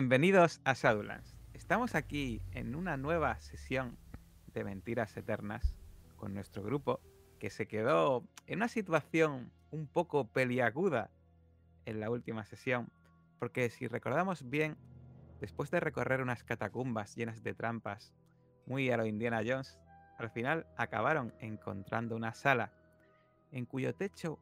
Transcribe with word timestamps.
Bienvenidos 0.00 0.60
a 0.62 0.74
Shadowlands. 0.74 1.34
Estamos 1.54 1.96
aquí 1.96 2.40
en 2.52 2.76
una 2.76 2.96
nueva 2.96 3.36
sesión 3.40 3.98
de 4.54 4.62
Mentiras 4.62 5.16
Eternas 5.16 5.74
con 6.14 6.34
nuestro 6.34 6.62
grupo 6.62 7.00
que 7.40 7.50
se 7.50 7.66
quedó 7.66 8.22
en 8.46 8.60
una 8.60 8.68
situación 8.68 9.50
un 9.72 9.88
poco 9.88 10.28
peliaguda 10.28 11.10
en 11.84 11.98
la 11.98 12.10
última 12.10 12.44
sesión, 12.44 12.92
porque 13.40 13.70
si 13.70 13.88
recordamos 13.88 14.48
bien, 14.48 14.76
después 15.40 15.68
de 15.72 15.80
recorrer 15.80 16.22
unas 16.22 16.44
catacumbas 16.44 17.16
llenas 17.16 17.42
de 17.42 17.54
trampas, 17.54 18.14
muy 18.66 18.92
a 18.92 18.96
lo 18.98 19.04
Indiana 19.04 19.42
Jones, 19.44 19.80
al 20.16 20.30
final 20.30 20.64
acabaron 20.76 21.34
encontrando 21.40 22.14
una 22.14 22.34
sala 22.34 22.70
en 23.50 23.66
cuyo 23.66 23.92
techo, 23.96 24.38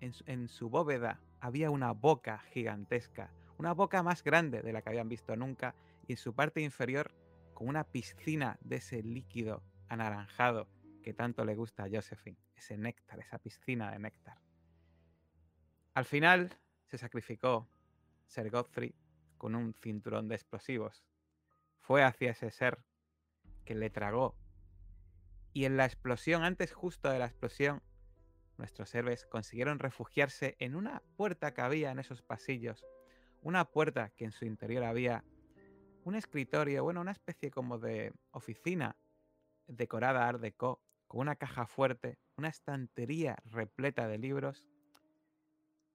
en 0.00 0.12
su, 0.12 0.22
en 0.28 0.48
su 0.48 0.70
bóveda, 0.70 1.18
había 1.40 1.68
una 1.72 1.90
boca 1.90 2.44
gigantesca, 2.52 3.32
una 3.58 3.74
boca 3.74 4.02
más 4.02 4.24
grande 4.24 4.62
de 4.62 4.72
la 4.72 4.82
que 4.82 4.88
habían 4.88 5.08
visto 5.08 5.36
nunca, 5.36 5.74
y 6.06 6.12
en 6.12 6.18
su 6.18 6.34
parte 6.34 6.60
inferior 6.60 7.12
con 7.52 7.68
una 7.68 7.84
piscina 7.84 8.56
de 8.60 8.76
ese 8.76 9.02
líquido 9.02 9.62
anaranjado 9.88 10.68
que 11.02 11.12
tanto 11.12 11.44
le 11.44 11.54
gusta 11.54 11.84
a 11.84 11.88
Josephine, 11.90 12.38
ese 12.56 12.76
néctar, 12.76 13.18
esa 13.18 13.38
piscina 13.38 13.90
de 13.90 13.98
néctar. 13.98 14.38
Al 15.94 16.04
final 16.04 16.56
se 16.86 16.98
sacrificó 16.98 17.68
Sir 18.26 18.50
Godfrey 18.50 18.94
con 19.36 19.54
un 19.54 19.74
cinturón 19.74 20.28
de 20.28 20.36
explosivos. 20.36 21.04
Fue 21.80 22.04
hacia 22.04 22.30
ese 22.30 22.50
ser 22.50 22.84
que 23.64 23.74
le 23.74 23.90
tragó. 23.90 24.36
Y 25.52 25.64
en 25.64 25.76
la 25.76 25.86
explosión, 25.86 26.44
antes 26.44 26.72
justo 26.72 27.10
de 27.10 27.18
la 27.18 27.26
explosión, 27.26 27.82
nuestros 28.58 28.94
héroes 28.94 29.26
consiguieron 29.26 29.78
refugiarse 29.78 30.56
en 30.58 30.76
una 30.76 31.02
puerta 31.16 31.54
que 31.54 31.62
había 31.62 31.90
en 31.90 31.98
esos 31.98 32.22
pasillos. 32.22 32.84
Una 33.42 33.64
puerta 33.64 34.10
que 34.10 34.24
en 34.24 34.32
su 34.32 34.44
interior 34.44 34.84
había 34.84 35.24
un 36.04 36.14
escritorio, 36.14 36.84
bueno, 36.84 37.00
una 37.00 37.12
especie 37.12 37.50
como 37.50 37.78
de 37.78 38.12
oficina 38.30 38.96
decorada 39.66 40.28
Art 40.28 40.40
Deco, 40.40 40.82
con 41.06 41.20
una 41.20 41.36
caja 41.36 41.66
fuerte, 41.66 42.18
una 42.36 42.48
estantería 42.48 43.36
repleta 43.44 44.08
de 44.08 44.18
libros 44.18 44.64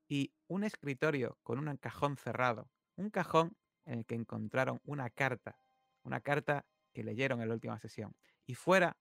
y 0.07 0.33
un 0.47 0.63
escritorio 0.63 1.37
con 1.43 1.59
un 1.59 1.77
cajón 1.77 2.17
cerrado. 2.17 2.69
Un 2.95 3.09
cajón 3.09 3.55
en 3.85 3.99
el 3.99 4.05
que 4.05 4.15
encontraron 4.15 4.79
una 4.85 5.09
carta, 5.09 5.57
una 6.03 6.21
carta 6.21 6.65
que 6.93 7.03
leyeron 7.03 7.41
en 7.41 7.49
la 7.49 7.55
última 7.55 7.79
sesión. 7.79 8.15
Y 8.45 8.55
fuera 8.55 8.97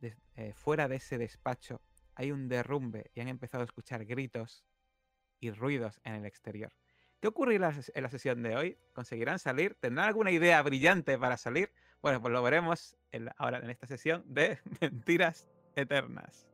eh, 0.00 0.52
fuera 0.52 0.86
de 0.86 0.96
ese 0.96 1.18
despacho 1.18 1.82
hay 2.14 2.30
un 2.30 2.48
derrumbe 2.48 3.10
y 3.14 3.20
han 3.20 3.28
empezado 3.28 3.62
a 3.62 3.64
escuchar 3.64 4.04
gritos 4.04 4.64
y 5.40 5.50
ruidos 5.50 6.00
en 6.04 6.14
el 6.14 6.24
exterior. 6.24 6.72
¿Qué 7.20 7.26
ocurrirá 7.26 7.72
en 7.94 8.02
la 8.02 8.10
sesión 8.10 8.42
de 8.42 8.54
hoy? 8.54 8.78
¿Conseguirán 8.92 9.40
salir? 9.40 9.74
¿Tendrán 9.80 10.06
alguna 10.06 10.30
idea 10.30 10.62
brillante 10.62 11.18
para 11.18 11.36
salir? 11.36 11.72
Bueno, 12.00 12.22
pues 12.22 12.32
lo 12.32 12.42
veremos 12.42 12.96
en, 13.10 13.28
ahora 13.38 13.58
en 13.58 13.70
esta 13.70 13.88
sesión 13.88 14.22
de 14.26 14.60
Mentiras 14.80 15.46
Eternas. 15.74 16.47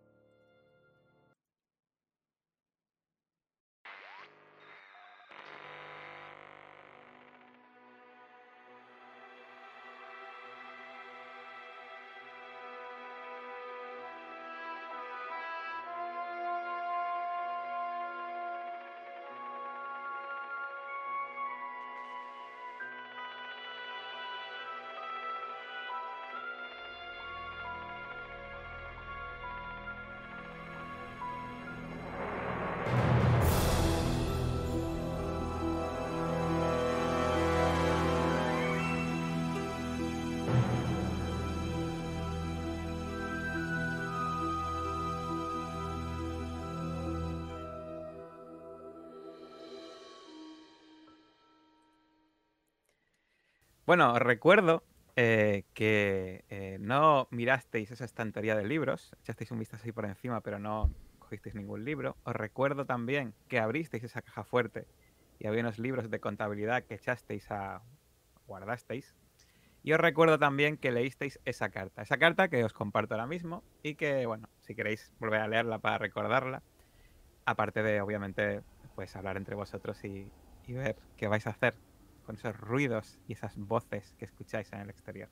Bueno, 53.86 54.18
recuerdo 54.18 54.86
eh, 55.14 55.64
que 55.74 56.44
eh, 56.48 56.78
no 56.80 57.28
mirasteis 57.30 57.90
esa 57.90 58.06
estantería 58.06 58.56
de 58.56 58.64
libros, 58.64 59.10
echasteis 59.20 59.50
un 59.50 59.58
vistazo 59.58 59.84
ahí 59.84 59.92
por 59.92 60.06
encima, 60.06 60.40
pero 60.40 60.58
no 60.58 60.94
cogisteis 61.18 61.54
ningún 61.54 61.84
libro. 61.84 62.16
Os 62.24 62.34
recuerdo 62.34 62.86
también 62.86 63.34
que 63.46 63.58
abristeis 63.58 64.04
esa 64.04 64.22
caja 64.22 64.42
fuerte 64.44 64.88
y 65.38 65.46
había 65.48 65.60
unos 65.60 65.78
libros 65.78 66.08
de 66.08 66.18
contabilidad 66.18 66.84
que 66.86 66.94
echasteis 66.94 67.50
a. 67.50 67.82
guardasteis. 68.46 69.14
Y 69.82 69.92
os 69.92 70.00
recuerdo 70.00 70.38
también 70.38 70.78
que 70.78 70.90
leísteis 70.90 71.38
esa 71.44 71.68
carta, 71.70 72.02
esa 72.02 72.16
carta 72.16 72.48
que 72.48 72.64
os 72.64 72.72
comparto 72.72 73.14
ahora 73.14 73.26
mismo 73.26 73.64
y 73.82 73.96
que, 73.96 74.24
bueno, 74.24 74.48
si 74.60 74.74
queréis 74.74 75.12
volver 75.18 75.42
a 75.42 75.48
leerla 75.48 75.78
para 75.78 75.98
recordarla, 75.98 76.62
aparte 77.44 77.82
de, 77.82 78.00
obviamente, 78.00 78.62
pues 78.94 79.14
hablar 79.16 79.36
entre 79.36 79.56
vosotros 79.56 80.02
y 80.04 80.32
ver 80.68 80.96
qué 81.16 81.28
vais 81.28 81.46
a 81.46 81.50
hacer 81.50 81.78
con 82.24 82.36
esos 82.36 82.56
ruidos 82.56 83.18
y 83.28 83.34
esas 83.34 83.56
voces 83.56 84.14
que 84.18 84.24
escucháis 84.24 84.72
en 84.72 84.80
el 84.80 84.90
exterior. 84.90 85.28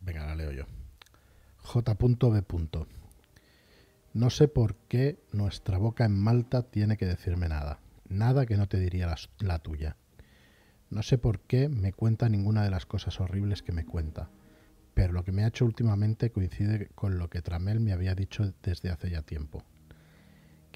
Venga, 0.00 0.26
la 0.26 0.34
leo 0.34 0.52
yo. 0.52 0.64
J.B. 1.58 2.86
No 4.14 4.30
sé 4.30 4.48
por 4.48 4.76
qué 4.88 5.18
nuestra 5.32 5.78
boca 5.78 6.04
en 6.04 6.18
Malta 6.18 6.62
tiene 6.62 6.96
que 6.96 7.06
decirme 7.06 7.48
nada. 7.48 7.80
Nada 8.08 8.46
que 8.46 8.56
no 8.56 8.68
te 8.68 8.78
diría 8.78 9.14
la, 9.40 9.58
tuya. 9.58 9.96
No 10.90 11.02
sé 11.02 11.18
por 11.18 11.40
qué 11.40 11.68
me 11.68 11.92
cuenta 11.92 12.28
ninguna 12.28 12.62
de 12.62 12.70
las 12.70 12.86
cosas 12.86 13.20
horribles 13.20 13.62
que 13.62 13.72
me 13.72 13.84
cuenta, 13.84 14.30
pero 14.94 15.12
lo 15.12 15.24
que 15.24 15.32
me 15.32 15.44
ha 15.44 15.48
hecho 15.48 15.64
últimamente 15.64 16.30
coincide 16.30 16.88
con 16.94 17.18
lo 17.18 17.28
que 17.28 17.42
Tramel 17.42 17.80
me 17.80 17.92
había 17.92 18.14
dicho 18.14 18.54
desde 18.62 18.90
hace 18.90 19.10
ya 19.10 19.22
tiempo 19.22 19.64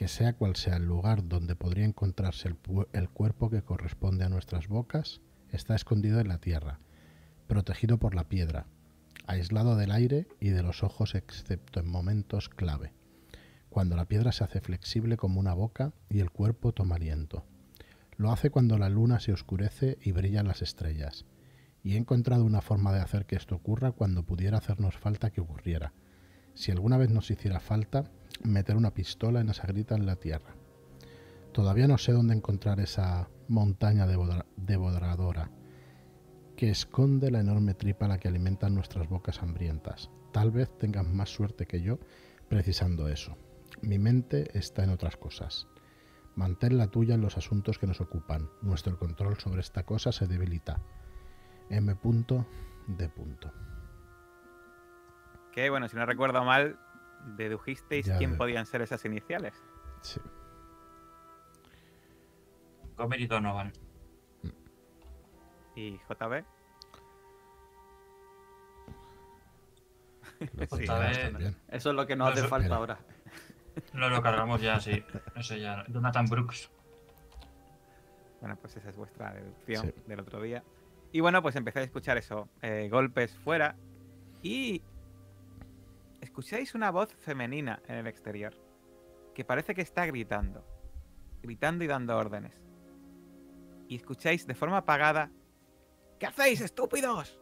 que 0.00 0.08
sea 0.08 0.32
cual 0.32 0.56
sea 0.56 0.76
el 0.76 0.86
lugar 0.86 1.28
donde 1.28 1.56
podría 1.56 1.84
encontrarse 1.84 2.48
el, 2.48 2.56
el, 2.94 3.10
cuerpo 3.10 3.50
que 3.50 3.60
corresponde 3.60 4.24
a 4.24 4.30
nuestras 4.30 4.66
bocas, 4.66 5.20
está 5.52 5.74
escondido 5.74 6.20
en 6.20 6.28
la 6.28 6.38
tierra, 6.38 6.80
protegido 7.46 7.98
por 7.98 8.14
la 8.14 8.26
piedra, 8.26 8.64
aislado 9.26 9.76
del 9.76 9.90
aire 9.90 10.26
y 10.40 10.48
de 10.48 10.62
los 10.62 10.82
ojos 10.82 11.14
excepto 11.14 11.80
en 11.80 11.86
momentos 11.86 12.48
clave, 12.48 12.94
cuando 13.68 13.94
la 13.94 14.06
piedra 14.06 14.32
se 14.32 14.42
hace 14.42 14.62
flexible 14.62 15.18
como 15.18 15.38
una 15.38 15.52
boca 15.52 15.92
y 16.08 16.20
el 16.20 16.30
cuerpo 16.30 16.72
toma 16.72 16.94
aliento. 16.94 17.44
Lo 18.16 18.32
hace 18.32 18.48
cuando 18.48 18.78
la 18.78 18.88
luna 18.88 19.20
se 19.20 19.34
oscurece 19.34 19.98
y 20.00 20.12
brillan 20.12 20.48
las 20.48 20.62
estrellas, 20.62 21.26
y 21.82 21.92
he 21.92 21.98
encontrado 21.98 22.46
una 22.46 22.62
forma 22.62 22.90
de 22.94 23.02
hacer 23.02 23.26
que 23.26 23.36
esto 23.36 23.54
ocurra 23.54 23.92
cuando 23.92 24.22
pudiera 24.22 24.56
hacernos 24.56 24.96
falta 24.96 25.28
que 25.28 25.42
ocurriera. 25.42 25.92
Si 26.54 26.70
alguna 26.70 26.96
vez 26.96 27.10
nos 27.10 27.30
hiciera 27.30 27.60
falta, 27.60 28.10
meter 28.42 28.76
una 28.76 28.92
pistola 28.92 29.41
en 29.41 29.50
esa 29.50 29.66
grita 29.66 29.94
en 29.94 30.06
la 30.06 30.16
tierra. 30.16 30.54
Todavía 31.52 31.88
no 31.88 31.98
sé 31.98 32.12
dónde 32.12 32.34
encontrar 32.34 32.80
esa 32.80 33.28
montaña 33.48 34.06
devoradora 34.56 35.50
que 36.56 36.70
esconde 36.70 37.30
la 37.30 37.41
enorme 37.41 37.74
tripa 37.74 38.04
a 38.04 38.08
la 38.08 38.18
que 38.18 38.28
alimentan 38.28 38.74
nuestras 38.74 39.09
bocas 39.09 39.42
hambrientas. 39.42 40.10
Tal 40.32 40.50
vez 40.50 40.77
tengas 40.78 41.06
más 41.06 41.30
suerte 41.30 41.66
que 41.66 41.80
yo 41.80 41.98
precisando 42.48 43.09
eso. 43.09 43.36
Mi 43.80 43.98
mente 43.98 44.56
está 44.59 44.84
en 44.84 44.91
otras 44.91 45.16
cosas. 45.16 45.66
Mantén 46.36 46.78
la 46.78 46.88
tuya 46.88 47.15
en 47.15 47.22
los 47.22 47.36
asuntos 47.36 47.78
que 47.78 47.86
nos 47.86 48.00
ocupan. 48.00 48.50
Nuestro 48.62 48.98
control 48.98 49.38
sobre 49.38 49.60
esta 49.60 49.84
cosa 49.84 50.12
se 50.12 50.27
debilita. 50.27 50.82
M. 51.71 51.97
D. 52.88 53.10
Que 55.53 55.71
bueno, 55.71 55.88
si 55.88 55.97
no 55.97 56.06
recuerdo 56.06 56.44
mal, 56.44 56.78
dedujisteis 57.36 58.06
ya 58.06 58.18
quién 58.18 58.36
podían 58.36 58.66
ser 58.66 58.82
esas 58.82 59.04
iniciales. 59.04 59.54
Sí. 60.02 60.20
Comer 62.96 63.20
y 63.20 63.26
Donovan. 63.26 63.72
¿Y 65.74 65.98
JB? 65.98 66.44
sí, 70.40 70.86
JB... 70.86 71.54
Eso 71.68 71.90
es 71.90 71.96
lo 71.96 72.06
que 72.06 72.16
nos 72.16 72.32
hace 72.32 72.48
falta 72.48 72.74
ahora. 72.74 72.98
No 73.92 74.08
lo 74.08 74.22
cargamos 74.22 74.60
ya, 74.60 74.80
sí. 74.80 75.02
Eso 75.36 75.56
ya. 75.56 75.84
Jonathan 75.88 76.26
Brooks. 76.26 76.70
Bueno, 78.40 78.56
pues 78.56 78.76
esa 78.76 78.90
es 78.90 78.96
vuestra 78.96 79.32
deducción 79.32 79.86
sí. 79.86 80.02
del 80.06 80.20
otro 80.20 80.40
día. 80.40 80.62
Y 81.12 81.20
bueno, 81.20 81.42
pues 81.42 81.56
empecé 81.56 81.80
a 81.80 81.82
escuchar 81.82 82.16
eso. 82.18 82.48
Eh, 82.62 82.88
golpes 82.90 83.36
fuera. 83.38 83.76
Y 84.42 84.82
escucháis 86.41 86.75
una 86.75 86.91
voz 86.91 87.13
femenina 87.16 87.83
en 87.87 87.97
el 87.97 88.07
exterior, 88.07 88.54
que 89.34 89.45
parece 89.45 89.75
que 89.75 89.83
está 89.83 90.07
gritando, 90.07 90.65
gritando 91.42 91.84
y 91.84 91.87
dando 91.87 92.16
órdenes. 92.16 92.54
y 93.89 93.97
escucháis 93.97 94.47
de 94.47 94.54
forma 94.54 94.78
apagada: 94.78 95.31
¿Qué 96.19 96.27
hacéis, 96.27 96.63
estúpidos? 96.63 97.39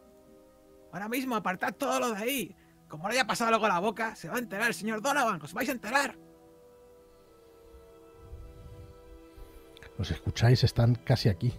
Ahora 0.91 1.07
mismo 1.07 1.35
apartad 1.35 1.73
todo 1.75 1.99
lo 1.99 2.11
de 2.11 2.17
ahí. 2.17 2.55
Como 2.89 3.03
no 3.03 3.09
haya 3.11 3.25
pasado 3.27 3.53
algo 3.53 3.67
a 3.67 3.69
la 3.69 3.79
boca, 3.79 4.15
se 4.15 4.27
va 4.27 4.35
a 4.35 4.39
enterar 4.39 4.67
el 4.67 4.73
señor 4.73 5.01
Donovan, 5.01 5.41
os 5.41 5.53
vais 5.53 5.69
a 5.69 5.73
enterar. 5.73 6.17
Los 9.97 10.11
escucháis, 10.11 10.63
están 10.63 10.95
casi 10.95 11.29
aquí. 11.29 11.53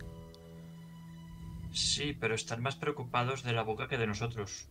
Sí, 1.72 2.12
pero 2.12 2.34
están 2.34 2.60
más 2.60 2.76
preocupados 2.76 3.44
de 3.44 3.52
la 3.52 3.62
boca 3.62 3.86
que 3.88 3.96
de 3.96 4.08
nosotros. 4.08 4.68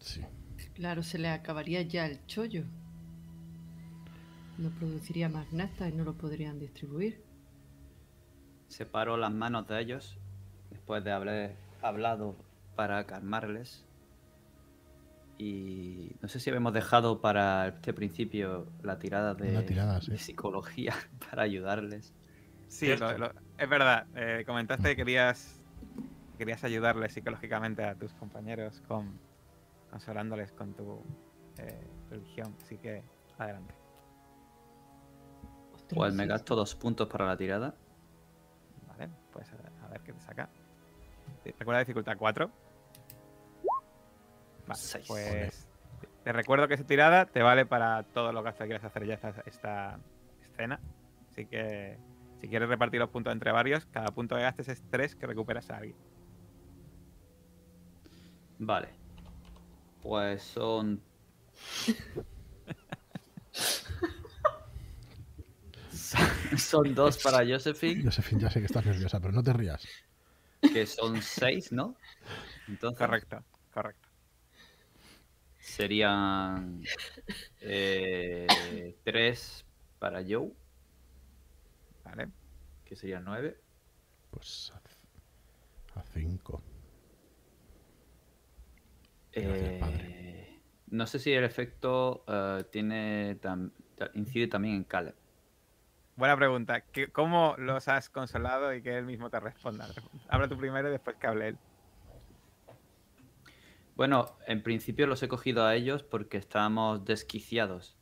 Sí. 0.00 0.24
Claro, 0.78 1.02
se 1.02 1.18
le 1.18 1.28
acabaría 1.28 1.82
ya 1.82 2.06
el 2.06 2.24
chollo. 2.26 2.62
No 4.58 4.70
produciría 4.70 5.28
más 5.28 5.52
nafta 5.52 5.88
y 5.88 5.92
no 5.92 6.04
lo 6.04 6.14
podrían 6.14 6.58
distribuir. 6.60 7.20
Separo 8.68 9.16
las 9.16 9.32
manos 9.32 9.66
de 9.66 9.80
ellos 9.80 10.16
después 10.70 11.02
de 11.02 11.10
haber 11.10 11.56
hablado 11.82 12.36
para 12.76 13.04
calmarles. 13.06 13.84
Y 15.36 16.12
no 16.20 16.28
sé 16.28 16.38
si 16.38 16.48
habíamos 16.50 16.72
dejado 16.74 17.20
para 17.20 17.68
este 17.68 17.92
principio 17.92 18.66
la 18.82 19.00
tirada 19.00 19.34
de, 19.34 19.50
Una 19.50 19.66
tirada, 19.66 20.00
sí. 20.00 20.12
de 20.12 20.18
psicología 20.18 20.94
para 21.30 21.42
ayudarles. 21.42 22.12
Sí, 22.68 22.86
Cierto. 22.86 23.12
lo- 23.12 23.18
lo- 23.18 23.32
es 23.56 23.68
verdad. 23.68 24.06
eh, 24.14 24.44
comentaste 24.46 24.90
que 24.90 24.96
querías, 24.96 25.60
querías 26.38 26.62
ayudarles 26.62 27.12
psicológicamente 27.14 27.82
a 27.82 27.96
tus 27.96 28.12
compañeros 28.14 28.80
con 28.86 29.18
consolándoles 29.90 30.52
con 30.52 30.74
tu 30.74 31.02
eh, 31.58 31.86
religión. 32.10 32.54
Así 32.62 32.76
que 32.78 33.02
adelante. 33.38 33.74
Pues 35.94 36.12
me 36.14 36.26
gasto 36.26 36.54
dos 36.54 36.74
puntos 36.74 37.08
para 37.08 37.26
la 37.26 37.36
tirada. 37.36 37.74
Vale, 38.86 39.10
pues 39.32 39.50
a, 39.52 39.86
a 39.86 39.88
ver 39.88 40.00
qué 40.02 40.12
te 40.12 40.20
saca. 40.20 40.48
Recuerda 41.44 41.80
dificultad 41.80 42.16
4. 42.18 42.50
Vale, 44.66 44.80
Seis. 44.80 45.06
pues 45.08 45.68
te 46.24 46.32
recuerdo 46.32 46.68
que 46.68 46.74
esa 46.74 46.84
tirada 46.84 47.24
te 47.24 47.42
vale 47.42 47.64
para 47.64 48.02
todo 48.02 48.32
lo 48.32 48.44
que 48.44 48.52
quieras 48.52 48.84
hacer 48.84 49.06
ya 49.06 49.14
esta, 49.14 49.34
esta 49.46 49.98
escena. 50.42 50.78
Así 51.32 51.46
que 51.46 51.96
si 52.40 52.48
quieres 52.48 52.68
repartir 52.68 53.00
los 53.00 53.08
puntos 53.08 53.32
entre 53.32 53.50
varios, 53.50 53.86
cada 53.86 54.08
punto 54.08 54.36
que 54.36 54.42
gastes 54.42 54.68
es 54.68 54.84
3 54.90 55.16
que 55.16 55.26
recuperas 55.26 55.70
a 55.70 55.78
alguien. 55.78 55.96
Vale. 58.58 58.97
Pues 60.02 60.42
son. 60.42 61.00
son 66.56 66.94
dos 66.94 67.18
para 67.18 67.44
Josephine, 67.46 68.02
Josephine, 68.04 68.42
ya 68.42 68.50
sé 68.50 68.60
que 68.60 68.66
estás 68.66 68.84
nerviosa, 68.84 69.20
pero 69.20 69.32
no 69.32 69.42
te 69.42 69.52
rías. 69.52 69.86
que 70.60 70.86
son 70.86 71.20
seis, 71.22 71.72
¿no? 71.72 71.96
Entonces 72.68 72.98
Correcto, 72.98 73.42
correcto. 73.72 74.08
serían 75.60 76.82
eh, 77.60 78.96
tres 79.04 79.64
para 79.98 80.22
Joe, 80.22 80.52
Vale. 82.04 82.28
que 82.84 82.96
serían 82.96 83.24
nueve. 83.24 83.60
Pues 84.30 84.72
a, 84.74 86.00
a 86.00 86.02
cinco. 86.14 86.62
Gracias, 89.42 89.72
Eh, 89.72 89.78
padre. 89.80 90.60
no 90.90 91.06
sé 91.06 91.18
si 91.18 91.32
el 91.32 91.44
efecto 91.44 92.24
eh, 92.26 92.64
tiene 92.70 93.40
tam- 93.40 93.72
incide 94.14 94.48
también 94.48 94.74
en 94.76 94.84
Caleb. 94.84 95.14
Buena 96.16 96.36
pregunta. 96.36 96.80
¿Qué- 96.80 97.08
¿Cómo 97.08 97.54
los 97.58 97.86
has 97.88 98.08
consolado 98.08 98.74
y 98.74 98.82
que 98.82 98.96
él 98.98 99.04
mismo 99.04 99.30
te 99.30 99.38
responda? 99.38 99.88
Habla 100.28 100.48
tú 100.48 100.56
primero 100.58 100.88
y 100.88 100.92
después 100.92 101.16
que 101.16 101.26
hable 101.26 101.48
él. 101.48 101.58
Bueno, 103.94 104.36
en 104.46 104.62
principio 104.62 105.06
los 105.06 105.22
he 105.22 105.28
cogido 105.28 105.64
a 105.64 105.74
ellos 105.74 106.02
porque 106.02 106.36
estábamos 106.36 107.04
desquiciados. 107.04 107.96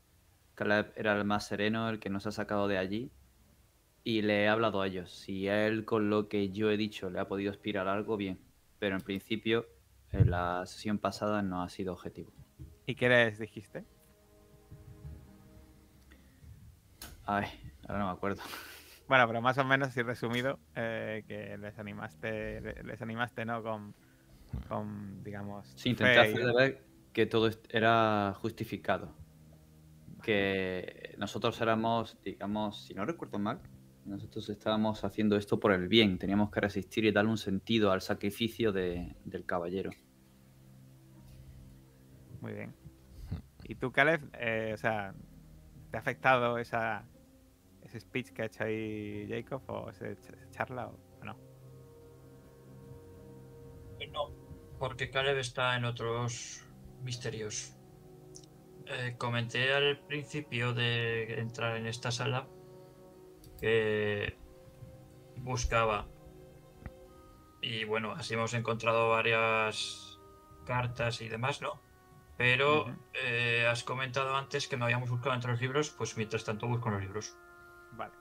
Caleb 0.55 0.93
era 0.97 1.17
el 1.17 1.25
más 1.25 1.47
sereno, 1.47 1.89
el 1.89 1.99
que 2.01 2.11
nos 2.11 2.27
ha 2.27 2.33
sacado 2.33 2.69
de 2.69 2.79
allí. 2.79 3.11
Y 4.05 4.23
le 4.23 4.45
he 4.45 4.49
hablado 4.49 4.81
a 4.81 4.87
ellos. 4.87 5.11
Si 5.11 5.49
él 5.49 5.85
con 5.85 6.11
lo 6.11 6.29
que 6.29 6.51
yo 6.51 6.71
he 6.71 6.77
dicho 6.77 7.11
le 7.11 7.19
ha 7.19 7.29
podido 7.29 7.51
aspirar 7.51 7.89
algo, 7.89 8.17
bien. 8.17 8.39
Pero 8.79 8.95
en 8.97 9.03
principio, 9.03 9.67
en 10.21 10.31
la 10.31 10.65
sesión 10.67 10.99
pasada 10.99 11.43
no 11.43 11.63
ha 11.63 11.69
sido 11.69 11.93
objetivo. 11.93 12.33
¿Y 12.87 12.95
qué 12.95 13.09
les 13.09 13.39
dijiste? 13.39 13.85
Ay, 17.25 17.47
ahora 17.89 17.99
no 18.01 18.07
me 18.07 18.13
acuerdo. 18.13 18.43
Bueno, 19.09 19.25
pero 19.29 19.41
más 19.41 19.57
o 19.59 19.65
menos, 19.65 19.87
así 19.91 20.03
resumido, 20.03 20.59
eh, 20.75 21.23
que 21.29 21.57
les 21.59 21.79
animaste, 21.79 22.61
le- 22.61 22.83
les 22.83 23.01
animaste, 23.01 23.45
¿no? 23.45 23.63
Con, 23.63 23.95
con 24.69 25.23
digamos, 25.23 25.73
Sí, 25.77 25.91
intenté 25.91 26.15
y- 26.17 26.19
hacer 26.19 26.45
de 26.45 26.53
ver 26.53 26.87
que 27.13 27.25
todo 27.27 27.49
era 27.69 28.35
justificado. 28.41 29.15
Que 30.25 31.15
nosotros 31.19 31.61
éramos, 31.61 32.19
digamos, 32.25 32.85
si 32.85 32.95
no 32.95 33.05
recuerdo 33.07 33.39
mal, 33.39 33.61
nosotros 34.05 34.49
estábamos 34.49 35.05
haciendo 35.05 35.37
esto 35.37 35.61
por 35.61 35.71
el 35.73 35.87
bien. 35.87 36.19
Teníamos 36.19 36.51
que 36.51 36.61
resistir 36.61 37.05
y 37.05 37.13
darle 37.13 37.31
un 37.31 37.39
sentido 37.39 37.93
al 37.93 38.01
sacrificio 38.01 38.73
de- 38.73 39.15
del 39.25 39.47
caballero. 39.47 39.91
Muy 42.47 42.55
bien. 42.55 42.73
¿Y 43.65 43.75
tú, 43.75 43.91
Caleb? 43.91 44.21
Eh, 44.35 44.71
o 44.73 44.77
sea, 44.77 45.13
¿te 45.91 45.97
ha 45.97 46.01
afectado 46.01 46.59
esa, 46.59 47.05
ese 47.83 47.99
speech 47.99 48.31
que 48.31 48.43
ha 48.43 48.45
hecho 48.45 48.63
ahí 48.63 49.27
Jacob 49.29 49.63
o 49.67 49.91
esa 49.91 50.07
charla 50.53 50.87
o 50.87 51.25
no? 51.25 51.37
No, 54.13 54.31
porque 54.79 55.11
Caleb 55.11 55.39
está 55.39 55.75
en 55.75 55.87
otros 55.87 56.65
misterios. 57.03 57.77
Eh, 58.87 59.17
comenté 59.19 59.73
al 59.75 59.99
principio 60.07 60.73
de 60.73 61.41
entrar 61.41 61.77
en 61.77 61.89
esta 61.89 62.13
sala 62.13 62.47
que 63.61 64.39
buscaba. 65.39 66.07
Y 67.61 67.83
bueno, 67.83 68.13
así 68.13 68.35
hemos 68.35 68.55
encontrado 68.55 69.09
varias 69.09 70.21
cartas 70.65 71.21
y 71.23 71.29
demás, 71.29 71.61
¿no? 71.61 71.85
Pero 72.37 72.87
eh, 73.15 73.67
has 73.69 73.83
comentado 73.83 74.37
antes 74.37 74.69
que 74.69 74.77
no 74.77 74.85
habíamos 74.85 75.09
buscado 75.09 75.35
entre 75.35 75.51
los 75.53 75.61
libros, 75.61 75.91
pues 75.91 76.17
mientras 76.17 76.45
tanto 76.45 76.67
busco 76.69 76.89
en 76.89 76.95
los 76.95 77.03
libros. 77.03 77.37
Vale. 77.93 78.13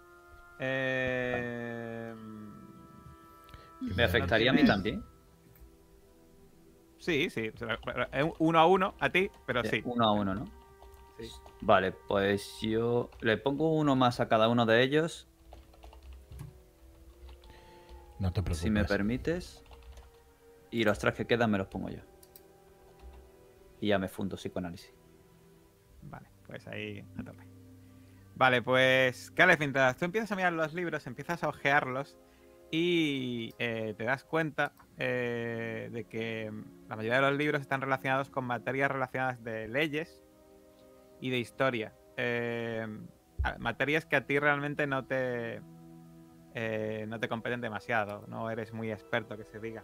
Eh, 0.60 2.16
¿Me 3.82 4.04
afectaría 4.04 4.52
a 4.52 4.54
mí 4.54 4.64
también? 4.64 5.04
Sí, 6.98 7.30
sí. 7.30 7.52
es 7.54 8.26
Uno 8.40 8.60
a 8.60 8.66
uno 8.66 8.96
a 9.00 9.10
ti, 9.10 9.30
pero 9.46 9.62
Eh, 9.62 9.70
sí. 9.70 9.82
Uno 9.86 10.06
a 10.06 10.12
uno, 10.14 10.34
¿no? 10.34 10.46
Sí. 11.20 11.30
Vale, 11.62 11.92
pues 11.92 12.58
yo 12.62 13.10
le 13.22 13.38
pongo 13.38 13.74
uno 13.74 13.96
más 13.96 14.20
a 14.20 14.28
cada 14.28 14.48
uno 14.48 14.66
de 14.66 14.82
ellos, 14.82 15.28
No 18.18 18.32
te 18.32 18.42
preocupes. 18.42 18.58
si 18.60 18.70
me 18.70 18.86
permites. 18.86 19.62
Y 20.72 20.84
los 20.84 20.98
tres 21.00 21.14
que 21.16 21.28
quedan 21.28 21.52
me 21.52 21.58
los 21.58 21.68
pongo 21.68 21.90
yo. 21.90 22.00
Y 23.86 23.90
ya 23.90 24.00
me 24.00 24.08
fundo 24.08 24.36
psicoanálisis. 24.36 24.92
Vale, 26.02 26.28
pues 26.48 26.66
ahí 26.66 27.06
a 27.20 27.24
tope. 27.24 27.44
Vale, 28.34 28.64
pues 28.64 29.30
Caleb, 29.30 29.60
mientras 29.60 29.96
tú 29.96 30.06
empiezas 30.06 30.32
a 30.32 30.36
mirar 30.36 30.54
los 30.54 30.74
libros, 30.74 31.06
empiezas 31.06 31.44
a 31.44 31.50
ojearlos 31.50 32.18
y 32.72 33.54
eh, 33.60 33.94
te 33.96 34.06
das 34.06 34.24
cuenta 34.24 34.74
eh, 34.98 35.90
de 35.92 36.06
que 36.06 36.52
la 36.90 36.96
mayoría 36.96 37.22
de 37.22 37.30
los 37.30 37.38
libros 37.38 37.62
están 37.62 37.80
relacionados 37.80 38.32
con 38.32 38.46
materias 38.46 38.90
relacionadas 38.90 39.44
de 39.44 39.68
leyes 39.68 40.24
y 41.22 41.30
de 41.30 41.38
historia. 41.38 41.94
Eh, 42.18 42.88
materias 43.60 44.08
que 44.08 44.16
a 44.16 44.26
ti 44.26 44.40
realmente 44.40 44.88
no 44.88 45.06
te, 45.06 45.62
no 47.06 47.20
te 47.20 47.30
competen 47.30 47.62
demasiado, 47.62 48.26
no 48.30 48.50
eres 48.50 48.74
muy 48.74 48.92
experto 48.92 49.38
que 49.38 49.46
se 49.46 49.60
diga. 49.60 49.84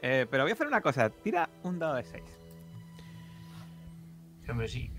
Pero 0.00 0.44
voy 0.44 0.50
a 0.50 0.54
hacer 0.54 0.66
una 0.66 0.80
cosa, 0.80 1.10
tira 1.10 1.50
un 1.62 1.78
dado 1.78 1.96
de 1.96 2.04
6. 2.04 2.47
Hombre, 4.48 4.68
sí. 4.68 4.90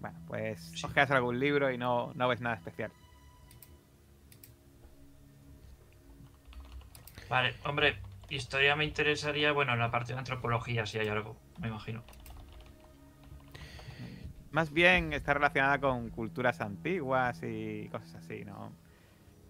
Bueno, 0.00 0.18
pues 0.26 0.60
Sí. 0.74 0.86
ojeas 0.86 1.10
algún 1.10 1.38
libro 1.38 1.70
y 1.70 1.78
no, 1.78 2.12
no 2.14 2.28
ves 2.28 2.40
nada 2.40 2.56
especial. 2.56 2.90
Vale, 7.28 7.54
hombre, 7.64 7.96
historia 8.30 8.76
me 8.76 8.84
interesaría, 8.84 9.52
bueno, 9.52 9.72
en 9.72 9.80
la 9.80 9.90
parte 9.90 10.12
de 10.12 10.18
antropología, 10.18 10.86
si 10.86 10.98
hay 10.98 11.08
algo, 11.08 11.36
me 11.60 11.68
imagino. 11.68 12.02
Más 14.52 14.72
bien 14.72 15.12
está 15.12 15.34
relacionada 15.34 15.78
con 15.80 16.08
culturas 16.10 16.60
antiguas 16.60 17.40
y 17.42 17.88
cosas 17.88 18.14
así, 18.16 18.44
¿no? 18.44 18.72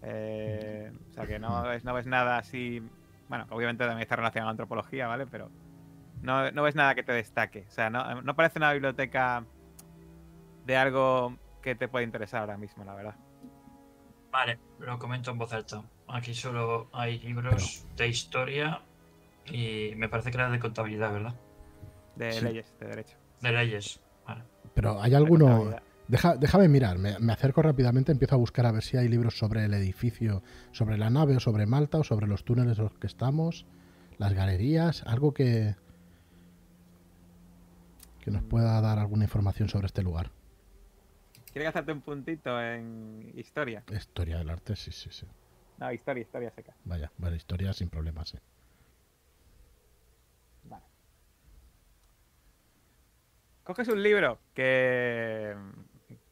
Eh, 0.01 0.91
o 1.09 1.13
sea 1.13 1.25
que 1.25 1.39
no 1.39 1.63
no 1.83 1.93
ves 1.93 2.05
nada 2.07 2.37
así. 2.37 2.81
Bueno, 3.29 3.45
obviamente 3.49 3.83
también 3.83 4.01
está 4.01 4.15
relacionado 4.15 4.47
con 4.47 4.51
antropología, 4.51 5.07
¿vale? 5.07 5.27
Pero 5.27 5.49
no, 6.21 6.51
no 6.51 6.63
ves 6.63 6.75
nada 6.75 6.95
que 6.95 7.03
te 7.03 7.11
destaque. 7.11 7.65
O 7.67 7.71
sea, 7.71 7.89
no, 7.89 8.21
no 8.21 8.35
parece 8.35 8.59
una 8.59 8.71
biblioteca 8.73 9.43
de 10.65 10.77
algo 10.77 11.37
que 11.61 11.75
te 11.75 11.87
puede 11.87 12.05
interesar 12.05 12.41
ahora 12.41 12.57
mismo, 12.57 12.83
la 12.83 12.93
verdad. 12.95 13.15
Vale, 14.31 14.59
lo 14.79 14.97
comento 14.99 15.31
en 15.31 15.37
voz 15.37 15.53
alta. 15.53 15.83
Aquí 16.07 16.33
solo 16.33 16.89
hay 16.93 17.19
libros 17.19 17.85
de 17.95 18.07
historia 18.07 18.81
y 19.45 19.93
me 19.95 20.09
parece 20.09 20.31
que 20.31 20.37
era 20.37 20.49
de 20.49 20.59
contabilidad, 20.59 21.11
¿verdad? 21.11 21.35
De 22.15 22.31
Sí. 22.31 22.43
leyes, 22.45 22.73
de 22.79 22.87
derecho. 22.87 23.17
De 23.41 23.51
leyes. 23.51 24.01
Vale. 24.25 24.43
Pero 24.73 25.01
hay 25.01 25.11
de 25.11 25.17
alguno... 25.17 25.75
Deja- 26.07 26.37
déjame 26.37 26.69
mirar, 26.69 26.97
me, 26.97 27.19
me 27.19 27.33
acerco 27.33 27.61
rápidamente, 27.61 28.11
empiezo 28.13 28.35
a 28.35 28.37
buscar 28.37 28.65
a 28.65 28.71
ver 28.71 28.83
si 28.83 28.95
hay 28.97 29.09
libros 29.09 29.37
sobre 29.37 29.65
el 29.65 29.73
edificio, 29.73 30.41
sobre 30.71 30.97
la 30.97 31.09
nave 31.09 31.35
o 31.35 31.39
sobre 31.39 31.65
Malta 31.65 31.97
o 31.97 32.03
sobre 32.03 32.27
los 32.27 32.45
túneles 32.45 32.77
en 32.77 32.85
los 32.85 32.93
que 32.93 33.07
estamos, 33.07 33.65
las 34.17 34.33
galerías, 34.33 35.03
algo 35.05 35.33
que 35.33 35.75
que 38.21 38.31
nos 38.31 38.43
pueda 38.43 38.79
dar 38.81 38.99
alguna 38.99 39.23
información 39.23 39.69
sobre 39.69 39.85
este 39.87 40.03
lugar. 40.03 40.31
¿Quieres 41.53 41.69
hacerte 41.69 41.93
un 41.93 42.01
puntito 42.01 42.61
en 42.61 43.31
historia? 43.35 43.83
Historia 43.89 44.37
del 44.37 44.49
arte, 44.49 44.75
sí, 44.75 44.91
sí, 44.91 45.09
sí. 45.11 45.25
No, 45.77 45.91
historia, 45.93 46.21
historia 46.23 46.51
seca. 46.51 46.75
Vaya, 46.83 47.09
bueno, 47.17 47.35
historia 47.37 47.71
sin 47.71 47.89
problemas, 47.89 48.29
sí. 48.29 48.37
Vale. 50.65 50.83
Coges 53.63 53.87
un 53.87 54.03
libro 54.03 54.39
que, 54.53 55.55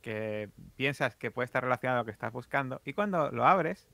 que 0.05 0.49
piensas 0.75 1.15
que 1.15 1.31
puede 1.31 1.45
estar 1.45 1.63
relacionado 1.63 1.97
a 1.97 2.01
lo 2.03 2.05
que 2.05 2.11
estás 2.11 2.31
buscando 2.31 2.79
y 2.85 2.93
cuando 2.93 3.31
lo 3.31 3.43
abres 3.47 3.87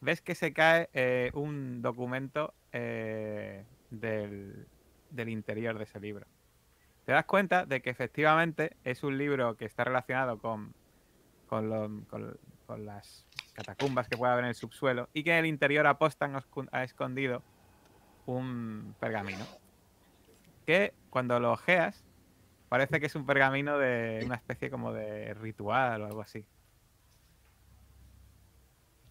ves 0.00 0.22
que 0.22 0.34
se 0.34 0.54
cae 0.54 0.88
eh, 0.94 1.30
un 1.34 1.82
documento 1.82 2.54
eh, 2.72 3.66
del, 3.90 4.66
del 5.10 5.28
interior 5.28 5.76
de 5.76 5.84
ese 5.84 6.00
libro. 6.00 6.24
Te 7.04 7.12
das 7.12 7.26
cuenta 7.26 7.66
de 7.66 7.82
que 7.82 7.90
efectivamente 7.90 8.78
es 8.82 9.02
un 9.04 9.18
libro 9.18 9.58
que 9.58 9.66
está 9.66 9.84
relacionado 9.84 10.38
con, 10.38 10.72
con, 11.48 11.68
lo- 11.68 12.02
con- 12.08 12.38
con 12.64 12.86
las 12.86 13.26
catacumbas 13.52 14.08
que 14.08 14.16
puede 14.16 14.32
haber 14.32 14.44
en 14.44 14.48
el 14.48 14.54
subsuelo 14.54 15.10
y 15.12 15.22
que 15.22 15.32
en 15.32 15.36
el 15.40 15.46
interior 15.46 15.86
aposta 15.86 16.24
han 16.24 16.32
oscu- 16.34 16.68
ha 16.72 16.82
escondido 16.82 17.42
un 18.24 18.94
pergamino. 18.98 19.44
Que 20.64 20.94
cuando 21.10 21.38
lo 21.40 21.52
ojeas, 21.52 22.02
parece 22.72 23.00
que 23.00 23.04
es 23.04 23.14
un 23.14 23.26
pergamino 23.26 23.76
de 23.76 24.22
una 24.24 24.36
especie 24.36 24.70
como 24.70 24.94
de 24.94 25.34
ritual 25.34 26.00
o 26.00 26.06
algo 26.06 26.22
así. 26.22 26.42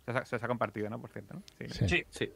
Se 0.04 0.10
os 0.10 0.18
ha, 0.18 0.26
se 0.26 0.36
os 0.36 0.42
ha 0.44 0.48
compartido, 0.48 0.90
¿no? 0.90 1.00
Por 1.00 1.12
cierto, 1.12 1.36
¿no? 1.36 1.44
Sí. 1.60 1.68
Sí. 1.70 1.88
Sí. 1.88 2.04
Sí. 2.10 2.32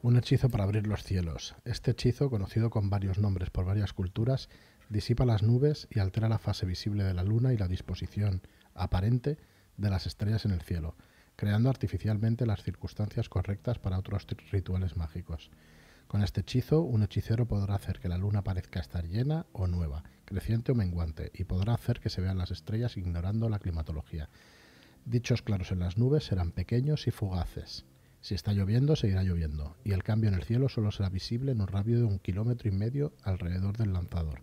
Un 0.00 0.16
hechizo 0.16 0.48
para 0.48 0.64
abrir 0.64 0.86
los 0.86 1.04
cielos. 1.04 1.54
Este 1.66 1.90
hechizo, 1.90 2.30
conocido 2.30 2.70
con 2.70 2.88
varios 2.88 3.18
nombres 3.18 3.50
por 3.50 3.66
varias 3.66 3.92
culturas, 3.92 4.48
disipa 4.88 5.26
las 5.26 5.42
nubes 5.42 5.86
y 5.90 5.98
altera 5.98 6.30
la 6.30 6.38
fase 6.38 6.64
visible 6.64 7.04
de 7.04 7.12
la 7.12 7.22
luna 7.22 7.52
y 7.52 7.58
la 7.58 7.68
disposición 7.68 8.40
aparente 8.72 9.36
de 9.76 9.90
las 9.90 10.06
estrellas 10.06 10.46
en 10.46 10.52
el 10.52 10.62
cielo, 10.62 10.96
creando 11.36 11.68
artificialmente 11.68 12.46
las 12.46 12.62
circunstancias 12.62 13.28
correctas 13.28 13.78
para 13.78 13.98
otros 13.98 14.26
rituales 14.50 14.96
mágicos. 14.96 15.50
Con 16.10 16.24
este 16.24 16.40
hechizo, 16.40 16.80
un 16.80 17.04
hechicero 17.04 17.46
podrá 17.46 17.76
hacer 17.76 18.00
que 18.00 18.08
la 18.08 18.18
luna 18.18 18.42
parezca 18.42 18.80
estar 18.80 19.06
llena 19.06 19.46
o 19.52 19.68
nueva, 19.68 20.02
creciente 20.24 20.72
o 20.72 20.74
menguante, 20.74 21.30
y 21.32 21.44
podrá 21.44 21.74
hacer 21.74 22.00
que 22.00 22.10
se 22.10 22.20
vean 22.20 22.36
las 22.36 22.50
estrellas 22.50 22.96
ignorando 22.96 23.48
la 23.48 23.60
climatología. 23.60 24.28
Dichos 25.04 25.42
claros 25.42 25.70
en 25.70 25.78
las 25.78 25.98
nubes 25.98 26.24
serán 26.24 26.50
pequeños 26.50 27.06
y 27.06 27.12
fugaces. 27.12 27.84
Si 28.22 28.34
está 28.34 28.52
lloviendo, 28.52 28.96
seguirá 28.96 29.22
lloviendo, 29.22 29.76
y 29.84 29.92
el 29.92 30.02
cambio 30.02 30.30
en 30.30 30.34
el 30.34 30.42
cielo 30.42 30.68
solo 30.68 30.90
será 30.90 31.10
visible 31.10 31.52
en 31.52 31.60
un 31.60 31.68
radio 31.68 31.98
de 31.98 32.06
un 32.06 32.18
kilómetro 32.18 32.68
y 32.68 32.72
medio 32.72 33.12
alrededor 33.22 33.76
del 33.76 33.92
lanzador. 33.92 34.42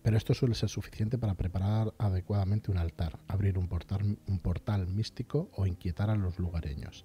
Pero 0.00 0.16
esto 0.16 0.32
suele 0.32 0.54
ser 0.54 0.70
suficiente 0.70 1.18
para 1.18 1.34
preparar 1.34 1.92
adecuadamente 1.98 2.70
un 2.70 2.78
altar, 2.78 3.18
abrir 3.28 3.58
un 3.58 3.68
portal, 3.68 4.86
místico 4.86 5.50
o 5.52 5.66
inquietar 5.66 6.08
a 6.08 6.16
los 6.16 6.38
lugareños. 6.38 7.04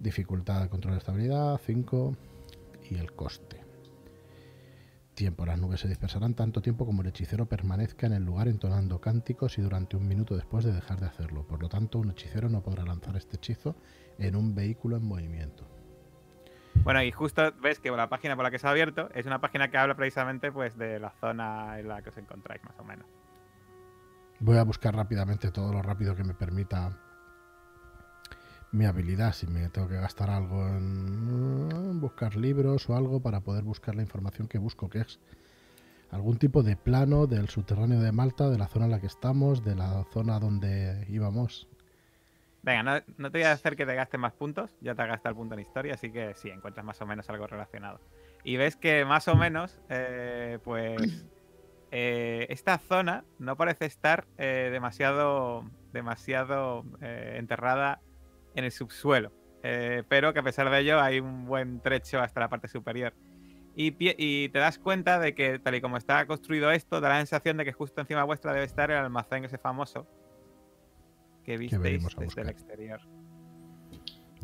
Dificultad 0.00 0.62
de 0.62 0.70
control 0.70 0.94
de 0.94 0.98
estabilidad 1.00 1.60
5 1.66 2.16
y 2.90 2.96
el 2.96 3.12
coste. 3.12 3.64
Tiempo. 5.14 5.46
Las 5.46 5.58
nubes 5.58 5.80
se 5.80 5.88
dispersarán 5.88 6.34
tanto 6.34 6.60
tiempo 6.60 6.84
como 6.84 7.00
el 7.00 7.08
hechicero 7.08 7.46
permanezca 7.46 8.06
en 8.06 8.12
el 8.12 8.24
lugar 8.24 8.48
entonando 8.48 9.00
cánticos 9.00 9.56
y 9.56 9.62
durante 9.62 9.96
un 9.96 10.06
minuto 10.06 10.36
después 10.36 10.64
de 10.64 10.72
dejar 10.72 11.00
de 11.00 11.06
hacerlo. 11.06 11.46
Por 11.46 11.62
lo 11.62 11.70
tanto, 11.70 11.98
un 11.98 12.10
hechicero 12.10 12.50
no 12.50 12.62
podrá 12.62 12.84
lanzar 12.84 13.16
este 13.16 13.36
hechizo 13.36 13.76
en 14.18 14.36
un 14.36 14.54
vehículo 14.54 14.96
en 14.96 15.04
movimiento. 15.04 15.66
Bueno, 16.84 17.02
y 17.02 17.10
justo 17.10 17.52
ves 17.62 17.80
que 17.80 17.90
la 17.90 18.08
página 18.08 18.36
por 18.36 18.44
la 18.44 18.50
que 18.50 18.58
se 18.58 18.66
ha 18.66 18.70
abierto 18.70 19.08
es 19.14 19.24
una 19.26 19.40
página 19.40 19.70
que 19.70 19.78
habla 19.78 19.96
precisamente 19.96 20.52
pues 20.52 20.76
de 20.76 21.00
la 21.00 21.10
zona 21.20 21.78
en 21.80 21.88
la 21.88 22.02
que 22.02 22.10
os 22.10 22.16
encontráis, 22.18 22.62
más 22.64 22.78
o 22.78 22.84
menos. 22.84 23.06
Voy 24.38 24.58
a 24.58 24.64
buscar 24.64 24.94
rápidamente 24.94 25.50
todo 25.50 25.72
lo 25.72 25.80
rápido 25.80 26.14
que 26.14 26.24
me 26.24 26.34
permita 26.34 27.00
mi 28.76 28.84
habilidad. 28.84 29.32
Si 29.32 29.46
me 29.46 29.68
tengo 29.70 29.88
que 29.88 29.96
gastar 29.96 30.30
algo 30.30 30.66
en 30.66 32.00
buscar 32.00 32.36
libros 32.36 32.88
o 32.88 32.96
algo 32.96 33.20
para 33.20 33.40
poder 33.40 33.64
buscar 33.64 33.94
la 33.94 34.02
información 34.02 34.48
que 34.48 34.58
busco, 34.58 34.88
que 34.88 35.00
es 35.00 35.18
algún 36.10 36.38
tipo 36.38 36.62
de 36.62 36.76
plano 36.76 37.26
del 37.26 37.48
subterráneo 37.48 38.00
de 38.00 38.12
Malta, 38.12 38.48
de 38.48 38.58
la 38.58 38.68
zona 38.68 38.84
en 38.84 38.92
la 38.92 39.00
que 39.00 39.06
estamos, 39.06 39.64
de 39.64 39.74
la 39.74 40.04
zona 40.12 40.38
donde 40.38 41.06
íbamos. 41.08 41.68
Venga, 42.62 42.82
no, 42.82 43.02
no 43.16 43.30
te 43.30 43.38
voy 43.38 43.46
a 43.46 43.52
hacer 43.52 43.76
que 43.76 43.86
te 43.86 43.94
gastes 43.94 44.18
más 44.18 44.32
puntos, 44.32 44.70
ya 44.80 44.94
te 44.94 45.02
has 45.02 45.08
gastado 45.08 45.30
el 45.30 45.36
punto 45.36 45.54
en 45.54 45.60
historia, 45.60 45.94
así 45.94 46.10
que 46.10 46.34
sí, 46.34 46.48
encuentras 46.48 46.84
más 46.84 47.00
o 47.00 47.06
menos 47.06 47.28
algo 47.30 47.46
relacionado. 47.46 48.00
Y 48.44 48.56
ves 48.56 48.76
que 48.76 49.04
más 49.04 49.28
o 49.28 49.36
menos, 49.36 49.80
eh, 49.88 50.58
pues, 50.64 51.26
eh, 51.92 52.46
esta 52.50 52.78
zona 52.78 53.24
no 53.38 53.56
parece 53.56 53.86
estar 53.86 54.26
eh, 54.38 54.68
demasiado, 54.72 55.64
demasiado 55.92 56.84
eh, 57.00 57.36
enterrada 57.38 58.00
en 58.56 58.64
el 58.64 58.72
subsuelo, 58.72 59.30
eh, 59.62 60.02
pero 60.08 60.32
que 60.32 60.40
a 60.40 60.42
pesar 60.42 60.68
de 60.70 60.80
ello 60.80 61.00
hay 61.00 61.20
un 61.20 61.46
buen 61.46 61.80
trecho 61.80 62.20
hasta 62.20 62.40
la 62.40 62.48
parte 62.48 62.66
superior. 62.66 63.14
Y, 63.76 63.92
pie- 63.92 64.14
y 64.18 64.48
te 64.48 64.58
das 64.58 64.78
cuenta 64.78 65.18
de 65.20 65.34
que 65.34 65.58
tal 65.58 65.74
y 65.74 65.80
como 65.80 65.96
está 65.98 66.26
construido 66.26 66.70
esto, 66.72 67.00
da 67.00 67.10
la 67.10 67.18
sensación 67.18 67.58
de 67.58 67.64
que 67.66 67.72
justo 67.72 68.00
encima 68.00 68.24
vuestra 68.24 68.52
debe 68.52 68.64
estar 68.64 68.90
el 68.90 68.96
almacén 68.96 69.44
ese 69.44 69.58
famoso 69.58 70.06
que 71.44 71.56
visteis 71.58 72.02
desde 72.16 72.40
el 72.40 72.48
exterior. 72.48 73.00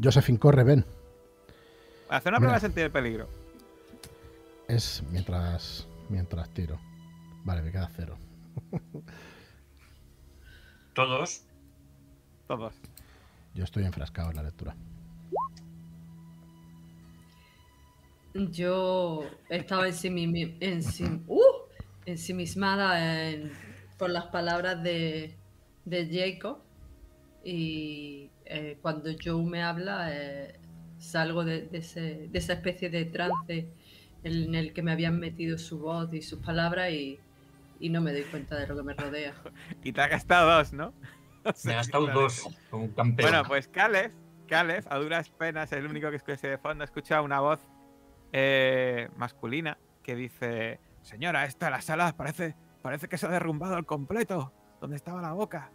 Josephine, 0.03 0.39
corre, 0.39 0.63
ven. 0.65 0.85
Hacer 2.11 2.31
una 2.31 2.39
Mira. 2.39 2.49
prueba 2.51 2.55
de 2.55 2.61
sentir 2.61 2.85
el 2.85 2.91
peligro. 2.91 3.29
Es 4.69 5.03
mientras, 5.11 5.89
mientras 6.11 6.49
tiro. 6.51 6.79
Vale, 7.45 7.63
me 7.63 7.73
queda 7.73 7.91
cero. 7.97 8.17
Todos. 10.95 11.45
Todos. 12.47 12.75
Yo 13.55 13.65
estoy 13.65 13.85
enfrascado 13.85 14.31
en 14.31 14.37
la 14.37 14.43
lectura. 14.45 14.75
Yo 18.35 19.25
estaba 19.51 19.89
ensimi- 19.89 20.59
ensim- 20.61 21.23
¡Uh! 21.27 21.41
ensimismada 22.07 23.29
en- 23.31 23.53
por 23.99 24.11
las 24.11 24.27
palabras 24.27 24.83
de, 24.83 25.37
de 25.85 26.09
Jacob 26.11 26.59
y 27.45 28.31
eh, 28.47 28.79
cuando 28.81 29.11
Joe 29.23 29.45
me 29.45 29.63
habla 29.63 30.09
eh, 30.13 30.59
salgo 30.99 31.45
de, 31.45 31.67
de 31.67 31.79
ese- 31.79 32.29
de 32.29 32.39
esa 32.39 32.55
especie 32.55 32.89
de 32.89 33.05
trance 33.05 33.69
en 34.25 34.55
el 34.55 34.73
que 34.73 34.83
me 34.83 34.93
habían 34.93 35.19
metido 35.21 35.59
su 35.59 35.79
voz 35.79 36.13
y 36.15 36.23
sus 36.23 36.39
palabras 36.39 36.91
y, 36.91 37.19
y 37.81 37.91
no 37.91 38.01
me 38.01 38.13
doy 38.13 38.23
cuenta 38.23 38.57
de 38.57 38.67
lo 38.67 38.77
que 38.77 38.83
me 38.83 38.95
rodea. 38.95 39.35
Y 39.85 39.93
te 39.93 40.01
has 40.01 40.11
gastado 40.11 40.51
dos, 40.57 40.73
¿no? 40.73 40.95
Me 41.65 41.73
he 41.73 41.77
gastado 41.77 42.07
dos 42.07 42.49
como 42.71 42.85
un 42.85 42.91
campeón. 42.93 43.31
Bueno, 43.31 43.45
pues 43.49 43.69
Caleb, 43.69 44.13
Caleb, 44.49 44.85
a 44.91 44.97
duras 44.99 45.31
penas, 45.31 45.73
es 45.73 45.79
el 45.79 45.87
único 45.87 46.11
que 46.11 46.17
escucha 46.17 46.49
de 46.49 46.59
fondo, 46.59 46.85
escucha 46.85 47.21
una 47.23 47.41
voz 47.41 47.61
eh, 48.33 49.09
masculina 49.17 49.79
que 50.03 50.15
dice: 50.17 50.81
Señora, 51.03 51.45
esta 51.45 51.71
la 51.71 51.81
sala 51.81 52.13
parece, 52.17 52.57
parece 52.83 53.09
que 53.09 53.19
se 53.19 53.27
ha 53.27 53.31
derrumbado 53.31 53.75
al 53.77 53.87
completo. 53.87 54.53
¿Dónde 54.81 54.97
estaba 54.97 55.21
la 55.23 55.33
boca? 55.33 55.71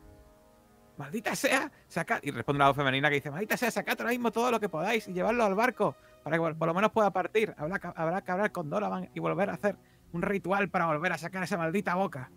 Maldita 0.98 1.36
sea, 1.36 1.72
sacad. 1.88 2.20
Y 2.24 2.32
responde 2.32 2.58
una 2.58 2.68
voz 2.70 2.76
femenina 2.78 3.10
que 3.10 3.16
dice: 3.16 3.30
Maldita 3.32 3.56
sea, 3.58 3.70
sacad 3.72 4.00
ahora 4.00 4.12
mismo 4.12 4.32
todo 4.32 4.52
lo 4.52 4.60
que 4.60 4.70
podáis 4.70 5.08
y 5.08 5.14
llevarlo 5.14 5.44
al 5.44 5.54
barco 5.56 5.96
para 6.24 6.38
que 6.38 6.56
por 6.56 6.68
lo 6.68 6.74
menos 6.74 6.92
pueda 6.92 7.12
partir. 7.12 7.54
Habrá, 7.58 7.80
que- 7.80 7.92
habrá 7.96 8.22
que 8.22 8.32
hablar 8.32 8.52
con 8.52 8.70
Donovan 8.70 9.10
y 9.14 9.20
volver 9.20 9.50
a 9.50 9.54
hacer 9.54 9.78
un 10.12 10.22
ritual 10.22 10.70
para 10.70 10.88
volver 10.88 11.14
a 11.14 11.18
sacar 11.18 11.44
esa 11.44 11.58
maldita 11.58 11.96
boca. 11.96 12.32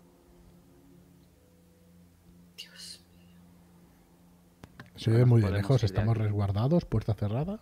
Se 5.03 5.09
ve 5.11 5.25
muy 5.25 5.41
de 5.41 5.51
lejos, 5.51 5.81
de 5.81 5.87
estamos 5.87 6.15
resguardados, 6.15 6.85
puerta 6.85 7.13
cerrada. 7.15 7.59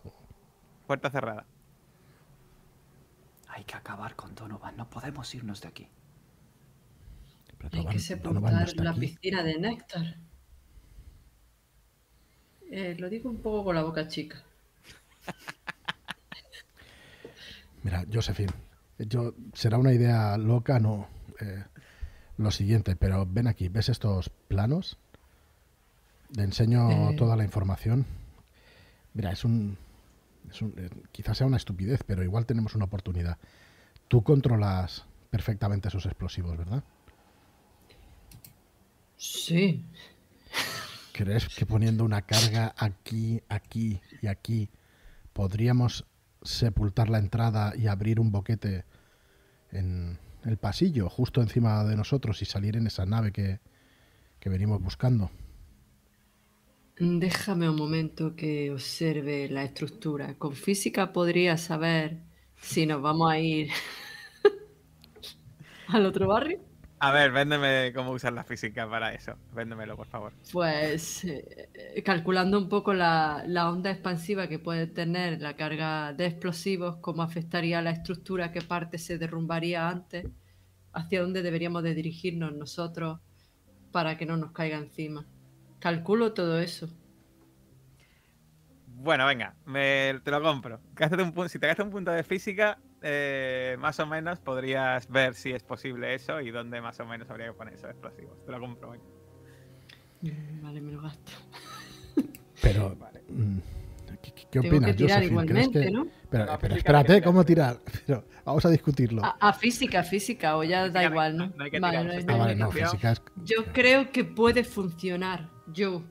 Puerta 0.88 1.10
cerrada. 1.10 1.46
Hay 3.48 3.64
que 3.64 3.76
acabar 3.76 4.16
con 4.16 4.36
Donovan, 4.36 4.76
no 4.78 4.90
podemos 4.90 5.34
irnos 5.36 5.62
de 5.62 5.68
aquí. 5.70 5.88
Pero 7.58 7.70
Hay 7.72 7.80
Donovan- 7.80 7.90
que 7.92 7.96
no 7.96 8.00
sepultar 8.02 8.68
está 8.68 8.84
la 8.84 8.92
aquí. 8.92 9.00
piscina 9.00 9.44
de 9.44 9.58
néctar. 9.60 10.18
Eh, 12.72 12.96
lo 13.00 13.10
digo 13.10 13.30
un 13.30 13.38
poco 13.42 13.64
con 13.64 13.76
la 13.76 13.84
boca 13.84 14.08
chica. 14.08 14.44
Mira, 17.84 18.06
Josephine, 18.12 18.52
yo, 19.00 19.34
será 19.54 19.78
una 19.78 19.94
idea 19.94 20.38
loca, 20.38 20.80
no. 20.80 21.08
eh, 21.40 21.64
lo 22.38 22.52
siguiente, 22.52 22.96
pero 22.96 23.26
ven 23.26 23.48
aquí, 23.48 23.70
¿ves 23.70 23.90
estos 23.90 24.30
planos? 24.30 24.98
Le 26.36 26.44
enseño 26.44 27.12
Eh. 27.12 27.16
toda 27.16 27.36
la 27.36 27.44
información. 27.44 28.06
Mira, 29.14 29.32
es 29.32 29.44
un, 29.44 29.78
es 30.50 30.62
un- 30.62 30.74
eh, 30.78 30.90
Quizás 31.12 31.38
sea 31.38 31.48
una 31.48 31.58
estupidez, 31.58 32.02
pero 32.06 32.24
igual 32.24 32.46
tenemos 32.46 32.76
una 32.76 32.86
oportunidad. 32.86 33.38
Tú 34.08 34.24
controlas 34.24 35.06
perfectamente 35.32 35.88
esos 35.88 36.06
explosivos, 36.06 36.58
¿verdad? 36.58 36.84
Sí. 39.18 39.84
¿Crees 41.14 41.50
que 41.50 41.66
poniendo 41.66 42.06
una 42.06 42.22
carga 42.22 42.74
aquí, 42.78 43.42
aquí 43.50 44.00
y 44.22 44.28
aquí 44.28 44.70
podríamos 45.34 46.06
sepultar 46.42 47.10
la 47.10 47.18
entrada 47.20 47.74
y 47.76 47.88
abrir 47.88 48.20
un 48.20 48.32
boquete 48.32 48.86
en 49.72 50.18
el 50.46 50.58
pasillo, 50.58 51.10
justo 51.10 51.42
encima 51.42 51.84
de 51.84 51.98
nosotros 51.98 52.42
y 52.42 52.46
salir 52.46 52.78
en 52.78 52.88
esa 52.88 53.06
nave 53.06 53.34
que, 53.34 53.60
que 54.40 54.50
venimos 54.50 54.82
buscando? 54.82 55.30
Déjame 57.02 57.70
un 57.70 57.78
momento 57.78 58.36
que 58.36 58.72
observe 58.72 59.48
la 59.48 59.64
estructura. 59.64 60.38
Con 60.38 60.54
física 60.54 61.14
podría 61.14 61.58
saber 61.58 62.18
si 62.60 62.86
nos 62.86 63.02
vamos 63.02 63.32
a 63.32 63.40
ir 63.40 63.70
al 65.88 66.06
otro 66.06 66.28
barrio. 66.28 66.60
A 67.00 67.14
ver, 67.14 67.32
véndeme 67.32 67.94
cómo 67.96 68.12
usar 68.12 68.34
la 68.34 68.44
física 68.44 68.90
para 68.90 69.14
eso. 69.14 69.36
Véndemelo, 69.56 69.96
por 69.96 70.08
favor. 70.08 70.34
Pues 70.52 71.24
eh, 71.24 72.04
calculando 72.04 72.58
un 72.58 72.68
poco 72.68 72.94
la, 72.94 73.46
la 73.48 73.70
onda 73.70 73.92
expansiva 73.92 74.50
que 74.50 74.60
puede 74.60 74.86
tener 74.86 75.40
la 75.40 75.56
carga 75.56 76.12
de 76.12 76.26
explosivos, 76.26 76.98
cómo 76.98 77.24
afectaría 77.24 77.82
la 77.82 77.92
estructura, 77.92 78.52
qué 78.52 78.62
parte 78.62 78.98
se 78.98 79.18
derrumbaría 79.18 79.88
antes, 79.88 80.26
hacia 80.92 81.22
dónde 81.22 81.44
deberíamos 81.44 81.82
de 81.84 81.94
dirigirnos 81.94 82.54
nosotros 82.54 83.22
para 83.94 84.18
que 84.18 84.26
no 84.26 84.36
nos 84.36 84.52
caiga 84.52 84.78
encima. 84.78 85.26
Calculo 85.80 86.34
todo 86.34 86.60
eso. 86.60 86.90
Bueno, 88.86 89.26
venga, 89.26 89.56
me- 89.66 90.20
te 90.24 90.32
lo 90.32 90.42
compro. 90.42 90.82
Gástate 90.94 91.24
un 91.24 91.34
pu- 91.34 91.48
si 91.48 91.58
te 91.58 91.68
gastas 91.68 91.86
un 91.86 91.92
punto 91.92 92.12
de 92.12 92.24
física, 92.24 92.78
eh, 93.02 93.78
más 93.80 93.98
o 94.02 94.06
menos 94.06 94.40
podrías 94.40 95.08
ver 95.08 95.36
si 95.36 95.52
es 95.52 95.64
posible 95.64 96.14
eso 96.14 96.42
y 96.42 96.52
dónde 96.52 96.82
más 96.82 97.00
o 97.00 97.06
menos 97.06 97.30
habría 97.30 97.48
que 97.48 97.54
poner 97.54 97.76
esos 97.76 97.90
explosivos. 97.92 98.44
Te 98.46 98.52
lo 98.52 98.60
compro, 98.60 98.92
venga. 98.92 99.06
Mm, 100.22 100.62
Vale, 100.62 100.82
me 100.82 100.92
lo 100.92 101.02
gasto. 101.02 101.32
Pero, 102.62 102.94
Vale. 103.00 103.22
mm, 103.30 103.60
¿qué, 104.22 104.32
qué- 104.34 104.34
qué 104.34 104.46
Tengo 104.60 104.68
opinas, 104.76 104.92
que 104.92 104.98
tirar 104.98 105.24
igualmente, 105.24 105.80
que- 105.82 105.92
¿no? 105.92 106.06
Pero, 106.30 106.46
No, 106.46 106.60
pero 106.60 106.76
física 106.76 107.00
espérate, 107.00 107.22
¿cómo 107.24 107.46
tirar. 107.46 107.78
Pero 108.06 108.26
vamos 108.44 108.66
a 108.66 108.70
discutirlo. 108.70 109.24
A, 109.24 109.38
a 109.40 109.54
física, 109.54 110.04
física, 110.04 110.58
o 110.58 110.64
ya 110.66 110.82
da 110.82 110.86
Física 110.88 111.04
igual, 111.06 111.38
no- 111.38 111.48
¿no? 111.48 111.54
no 111.56 111.64
hay 111.64 111.72
que 111.72 111.80
Vale, 111.80 112.04
no 112.04 112.12
hay- 112.12 112.26
Ah, 112.28 112.36
vale, 112.38 112.72
física 112.74 113.12
es... 113.14 113.22
Yo 113.46 113.64
creo 113.74 114.12
que 114.12 114.26
puede 114.26 114.64
funcionar, 114.66 115.50
yo. 115.74 116.04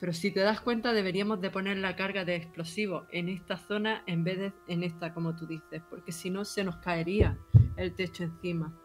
Pero 0.00 0.12
si 0.12 0.32
te 0.32 0.40
das 0.40 0.60
cuenta, 0.60 0.92
deberíamos 0.92 1.40
de 1.40 1.50
poner 1.50 1.76
la 1.76 1.94
carga 1.94 2.24
de 2.24 2.34
explosivos 2.34 3.06
en 3.10 3.28
esta 3.28 3.56
zona 3.56 4.02
en 4.06 4.24
vez 4.24 4.38
de 4.38 4.52
en 4.66 4.82
esta, 4.82 5.14
como 5.14 5.36
tú 5.36 5.46
dices, 5.46 5.82
porque 5.88 6.10
si 6.10 6.28
no 6.28 6.44
se 6.44 6.64
nos 6.64 6.76
caería 6.76 7.38
el 7.76 7.94
techo 7.94 8.24
encima. 8.24 8.76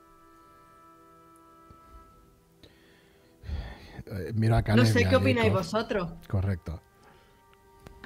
eh, 4.12 4.32
miro 4.34 4.56
a 4.56 4.64
Caleb 4.64 4.86
No 4.86 4.92
sé 4.92 5.08
qué 5.08 5.16
opináis 5.16 5.52
vosotros. 5.52 6.12
Correcto. 6.28 6.82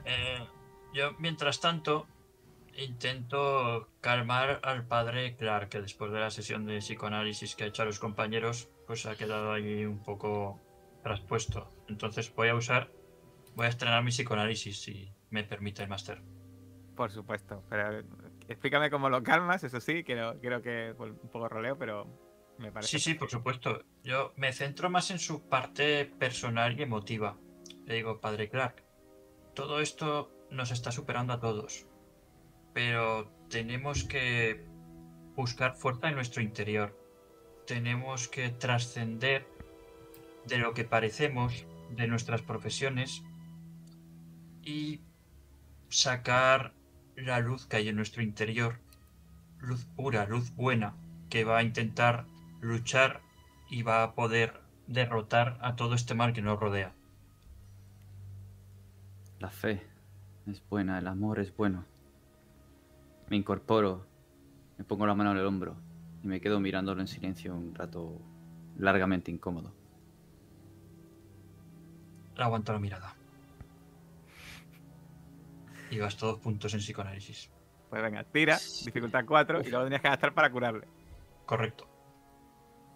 Eh, 0.05 0.47
yo, 0.93 1.11
mientras 1.19 1.59
tanto, 1.59 2.07
intento 2.77 3.89
calmar 4.01 4.61
al 4.63 4.85
padre 4.85 5.35
Clark, 5.35 5.69
que 5.69 5.81
después 5.81 6.11
de 6.11 6.19
la 6.19 6.31
sesión 6.31 6.65
de 6.65 6.79
psicoanálisis 6.79 7.55
que 7.55 7.65
ha 7.65 7.67
hecho 7.67 7.83
a 7.83 7.85
los 7.85 7.99
compañeros, 7.99 8.69
pues 8.87 9.05
ha 9.05 9.15
quedado 9.15 9.53
ahí 9.53 9.85
un 9.85 9.99
poco 9.99 10.59
traspuesto. 11.03 11.69
Entonces 11.91 12.33
voy 12.33 12.47
a 12.47 12.55
usar, 12.55 12.89
voy 13.55 13.65
a 13.65 13.69
estrenar 13.69 14.03
mi 14.03 14.11
psicoanálisis, 14.11 14.81
si 14.81 15.13
me 15.29 15.43
permite 15.43 15.83
el 15.83 15.89
máster. 15.89 16.21
Por 16.95 17.11
supuesto. 17.11 17.63
Pero 17.69 18.03
explícame 18.47 18.89
cómo 18.89 19.09
lo 19.09 19.21
calmas, 19.23 19.63
eso 19.63 19.79
sí, 19.79 20.03
quiero, 20.03 20.39
quiero 20.39 20.61
que 20.61 20.95
un 20.97 21.29
poco 21.29 21.49
roleo, 21.49 21.77
pero 21.77 22.07
me 22.57 22.71
parece. 22.71 22.97
Sí, 22.97 23.11
sí, 23.11 23.13
por 23.15 23.29
supuesto. 23.29 23.83
Yo 24.03 24.33
me 24.37 24.53
centro 24.53 24.89
más 24.89 25.11
en 25.11 25.19
su 25.19 25.47
parte 25.49 26.05
personal 26.05 26.79
y 26.79 26.83
emotiva. 26.83 27.37
Le 27.85 27.95
digo, 27.95 28.21
padre 28.21 28.49
Clark, 28.49 28.83
todo 29.53 29.81
esto 29.81 30.31
nos 30.49 30.71
está 30.71 30.91
superando 30.91 31.33
a 31.33 31.39
todos. 31.39 31.87
Pero 32.73 33.29
tenemos 33.49 34.05
que 34.05 34.63
buscar 35.35 35.75
fuerza 35.75 36.07
en 36.07 36.15
nuestro 36.15 36.41
interior. 36.41 36.97
Tenemos 37.67 38.27
que 38.27 38.49
trascender 38.49 39.45
de 40.45 40.57
lo 40.57 40.73
que 40.73 40.83
parecemos, 40.83 41.65
de 41.95 42.07
nuestras 42.07 42.41
profesiones, 42.41 43.23
y 44.63 45.01
sacar 45.89 46.73
la 47.15 47.39
luz 47.39 47.65
que 47.67 47.77
hay 47.77 47.89
en 47.89 47.95
nuestro 47.95 48.21
interior. 48.21 48.79
Luz 49.59 49.85
pura, 49.95 50.25
luz 50.25 50.55
buena, 50.55 50.93
que 51.29 51.43
va 51.43 51.59
a 51.59 51.63
intentar 51.63 52.25
luchar 52.61 53.21
y 53.69 53.83
va 53.83 54.03
a 54.03 54.13
poder 54.13 54.59
derrotar 54.87 55.57
a 55.61 55.75
todo 55.75 55.95
este 55.95 56.15
mal 56.15 56.33
que 56.33 56.41
nos 56.41 56.59
rodea. 56.59 56.93
La 59.39 59.49
fe 59.49 59.81
es 60.47 60.61
buena, 60.69 60.99
el 60.99 61.07
amor 61.07 61.39
es 61.39 61.55
bueno. 61.55 61.85
Me 63.29 63.37
incorporo, 63.37 64.05
me 64.77 64.83
pongo 64.83 65.05
la 65.07 65.15
mano 65.15 65.31
en 65.31 65.37
el 65.37 65.45
hombro 65.45 65.75
y 66.23 66.27
me 66.27 66.41
quedo 66.41 66.59
mirándolo 66.59 67.01
en 67.01 67.07
silencio 67.07 67.55
un 67.55 67.73
rato 67.73 68.21
largamente 68.77 69.31
incómodo. 69.31 69.80
Le 72.35 72.43
aguanto 72.43 72.71
la 72.73 72.79
mirada. 72.79 73.15
Y 75.89 75.97
gasto 75.97 76.27
dos 76.27 76.39
puntos 76.39 76.73
en 76.73 76.79
psicoanálisis. 76.79 77.49
Pues 77.89 78.01
venga, 78.01 78.23
tira, 78.23 78.57
dificultad 78.85 79.25
4 79.25 79.61
y 79.61 79.69
luego 79.69 79.83
tenías 79.83 80.01
que 80.01 80.07
gastar 80.07 80.33
para 80.33 80.49
curarle. 80.49 80.87
Correcto. 81.45 81.87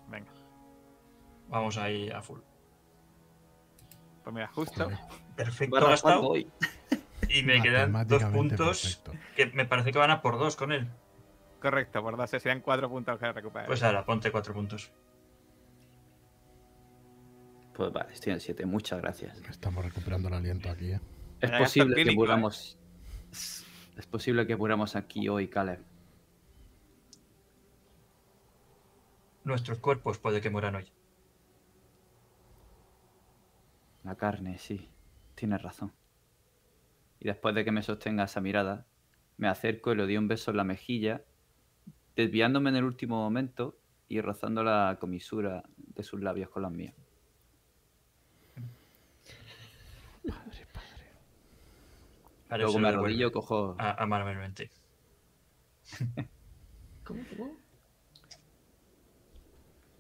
Venga, 0.08 0.32
Vamos 1.50 1.78
ahí 1.78 2.10
a 2.10 2.22
full. 2.22 2.40
pues 4.24 4.34
mira, 4.34 4.48
justo. 4.48 4.88
Perfecto 5.36 5.76
gastado. 5.86 6.22
cuatro. 6.30 6.50
Y 7.28 7.44
me 7.44 7.62
quedan 7.62 7.92
dos 8.08 8.24
puntos 8.26 8.82
perfecto. 9.04 9.12
que 9.36 9.48
me 9.48 9.66
parece 9.66 9.92
que 9.92 9.98
van 10.00 10.12
a 10.12 10.22
por 10.22 10.38
dos 10.40 10.56
con 10.56 10.72
él. 10.72 10.88
Correcto, 11.60 12.02
por 12.02 12.16
dos, 12.16 12.30
serían 12.30 12.62
4 12.62 12.88
puntos 12.90 13.20
que 13.20 13.32
recuperar. 13.34 13.68
Pues 13.68 13.82
ahora, 13.84 14.06
ponte 14.06 14.32
cuatro 14.32 14.54
puntos. 14.54 14.92
Pues 17.76 17.92
vale, 17.92 18.14
estoy 18.14 18.32
en 18.32 18.40
7, 18.40 18.66
muchas 18.66 19.02
gracias. 19.02 19.38
Estamos 19.50 19.84
recuperando 19.84 20.30
el 20.30 20.36
aliento 20.36 20.70
aquí, 20.70 20.92
¿eh? 20.92 21.02
Es 21.42 21.50
Pero 21.52 21.58
posible 21.58 21.96
que 21.96 22.02
empírico, 22.02 22.24
¿eh? 22.24 22.26
muramos. 22.26 22.78
Es 23.32 24.06
posible 24.10 24.48
que 24.48 24.56
muramos 24.56 24.96
aquí 24.96 25.28
hoy, 25.28 25.50
Caleb. 25.50 25.84
Nuestros 29.44 29.80
cuerpos 29.80 30.18
puede 30.20 30.40
que 30.40 30.50
mueran 30.50 30.76
hoy. 30.76 30.86
La 34.06 34.16
carne, 34.16 34.58
sí. 34.58 34.90
Tienes 35.36 35.62
razón. 35.62 35.92
Y 37.20 37.26
después 37.26 37.54
de 37.56 37.66
que 37.66 37.74
me 37.74 37.84
sostenga 37.84 38.24
esa 38.24 38.40
mirada, 38.40 38.86
me 39.36 39.50
acerco 39.50 39.92
y 39.92 39.98
le 39.98 40.04
doy 40.04 40.18
un 40.18 40.30
beso 40.30 40.52
en 40.52 40.58
la 40.58 40.64
mejilla, 40.64 41.26
desviándome 42.16 42.70
en 42.70 42.78
el 42.78 42.86
último 42.86 43.18
momento 43.18 43.78
y 44.08 44.22
rozando 44.22 44.64
la 44.64 44.98
comisura 44.98 45.64
de 45.76 46.04
sus 46.04 46.22
labios 46.22 46.50
con 46.50 46.64
los 46.64 46.72
míos. 46.72 46.96
Vale, 52.56 52.64
Luego 52.64 52.80
me 52.80 52.88
arrodillo, 52.88 53.32
cojo. 53.34 53.76
a-. 53.78 53.98
¿Cómo, 57.04 57.22
cómo? 57.36 57.52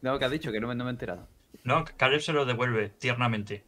No, 0.02 0.18
que 0.18 0.24
has 0.26 0.32
dicho 0.32 0.54
que 0.54 0.62
no 0.62 0.68
me, 0.70 0.76
no 0.76 0.86
me 0.86 0.91
he 0.91 0.94
enterado. 0.94 1.28
No, 1.65 1.84
Caleb 1.98 2.22
se 2.22 2.32
lo 2.32 2.46
devuelve 2.46 2.89
tiernamente. 2.89 3.65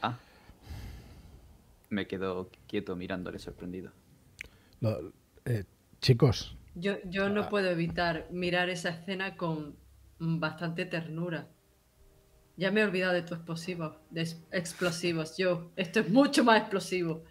Ah. 0.00 0.16
Me 1.90 2.06
quedo 2.06 2.48
quieto 2.66 2.96
mirándole 2.96 3.38
sorprendido. 3.38 3.92
Eh, 5.44 5.64
chicos, 6.00 6.56
Yo, 6.74 6.94
yo 7.04 7.28
no 7.28 7.42
Ah. 7.42 7.48
puedo 7.50 7.68
evitar 7.68 8.28
mirar 8.30 8.70
esa 8.70 8.88
escena 8.88 9.36
con 9.36 9.76
bastante 10.18 10.86
ternura. 10.86 11.48
Ya 12.56 12.70
me 12.70 12.80
he 12.80 12.84
olvidado 12.84 13.14
de 13.14 13.22
tus 13.22 13.38
explosivos, 13.38 13.96
de 14.10 14.28
explosivos. 14.50 15.36
Yo, 15.36 15.72
esto 15.76 16.00
es 16.00 16.10
mucho 16.10 16.44
más 16.44 16.60
explosivo. 16.60 17.24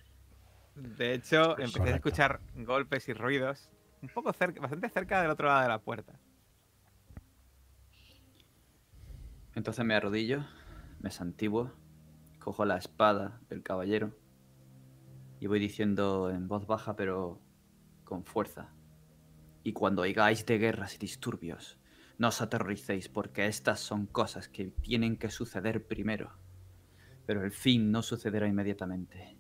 De 0.75 1.13
hecho, 1.13 1.57
empecé 1.60 1.89
a 1.89 1.95
escuchar 1.95 2.39
golpes 2.55 3.07
y 3.07 3.13
ruidos 3.13 3.69
un 4.01 4.10
poco 4.10 4.34
cerca, 4.34 4.60
bastante 4.62 4.89
cerca 4.89 5.21
del 5.21 5.31
otro 5.31 5.47
lado 5.47 5.62
de 5.62 5.67
la 5.67 5.79
puerta. 5.79 6.19
Entonces 9.53 9.86
me 9.86 9.95
arrodillo, 9.95 10.45
me 10.99 11.12
santiguo, 11.12 11.71
cojo 12.39 12.65
la 12.65 12.77
espada 12.77 13.41
del 13.49 13.63
caballero 13.63 14.15
y 15.39 15.47
voy 15.47 15.60
diciendo 15.60 16.29
en 16.29 16.47
voz 16.47 16.65
baja 16.65 16.95
pero 16.95 17.41
con 18.03 18.23
fuerza. 18.23 18.69
Y 19.63 19.73
cuando 19.73 20.01
oigáis 20.03 20.45
de 20.45 20.57
guerras 20.57 20.95
y 20.95 20.97
disturbios, 20.97 21.77
No 22.21 22.27
os 22.27 22.39
aterroricéis, 22.39 23.10
porque 23.10 23.47
estas 23.47 23.79
son 23.79 24.05
cosas 24.05 24.47
que 24.47 24.65
tienen 24.65 25.17
que 25.17 25.31
suceder 25.31 25.88
primero. 25.88 26.38
Pero 27.25 27.43
el 27.43 27.51
fin 27.51 27.91
no 27.91 28.03
sucederá 28.03 28.47
inmediatamente. 28.47 29.39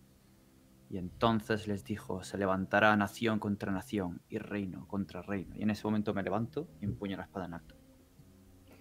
Y 0.89 0.97
entonces 0.97 1.67
les 1.67 1.83
dijo, 1.83 2.23
se 2.23 2.39
levantará 2.39 2.97
nación 2.97 3.37
contra 3.37 3.71
nación 3.71 4.23
y 4.29 4.39
reino 4.39 4.87
contra 4.87 5.21
reino. 5.21 5.55
Y 5.55 5.61
en 5.61 5.69
ese 5.69 5.83
momento 5.83 6.15
me 6.15 6.23
levanto 6.23 6.69
y 6.81 6.85
empuño 6.85 7.17
la 7.17 7.25
espada 7.25 7.45
en 7.45 7.53
alto. 7.53 7.75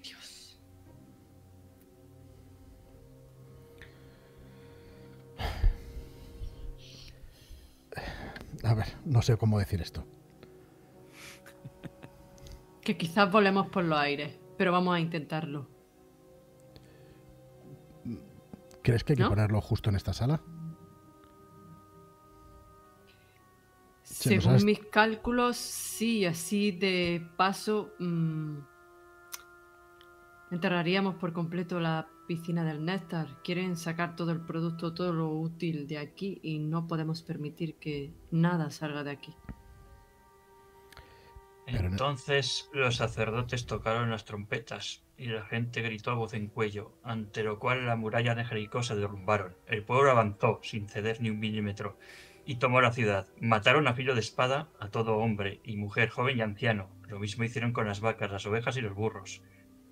Dios. 0.03 0.59
A 8.65 8.73
ver, 8.73 8.87
no 9.05 9.21
sé 9.21 9.37
cómo 9.37 9.59
decir 9.59 9.83
esto. 9.83 10.07
Que 12.83 12.97
quizás 12.97 13.31
volemos 13.31 13.69
por 13.69 13.85
los 13.85 13.99
aires, 13.99 14.39
pero 14.57 14.73
vamos 14.73 14.95
a 14.95 15.01
intentarlo. 15.01 15.69
¿Crees 18.83 19.05
que 19.05 19.13
hay 19.13 19.17
que 19.19 19.23
¿No? 19.25 19.29
ponerlo 19.29 19.61
justo 19.61 19.91
en 19.91 19.97
esta 19.97 20.13
sala? 20.13 20.43
Sí, 24.03 24.35
¿no 24.37 24.43
Según 24.43 24.65
mis 24.65 24.81
cálculos, 24.87 25.57
sí, 25.57 26.25
así 26.25 26.73
de 26.73 27.27
paso 27.37 27.93
mm, 27.99 28.59
enterraríamos 30.51 31.15
por 31.17 31.33
completo 31.33 31.79
la 31.79 32.09
piscina 32.27 32.65
del 32.65 32.85
néctar. 32.85 33.29
Quieren 33.43 33.77
sacar 33.77 34.17
todo 34.17 34.33
el 34.33 34.41
producto, 34.41 34.95
todo 34.95 35.13
lo 35.13 35.31
útil 35.31 35.87
de 35.87 35.99
aquí 35.99 36.41
y 36.43 36.59
no 36.59 36.87
podemos 36.87 37.23
permitir 37.23 37.77
que 37.77 38.13
nada 38.31 38.71
salga 38.71 39.05
de 39.05 39.11
aquí. 39.11 39.35
Entonces 41.73 42.69
los 42.73 42.97
sacerdotes 42.97 43.67
tocaron 43.67 44.11
las 44.11 44.25
trompetas 44.25 45.05
y 45.17 45.27
la 45.27 45.45
gente 45.45 45.83
gritó 45.83 46.11
a 46.11 46.15
voz 46.15 46.35
en 46.35 46.49
cuello, 46.49 46.99
ante 47.05 47.45
lo 47.45 47.59
cual 47.59 47.87
la 47.87 47.97
muralla 47.97 48.35
de 48.35 48.45
Jericó 48.45 48.83
se 48.83 48.97
derrumbaron. 48.97 49.57
El 49.67 49.85
pueblo 49.85 50.11
avanzó 50.11 50.61
sin 50.63 50.89
ceder 50.89 51.21
ni 51.21 51.31
un 51.31 51.39
milímetro 51.39 51.99
y 52.45 52.57
tomó 52.57 52.81
la 52.81 52.93
ciudad. 52.93 53.29
Mataron 53.41 53.87
a 53.87 53.95
filo 53.95 54.15
de 54.15 54.21
espada 54.21 54.69
a 54.81 54.89
todo 54.89 55.19
hombre 55.19 55.61
y 55.63 55.77
mujer, 55.77 56.09
joven 56.09 56.39
y 56.39 56.43
anciano. 56.43 56.91
Lo 57.07 57.21
mismo 57.21 57.45
hicieron 57.45 57.73
con 57.73 57.87
las 57.87 58.01
vacas, 58.01 58.31
las 58.31 58.47
ovejas 58.47 58.77
y 58.77 58.81
los 58.81 58.95
burros. 58.95 59.43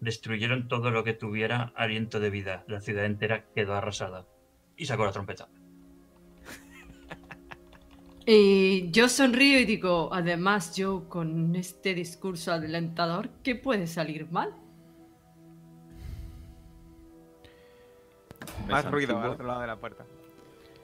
Destruyeron 0.01 0.69
todo 0.69 0.91
lo 0.91 1.05
que 1.05 1.15
tuviera 1.15 1.73
aliento 1.77 2.21
de 2.21 2.31
vida. 2.31 2.65
La 2.67 2.81
ciudad 2.81 3.05
entera 3.05 3.45
quedó 3.55 3.75
arrasada. 3.75 4.27
Y 4.77 4.87
sacó 4.87 5.05
la 5.05 5.13
trompeta. 5.13 5.49
Y 8.31 8.91
yo 8.91 9.09
sonrío 9.09 9.59
y 9.59 9.65
digo, 9.65 10.11
además 10.13 10.77
yo 10.77 11.09
con 11.09 11.57
este 11.57 11.95
discurso 11.95 12.53
adelantador, 12.53 13.31
¿qué 13.43 13.55
puede 13.55 13.87
salir 13.87 14.31
mal? 14.31 14.53
Me 18.67 18.73
Más 18.73 18.91
ruido 18.91 19.19
al 19.19 19.31
otro 19.31 19.47
lado 19.47 19.63
de 19.63 19.67
la 19.67 19.77
puerta. 19.77 20.05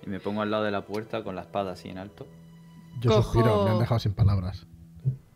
Y 0.06 0.08
me 0.08 0.20
pongo 0.20 0.40
al 0.40 0.50
lado 0.50 0.64
de 0.64 0.70
la 0.70 0.86
puerta 0.86 1.22
con 1.22 1.34
la 1.34 1.42
espada 1.42 1.72
así 1.72 1.90
en 1.90 1.98
alto. 1.98 2.26
Yo 3.00 3.10
Cojo- 3.10 3.22
suspiro, 3.24 3.64
me 3.66 3.70
han 3.72 3.78
dejado 3.78 3.98
sin 4.00 4.14
palabras. 4.14 4.66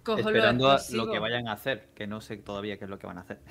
Cojo 0.03 0.21
esperando 0.21 0.71
a 0.71 0.79
lo 0.93 1.11
que 1.11 1.19
vayan 1.19 1.47
a 1.47 1.53
hacer, 1.53 1.91
que 1.95 2.07
no 2.07 2.23
sé 2.23 2.39
todavía 2.39 2.79
qué 2.79 2.85
es 2.85 2.91
lo 2.91 2.99
que 2.99 3.07
van 3.07 3.19
a 3.19 3.21
hacer. 3.21 3.43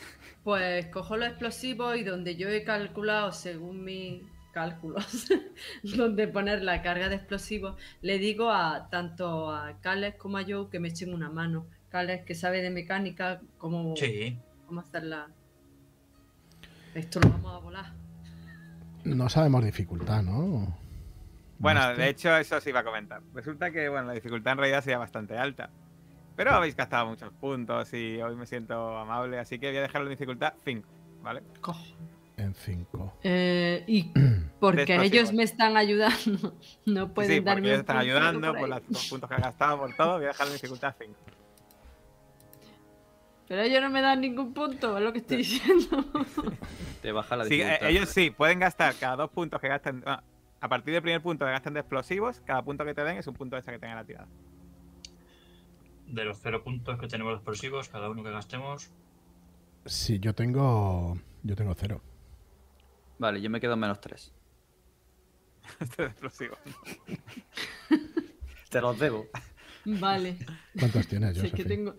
Pues 0.43 0.87
cojo 0.87 1.15
los 1.15 1.27
explosivos 1.27 1.95
y 1.95 2.03
donde 2.03 2.35
yo 2.37 2.49
he 2.49 2.63
calculado, 2.63 3.31
según 3.33 3.83
mis 3.83 4.23
cálculos, 4.57 5.27
donde 5.83 6.27
poner 6.27 6.63
la 6.63 6.81
carga 6.81 7.09
de 7.09 7.15
explosivos, 7.17 7.75
le 8.01 8.17
digo 8.17 8.49
a 8.49 8.89
tanto 8.89 9.51
a 9.51 9.79
Cales 9.81 10.15
como 10.15 10.39
a 10.39 10.43
Joe 10.43 10.67
que 10.71 10.79
me 10.79 10.87
echen 10.87 11.13
una 11.13 11.29
mano. 11.29 11.67
Cales 11.89 12.25
que 12.25 12.33
sabe 12.33 12.63
de 12.63 12.71
mecánica, 12.71 13.39
cómo, 13.59 13.95
Sí, 13.95 14.35
cómo 14.65 14.81
hacerla. 14.81 15.27
Esto 16.95 17.19
lo 17.19 17.29
vamos 17.29 17.53
a 17.53 17.59
volar. 17.59 17.93
No 19.03 19.29
sabemos 19.29 19.63
dificultad, 19.63 20.23
¿no? 20.23 20.75
Bueno, 21.59 21.93
de 21.93 22.09
hecho, 22.09 22.35
eso 22.35 22.59
sí 22.59 22.69
iba 22.69 22.79
a 22.79 22.83
comentar. 22.83 23.21
Resulta 23.35 23.69
que, 23.69 23.89
bueno, 23.89 24.07
la 24.07 24.13
dificultad 24.13 24.53
en 24.53 24.57
realidad 24.57 24.83
sería 24.83 24.97
bastante 24.97 25.37
alta. 25.37 25.69
Pero 26.35 26.51
habéis 26.51 26.75
gastado 26.75 27.05
muchos 27.05 27.31
puntos 27.33 27.93
y 27.93 28.19
hoy 28.23 28.35
me 28.35 28.47
siento 28.47 28.97
amable, 28.97 29.37
así 29.37 29.59
que 29.59 29.67
voy 29.67 29.77
a 29.77 29.81
dejarlo 29.83 30.07
en 30.07 30.13
dificultad 30.13 30.53
5, 30.65 30.87
¿vale? 31.21 31.43
En 32.37 32.53
5. 32.55 33.19
Eh, 33.23 33.83
y 33.87 34.11
porque 34.59 34.95
ellos 35.03 35.33
me 35.33 35.43
están 35.43 35.77
ayudando, 35.77 36.57
no 36.85 37.07
Sí, 37.07 37.11
pueden 37.13 37.31
sí, 37.35 37.41
porque 37.41 37.41
darme 37.41 37.67
ellos 37.67 37.75
un 37.75 37.79
están 37.81 37.97
ayudando 37.97 38.55
por 38.55 38.69
por 38.69 38.69
los 38.69 39.05
puntos 39.09 39.29
que 39.29 39.35
han 39.35 39.41
gastado, 39.41 39.79
por 39.79 39.95
todo. 39.95 40.15
Voy 40.15 40.25
a 40.25 40.27
dejarlo 40.29 40.51
en 40.53 40.55
dificultad 40.57 40.95
5. 40.99 41.15
Pero 43.47 43.61
ellos 43.61 43.81
no 43.81 43.89
me 43.89 44.01
dan 44.01 44.19
ningún 44.21 44.53
punto, 44.53 44.97
es 44.97 45.03
lo 45.03 45.13
que 45.13 45.19
estoy 45.19 45.37
diciendo. 45.37 46.05
Te 47.01 47.11
baja 47.11 47.35
la 47.37 47.45
Sí, 47.45 47.61
eh, 47.61 47.79
dificultad. 47.79 47.89
ellos 47.89 48.09
sí, 48.09 48.29
pueden 48.31 48.59
gastar 48.59 48.97
cada 48.97 49.15
dos 49.15 49.29
puntos 49.31 49.61
que 49.61 49.67
gasten. 49.69 50.03
ah, 50.05 50.23
a 50.59 50.69
partir 50.69 50.93
del 50.93 51.03
primer 51.03 51.21
punto 51.21 51.45
que 51.45 51.51
gasten 51.51 51.73
de 51.73 51.81
explosivos, 51.81 52.41
cada 52.41 52.63
punto 52.63 52.83
que 52.85 52.93
te 52.93 53.03
den 53.03 53.17
es 53.17 53.27
un 53.27 53.35
punto 53.35 53.55
extra 53.57 53.73
que 53.73 53.79
tenga 53.79 53.95
la 53.95 54.05
tirada. 54.05 54.27
de 56.07 56.23
los 56.25 56.39
cero 56.41 56.63
puntos 56.63 56.97
que 56.99 57.07
tenemos 57.07 57.31
los 57.33 57.39
explosivos, 57.41 57.89
cada 57.89 58.09
uno 58.09 58.23
que 58.23 58.31
gastemos. 58.31 58.91
Sí, 59.85 60.19
yo 60.19 60.33
tengo. 60.35 61.17
Yo 61.43 61.55
tengo 61.55 61.73
cero. 61.75 62.01
Vale, 63.19 63.41
yo 63.41 63.49
me 63.49 63.59
quedo 63.59 63.73
en 63.73 63.79
menos 63.79 63.99
3. 64.01 64.33
Este 65.79 66.01
de 66.03 66.07
explosivos. 66.09 66.57
Te 68.69 68.81
los 68.81 68.99
debo. 68.99 69.27
Vale, 69.85 70.37
¿Cuántos 70.77 71.07
tienes, 71.07 71.35
sé 71.37 71.43
que 71.43 71.49
Josephine? 71.51 71.69
tengo. 71.75 71.95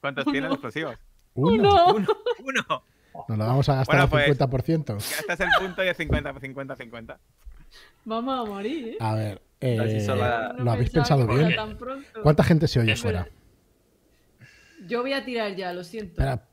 ¿Cuántos 0.00 0.24
Uno. 0.26 0.32
tienes 0.32 0.50
de 0.50 0.54
explosivos? 0.54 0.96
¿Uno? 1.34 1.86
Uno. 1.94 2.06
Uno. 2.44 2.84
Nos 3.28 3.38
lo 3.38 3.46
vamos 3.46 3.68
a 3.68 3.74
gastar 3.76 3.96
Bueno, 3.96 4.02
al 4.04 4.08
pues- 4.36 4.38
50%. 4.38 4.94
Gastas 4.94 5.40
el 5.40 5.48
punto 5.58 5.84
y 5.84 5.88
es 5.88 5.96
50, 5.96 6.38
50, 6.40 6.76
50. 6.76 7.20
Vamos 8.04 8.40
a 8.40 8.50
morir, 8.50 8.88
¿eh? 8.88 8.96
A 9.00 9.14
ver, 9.14 9.42
eh, 9.60 9.76
¿lo 10.58 10.70
habéis 10.72 10.90
pensado 10.90 11.26
que 11.26 11.34
bien? 11.36 11.54
¿Cuánta 12.22 12.42
gente 12.44 12.66
se 12.68 12.80
oye 12.80 12.96
fuera? 12.96 13.28
Yo 14.86 15.02
voy 15.02 15.12
a 15.12 15.24
tirar 15.24 15.54
ya, 15.54 15.72
lo 15.72 15.84
siento. 15.84 16.20
Espera, 16.22 16.48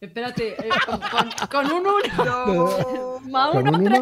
Espérate, 0.00 0.66
eh, 0.66 0.70
con, 0.86 1.00
con- 1.00 1.48
con 1.50 1.72
un 1.72 1.86
1. 1.86 3.20
Más 3.30 3.50
¿con 3.50 3.68
uno, 3.68 3.78
un 3.78 3.86
uno? 3.86 4.00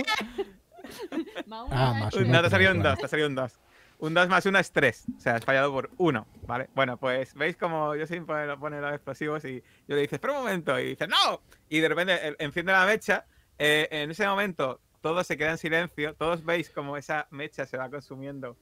Más. 1.47 1.69
Ah, 1.71 1.95
más 1.99 2.15
eh. 2.15 2.19
uno. 2.21 2.33
No, 2.33 2.41
te 2.41 2.47
ha 2.47 2.51
salido 2.51 2.73
un 2.73 2.81
claro. 2.81 2.91
2, 2.97 2.99
te 3.01 3.07
ha 3.07 3.09
salido 3.09 3.29
un 3.29 3.35
2. 3.35 3.61
Un 4.01 4.15
2 4.15 4.29
más 4.29 4.47
1 4.47 4.59
es 4.59 4.71
3. 4.73 5.07
O 5.17 5.21
sea, 5.21 5.35
has 5.35 5.45
fallado 5.45 5.73
por 5.73 5.91
1, 5.97 6.27
¿vale? 6.47 6.69
Bueno, 6.75 6.97
pues 6.99 7.35
veis 7.35 7.57
como 7.57 7.97
yo 7.97 8.07
siempre 8.07 8.47
lo 8.47 8.59
pone 8.59 8.81
los 8.81 8.93
explosivos 8.93 9.45
y 9.45 9.61
yo 9.89 9.97
le 9.97 10.03
dices, 10.03 10.15
espera 10.15 10.35
un 10.35 10.41
momento, 10.41 10.79
y 10.79 10.91
dice, 10.91 11.09
¡No! 11.09 11.43
Y 11.69 11.81
de 11.81 11.89
repente 11.89 12.29
él 12.29 12.37
enciende 12.39 12.73
la 12.73 12.87
mecha. 12.87 13.25
eh, 13.59 13.89
en 13.91 14.11
ese 14.11 14.27
momento 14.27 14.81
todo 15.01 15.25
se 15.25 15.37
queda 15.37 15.51
en 15.53 15.59
silencio. 15.59 16.15
Todos 16.15 16.45
veis 16.45 16.71
como 16.71 16.97
esa 16.97 17.27
mecha 17.31 17.67
se 17.67 17.77
va 17.77 17.89
consumiendo 17.91 18.57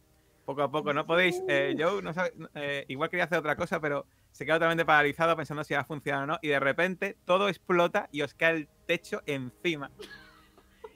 poco 0.46 0.62
a 0.62 0.70
poco. 0.70 0.92
No 0.92 1.04
podéis. 1.06 1.42
Eh, 1.48 1.74
Joe, 1.78 2.02
no 2.02 2.12
sabe, 2.14 2.32
eh, 2.54 2.84
igual 2.88 3.10
quería 3.10 3.24
hacer 3.24 3.38
otra 3.38 3.56
cosa, 3.56 3.80
pero 3.80 4.06
se 4.32 4.44
queda 4.46 4.56
totalmente 4.56 4.84
paralizado 4.84 5.36
pensando 5.36 5.64
si 5.64 5.74
va 5.74 5.80
a 5.80 5.84
funcionar 5.84 6.22
o 6.22 6.26
no. 6.26 6.38
Y 6.40 6.48
de 6.48 6.60
repente 6.60 7.16
todo 7.24 7.48
explota 7.48 8.08
y 8.12 8.22
os 8.22 8.32
cae 8.34 8.52
el 8.56 8.68
techo 8.86 9.22
encima. 9.26 9.90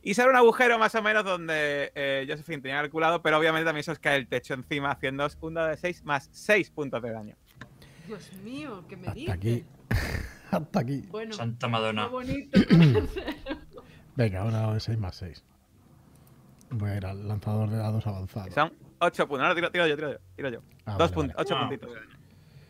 Y 0.03 0.15
sale 0.15 0.31
un 0.31 0.37
agujero 0.37 0.79
más 0.79 0.95
o 0.95 1.03
menos 1.03 1.25
donde 1.25 1.93
eh, 1.95 2.25
Josephine 2.29 2.63
tenía 2.63 2.79
calculado, 2.81 3.21
pero 3.23 3.39
obviamente 3.39 3.67
también 3.67 3.85
se 3.85 3.91
os 3.91 3.99
cae 3.99 4.17
el 4.17 4.29
techo 4.29 4.55
encima, 4.55 4.91
haciendo 4.93 5.27
un 5.43 5.55
dado 5.55 5.69
de 5.69 5.77
6 5.77 6.05
más 6.05 6.29
6 6.33 6.71
puntos 6.71 7.03
de 7.03 7.11
daño. 7.13 7.37
Dios 8.07 8.33
mío, 8.43 8.83
¿qué 8.89 8.97
me 8.97 9.09
Hasta 9.09 9.15
dices? 9.15 9.35
aquí. 9.35 9.65
Hasta 10.51 10.81
aquí. 10.81 11.05
Bueno, 11.11 11.35
Santa 11.35 11.67
qué 11.67 11.71
Madonna. 11.71 12.07
bonito. 12.07 12.59
Venga, 14.17 14.45
una 14.45 14.73
de 14.73 14.81
6 14.81 14.99
más 14.99 15.17
6. 15.17 15.45
Voy 16.71 16.91
a 16.91 16.97
ir 16.97 17.07
al 17.07 17.27
lanzador 17.29 17.69
de 17.69 17.77
dados 17.77 18.07
avanzado. 18.07 18.51
Son 18.53 18.73
8 19.01 19.29
puntos. 19.29 19.49
No, 19.49 19.55
tiro, 19.55 19.71
tiro 19.71 19.87
yo, 19.87 19.97
tiro 19.97 20.13
yo. 20.13 20.19
Tiro 20.37 20.49
yo. 20.49 20.63
Ah, 20.87 20.93
2 20.93 20.99
vale, 20.99 21.13
puntos, 21.13 21.37
vale. 21.37 21.47
8 21.47 21.57
Ah. 21.57 21.61
puntitos. 21.69 21.91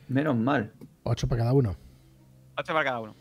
Menos 0.09 0.37
mal. 0.37 0.73
8 1.05 1.29
para 1.29 1.39
cada 1.43 1.53
uno. 1.53 1.77
8 2.57 2.73
para 2.73 2.85
cada 2.85 3.01
uno. 3.01 3.15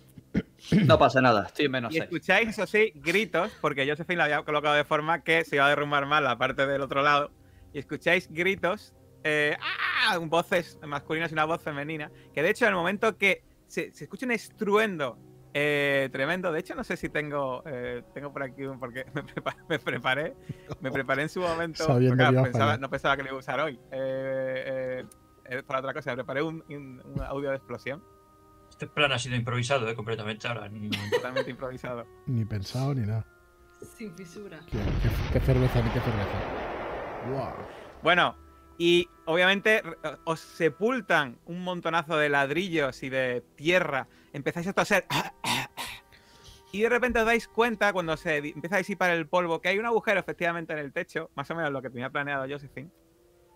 No 0.86 1.00
pasa 1.00 1.22
nada, 1.22 1.46
estoy 1.48 1.66
en 1.66 1.72
menos 1.72 1.92
Y 1.92 1.96
6. 1.98 2.04
escucháis, 2.04 2.50
eso 2.50 2.68
sí, 2.68 2.92
gritos, 2.96 3.52
porque 3.62 3.88
Josephine 3.90 4.18
la 4.18 4.24
había 4.26 4.44
colocado 4.44 4.76
de 4.76 4.84
forma 4.84 5.24
que 5.24 5.44
se 5.46 5.56
iba 5.56 5.66
a 5.66 5.70
derrumbar 5.70 6.06
mal 6.06 6.24
la 6.24 6.38
parte 6.38 6.68
del 6.68 6.82
otro 6.82 7.02
lado. 7.02 7.32
Y 7.74 7.80
escucháis 7.80 8.28
gritos, 8.32 8.94
eh, 9.24 9.58
¡ah! 9.62 10.18
voces 10.20 10.78
masculinas 10.86 11.32
y 11.32 11.34
una 11.34 11.46
voz 11.46 11.62
femenina. 11.62 12.12
Que 12.34 12.44
de 12.44 12.50
hecho, 12.50 12.66
en 12.66 12.70
el 12.72 12.76
momento 12.76 13.18
que 13.18 13.44
se, 13.68 13.92
se 13.94 14.04
escucha 14.06 14.26
un 14.26 14.32
estruendo 14.34 15.18
eh, 15.54 16.10
tremendo, 16.12 16.52
de 16.52 16.60
hecho, 16.60 16.76
no 16.76 16.84
sé 16.84 16.96
si 16.98 17.10
tengo 17.10 17.64
eh, 17.66 18.04
tengo 18.14 18.32
por 18.32 18.44
aquí 18.44 18.64
un. 18.66 18.80
Porque 18.80 19.06
me, 19.14 19.24
prepa- 19.24 19.56
me 19.68 19.80
preparé, 19.80 20.36
me 20.82 20.92
preparé 20.92 21.24
en 21.24 21.30
su 21.30 21.40
momento. 21.42 21.86
Porque, 21.88 22.10
pensaba- 22.44 22.78
no 22.78 22.90
pensaba 22.90 23.16
que 23.18 23.24
lo 23.24 23.30
iba 23.30 23.38
a 23.38 23.40
usar 23.40 23.60
hoy. 23.62 23.80
Eh, 23.92 25.00
eh, 25.02 25.06
eh, 25.46 25.64
para 25.64 25.80
otra 25.80 25.94
cosa, 25.94 26.12
me 26.12 26.18
preparé 26.18 26.42
un, 26.44 26.64
un- 26.70 27.02
un 27.04 27.22
audio 27.22 27.50
de 27.50 27.56
explosión, 27.56 28.04
Este 28.80 28.88
plan 28.88 29.12
ha 29.12 29.20
sido 29.20 29.36
improvisado, 29.36 29.90
¿eh? 29.90 29.94
Completamente 29.94 30.48
ahora. 30.48 30.70
ni- 30.70 30.90
totalmente 30.90 31.52
improvisado. 31.52 32.08
Ni 32.28 32.46
pensado 32.46 32.96
ni 32.96 33.06
nada. 33.06 33.26
Sin 33.98 34.16
fisura. 34.16 34.58
¿Qué, 34.72 34.78
qué- 34.78 35.34
qué 35.34 35.40
cerveza 35.42 35.82
ni 35.82 35.90
qué 35.90 36.00
cerveza? 36.00 36.40
Wow. 37.30 37.66
Bueno, 38.02 38.38
Y 38.78 39.10
obviamente 39.26 39.80
r- 39.80 39.98
os 40.24 40.40
sepultan 40.40 41.38
un 41.44 41.62
montonazo 41.66 42.16
de 42.16 42.30
ladrillos 42.30 43.04
y 43.04 43.10
de 43.10 43.44
tierra. 43.58 44.08
Empezáis 44.32 44.68
a 44.68 44.72
toser. 44.74 45.06
Y 46.72 46.82
de 46.84 46.88
repente 46.88 47.20
os 47.20 47.26
dais 47.26 47.50
cuenta, 47.50 47.92
cuando 47.92 48.16
se 48.16 48.38
empieza 48.38 48.76
a 48.76 48.78
disipar 48.78 49.10
el 49.12 49.28
polvo, 49.28 49.60
que 49.60 49.68
hay 49.68 49.80
un 49.80 49.86
agujero 49.86 50.22
efectivamente 50.22 50.72
en 50.72 50.80
el 50.80 50.94
techo, 50.94 51.30
más 51.36 51.52
o 51.52 51.56
menos 51.56 51.74
lo 51.74 51.82
que 51.82 51.90
tenía 51.90 52.10
planeado 52.10 52.46
Josephine. 52.50 52.90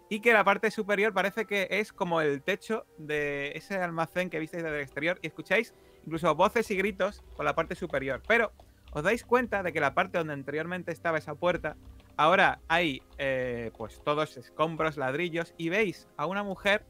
Y 0.10 0.20
que 0.20 0.34
la 0.34 0.44
parte 0.44 0.70
superior 0.70 1.14
parece 1.14 1.46
que 1.46 1.68
es 1.72 1.92
como 1.92 2.22
el 2.22 2.44
techo 2.44 2.86
de 2.98 3.54
ese 3.56 3.76
almacén 3.78 4.30
que 4.30 4.40
visteis 4.40 4.64
desde 4.64 4.78
el 4.78 4.84
exterior. 4.84 5.18
Y 5.22 5.28
escucháis 5.28 5.74
incluso 6.06 6.34
voces 6.36 6.70
y 6.72 6.76
gritos 6.76 7.24
por 7.36 7.46
la 7.46 7.56
parte 7.56 7.76
superior. 7.76 8.22
Pero 8.28 8.52
os 8.92 9.04
dais 9.04 9.24
cuenta 9.24 9.64
de 9.64 9.74
que 9.74 9.80
la 9.80 9.94
parte 9.96 10.18
donde 10.18 10.34
anteriormente 10.34 10.92
estaba 10.92 11.18
esa 11.18 11.36
puerta, 11.36 11.78
ahora 12.16 12.62
hay 12.68 13.02
eh, 13.18 13.72
pues 13.76 14.02
todos 14.04 14.38
escombros, 14.38 14.98
ladrillos, 14.98 15.56
y 15.58 15.70
veis 15.70 16.08
a 16.16 16.28
una 16.28 16.44
mujer 16.44 16.86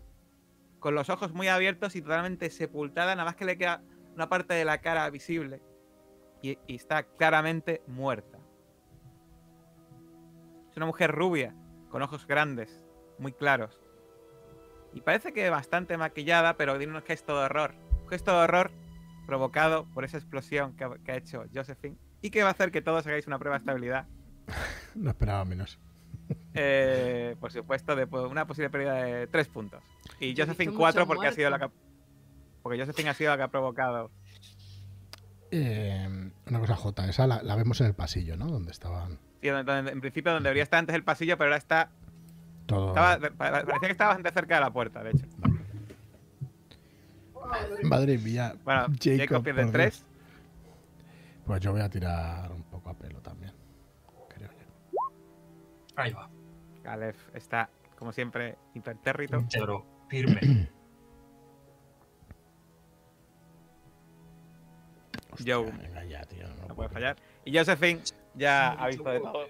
con 0.80 0.96
los 0.96 1.10
ojos 1.10 1.32
muy 1.34 1.48
abiertos 1.48 1.96
y 1.96 2.02
totalmente 2.02 2.50
sepultada, 2.50 3.16
nada 3.16 3.24
más 3.24 3.38
que 3.38 3.46
le 3.46 3.58
queda 3.58 3.82
una 4.16 4.28
parte 4.28 4.54
de 4.54 4.66
la 4.66 4.82
cara 4.82 5.10
visible. 5.10 5.62
Y, 6.42 6.58
y 6.68 6.76
está 6.76 7.04
claramente 7.04 7.82
muerta. 7.88 8.38
Es 10.70 10.76
una 10.76 10.88
mujer 10.88 11.12
rubia, 11.12 11.56
con 11.88 12.02
ojos 12.02 12.28
grandes, 12.28 12.83
muy 13.20 13.32
claros. 13.34 13.80
Y 14.94 15.02
parece 15.02 15.34
que 15.34 15.50
bastante 15.50 15.98
maquillada, 15.98 16.56
pero 16.58 16.78
tiene 16.78 16.96
un 16.96 17.02
gesto 17.02 17.38
de 17.40 17.46
horror. 17.46 17.74
Un 18.04 18.08
gesto 18.10 18.32
de 18.32 18.38
horror 18.44 18.72
provocado 19.26 19.86
por 19.94 20.04
esa 20.04 20.18
explosión 20.18 20.76
que 20.76 20.84
ha, 20.84 20.90
que 21.04 21.12
ha 21.14 21.16
hecho 21.18 21.46
Josephine 21.54 21.98
y 22.22 22.30
que 22.30 22.44
va 22.44 22.50
a 22.50 22.52
hacer 22.52 22.72
que 22.72 22.82
todos 22.82 23.08
hagáis 23.08 23.26
una 23.28 23.40
prueba 23.40 23.58
de 23.58 23.62
estabilidad. 23.64 24.06
No 24.96 25.10
esperaba 25.10 25.44
menos. 25.46 25.80
Eh, 26.56 27.36
por 27.40 27.52
supuesto, 27.52 27.96
de 27.96 28.06
una 28.06 28.46
posible 28.46 28.70
pérdida 28.70 28.94
de 28.94 29.26
3 29.28 29.48
puntos. 29.48 29.82
Y 30.20 30.36
Josephine 30.38 30.70
visto 30.70 30.78
4 30.80 31.02
muchos 31.02 31.08
porque 31.16 31.28
ha 31.28 31.32
sido 31.34 31.50
la 31.50 31.58
que 31.60 31.70
porque 32.62 32.80
Josephine 32.80 33.10
ha 33.10 33.14
sido 33.16 33.32
la 33.32 33.38
que 33.38 33.44
ha 33.44 33.48
provocado. 33.48 34.12
Eh, 35.52 36.32
una 36.48 36.60
cosa, 36.60 36.76
J, 36.76 37.10
esa 37.10 37.28
la, 37.28 37.44
la 37.44 37.56
vemos 37.56 37.80
en 37.82 37.88
el 37.88 37.94
pasillo, 37.96 38.38
¿no? 38.38 38.48
Donde 38.48 38.72
estaban 38.72 39.20
Sí, 39.42 39.50
donde- 39.50 39.72
donde- 39.72 39.92
en 39.92 40.02
principio 40.02 40.32
donde 40.32 40.48
debería 40.50 40.64
estar 40.64 40.80
antes 40.80 40.96
el 40.96 41.04
pasillo, 41.04 41.38
pero 41.38 41.50
ahora 41.50 41.58
está. 41.58 41.90
Todos. 42.66 42.90
estaba- 42.90 43.20
pa- 43.20 43.52
parecía 43.66 43.80
que 43.88 43.92
estaba 43.92 44.10
bastante 44.16 44.32
cerca 44.32 44.56
de 44.56 44.62
la 44.62 44.72
puerta, 44.72 45.04
de 45.04 45.12
hecho. 45.12 45.26
Madre 47.84 48.18
mía. 48.18 48.56
Bueno, 48.64 48.82
Jacob, 49.02 49.18
Jacob, 49.20 49.44
pierde 49.44 49.64
por 49.64 49.72
3. 49.72 49.94
Dios. 49.94 50.06
Pues 51.46 51.62
yo 51.62 51.72
voy 51.74 51.82
a 51.82 51.90
tirar 51.90 52.52
un 52.52 52.64
poco 52.64 52.90
a 52.90 52.94
pelo 52.94 53.20
también. 53.22 53.52
Creo 54.30 54.50
yo. 54.50 55.00
Ahí 55.98 56.12
va. 56.14 56.30
Caleb 56.84 57.16
está, 57.34 57.70
como 57.98 58.12
siempre, 58.14 58.58
hipertérrito. 58.74 59.38
Íntegro, 59.38 59.86
firme. 60.08 60.40
Hostia, 65.32 65.56
Joe. 65.56 65.72
Venga 65.72 66.04
ya, 66.06 66.22
tío. 66.24 66.48
No, 66.48 66.68
No 66.70 66.76
puede 66.76 66.90
fallar. 66.90 67.16
Y 67.46 67.58
Josephine 67.58 68.02
ya 68.36 68.72
ha 68.74 68.88
visto 68.88 69.10
de 69.10 69.20
todo. 69.20 69.46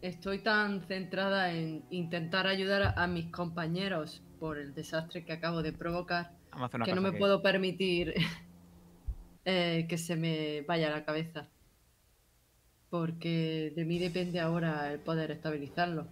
estoy 0.00 0.38
tan 0.40 0.82
centrada 0.86 1.52
en 1.52 1.84
intentar 1.90 2.46
ayudar 2.46 2.82
a, 2.82 2.90
a 3.02 3.06
mis 3.06 3.30
compañeros 3.30 4.22
por 4.38 4.58
el 4.58 4.74
desastre 4.74 5.24
que 5.24 5.32
acabo 5.32 5.62
de 5.62 5.72
provocar, 5.72 6.32
que 6.82 6.92
no 6.92 7.00
me 7.00 7.08
aquí. 7.08 7.18
puedo 7.18 7.42
permitir 7.42 8.14
eh, 9.44 9.86
que 9.88 9.98
se 9.98 10.16
me 10.16 10.62
vaya 10.62 10.90
la 10.90 11.04
cabeza. 11.04 11.48
Porque 12.90 13.72
de 13.74 13.84
mí 13.84 13.98
depende 13.98 14.38
ahora 14.38 14.92
el 14.92 15.00
poder 15.00 15.32
estabilizarlo. 15.32 16.06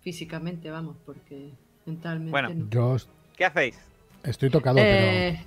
Físicamente, 0.00 0.70
vamos, 0.70 0.96
porque 1.04 1.52
mentalmente 1.86 2.32
Bueno, 2.32 2.54
no. 2.54 2.70
Yo 2.70 2.96
¿Qué 3.36 3.44
hacéis? 3.44 3.78
estoy 4.22 4.50
tocado, 4.50 4.86
pero 4.88 5.24
Eh, 5.24 5.38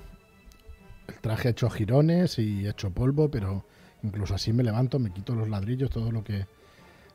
el 1.08 1.16
traje 1.20 1.48
ha 1.48 1.52
hecho 1.52 1.70
girones 1.70 2.40
y 2.40 2.66
he 2.66 2.70
hecho 2.70 2.92
polvo, 2.92 3.30
pero 3.32 3.66
incluso 4.04 4.36
así 4.36 4.54
me 4.54 4.64
levanto, 4.64 5.00
me 5.00 5.12
quito 5.12 5.34
los 5.36 5.50
ladrillos, 5.50 5.90
todo 5.90 6.12
lo 6.12 6.24
que 6.24 6.46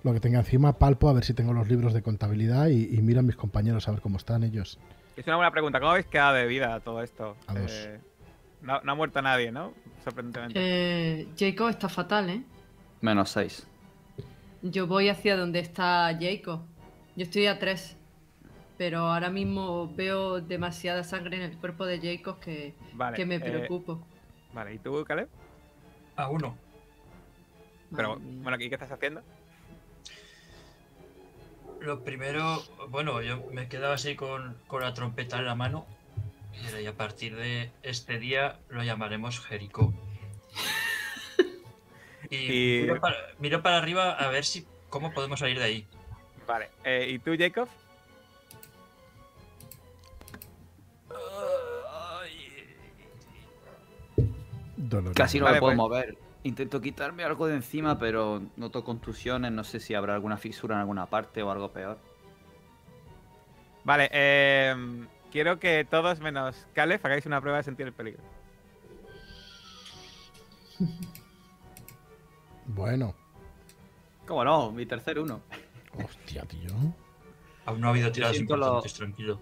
lo 0.04 0.12
que 0.12 0.20
tenga 0.20 0.38
encima, 0.38 0.78
palpo 0.78 1.08
a 1.08 1.12
ver 1.12 1.24
si 1.24 1.34
tengo 1.34 1.52
los 1.52 1.68
libros 1.68 1.92
de 1.92 2.02
contabilidad 2.02 2.68
y, 2.68 2.94
y 2.96 3.02
miro 3.02 3.20
a 3.20 3.22
mis 3.22 3.34
compañeros 3.36 3.88
a 3.88 3.90
ver 3.92 4.00
cómo 4.00 4.16
están 4.16 4.44
ellos. 4.44 4.78
Es 5.16 5.26
una 5.26 5.34
buena 5.36 5.50
pregunta. 5.50 5.80
¿Cómo 5.80 5.90
habéis 5.90 6.06
quedado 6.06 6.34
de 6.34 6.46
vida 6.46 6.78
todo 6.80 7.02
esto? 7.02 7.36
A 7.48 7.54
dos. 7.54 7.72
Eh, 7.72 8.00
no, 8.62 8.80
no 8.82 8.92
ha 8.92 8.94
muerto 8.94 9.20
nadie, 9.20 9.50
¿no? 9.50 9.74
Sorprendentemente. 10.04 10.54
eh, 10.60 11.28
Jacob 11.36 11.68
está 11.70 11.88
fatal, 11.88 12.30
¿eh? 12.30 12.42
Menos 13.00 13.30
6. 13.30 13.66
Yo 14.62 14.86
voy 14.86 15.08
hacia 15.08 15.36
donde 15.36 15.58
está 15.58 16.16
Jacob. 16.20 16.62
Yo 17.16 17.24
estoy 17.24 17.46
a 17.46 17.58
tres. 17.58 17.96
Pero 18.76 19.00
ahora 19.00 19.28
mismo 19.30 19.92
veo 19.94 20.40
demasiada 20.40 21.02
sangre 21.02 21.36
en 21.36 21.42
el 21.42 21.58
cuerpo 21.58 21.84
de 21.84 21.98
Jacob 22.00 22.38
que, 22.38 22.74
vale. 22.92 23.16
que 23.16 23.26
me 23.26 23.36
eh, 23.36 23.40
preocupo. 23.40 24.06
vale, 24.52 24.74
¿y 24.74 24.78
tú, 24.78 25.04
Caleb? 25.04 25.28
A 26.14 26.28
uno. 26.28 26.56
Pero, 27.94 28.16
mía. 28.16 28.42
bueno, 28.42 28.62
¿y 28.62 28.68
qué 28.68 28.74
estás 28.74 28.92
haciendo? 28.92 29.22
Lo 31.80 32.02
primero, 32.02 32.62
bueno, 32.88 33.22
yo 33.22 33.44
me 33.52 33.68
quedaba 33.68 33.94
así 33.94 34.16
con, 34.16 34.56
con 34.66 34.82
la 34.82 34.94
trompeta 34.94 35.38
en 35.38 35.46
la 35.46 35.54
mano. 35.54 35.86
Y 36.82 36.86
a 36.86 36.92
partir 36.96 37.36
de 37.36 37.70
este 37.82 38.18
día 38.18 38.58
lo 38.68 38.82
llamaremos 38.82 39.40
Jericó. 39.40 39.92
Y, 42.30 42.36
Y- 42.36 42.82
Miro, 42.82 43.00
para, 43.00 43.16
miro 43.38 43.62
para 43.62 43.78
arriba 43.78 44.10
a 44.12 44.28
ver 44.28 44.44
si 44.44 44.66
cómo 44.90 45.14
podemos 45.14 45.38
salir 45.40 45.56
de 45.58 45.64
ahí. 45.64 45.86
Vale. 46.46 46.68
eh, 46.84 47.06
¿Y 47.10 47.18
tú, 47.20 47.34
Jacob? 47.38 47.68
Doloroso. 54.76 55.14
Casi 55.14 55.38
no 55.38 55.44
Vale, 55.46 55.56
me 55.56 55.60
puedo 55.60 55.70
pues. 55.70 55.76
mover. 55.76 56.18
Intento 56.48 56.80
quitarme 56.80 57.24
algo 57.24 57.46
de 57.46 57.56
encima, 57.56 57.98
pero 57.98 58.40
noto 58.56 58.82
contusiones. 58.82 59.52
No 59.52 59.64
sé 59.64 59.80
si 59.80 59.94
habrá 59.94 60.14
alguna 60.14 60.38
fisura 60.38 60.74
en 60.76 60.80
alguna 60.80 61.04
parte 61.06 61.42
o 61.42 61.50
algo 61.50 61.70
peor. 61.72 61.98
Vale, 63.84 64.08
eh, 64.12 64.74
quiero 65.30 65.58
que 65.58 65.86
todos 65.88 66.20
menos 66.20 66.66
Caleb 66.74 67.00
hagáis 67.04 67.26
una 67.26 67.40
prueba 67.40 67.58
de 67.58 67.64
sentir 67.64 67.86
el 67.86 67.92
peligro. 67.92 68.22
Bueno, 72.70 73.14
¿Cómo 74.26 74.44
no? 74.44 74.70
Mi 74.72 74.84
tercer 74.84 75.18
uno. 75.18 75.40
hostia, 76.04 76.42
tío. 76.42 76.68
Aún 77.64 77.80
no 77.80 77.86
ha 77.86 77.90
habido 77.90 78.12
tiradas 78.12 78.36
siento 78.36 78.58
lo- 78.58 78.66
importantes, 78.66 78.92
tranquilo. 78.94 79.40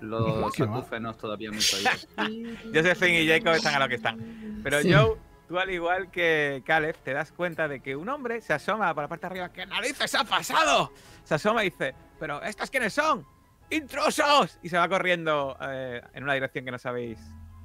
Los 0.00 0.58
acúfenos 0.60 1.18
todavía 1.18 1.50
muy. 1.50 1.60
Josephine 2.74 3.22
y 3.22 3.28
Jacob 3.28 3.52
están 3.54 3.74
a 3.74 3.78
lo 3.80 3.88
que 3.90 3.96
están. 3.96 4.60
Pero 4.64 4.80
Sí. 4.80 4.90
Joe, 4.90 5.18
tú 5.50 5.58
al 5.58 5.68
igual 5.68 6.12
que 6.12 6.62
Caleb, 6.64 6.94
te 7.02 7.12
das 7.12 7.32
cuenta 7.32 7.66
de 7.66 7.80
que 7.80 7.96
un 7.96 8.08
hombre 8.08 8.40
se 8.40 8.52
asoma 8.52 8.94
por 8.94 9.02
la 9.02 9.08
parte 9.08 9.22
de 9.22 9.26
arriba. 9.32 9.48
¿Qué 9.52 9.66
narices 9.66 10.14
ha 10.14 10.22
pasado? 10.22 10.92
Se 11.24 11.34
asoma 11.34 11.64
y 11.64 11.70
dice, 11.70 11.92
¿pero 12.20 12.40
estos 12.40 12.70
quiénes 12.70 12.92
son? 12.92 13.26
¡Intrusos! 13.68 14.60
Y 14.62 14.68
se 14.68 14.78
va 14.78 14.88
corriendo 14.88 15.56
eh, 15.60 16.00
en 16.14 16.22
una 16.22 16.34
dirección 16.34 16.64
que 16.64 16.70
no 16.70 16.78
sabéis. 16.78 17.18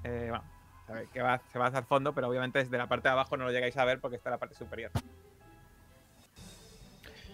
eh, 0.03 0.29
bueno, 0.29 0.43
sabéis 0.87 1.09
que 1.11 1.21
va, 1.21 1.39
se 1.53 1.59
va 1.59 1.67
hacia 1.67 1.77
el 1.77 1.85
fondo, 1.85 2.11
pero 2.15 2.27
obviamente 2.27 2.57
desde 2.57 2.75
la 2.75 2.87
parte 2.87 3.07
de 3.07 3.11
abajo 3.13 3.37
no 3.37 3.43
lo 3.45 3.51
llegáis 3.51 3.77
a 3.77 3.85
ver 3.85 3.99
porque 3.99 4.17
está 4.17 4.29
en 4.29 4.33
la 4.33 4.39
parte 4.39 4.55
superior. 4.55 4.89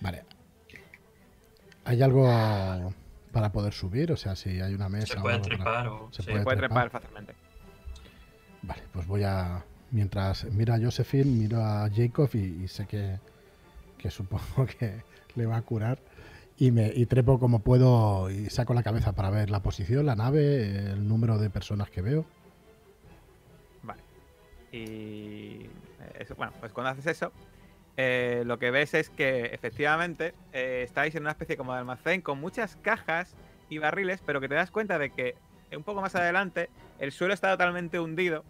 Vale. 0.02 0.26
¿Hay 1.86 2.02
algo 2.04 2.94
para 3.32 3.54
poder 3.54 3.72
subir? 3.72 4.12
O 4.12 4.18
sea, 4.18 4.36
si 4.36 4.60
hay 4.60 4.74
una 4.74 4.90
mesa 4.90 5.14
Se 5.14 5.20
o 5.20 5.22
puede 5.22 5.38
para- 5.40 5.48
trepar 5.56 5.88
o. 5.88 6.10
Se 6.12 6.24
sí. 6.24 6.30
puede 6.32 6.44
Puede 6.44 6.58
trepar. 6.58 6.90
trepar 6.90 7.02
fácilmente. 7.02 7.36
Vale, 8.64 8.84
pues 8.92 9.08
voy 9.08 9.24
a. 9.24 9.64
Mientras 9.92 10.46
miro 10.46 10.74
a 10.74 10.80
Josephine, 10.80 11.26
miro 11.26 11.64
a 11.64 11.90
Jacob 11.94 12.30
y, 12.34 12.64
y 12.64 12.68
sé 12.68 12.86
que, 12.88 13.20
que 13.98 14.10
supongo 14.10 14.66
que 14.80 15.04
le 15.36 15.46
va 15.46 15.58
a 15.58 15.62
curar. 15.62 16.00
Y, 16.58 16.72
me, 16.72 16.92
y 16.94 17.06
trepo 17.06 17.40
como 17.40 17.60
puedo 17.60 18.30
y 18.30 18.50
saco 18.50 18.74
la 18.74 18.84
cabeza 18.84 19.14
para 19.14 19.30
ver 19.30 19.50
la 19.50 19.62
posición, 19.62 20.06
la 20.06 20.16
nave, 20.16 20.92
el 20.92 21.08
número 21.08 21.38
de 21.38 21.50
personas 21.50 21.90
que 21.90 22.02
veo. 22.02 22.26
Vale. 23.84 24.02
Y 24.72 24.78
eh, 24.78 25.70
eso, 26.20 26.36
bueno, 26.36 26.54
pues 26.60 26.72
cuando 26.72 26.92
haces 26.92 27.08
eso, 27.08 27.32
eh, 27.98 28.44
lo 28.46 28.58
que 28.58 28.72
ves 28.72 28.94
es 28.94 29.10
que 29.10 29.46
efectivamente 29.54 30.34
eh, 30.54 30.84
estáis 30.86 31.14
en 31.16 31.24
una 31.24 31.32
especie 31.32 31.58
como 31.58 31.74
de 31.74 31.80
almacén 31.80 32.22
con 32.22 32.40
muchas 32.40 32.78
cajas 32.78 33.36
y 33.70 33.80
barriles, 33.80 34.22
pero 34.26 34.40
que 34.40 34.48
te 34.48 34.56
das 34.56 34.72
cuenta 34.72 34.98
de 34.98 35.10
que 35.10 35.36
eh, 35.70 35.78
un 35.78 35.84
poco 35.84 36.02
más 36.02 36.16
adelante 36.16 36.70
el 37.00 37.12
suelo 37.12 37.34
está 37.34 37.52
totalmente 37.52 38.00
hundido 38.00 38.44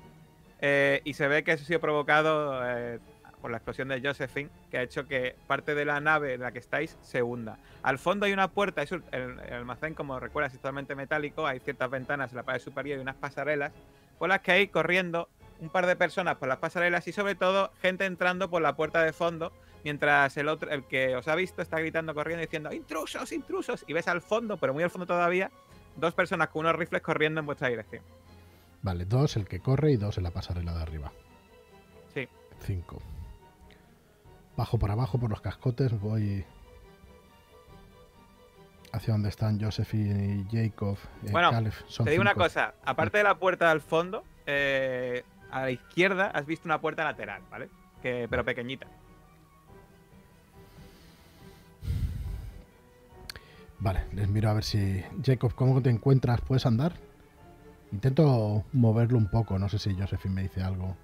eh, 0.62 1.02
y 1.04 1.14
se 1.14 1.28
ve 1.28 1.44
que 1.44 1.54
eso 1.54 1.64
ha 1.64 1.68
sido 1.68 1.80
provocado 1.80 2.62
eh, 2.64 3.00
por 3.42 3.52
la 3.52 3.58
explosión 3.58 3.88
de 3.88 4.02
Josephine, 4.02 4.50
que 4.70 4.78
ha 4.78 4.84
hecho 4.84 5.08
que 5.08 5.36
parte 5.48 5.76
de 5.76 5.86
la 5.86 6.00
nave 6.00 6.36
en 6.36 6.42
la 6.42 6.52
que 6.52 6.60
estáis 6.60 6.98
se 7.02 7.24
hunda. 7.24 7.58
Al 7.82 7.98
fondo 7.98 8.26
hay 8.26 8.34
una 8.34 8.48
puerta, 8.50 8.84
es 8.84 8.92
el 8.92 9.40
almacén, 9.52 9.96
como 9.96 10.20
recuerdas, 10.20 10.54
es 10.54 10.60
totalmente 10.60 10.96
metálico, 10.96 11.48
hay 11.48 11.60
ciertas 11.60 11.90
ventanas 11.90 12.32
en 12.32 12.38
la 12.38 12.44
pared 12.44 12.62
superior 12.62 13.00
y 13.00 13.02
unas 13.02 13.16
pasarelas 13.16 13.72
por 14.20 14.30
las 14.30 14.42
que 14.42 14.52
hay 14.52 14.68
corriendo 14.68 15.30
un 15.62 15.70
par 15.70 15.86
de 15.86 15.96
personas 15.96 16.38
por 16.38 16.48
las 16.48 16.58
pasarelas 16.58 17.08
y 17.08 17.12
sobre 17.12 17.36
todo 17.36 17.72
gente 17.82 18.06
entrando 18.06 18.50
por 18.50 18.62
la 18.62 18.76
puerta 18.76 19.04
de 19.04 19.14
fondo, 19.14 19.52
mientras 19.84 20.36
el 20.38 20.48
otro, 20.48 20.70
el 20.72 20.84
que 20.84 21.16
os 21.16 21.28
ha 21.28 21.36
visto, 21.36 21.62
está 21.62 21.80
gritando, 21.80 22.14
corriendo, 22.14 22.42
diciendo 22.42 22.74
intrusos, 22.74 23.32
intrusos. 23.32 23.86
Y 23.88 23.94
ves 23.94 24.08
al 24.08 24.22
fondo, 24.22 24.58
pero 24.58 24.74
muy 24.74 24.84
al 24.84 24.90
fondo 24.90 25.06
todavía, 25.06 25.52
dos 25.96 26.14
personas 26.14 26.50
con 26.50 26.62
unos 26.62 26.76
rifles 26.76 27.02
corriendo 27.02 27.40
en 27.40 27.46
vuestra 27.46 27.70
dirección. 27.70 28.04
Vale, 28.84 29.06
dos 29.06 29.38
el 29.38 29.48
que 29.48 29.60
corre 29.60 29.92
y 29.92 29.98
dos 29.98 30.18
en 30.18 30.24
la 30.24 30.32
pasarela 30.32 30.74
de 30.74 30.82
arriba. 30.82 31.12
Sí. 32.14 32.28
Cinco. 32.62 33.00
Bajo 34.58 34.78
por 34.80 34.92
abajo 34.92 35.20
por 35.20 35.30
los 35.30 35.42
cascotes, 35.42 35.98
voy 36.00 36.44
hacia 38.92 39.14
donde 39.14 39.30
están 39.30 39.60
Josephine 39.62 40.46
y 40.52 40.56
Jacob. 40.56 40.98
eh, 41.24 41.32
Bueno. 41.32 41.52
Son 41.88 42.06
Te 42.06 42.12
digo 42.12 42.22
una 42.22 42.36
cosa, 42.36 42.74
aparte 42.84 43.20
de 43.20 43.24
la 43.24 43.36
puerta 43.36 43.70
del 43.70 43.82
fondo, 43.82 44.24
eh, 44.46 45.24
a 45.52 45.62
la 45.62 45.72
izquierda 45.72 46.28
has 46.28 46.46
visto 46.46 46.68
una 46.68 46.82
puerta 46.82 47.04
lateral, 47.04 47.42
¿vale? 47.50 47.70
Que, 48.02 48.28
pero 48.30 48.44
pequeñita. 48.44 48.88
Vale, 53.80 54.06
les 54.14 54.28
miro 54.28 54.50
a 54.50 54.54
ver 54.54 54.64
si. 54.64 55.04
Jacob, 55.24 55.54
¿cómo 55.56 55.82
te 55.82 55.90
encuentras? 55.90 56.42
¿Puedes 56.42 56.66
andar? 56.66 56.94
Intento 57.92 58.64
moverlo 58.74 59.18
un 59.18 59.30
poco, 59.30 59.60
no 59.60 59.68
sé 59.68 59.78
si 59.78 59.94
Josephine 59.94 60.36
me 60.36 60.42
dice 60.44 60.62
algo. 60.62 60.96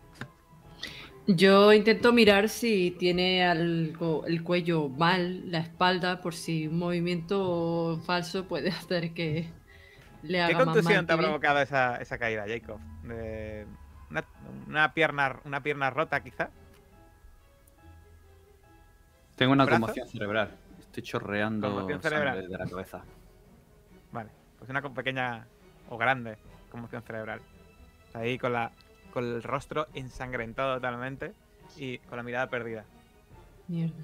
Yo 1.27 1.73
intento 1.73 2.13
mirar 2.13 2.47
si 2.47 2.91
tiene 2.97 3.45
algo, 3.45 4.25
el 4.25 4.43
cuello 4.43 4.87
mal, 4.87 5.51
la 5.51 5.59
espalda, 5.59 6.21
por 6.21 6.33
si 6.33 6.67
un 6.67 6.79
movimiento 6.79 7.99
falso 8.05 8.45
puede 8.47 8.69
hacer 8.71 9.13
que 9.13 9.49
le 10.23 10.41
haga 10.41 10.47
¿Qué 10.57 10.65
más 10.65 10.65
contusión 10.65 11.05
te 11.05 11.13
ha 11.13 11.17
provocado 11.17 11.59
esa, 11.59 11.97
esa 11.97 12.17
caída, 12.17 12.45
Jacob? 12.47 12.79
De- 13.03 13.65
una, 14.09 14.23
una 14.67 14.93
pierna, 14.93 15.41
una 15.43 15.61
pierna 15.61 15.89
rota, 15.89 16.23
quizá. 16.23 16.49
Tengo 19.35 19.51
una 19.51 19.65
¿Brazo? 19.65 19.81
conmoción 19.81 20.07
cerebral. 20.07 20.55
Estoy 20.79 21.03
chorreando 21.03 21.99
cerebral. 22.01 22.41
desde 22.41 22.57
la 22.57 22.65
cabeza. 22.65 23.03
Vale, 24.13 24.29
pues 24.57 24.69
una 24.69 24.81
pequeña 24.81 25.45
o 25.89 25.97
grande 25.97 26.37
conmoción 26.77 27.03
cerebral. 27.03 27.41
Ahí 28.13 28.37
con 28.37 28.53
la 28.53 28.71
con 29.11 29.23
el 29.25 29.41
rostro 29.41 29.87
ensangrentado 29.93 30.75
totalmente 30.75 31.33
y 31.75 31.97
con 31.99 32.17
la 32.17 32.23
mirada 32.23 32.47
perdida. 32.49 32.85
Mierda. 33.67 33.95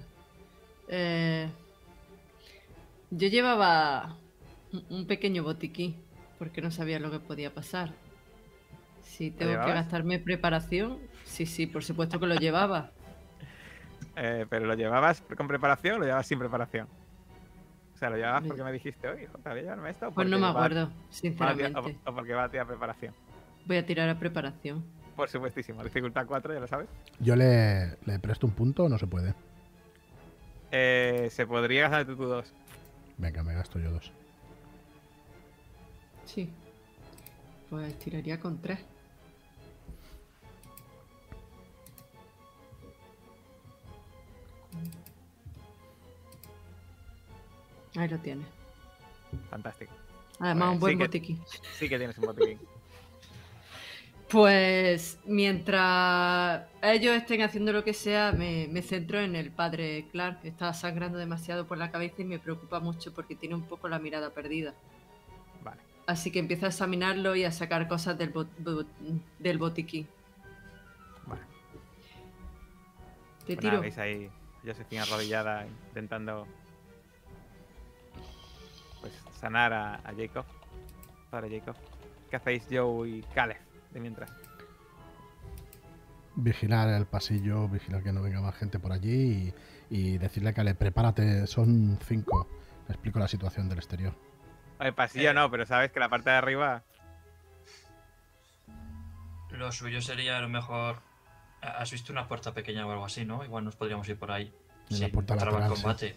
Eh, 0.87 1.49
yo 3.11 3.27
llevaba 3.27 4.17
un- 4.89 5.05
pequeño 5.05 5.43
botiquín 5.43 5.95
porque 6.39 6.61
no 6.61 6.71
sabía 6.71 6.99
lo 6.99 7.11
que 7.11 7.19
podía 7.19 7.53
pasar. 7.53 7.91
Si 9.03 9.29
tengo 9.29 9.51
que 9.63 9.71
gastarme 9.73 10.17
preparación, 10.19 10.97
sí, 11.25 11.45
sí, 11.45 11.67
por 11.67 11.83
supuesto 11.83 12.19
que 12.19 12.25
lo 12.27 12.35
llevaba. 12.35 12.91
Eh, 14.15 14.45
pero 14.47 14.67
¿lo 14.67 14.75
llevabas 14.75 15.23
con 15.35 15.47
preparación 15.47 15.95
o 15.95 15.99
lo 15.99 16.05
llevabas 16.05 16.27
sin 16.27 16.37
preparación? 16.37 16.87
Sea, 18.03 18.09
¿lo 18.09 18.17
llevabas 18.17 18.43
porque 18.45 18.63
me 18.65 18.71
dijiste, 18.73 19.07
oye, 19.07 19.27
Jota, 19.27 19.53
llevarme 19.55 19.89
esto? 19.91 20.11
Pues 20.11 20.27
no 20.27 20.35
me 20.37 20.43
va- 20.43 20.49
acuerdo, 20.49 20.87
va 20.87 20.87
a 20.87 20.89
tirar- 20.89 21.09
sinceramente. 21.09 21.97
o, 22.05 22.09
o 22.11 22.15
porque 22.15 22.33
va 22.33 22.43
a 22.43 22.49
tirar 22.49 22.67
preparación. 22.67 23.13
Voy 23.65 23.77
a 23.77 23.85
tirar 23.85 24.09
a 24.09 24.19
preparación. 24.19 24.83
Por 25.15 25.29
supuestísimo, 25.29 25.81
dificultad 25.81 26.25
4, 26.27 26.53
ya 26.53 26.59
lo 26.59 26.67
sabes. 26.67 26.89
Yo 27.19 27.37
le, 27.37 27.95
le 28.05 28.19
presto 28.19 28.45
un 28.45 28.51
punto 28.51 28.83
o 28.83 28.89
no 28.89 28.97
se 28.97 29.07
puede. 29.07 29.33
Eh, 30.71 31.29
se 31.31 31.47
podría 31.47 31.83
gastar 31.87 32.13
tú 32.13 32.25
dos. 32.25 32.51
Venga, 33.17 33.41
me 33.41 33.53
gasto 33.53 33.79
yo 33.79 33.89
dos. 33.91 34.11
Sí. 36.25 36.49
Pues 37.69 37.97
tiraría 37.99 38.37
con 38.37 38.57
tres. 38.59 38.79
Ahí 47.95 48.07
lo 48.09 48.17
tienes. 48.19 48.45
Fantástico. 49.49 49.93
Además, 50.39 50.67
Pues 50.69 50.73
un 50.73 50.79
buen 50.79 50.93
sí 50.93 50.97
que- 50.97 51.03
botiquín. 51.05 51.43
Sí 51.77 51.89
que 51.89 51.97
tienes 51.97 52.17
un 52.17 52.25
botiquín. 52.25 52.59
Pues 54.29 55.19
mientras 55.25 56.63
ellos 56.81 57.15
estén 57.15 57.43
haciendo 57.43 57.71
lo 57.71 57.83
que 57.83 57.93
sea, 57.93 58.31
me, 58.31 58.67
me 58.67 58.81
centro 58.81 59.19
en 59.19 59.35
el 59.35 59.51
padre 59.51 60.07
Clark. 60.11 60.39
Está 60.43 60.73
sangrando 60.73 61.19
demasiado 61.19 61.67
por 61.67 61.77
la 61.77 61.91
cabeza 61.91 62.23
y 62.23 62.25
me 62.25 62.39
preocupa 62.39 62.79
mucho 62.79 63.13
porque 63.13 63.35
tiene 63.35 63.53
un 63.53 63.61
poco 63.63 63.87
la 63.89 63.99
mirada 63.99 64.31
perdida. 64.31 64.73
Vale. 65.63 65.79
Así 66.07 66.31
que 66.31 66.39
empiezo 66.39 66.65
a 66.65 66.69
examinarlo 66.69 67.35
y 67.35 67.43
a 67.43 67.51
sacar 67.51 67.87
cosas 67.87 68.17
del, 68.17 68.33
bot- 68.33 68.47
bot- 68.57 68.87
del 69.37 69.57
botiquín. 69.59 70.07
Vale. 71.27 71.41
Te 73.45 73.53
Pues 73.53 73.57
nada, 73.57 73.69
tiro. 73.69 73.81
veis 73.81 73.97
ahí 73.99 74.31
Josephine 74.65 75.01
arrodillada 75.01 75.67
intentando 75.89 76.47
pues 76.47 76.62
sanar 79.43 79.73
a, 79.73 79.95
a 79.95 80.13
Jacob. 80.15 80.45
Padre 81.29 81.59
Jacob. 81.59 81.75
¿Qué 82.29 82.37
hacéis 82.37 82.63
Joe 82.71 83.09
y 83.09 83.21
Caleb 83.35 83.57
de 83.91 83.99
mientras? 83.99 84.31
Vigilar 86.35 86.87
el 86.89 87.05
pasillo, 87.05 87.67
vigilar 87.67 88.01
que 88.01 88.13
no 88.13 88.21
venga 88.21 88.39
más 88.41 88.55
gente 88.55 88.79
por 88.79 88.93
allí 88.93 89.53
y, 89.89 89.95
y 90.13 90.17
decirle 90.17 90.53
que 90.53 90.63
le 90.63 90.75
prepárate, 90.75 91.45
son 91.45 91.99
cinco. 92.07 92.47
Le 92.87 92.93
explico 92.93 93.19
la 93.19 93.27
situación 93.27 93.67
del 93.67 93.79
exterior. 93.79 94.15
El 94.79 94.93
pasillo 94.93 95.31
Eh. 95.31 95.33
no, 95.33 95.51
pero 95.51 95.65
sabes 95.65 95.91
que 95.91 95.99
la 95.99 96.07
parte 96.09 96.29
de 96.29 96.37
arriba. 96.37 96.83
Lo 99.51 99.71
suyo 99.71 100.01
sería 100.01 100.37
a 100.37 100.41
lo 100.41 100.49
mejor. 100.49 101.01
¿Has 101.61 101.91
visto 101.91 102.11
una 102.13 102.27
puerta 102.27 102.53
pequeña 102.53 102.85
o 102.87 102.91
algo 102.91 103.05
así, 103.05 103.25
no? 103.25 103.43
Igual 103.43 103.65
nos 103.65 103.75
podríamos 103.75 104.07
ir 104.07 104.17
por 104.17 104.31
ahí. 104.31 104.53
En 104.89 104.99
la 104.99 105.05
sin 105.07 105.11
puerta 105.11 105.37
sí. 105.37 105.45
combate. 105.69 106.15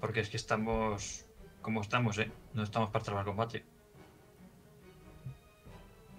Porque 0.00 0.20
es 0.20 0.28
que 0.28 0.36
estamos. 0.36 1.24
Como 1.68 1.82
estamos, 1.82 2.16
¿eh? 2.16 2.32
No 2.54 2.62
estamos 2.62 2.88
para 2.88 3.04
trabar 3.04 3.26
combate. 3.26 3.62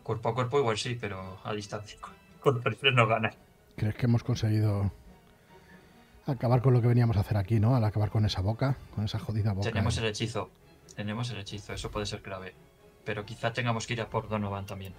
Cuerpo 0.04 0.30
a 0.30 0.36
cuerpo 0.36 0.60
igual 0.60 0.78
sí, 0.78 0.96
pero 1.02 1.40
a 1.44 1.54
distancia. 1.54 1.98
Con 2.40 2.54
los 2.54 2.64
rifles 2.64 2.94
no 2.94 3.08
ganas. 3.08 3.36
¿Crees 3.76 3.96
que 3.96 4.06
hemos 4.06 4.24
conseguido 4.24 4.92
acabar 6.28 6.62
con 6.62 6.74
lo 6.74 6.84
que 6.84 6.88
veníamos 6.88 7.18
a 7.18 7.22
hacer 7.22 7.36
aquí, 7.36 7.60
no? 7.60 7.76
Al 7.76 7.84
acabar 7.84 8.12
con 8.12 8.26
esa 8.26 8.42
boca, 8.42 8.78
con 8.94 9.06
esa 9.06 9.18
jodida 9.18 9.54
boca. 9.54 9.68
Tenemos 9.68 9.98
el 9.98 10.06
hechizo. 10.06 10.52
Tenemos 10.96 11.32
el 11.32 11.40
hechizo, 11.40 11.74
eso 11.74 11.90
puede 11.90 12.06
ser 12.06 12.22
clave. 12.22 12.54
Pero 13.04 13.26
quizá 13.26 13.52
tengamos 13.52 13.88
que 13.88 13.94
ir 13.94 14.02
a 14.02 14.08
por 14.08 14.30
Donovan 14.30 14.68
también. 14.68 14.94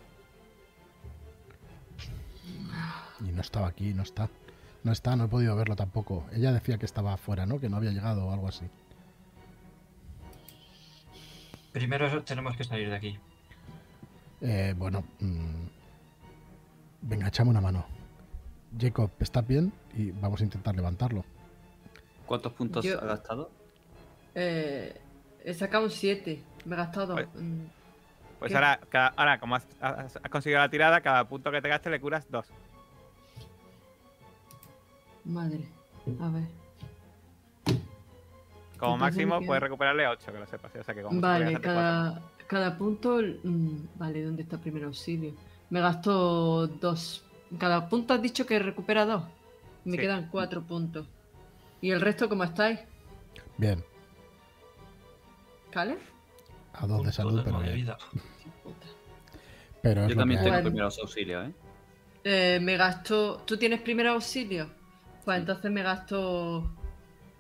Y 3.21 3.31
no 3.31 3.41
estaba 3.41 3.69
aquí, 3.69 3.95
no 3.95 4.03
está. 4.03 4.29
No 4.83 4.91
está, 4.91 5.15
no 5.15 5.27
he 5.27 5.29
podido 5.29 5.55
verlo 5.55 5.77
tampoco. 5.77 6.27
Ella 6.33 6.51
decía 6.51 6.77
que 6.77 6.87
estaba 6.87 7.13
afuera, 7.13 7.47
¿no? 7.47 7.61
Que 7.61 7.69
no 7.69 7.77
había 7.77 7.93
llegado 7.93 8.27
o 8.27 8.33
algo 8.33 8.49
así. 8.49 8.69
Primero 11.73 12.23
tenemos 12.25 12.57
que 12.57 12.65
salir 12.65 12.89
de 12.91 12.97
aquí. 12.97 13.19
Eh, 14.41 14.75
bueno, 14.77 15.05
mm, 15.21 15.67
venga, 17.03 17.29
échame 17.29 17.51
una 17.51 17.61
mano. 17.61 17.85
Jacob, 18.79 19.11
¿estás 19.21 19.47
bien? 19.47 19.73
Y 19.95 20.11
vamos 20.13 20.41
a 20.41 20.45
intentar 20.45 20.75
levantarlo. 20.75 21.25
¿Cuántos 22.27 22.53
puntos 22.53 22.85
Yo- 22.85 22.99
has 22.99 23.05
gastado? 23.07 23.51
Eh, 24.35 25.01
he 25.45 25.55
sacado 25.55 25.85
un 25.85 25.91
7. 25.91 26.43
Me 26.65 26.75
he 26.75 26.79
gastado 26.79 27.07
dos. 27.09 27.17
Oye. 27.19 27.29
Mm, 27.43 27.67
Pues 28.39 28.55
ahora, 28.55 28.81
cada- 28.89 29.09
ahora, 29.09 29.39
como 29.39 29.55
has, 29.57 29.67
has- 29.83 30.17
has 30.17 30.31
conseguido 30.31 30.61
la 30.61 30.71
tirada, 30.71 31.01
cada 31.03 31.29
punto 31.29 31.51
que 31.51 31.61
te 31.61 31.69
gastes 31.69 31.91
le 31.93 32.01
curas 32.01 32.27
dos. 32.31 32.47
Madre. 35.25 35.61
A 36.21 36.29
ver. 36.31 36.45
Como 38.81 38.97
máximo 38.97 39.41
puedes 39.45 39.63
recuperarle 39.63 40.07
8, 40.09 40.33
que 40.33 40.39
lo 40.39 40.47
sepas. 40.47 40.75
O 40.75 40.83
sea 40.83 40.95
que 40.95 41.03
como 41.03 41.21
Vale, 41.21 41.61
cada, 41.61 42.21
cada 42.47 42.77
punto. 42.79 43.21
mm, 43.45 43.77
vale, 43.97 44.25
¿dónde 44.25 44.43
está 44.43 44.59
primer 44.59 44.85
auxilio? 44.85 45.35
Me 45.71 45.81
gasto 45.81 46.67
dos. 46.67 47.25
Cada 47.59 47.89
punto 47.89 48.15
has 48.15 48.23
dicho 48.23 48.47
que 48.47 48.59
recupera 48.59 49.05
dos. 49.05 49.23
Me 49.85 49.93
Sí. 49.93 49.99
quedan 49.99 50.29
cuatro 50.31 50.63
puntos. 50.63 51.07
¿Y 51.81 51.91
el 51.91 52.01
resto 52.01 52.29
cómo 52.29 52.45
estáis? 52.45 52.81
Bien, 53.57 53.85
¿Cale? 55.71 55.99
a 56.73 56.87
dos 56.87 56.99
de 56.99 57.03
Punto 57.05 57.13
salud, 57.13 57.43
pero 57.45 57.59
bien. 57.61 57.75
vida. 57.75 57.99
Pero 59.83 60.07
Yo 60.09 60.15
también 60.17 60.43
tengo 60.43 60.61
primeros 60.63 60.99
auxilios, 60.99 61.49
¿eh? 61.49 61.53
Eh, 62.25 62.59
me 62.61 62.77
gasto. 62.77 63.39
¿Tú 63.47 63.57
tienes 63.57 63.81
primer 63.81 64.09
auxilio? 64.09 64.69
Pues 65.25 65.39
entonces 65.39 65.71
me 65.71 65.83
gasto 65.83 66.71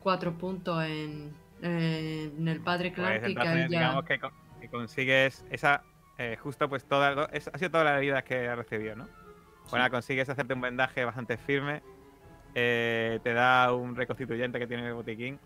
cuatro 0.00 0.32
puntos 0.32 0.82
en, 0.84 1.32
en 1.62 2.48
el 2.48 2.60
padre 2.60 2.92
Clark 2.92 3.20
Pues 3.20 3.30
y 3.30 3.34
que 3.34 3.40
entonces, 3.40 3.54
ahí 3.64 3.70
ya. 3.70 3.78
digamos 3.80 4.04
que, 4.04 4.18
con- 4.18 4.32
que 4.60 4.68
consigues 4.68 5.44
esa. 5.50 5.82
eh, 6.18 6.36
justo 6.42 6.68
pues 6.68 6.84
toda. 6.84 7.26
es- 7.32 7.48
ha 7.52 7.56
sido 7.58 7.70
todas 7.70 7.84
las 7.86 7.98
heridas 7.98 8.24
que 8.24 8.48
has 8.48 8.56
recibido, 8.58 8.96
¿no? 8.96 9.08
Bueno, 9.70 9.88
consigues 9.90 10.28
hacerte 10.28 10.52
un 10.54 10.60
vendaje 10.60 11.04
bastante 11.04 11.36
firme. 11.36 11.82
eh, 12.56 13.20
te 13.22 13.32
da 13.32 13.72
un 13.72 13.94
reconstituyente 13.94 14.58
que 14.58 14.66
tiene 14.66 14.88
el 14.88 14.94
botiquín. 14.94 15.38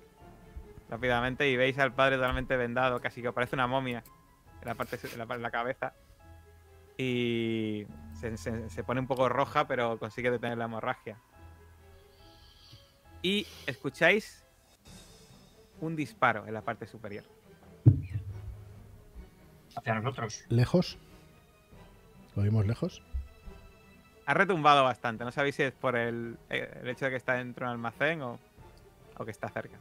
Rápidamente. 0.88 1.48
Y 1.50 1.56
veis 1.56 1.78
al 1.78 1.92
padre 1.92 2.16
totalmente 2.16 2.56
vendado, 2.56 2.98
casi 3.00 3.20
que 3.20 3.30
parece 3.32 3.56
una 3.56 3.66
momia. 3.66 4.02
En 4.62 4.68
la 4.68 4.74
parte 4.74 4.98
en 5.12 5.18
la, 5.28 5.34
en 5.34 5.42
la 5.42 5.50
cabeza. 5.50 5.92
Y 6.96 7.86
se, 8.14 8.36
se- 8.38 8.70
se 8.70 8.84
pone 8.84 9.00
un 9.00 9.06
poco 9.06 9.28
roja, 9.28 9.66
pero 9.66 9.98
consigue 9.98 10.30
detener 10.30 10.56
la 10.56 10.64
hemorragia. 10.64 11.18
Y 13.22 13.46
escucháis 13.66 14.43
un 15.80 15.96
disparo 15.96 16.46
en 16.46 16.54
la 16.54 16.62
parte 16.62 16.86
superior. 16.86 17.24
Hacia 19.76 19.94
nosotros. 19.94 20.44
¿Lejos? 20.48 20.98
¿Lo 22.36 22.42
oímos 22.42 22.66
lejos? 22.66 23.02
Ha 24.26 24.34
retumbado 24.34 24.84
bastante. 24.84 25.24
No 25.24 25.32
sabéis 25.32 25.56
si 25.56 25.62
es 25.64 25.72
por 25.72 25.96
el, 25.96 26.38
el 26.48 26.88
hecho 26.88 27.04
de 27.06 27.10
que 27.12 27.16
está 27.16 27.34
dentro 27.34 27.66
del 27.66 27.72
almacén 27.74 28.22
o, 28.22 28.38
o 29.18 29.24
que 29.24 29.30
está 29.30 29.48
cerca. 29.48 29.76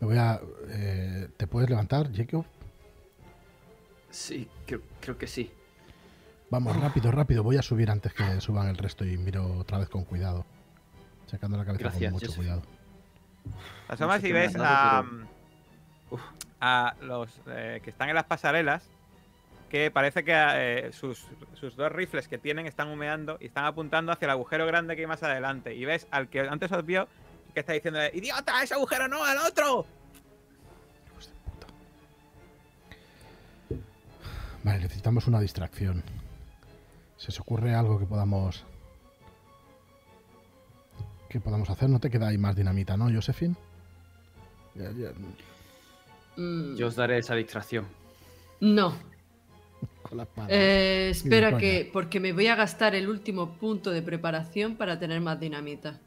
Me 0.00 0.06
voy 0.06 0.16
a. 0.16 0.40
eh, 0.68 1.28
¿Te 1.36 1.46
puedes 1.46 1.68
levantar, 1.68 2.10
Jacob? 2.14 2.46
Sí, 4.10 4.48
creo, 4.66 4.80
creo 5.00 5.18
que 5.18 5.26
sí. 5.26 5.52
Vamos, 6.48 6.74
rápido, 6.80 7.12
rápido. 7.12 7.42
Voy 7.42 7.58
a 7.58 7.62
subir 7.62 7.90
antes 7.90 8.12
que 8.14 8.40
suban 8.40 8.68
el 8.68 8.76
resto 8.76 9.04
y 9.04 9.16
miro 9.18 9.58
otra 9.58 9.78
vez 9.78 9.88
con 9.88 10.04
cuidado. 10.04 10.46
Sacando 11.26 11.56
la 11.58 11.64
cabeza 11.64 11.84
Gracias, 11.84 12.10
con 12.10 12.12
mucho 12.14 12.26
Joseph. 12.26 12.36
cuidado. 12.38 12.62
Te 13.86 13.94
asomas 13.94 14.20
sé 14.20 14.28
y 14.28 14.32
ves 14.32 14.54
a, 14.58 15.04
pero- 16.10 16.22
a 16.60 16.94
los 17.02 17.30
eh, 17.48 17.80
que 17.82 17.90
están 17.90 18.08
en 18.08 18.14
las 18.14 18.24
pasarelas 18.24 18.84
que 19.68 19.90
parece 19.92 20.24
que 20.24 20.32
eh, 20.34 20.90
sus, 20.92 21.26
sus 21.54 21.76
dos 21.76 21.92
rifles 21.92 22.26
que 22.26 22.38
tienen 22.38 22.66
están 22.66 22.88
humeando 22.88 23.38
y 23.40 23.46
están 23.46 23.64
apuntando 23.66 24.10
hacia 24.10 24.26
el 24.26 24.32
agujero 24.32 24.66
grande 24.66 24.96
que 24.96 25.02
hay 25.02 25.06
más 25.06 25.22
adelante. 25.22 25.74
Y 25.76 25.84
ves 25.84 26.08
al 26.10 26.28
que 26.28 26.40
antes 26.40 26.72
os 26.72 26.84
vio 26.84 27.06
que 27.54 27.60
está 27.60 27.72
diciendo, 27.72 28.00
¡Idiota! 28.12 28.62
¡Ese 28.62 28.74
agujero 28.74 29.06
no! 29.06 29.22
¡Al 29.24 29.38
otro! 29.38 29.86
Hijos 31.08 31.28
de 31.28 31.32
puta. 31.50 31.66
Vale, 34.64 34.80
necesitamos 34.80 35.26
una 35.28 35.40
distracción. 35.40 36.02
¿Se 37.16 37.28
os 37.28 37.38
ocurre 37.40 37.74
algo 37.74 37.98
que 37.98 38.06
podamos. 38.06 38.64
Que 41.30 41.40
podamos 41.40 41.70
hacer? 41.70 41.88
No 41.88 41.98
te 42.00 42.10
queda 42.10 42.28
ahí 42.28 42.36
más 42.38 42.54
dinamita, 42.56 42.96
¿no, 42.96 43.10
Josephine? 43.10 43.54
Ya- 44.74 44.90
ya- 44.92 45.12
Mm, 46.36 46.76
Yo 46.76 46.86
os 46.86 46.94
daré 46.96 47.18
esa 47.18 47.34
distracción. 47.34 47.86
No. 48.60 48.94
con 50.02 50.16
la 50.18 50.22
espada. 50.24 50.48
Eh, 50.50 51.10
espera 51.10 51.56
que. 51.58 51.88
Porque 51.92 52.20
me 52.20 52.32
voy 52.32 52.46
a 52.48 52.54
gastar 52.56 52.94
el 52.94 53.08
último 53.08 53.52
punto 53.54 53.90
de 53.90 54.02
preparación 54.02 54.76
para 54.76 54.98
tener 54.98 55.20
más 55.20 55.38
dinamita. 55.40 55.98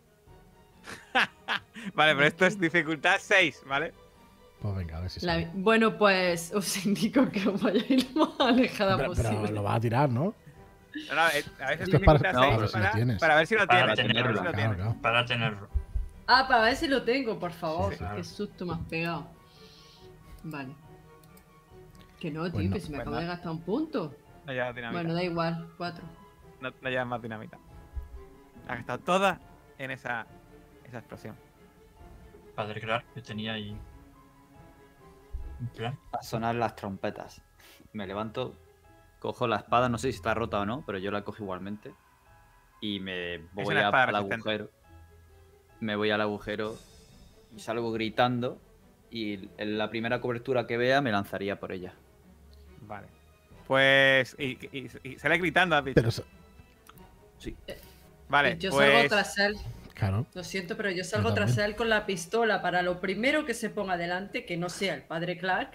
Vale, 1.93 2.15
pero 2.15 2.25
esto 2.27 2.45
es 2.45 2.59
dificultad 2.59 3.15
6, 3.19 3.61
¿vale? 3.67 3.93
Pues 4.61 4.75
venga, 4.75 4.97
a 4.97 5.01
ver 5.01 5.09
si 5.09 5.25
La-. 5.25 5.49
Bueno, 5.53 5.97
pues 5.97 6.51
os 6.53 6.85
indico 6.85 7.29
que 7.29 7.47
os 7.49 7.61
vayáis 7.61 8.13
lo 8.15 8.25
más 8.27 8.39
alejada 8.39 8.97
Pero, 8.97 9.13
pero 9.13 9.29
posible. 9.29 9.51
lo 9.51 9.63
vas 9.63 9.77
a 9.77 9.79
tirar, 9.79 10.09
¿no? 10.09 10.33
No, 11.09 11.15
no, 11.15 11.27
eh, 11.29 11.43
a 11.61 11.69
veces 11.69 11.81
Esto 11.87 11.97
es 11.97 12.03
para- 12.03 12.19
dificultad 12.19 12.33
no, 12.33 12.41
6 12.41 12.53
a 12.53 12.57
ver 12.57 12.67
si 12.69 12.75
lo 12.75 13.17
para, 13.19 13.35
ver 13.35 13.47
si 13.47 13.55
lo 13.55 13.67
Para 13.67 13.79
tienes. 13.79 13.95
para 13.95 13.95
tenerlo, 13.95 14.29
si 14.29 14.33
lo 14.35 14.41
Claro, 14.41 14.55
tienes. 14.57 14.75
claro. 14.77 14.95
Para 15.01 15.25
tenerlo. 15.25 15.67
Ah, 16.27 16.45
para 16.47 16.61
ver 16.63 16.75
si 16.75 16.87
lo 16.87 17.03
tengo, 17.03 17.39
por 17.39 17.51
favor. 17.51 17.91
Sí, 17.93 17.97
claro. 17.99 18.15
Qué 18.17 18.23
susto 18.23 18.65
me 18.65 18.73
has 18.73 18.79
pegado. 18.81 19.27
Vale. 20.43 20.75
Que 22.19 22.31
no, 22.31 22.43
tío, 22.43 22.51
Pues 22.53 22.69
no. 22.69 22.73
que 22.75 22.79
se 22.79 22.89
me 22.89 22.97
Pues 22.97 23.01
acabo 23.01 23.15
no. 23.15 23.21
de 23.21 23.27
gastar 23.27 23.51
un 23.51 23.61
punto. 23.61 24.15
No 24.45 24.53
llevas 24.53 24.75
dinamita. 24.75 25.01
Bueno, 25.01 25.13
da 25.13 25.23
igual, 25.23 25.69
cuatro. 25.77 26.03
no, 26.61 26.71
no 26.81 26.89
llevas 26.89 27.07
más 27.07 27.21
dinamita. 27.21 27.57
Has 28.67 28.77
gastado 28.77 28.99
toda 28.99 29.39
en 29.77 29.91
esa, 29.91 30.25
esa 30.85 30.99
explosión. 30.99 31.35
Padre 32.55 32.79
Clark, 32.81 33.05
que 33.13 33.21
tenía 33.21 33.53
ahí. 33.53 33.75
A 36.11 36.21
sonar 36.23 36.55
las 36.55 36.75
trompetas. 36.75 37.41
Me 37.93 38.05
levanto, 38.05 38.55
cojo 39.23 39.47
la 39.47 39.55
espada, 39.55 39.87
no 39.87 39.97
sé 39.97 40.11
si 40.11 40.17
está 40.17 40.33
rota 40.33 40.59
o 40.59 40.65
no, 40.65 40.83
pero 40.85 40.97
yo 40.99 41.09
la 41.09 41.23
cojo 41.23 41.41
igualmente. 41.41 41.93
Y 42.81 42.99
me 42.99 43.37
voy 43.53 43.73
a- 43.77 43.87
al 43.87 44.15
agujero. 44.15 44.69
Me 45.79 45.95
voy 45.95 46.11
al 46.11 46.19
agujero 46.19 46.77
y 47.55 47.59
salgo 47.61 47.93
gritando. 47.93 48.59
Y 49.09 49.47
en 49.57 49.77
la 49.77 49.89
primera 49.89 50.19
cobertura 50.19 50.67
que 50.67 50.75
vea 50.75 50.99
me 50.99 51.11
lanzaría 51.13 51.57
por 51.57 51.71
ella. 51.71 51.93
Vale. 52.81 53.07
Pues. 53.65 54.35
Y, 54.37 54.57
y, 54.77 54.89
y 55.03 55.17
sale 55.19 55.37
gritando, 55.37 55.77
has 55.77 55.85
dicho. 55.85 56.01
Pero, 56.01 56.11
Sí. 57.37 57.55
Vale, 58.27 58.57
yo 58.57 58.71
pues. 58.71 58.91
salgo 58.91 59.09
tras 59.09 59.37
él. 59.37 59.55
claro. 59.93 60.25
Lo 60.33 60.43
siento, 60.43 60.75
pero 60.75 60.91
yo 60.91 61.03
salgo 61.05 61.29
Yo 61.29 61.35
tras 61.35 61.57
él 61.59 61.75
con 61.77 61.87
la 61.89 62.05
pistola 62.05 62.61
para 62.61 62.81
lo 62.81 62.99
primero 62.99 63.45
que 63.45 63.53
se 63.53 63.69
ponga 63.69 63.95
delante, 63.95 64.45
que 64.45 64.57
no 64.57 64.67
sea 64.69 64.93
el 64.95 65.03
padre 65.03 65.37
Clark. 65.37 65.71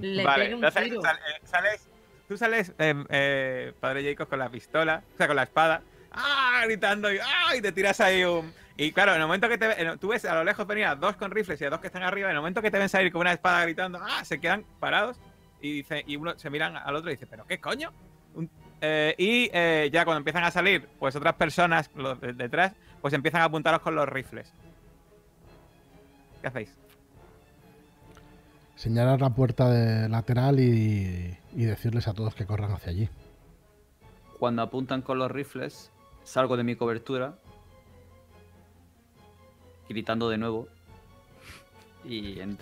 Le 0.00 0.24
vale, 0.24 0.44
pegue 0.44 0.54
un 0.56 0.64
entonces 0.64 0.84
tiro. 0.90 1.02
sal- 1.02 1.16
eh, 1.18 1.40
sales. 1.46 1.88
Tú 2.28 2.36
sales, 2.36 2.72
eh, 2.78 2.94
eh, 3.10 3.72
padre 3.80 4.02
Jacob, 4.04 4.28
con 4.28 4.38
la 4.38 4.48
pistola, 4.48 5.02
o 5.14 5.16
sea, 5.16 5.26
con 5.26 5.36
la 5.36 5.42
espada. 5.44 5.82
¡Ah! 6.12 6.62
Gritando 6.64 7.12
y, 7.12 7.18
¡ah! 7.18 7.56
y 7.56 7.60
te 7.60 7.72
tiras 7.72 8.00
ahí 8.00 8.24
un. 8.24 8.52
Y 8.76 8.92
claro, 8.92 9.12
en 9.14 9.20
el 9.20 9.26
momento 9.26 9.48
que 9.48 9.58
te 9.58 9.66
ve- 9.68 9.74
en- 9.78 9.98
tú 9.98 10.08
ves 10.08 10.24
a 10.24 10.34
lo 10.34 10.44
lejos 10.44 10.66
venir 10.66 10.86
a 10.86 10.94
dos 10.94 11.16
con 11.16 11.30
rifles 11.30 11.60
y 11.60 11.64
a 11.64 11.70
dos 11.70 11.80
que 11.80 11.86
están 11.88 12.02
arriba, 12.02 12.28
en 12.30 12.36
el 12.36 12.40
momento 12.40 12.62
que 12.62 12.70
te 12.70 12.78
ven 12.78 12.88
salir 12.88 13.12
con 13.12 13.20
una 13.20 13.32
espada 13.32 13.62
gritando, 13.64 13.98
¡ah! 14.02 14.24
Se 14.24 14.40
quedan 14.40 14.64
parados 14.80 15.18
y 15.60 15.72
dice, 15.74 16.02
y 16.06 16.16
uno 16.16 16.38
se 16.38 16.48
miran 16.50 16.76
al 16.76 16.96
otro 16.96 17.10
y 17.10 17.14
dice, 17.14 17.26
¿pero 17.26 17.46
qué 17.46 17.60
coño? 17.60 17.92
Un- 18.34 18.50
eh, 18.80 19.14
y 19.18 19.50
eh, 19.52 19.90
ya 19.92 20.04
cuando 20.04 20.18
empiezan 20.18 20.42
a 20.44 20.50
salir, 20.50 20.88
pues 20.98 21.14
otras 21.14 21.34
personas 21.34 21.90
los 21.94 22.20
de- 22.20 22.32
detrás, 22.32 22.72
pues 23.00 23.12
empiezan 23.14 23.42
a 23.42 23.44
apuntaros 23.44 23.80
con 23.82 23.94
los 23.94 24.08
rifles. 24.08 24.52
¿Qué 26.40 26.48
hacéis? 26.48 26.74
Señalar 28.82 29.20
la 29.20 29.30
puerta 29.30 29.70
de 29.70 30.08
lateral 30.08 30.58
y, 30.58 31.38
y 31.54 31.64
decirles 31.64 32.08
a 32.08 32.14
todos 32.14 32.34
que 32.34 32.46
corran 32.46 32.72
hacia 32.72 32.90
allí. 32.90 33.08
Cuando 34.40 34.60
apuntan 34.62 35.02
con 35.02 35.20
los 35.20 35.30
rifles, 35.30 35.92
salgo 36.24 36.56
de 36.56 36.64
mi 36.64 36.74
cobertura, 36.74 37.34
gritando 39.88 40.28
de 40.28 40.36
nuevo, 40.38 40.66
y 42.04 42.38
ent- 42.40 42.58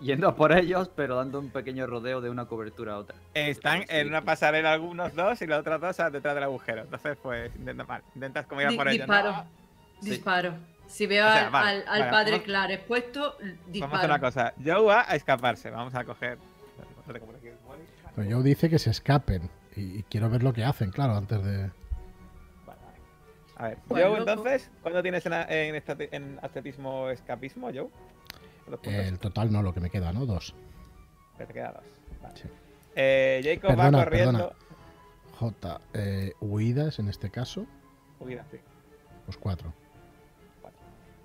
yendo 0.00 0.26
a 0.26 0.36
por 0.36 0.52
ellos, 0.56 0.88
pero 0.96 1.16
dando 1.16 1.38
un 1.38 1.50
pequeño 1.50 1.86
rodeo 1.86 2.22
de 2.22 2.30
una 2.30 2.46
cobertura 2.46 2.94
a 2.94 2.98
otra. 3.00 3.14
Están 3.34 3.84
en 3.90 4.08
una 4.08 4.22
pasarela 4.22 4.72
algunos 4.72 5.14
dos 5.14 5.42
y 5.42 5.46
los 5.46 5.58
otros 5.60 5.82
dos 5.82 6.00
a- 6.00 6.08
detrás 6.08 6.34
del 6.34 6.44
agujero. 6.44 6.80
Entonces, 6.80 7.18
pues, 7.22 7.54
intenta, 7.56 7.84
vale, 7.84 8.04
intentas 8.14 8.46
como 8.46 8.62
ir 8.62 8.68
a 8.68 8.70
Di- 8.70 8.76
por 8.78 8.88
ellos. 8.88 9.00
disparo. 9.00 9.32
¿no? 9.32 9.44
Sí. 10.00 10.08
Disparo. 10.84 10.94
Si 10.94 11.06
veo 11.06 11.26
O 11.26 11.30
sea, 11.30 11.46
al, 11.46 11.50
vale, 11.52 11.70
al- 11.70 11.88
al 11.88 11.98
vale, 12.00 12.10
padre 12.10 12.30
vamos- 12.32 12.44
Clark 12.46 12.70
expuesto, 12.72 13.20
Vamos 13.20 13.40
a 13.40 13.46
hacer 13.46 13.72
disparo. 13.72 14.04
una 14.06 14.20
cosa. 14.20 14.54
Joe 14.64 14.82
va 14.84 15.04
a 15.10 15.16
escaparse. 15.16 15.70
Vamos 15.70 15.94
a 15.94 16.04
coger. 16.04 16.38
Pero 18.16 18.28
yo 18.28 18.42
dice 18.42 18.70
que 18.70 18.78
se 18.78 18.90
escapen. 18.90 19.50
Y, 19.76 19.98
y 19.98 20.02
quiero 20.04 20.30
ver 20.30 20.42
lo 20.42 20.52
que 20.52 20.64
hacen, 20.64 20.90
claro, 20.90 21.14
antes 21.16 21.42
de. 21.42 21.58
Vale, 22.64 22.80
vale. 22.80 22.98
A 23.56 23.68
ver, 23.68 23.78
Pues, 23.88 24.04
Joe, 24.04 24.18
entonces, 24.18 24.70
¿cuándo 24.82 25.02
tienes 25.02 25.26
en, 25.26 25.32
en, 25.32 25.82
en 26.12 26.38
atletismo 26.42 27.10
escapismo, 27.10 27.70
Joe? 27.74 27.88
El 28.84 29.18
total 29.18 29.52
no, 29.52 29.62
lo 29.62 29.74
que 29.74 29.80
me 29.80 29.90
queda, 29.90 30.12
¿no? 30.12 30.26
Dos. 30.26 30.54
Que 31.36 31.44
te 31.46 31.52
queda 31.52 31.72
dos. 31.72 31.84
Vale. 32.22 32.36
Sí. 32.36 32.48
Eh, 32.96 33.40
Jacob 33.44 33.72
va 33.72 33.76
Perdona, 33.76 34.04
corriendo. 34.04 34.54
J. 35.38 35.80
eh, 35.94 36.32
huidas 36.40 37.00
en 37.00 37.08
este 37.08 37.28
caso, 37.30 37.66
Huida, 38.20 38.46
sí. 38.52 38.58
pues 39.26 39.36
cuatro. 39.36 39.74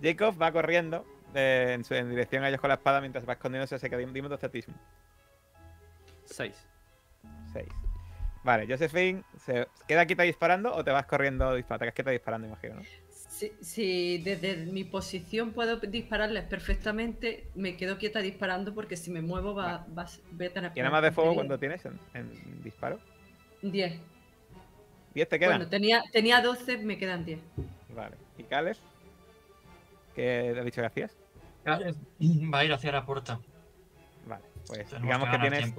Jacob 0.02 0.42
va 0.42 0.52
corriendo 0.52 1.06
eh, 1.34 1.72
en, 1.76 1.84
su- 1.84 1.94
en 1.94 2.10
dirección 2.10 2.44
a 2.44 2.50
ellos 2.50 2.62
con 2.62 2.70
la 2.70 2.76
espada 2.76 3.02
mientras 3.02 3.28
va 3.28 3.34
escondiéndose. 3.34 3.78
Se 3.80 3.90
queda 3.90 4.00
dime 4.00 4.28
tu 4.30 4.34
atletismo. 4.36 4.74
Seis. 6.26 6.66
6. 7.54 7.68
Vale, 8.44 8.66
Josephine, 8.68 9.24
¿se 9.38 9.68
queda 9.88 10.06
quieta 10.06 10.24
disparando 10.24 10.74
o 10.74 10.84
te 10.84 10.92
vas 10.92 11.06
corriendo 11.06 11.54
disparando? 11.56 11.80
Te 11.80 11.86
quedas 11.86 11.96
quieta 11.96 12.12
disparando, 12.12 12.48
imagino, 12.48 12.76
¿no? 12.76 12.82
Si, 13.10 13.52
si 13.62 14.18
desde 14.20 14.58
mi 14.66 14.84
posición 14.84 15.52
puedo 15.52 15.78
dispararles 15.78 16.44
perfectamente, 16.46 17.48
me 17.56 17.76
quedo 17.78 17.98
quieta 17.98 18.20
disparando 18.20 18.74
porque 18.74 18.96
si 18.98 19.12
me 19.12 19.22
muevo 19.22 19.56
va, 19.56 19.86
va, 19.98 20.06
voy 20.32 20.46
a 20.48 20.54
tener 20.54 20.74
¿Tienes 20.74 20.92
más 20.92 21.02
de 21.04 21.12
fuego 21.12 21.36
cuando 21.36 21.58
tienes 21.58 21.84
en, 21.86 22.00
en 22.14 22.64
disparo? 22.64 23.00
10. 23.62 24.00
¿10 25.16 25.28
te 25.28 25.40
quedan? 25.40 25.58
Bueno, 25.58 25.70
tenía, 25.70 26.02
tenía 26.12 26.42
12, 26.42 26.78
me 26.80 26.98
quedan 26.98 27.26
10. 27.26 27.40
Vale. 27.90 28.16
¿Y 28.38 28.44
Caleb? 28.44 28.78
¿Qué 30.16 30.52
te 30.54 30.60
has 30.60 30.66
dicho 30.66 30.82
que 30.82 30.88
hacías? 30.88 31.18
Va 31.68 32.60
a 32.60 32.66
ir 32.66 32.74
hacia 32.74 32.92
la 32.92 33.06
puerta. 33.06 33.40
Vale, 34.26 34.44
pues 34.68 34.88
Tenemos 34.88 35.02
digamos 35.02 35.30
que, 35.30 35.38
ganar 35.38 35.52
tienes 35.52 35.74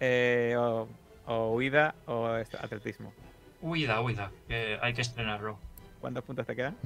eh, 0.00 0.54
o, 0.58 0.88
o 1.26 1.54
huida 1.54 1.94
o 2.06 2.26
atletismo. 2.26 3.12
Huida, 3.60 4.00
huida. 4.00 4.30
Que 4.48 4.78
hay 4.82 4.92
que 4.92 5.02
estrenarlo. 5.02 5.58
¿Cuántos 6.00 6.24
puntos 6.24 6.46
te 6.46 6.54
quedan? 6.54 6.76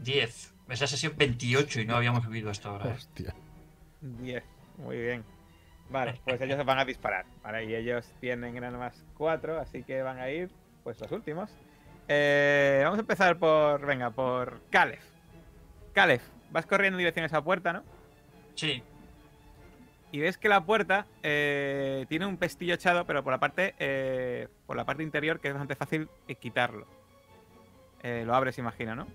10. 0.00 0.54
Esa 0.68 0.86
sesión 0.86 1.14
28 1.16 1.80
y 1.80 1.86
no 1.86 1.96
habíamos 1.96 2.26
vivido 2.26 2.50
hasta 2.50 2.70
ahora. 2.70 2.90
¿eh? 2.90 2.94
Hostia. 2.96 3.34
10. 4.00 4.42
Muy 4.78 4.96
bien. 4.96 5.24
Vale, 5.90 6.20
pues 6.24 6.40
ellos 6.40 6.64
van 6.64 6.78
a 6.78 6.84
disparar. 6.84 7.24
Vale, 7.42 7.64
y 7.64 7.74
ellos 7.74 8.10
tienen 8.20 8.54
nada 8.54 8.78
más 8.78 9.04
4, 9.16 9.60
así 9.60 9.84
que 9.84 10.02
van 10.02 10.18
a 10.18 10.30
ir, 10.30 10.50
pues 10.82 11.00
los 11.00 11.12
últimos. 11.12 11.50
Eh, 12.08 12.80
vamos 12.82 12.98
a 12.98 13.02
empezar 13.02 13.38
por, 13.38 13.84
venga, 13.86 14.10
por 14.10 14.60
Calef. 14.70 15.04
Calef, 15.92 16.22
vas 16.50 16.66
corriendo 16.66 16.96
en 16.96 17.00
dirección 17.00 17.22
a 17.24 17.26
esa 17.26 17.42
puerta, 17.42 17.72
¿no? 17.72 17.82
Sí. 18.54 18.82
y 20.10 20.20
ves 20.20 20.36
que 20.36 20.48
la 20.50 20.60
puerta 20.64 21.06
eh, 21.22 22.04
tiene 22.10 22.26
un 22.26 22.36
pestillo 22.36 22.74
echado, 22.74 23.06
pero 23.06 23.24
por 23.24 23.32
la 23.32 23.38
parte 23.40 23.74
eh, 23.78 24.46
por 24.66 24.76
la 24.76 24.84
parte 24.84 25.02
interior, 25.02 25.40
que 25.40 25.48
es 25.48 25.54
bastante 25.54 25.74
fácil 25.74 26.08
eh, 26.28 26.34
quitarlo. 26.34 26.86
Eh, 28.02 28.24
lo 28.26 28.34
abres, 28.34 28.58
imagino, 28.58 28.94
¿no? 28.94 29.06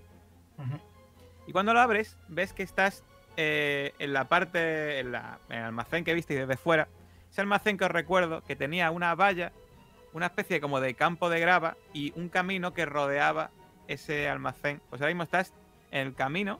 Y 1.46 1.52
cuando 1.52 1.72
lo 1.72 1.80
abres, 1.80 2.16
ves 2.28 2.52
que 2.52 2.62
estás 2.64 3.04
eh, 3.36 3.92
en 4.00 4.12
la 4.12 4.28
parte, 4.28 4.98
en, 4.98 5.12
la- 5.12 5.38
en 5.50 5.58
el 5.58 5.64
almacén 5.64 6.04
que 6.04 6.14
viste 6.14 6.34
desde 6.34 6.56
fuera. 6.56 6.88
Ese 7.30 7.40
almacén 7.42 7.78
que 7.78 7.84
os 7.84 7.90
recuerdo 7.90 8.42
que 8.42 8.56
tenía 8.56 8.90
una 8.90 9.14
valla, 9.14 9.52
una 10.12 10.26
especie 10.26 10.60
como 10.60 10.80
de 10.80 10.94
campo 10.94 11.30
de 11.30 11.38
grava 11.38 11.76
y 11.92 12.12
un 12.16 12.28
camino 12.28 12.72
que 12.74 12.86
rodeaba 12.86 13.50
ese 13.86 14.28
almacén. 14.28 14.80
Pues 14.90 15.00
ahora 15.00 15.10
mismo 15.14 15.22
estás 15.22 15.52
en 15.92 16.08
el 16.08 16.14
camino 16.14 16.58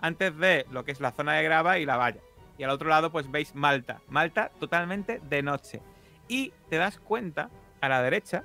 antes 0.00 0.36
de 0.36 0.66
lo 0.70 0.84
que 0.84 0.92
es 0.92 1.00
la 1.00 1.12
zona 1.12 1.34
de 1.34 1.44
grava 1.44 1.78
y 1.78 1.86
la 1.86 1.96
valla. 1.96 2.20
Y 2.56 2.64
al 2.64 2.70
otro 2.70 2.88
lado, 2.88 3.12
pues 3.12 3.30
veis 3.30 3.54
Malta. 3.54 4.00
Malta 4.08 4.50
totalmente 4.58 5.20
de 5.22 5.42
noche. 5.42 5.80
Y 6.26 6.52
te 6.68 6.76
das 6.76 6.98
cuenta, 6.98 7.50
a 7.80 7.88
la 7.88 8.02
derecha, 8.02 8.42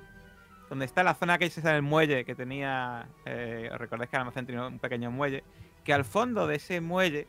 donde 0.68 0.84
está 0.84 1.02
la 1.02 1.14
zona 1.14 1.38
que 1.38 1.46
es 1.46 1.64
el 1.64 1.82
muelle 1.82 2.24
que 2.24 2.34
tenía. 2.34 3.08
Eh, 3.24 3.68
os 3.72 3.78
recordáis 3.78 4.10
que 4.10 4.16
el 4.16 4.20
almacén 4.20 4.46
tenía 4.46 4.66
un 4.66 4.78
pequeño 4.78 5.10
muelle. 5.10 5.44
Que 5.84 5.92
al 5.92 6.04
fondo 6.04 6.46
de 6.46 6.56
ese 6.56 6.80
muelle 6.80 7.26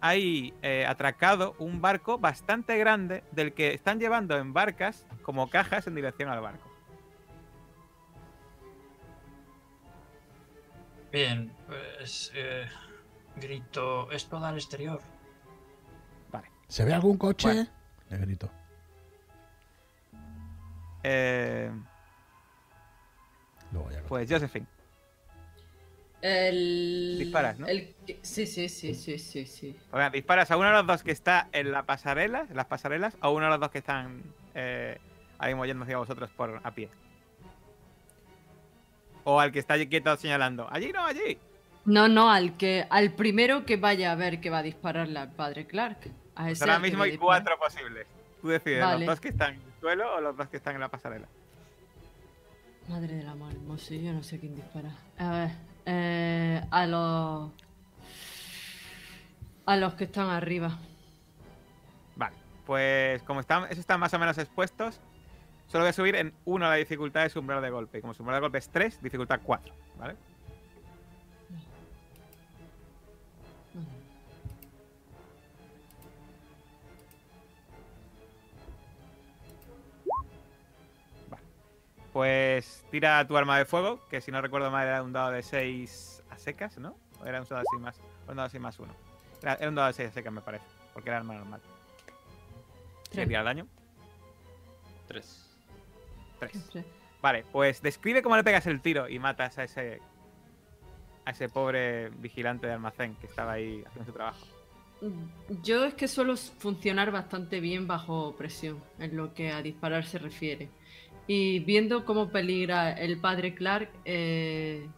hay 0.00 0.54
eh, 0.62 0.86
atracado 0.86 1.54
un 1.58 1.80
barco 1.80 2.18
bastante 2.18 2.76
grande 2.78 3.24
del 3.32 3.52
que 3.52 3.74
están 3.74 3.98
llevando 3.98 4.36
en 4.36 4.52
barcas 4.52 5.06
como 5.22 5.50
cajas 5.50 5.86
en 5.86 5.94
dirección 5.94 6.30
al 6.30 6.40
barco. 6.40 6.68
Bien, 11.10 11.50
pues 11.66 12.30
eh, 12.34 12.66
grito, 13.38 14.10
esto 14.10 14.38
da 14.40 14.48
al 14.48 14.56
exterior. 14.56 15.00
¿Se 16.68 16.84
ve 16.84 16.92
algún 16.92 17.16
coche? 17.16 17.48
Bueno. 17.48 17.66
Le 18.10 18.18
grito. 18.18 18.50
Eh, 21.02 21.70
Luego 23.72 23.90
ya. 23.90 24.02
pues 24.02 24.30
Josephine. 24.30 24.66
El... 26.20 27.16
Disparas, 27.18 27.58
¿no? 27.58 27.66
el 27.66 27.94
Sí, 28.22 28.46
sí, 28.46 28.68
sí, 28.68 28.94
sí, 28.94 29.18
sí, 29.18 29.46
sí. 29.46 29.76
O 29.92 29.96
sea, 29.96 30.10
disparas 30.10 30.50
a 30.50 30.56
uno 30.56 30.66
de 30.66 30.74
los 30.74 30.86
dos 30.86 31.02
que 31.02 31.12
está 31.12 31.48
en 31.52 31.70
la 31.70 31.84
pasarela, 31.84 32.46
en 32.50 32.56
las 32.56 32.66
pasarelas, 32.66 33.16
o 33.22 33.26
a 33.26 33.30
uno 33.30 33.44
de 33.44 33.50
los 33.50 33.60
dos 33.60 33.70
que 33.70 33.78
están 33.78 34.22
eh, 34.54 34.98
ahí 35.38 35.54
moviendo 35.54 35.84
hacia 35.84 35.96
vosotros 35.96 36.30
por 36.30 36.60
a 36.62 36.70
pie. 36.72 36.90
O 39.24 39.40
al 39.40 39.52
que 39.52 39.60
está 39.60 39.76
quieto 39.86 40.14
señalando. 40.16 40.66
Allí 40.70 40.92
no, 40.92 41.06
allí. 41.06 41.38
No, 41.88 42.06
no, 42.06 42.30
al 42.30 42.58
que 42.58 42.86
al 42.90 43.12
primero 43.14 43.64
que 43.64 43.78
vaya 43.78 44.12
a 44.12 44.14
ver 44.14 44.40
que 44.42 44.50
va 44.50 44.58
a 44.58 44.62
dispararle 44.62 45.18
al 45.18 45.32
padre 45.32 45.66
Clark. 45.66 46.10
A 46.36 46.44
Pues 46.44 46.60
ahora 46.60 46.78
mismo 46.78 47.02
hay 47.02 47.12
dispara. 47.12 47.42
cuatro 47.42 47.58
posibles. 47.58 48.06
Tú 48.42 48.48
decides, 48.48 48.84
Vale. 48.84 49.06
los 49.06 49.14
dos 49.14 49.20
que 49.20 49.28
están 49.28 49.54
en 49.54 49.60
el 49.62 49.80
suelo 49.80 50.14
o 50.16 50.20
los 50.20 50.36
dos 50.36 50.48
que 50.48 50.58
están 50.58 50.74
en 50.74 50.82
la 50.82 50.88
pasarela. 50.90 51.26
Madre 52.88 53.14
del 53.16 53.26
amor 53.26 53.52
hermoso, 53.52 53.94
yo 53.94 54.12
no 54.12 54.22
sé 54.22 54.38
quién 54.38 54.54
dispara. 54.54 54.90
A 55.18 55.30
ver, 55.30 55.50
eh, 55.86 56.62
a 56.70 56.86
los. 56.86 57.52
A 59.64 59.76
los 59.76 59.94
que 59.94 60.04
están 60.04 60.28
arriba. 60.28 60.78
Vale, 62.16 62.36
pues 62.66 63.22
como 63.22 63.40
están, 63.40 63.64
esos 63.64 63.78
están 63.78 63.98
más 63.98 64.12
o 64.12 64.18
menos 64.18 64.36
expuestos, 64.36 65.00
solo 65.68 65.84
voy 65.84 65.88
a 65.90 65.92
subir 65.94 66.16
en 66.16 66.34
uno 66.44 66.68
la 66.68 66.74
dificultad 66.74 67.22
de 67.22 67.30
su 67.30 67.40
umbral 67.40 67.62
de 67.62 67.70
golpe. 67.70 67.96
Y 67.98 68.00
como 68.02 68.12
su 68.12 68.22
umbral 68.22 68.36
de 68.36 68.40
golpe 68.42 68.58
es 68.58 68.68
3, 68.68 69.02
dificultad 69.02 69.40
4, 69.42 69.74
¿vale? 69.98 70.16
Pues 82.12 82.84
tira 82.90 83.26
tu 83.26 83.36
arma 83.36 83.58
de 83.58 83.64
fuego, 83.64 84.00
que 84.08 84.20
si 84.20 84.30
no 84.30 84.40
recuerdo 84.40 84.70
mal 84.70 84.86
era 84.86 85.02
un 85.02 85.12
dado 85.12 85.30
de 85.30 85.42
6 85.42 86.22
a 86.30 86.38
secas, 86.38 86.78
¿no? 86.78 86.96
O 87.20 87.26
era 87.26 87.40
un 87.40 87.46
dado 87.48 87.62
así 87.62 87.80
más, 87.80 88.00
un 88.28 88.36
dado 88.36 88.46
así 88.46 88.58
más 88.58 88.78
1. 88.78 88.92
Era, 89.42 89.54
era 89.54 89.68
un 89.68 89.74
dado 89.74 89.88
de 89.88 89.94
6 89.94 90.08
a 90.08 90.12
secas, 90.12 90.32
me 90.32 90.40
parece, 90.40 90.64
porque 90.94 91.10
era 91.10 91.18
arma 91.18 91.34
normal. 91.34 91.60
¿Qué 93.04 93.10
Tres. 93.12 93.28
tira 93.28 93.40
el 93.40 93.44
daño? 93.44 93.66
Tres. 95.06 95.44
3. 96.40 96.68
Tres. 96.70 96.84
Vale, 97.20 97.44
pues 97.50 97.82
describe 97.82 98.22
cómo 98.22 98.36
le 98.36 98.44
pegas 98.44 98.66
el 98.66 98.80
tiro 98.80 99.08
y 99.08 99.18
matas 99.18 99.58
a 99.58 99.64
ese 99.64 100.00
a 101.24 101.32
ese 101.32 101.48
pobre 101.50 102.08
vigilante 102.08 102.66
de 102.66 102.72
almacén 102.72 103.14
que 103.16 103.26
estaba 103.26 103.52
ahí 103.52 103.84
haciendo 103.86 104.06
su 104.06 104.12
trabajo. 104.12 104.46
Yo 105.62 105.84
es 105.84 105.94
que 105.94 106.08
suelo 106.08 106.36
funcionar 106.36 107.10
bastante 107.10 107.60
bien 107.60 107.86
bajo 107.86 108.34
presión, 108.36 108.82
en 108.98 109.14
lo 109.16 109.34
que 109.34 109.52
a 109.52 109.60
disparar 109.60 110.04
se 110.06 110.18
refiere. 110.18 110.70
Y 111.28 111.60
viendo 111.60 112.06
cómo 112.06 112.30
peligra 112.30 112.90
el 112.90 113.18
padre 113.18 113.54
Clark, 113.54 113.90
eh, 114.06 114.88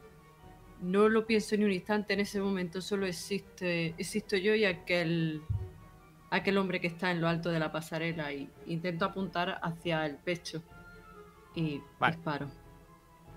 no 0.81 1.09
lo 1.09 1.27
pienso 1.27 1.57
ni 1.57 1.65
un 1.65 1.73
instante. 1.73 2.15
En 2.15 2.21
ese 2.21 2.41
momento 2.41 2.81
solo 2.81 3.05
existe, 3.05 3.95
existo 3.99 4.37
yo 4.37 4.55
y 4.55 4.65
aquel, 4.65 5.43
aquel 6.31 6.57
hombre 6.57 6.81
que 6.81 6.87
está 6.87 7.11
en 7.11 7.21
lo 7.21 7.27
alto 7.29 7.51
de 7.51 7.59
la 7.59 7.73
pasarela. 7.73 8.33
Y 8.33 8.49
intento 8.67 9.05
apuntar 9.05 9.59
hacia 9.61 10.07
el 10.07 10.19
pecho. 10.19 10.63
Y 11.57 11.83
Vale. 11.99 12.15
disparo. 12.15 12.49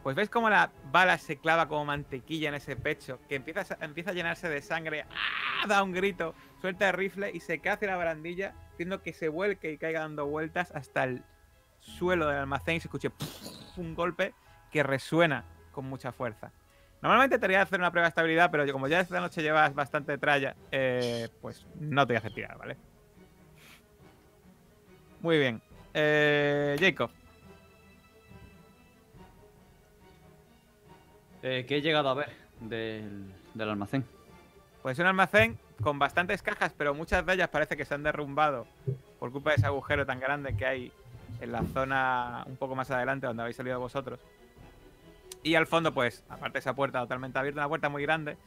Pues 0.03 0.15
ves 0.15 0.29
cómo 0.29 0.51
la 0.51 0.71
bala 0.91 1.17
se 1.17 1.37
clava 1.37 1.67
como 1.67 1.85
mantequilla 1.85 2.49
en 2.49 2.55
ese 2.55 2.75
pecho, 2.75 3.19
que 3.27 3.35
empieza 3.35 3.61
a, 3.79 3.85
empieza 3.85 4.11
a 4.11 4.13
llenarse 4.13 4.49
de 4.49 4.61
sangre, 4.61 5.05
¡ah! 5.09 5.65
da 5.65 5.81
un 5.81 5.93
grito, 5.93 6.35
suelta 6.61 6.89
el 6.89 6.93
rifle 6.93 7.31
y 7.33 7.39
se 7.39 7.59
cae 7.59 7.73
hacia 7.73 7.87
la 7.87 7.95
barandilla, 7.95 8.53
haciendo 8.73 9.01
que 9.01 9.13
se 9.13 9.29
vuelque 9.29 9.71
y 9.71 9.77
caiga 9.77 10.01
dando 10.01 10.27
vueltas 10.27 10.71
hasta 10.75 11.05
el 11.05 11.23
suelo 11.83 12.27
del 12.27 12.37
almacén 12.37 12.75
y 12.75 12.79
se 12.79 12.87
escuche 12.87 13.11
un 13.77 13.93
golpe 13.95 14.33
que 14.71 14.83
resuena 14.83 15.45
con 15.71 15.85
mucha 15.85 16.11
fuerza. 16.11 16.51
Normalmente 17.01 17.37
te 17.37 17.45
haría 17.45 17.61
hacer 17.61 17.79
una 17.79 17.91
prueba 17.91 18.05
de 18.05 18.09
estabilidad, 18.09 18.49
pero 18.49 18.71
como 18.71 18.87
ya 18.87 19.01
esta 19.01 19.19
noche 19.19 19.41
llevas 19.41 19.73
bastante 19.75 20.17
tralla, 20.17 20.55
eh, 20.71 21.27
pues 21.41 21.65
no 21.79 22.07
te 22.07 22.13
voy 22.13 22.15
a 22.15 22.19
hacer 22.19 22.33
tirar, 22.33 22.57
¿vale? 22.57 22.77
Muy 25.21 25.37
bien. 25.37 25.61
Eh, 25.93 26.75
Jacob, 26.79 27.11
Eh, 31.45 31.65
¿Qué 31.67 31.77
he 31.77 31.81
llegado 31.81 32.07
a 32.07 32.13
ver 32.13 32.29
del, 32.61 33.29
del 33.53 33.69
almacén? 33.69 34.05
Pues 34.81 34.97
un 34.99 35.05
almacén 35.05 35.59
con 35.81 35.99
bastantes 35.99 36.41
cajas, 36.41 36.73
pero 36.77 36.93
muchas 36.93 37.25
de 37.25 37.33
ellas 37.33 37.49
parece 37.49 37.75
que 37.75 37.83
se 37.83 37.93
han 37.93 38.03
derrumbado 38.03 38.65
por 39.19 39.29
culpa 39.31 39.49
de 39.49 39.57
ese 39.57 39.65
agujero 39.65 40.05
tan 40.05 40.21
grande 40.21 40.55
que 40.55 40.65
hay 40.65 40.93
en 41.43 41.51
la 41.51 41.61
zona 41.73 42.43
un 42.47 42.55
poco 42.57 42.75
más 42.75 42.89
adelante 42.89 43.27
donde 43.27 43.43
habéis 43.43 43.57
salido 43.57 43.79
vosotros. 43.79 44.19
Y 45.43 45.55
al 45.55 45.67
fondo, 45.67 45.93
pues, 45.93 46.23
aparte 46.29 46.53
de 46.53 46.59
esa 46.59 46.73
puerta 46.73 47.01
totalmente 47.01 47.37
abierta, 47.37 47.59
una 47.61 47.67
puerta 47.69 47.89
muy 47.89 48.01
grande. 48.03 48.37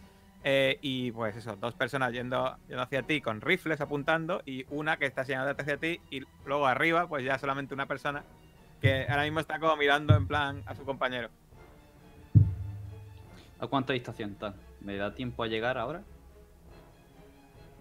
eh, 0.49 0.79
y 0.81 1.11
pues 1.11 1.35
eso, 1.37 1.57
dos 1.57 1.75
personas 1.75 2.13
yendo, 2.13 2.57
yendo 2.69 2.83
hacia 2.83 3.03
ti 3.03 3.21
con 3.21 3.41
rifles 3.41 3.81
apuntando 3.81 4.43
y 4.47 4.65
una 4.71 4.97
que 4.97 5.07
está 5.07 5.25
señalando 5.25 5.61
hacia 5.61 5.77
ti 5.77 6.01
y 6.11 6.23
luego 6.45 6.67
arriba, 6.67 7.09
pues 7.09 7.25
ya 7.25 7.37
solamente 7.39 7.75
una 7.75 7.87
persona 7.87 8.23
que 8.81 9.07
ahora 9.09 9.25
mismo 9.25 9.41
está 9.41 9.59
como 9.59 9.77
mirando 9.77 10.15
en 10.15 10.27
plan 10.29 10.63
a 10.67 10.75
su 10.75 10.85
compañero. 10.85 11.31
¿A 13.59 13.67
cuánta 13.67 13.93
distancia 13.93 14.27
está? 14.27 14.55
¿Me 14.81 14.97
da 14.97 15.15
tiempo 15.15 15.43
a 15.43 15.49
llegar 15.49 15.79
ahora? 15.79 16.03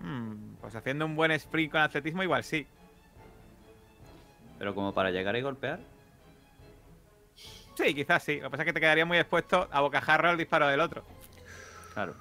Hmm, 0.01 0.55
pues 0.59 0.73
haciendo 0.75 1.05
un 1.05 1.15
buen 1.15 1.31
sprint 1.31 1.71
con 1.71 1.81
atletismo 1.81 2.23
igual 2.23 2.43
sí. 2.43 2.65
Pero 4.57 4.73
como 4.73 4.93
para 4.93 5.11
llegar 5.11 5.35
y 5.35 5.41
golpear. 5.41 5.79
Sí, 7.75 7.93
quizás 7.93 8.23
sí. 8.23 8.37
Lo 8.37 8.43
que 8.43 8.49
pasa 8.51 8.63
es 8.63 8.67
que 8.67 8.73
te 8.73 8.79
quedaría 8.79 9.05
muy 9.05 9.17
expuesto 9.17 9.67
a 9.71 9.81
bocajarro 9.81 10.29
al 10.29 10.37
disparo 10.37 10.67
del 10.67 10.79
otro. 10.79 11.03
Claro. 11.93 12.15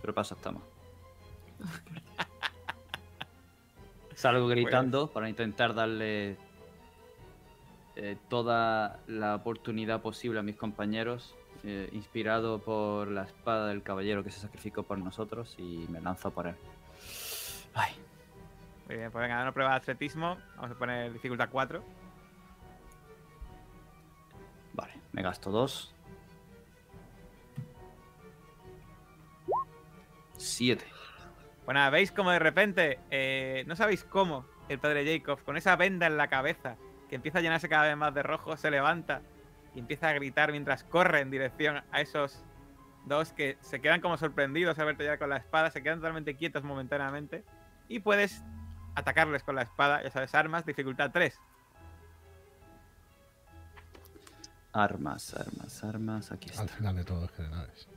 Pero 0.00 0.14
pasa 0.14 0.34
estamos. 0.34 0.62
Salgo 4.14 4.46
gritando 4.46 5.10
para 5.10 5.28
intentar 5.28 5.74
darle 5.74 6.36
eh, 7.96 8.16
toda 8.28 9.00
la 9.06 9.34
oportunidad 9.34 10.02
posible 10.02 10.38
a 10.38 10.42
mis 10.42 10.56
compañeros, 10.56 11.34
eh, 11.64 11.88
inspirado 11.92 12.58
por 12.58 13.08
la 13.08 13.24
espada 13.24 13.68
del 13.68 13.82
caballero 13.82 14.22
que 14.22 14.30
se 14.30 14.40
sacrificó 14.40 14.82
por 14.82 14.98
nosotros 14.98 15.54
y 15.58 15.86
me 15.88 16.00
lanzo 16.00 16.30
por 16.30 16.46
él. 16.46 16.56
Ay, 17.76 17.92
Muy 18.86 18.96
bien, 18.96 19.12
pues 19.12 19.22
venga, 19.22 19.42
una 19.42 19.52
prueba 19.52 19.72
de 19.72 19.76
atletismo. 19.76 20.38
Vamos 20.56 20.70
a 20.70 20.74
poner 20.74 21.12
dificultad 21.12 21.48
4. 21.50 21.84
vale, 24.72 24.94
me 25.12 25.22
gasto 25.22 25.50
dos. 25.50 25.94
Siete. 30.38 30.84
Bueno, 31.66 31.90
veis 31.90 32.12
como 32.12 32.30
de 32.30 32.38
repente, 32.38 32.98
eh, 33.10 33.64
no 33.66 33.76
sabéis 33.76 34.04
cómo, 34.04 34.46
el 34.68 34.78
padre 34.78 35.04
Jacob, 35.04 35.42
con 35.42 35.56
esa 35.56 35.76
venda 35.76 36.06
en 36.06 36.16
la 36.16 36.28
cabeza, 36.28 36.76
que 37.08 37.16
empieza 37.16 37.38
a 37.38 37.42
llenarse 37.42 37.68
cada 37.68 37.88
vez 37.88 37.96
más 37.96 38.14
de 38.14 38.22
rojo, 38.22 38.56
se 38.56 38.70
levanta 38.70 39.22
y 39.74 39.80
empieza 39.80 40.08
a 40.08 40.12
gritar 40.12 40.52
mientras 40.52 40.84
corre 40.84 41.20
en 41.20 41.30
dirección 41.30 41.82
a 41.90 42.00
esos 42.00 42.44
dos 43.06 43.32
que 43.32 43.56
se 43.60 43.80
quedan 43.80 44.00
como 44.00 44.16
sorprendidos 44.16 44.78
al 44.78 44.86
verte 44.86 45.04
ya 45.04 45.16
con 45.18 45.30
la 45.30 45.38
espada, 45.38 45.70
se 45.70 45.82
quedan 45.82 45.98
totalmente 45.98 46.36
quietos 46.36 46.62
momentáneamente. 46.62 47.44
Y 47.88 48.00
puedes 48.00 48.42
atacarles 48.94 49.42
con 49.42 49.54
la 49.54 49.62
espada, 49.62 50.02
ya 50.02 50.10
sabes, 50.10 50.34
armas, 50.34 50.64
dificultad 50.66 51.10
3. 51.12 51.38
Armas, 54.72 55.34
armas, 55.34 55.84
armas. 55.84 56.32
Aquí 56.32 56.50
está. 56.50 56.62
Al 56.62 56.68
final 56.68 56.96
de 56.96 57.04
todo 57.04 57.24
es 57.24 57.30
generales. 57.32 57.88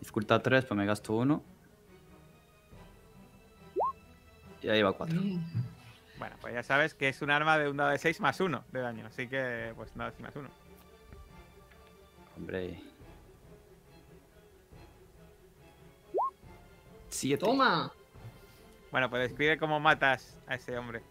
Dificultad 0.00 0.42
3, 0.42 0.64
pues 0.64 0.78
me 0.78 0.86
gasto 0.86 1.14
uno. 1.14 1.42
Y 4.62 4.68
ahí 4.68 4.82
va 4.82 4.92
4. 4.92 5.20
Bueno, 6.18 6.36
pues 6.40 6.54
ya 6.54 6.62
sabes 6.62 6.94
que 6.94 7.08
es 7.08 7.20
un 7.22 7.30
arma 7.30 7.58
de 7.58 7.68
un 7.68 7.76
dado 7.76 7.90
de 7.90 7.98
6 7.98 8.20
más 8.20 8.40
1 8.40 8.64
de 8.70 8.80
daño, 8.80 9.06
así 9.06 9.28
que 9.28 9.72
pues 9.76 9.90
un 9.92 9.98
dado 9.98 10.10
de 10.10 10.16
6 10.16 10.26
más 10.26 10.36
1. 10.36 10.50
Hombre. 12.36 12.80
7. 17.08 17.38
Toma. 17.38 17.92
Bueno, 18.94 19.10
pues 19.10 19.22
describe 19.22 19.58
cómo 19.58 19.80
matas 19.80 20.38
a 20.46 20.54
ese 20.54 20.78
hombre. 20.78 21.02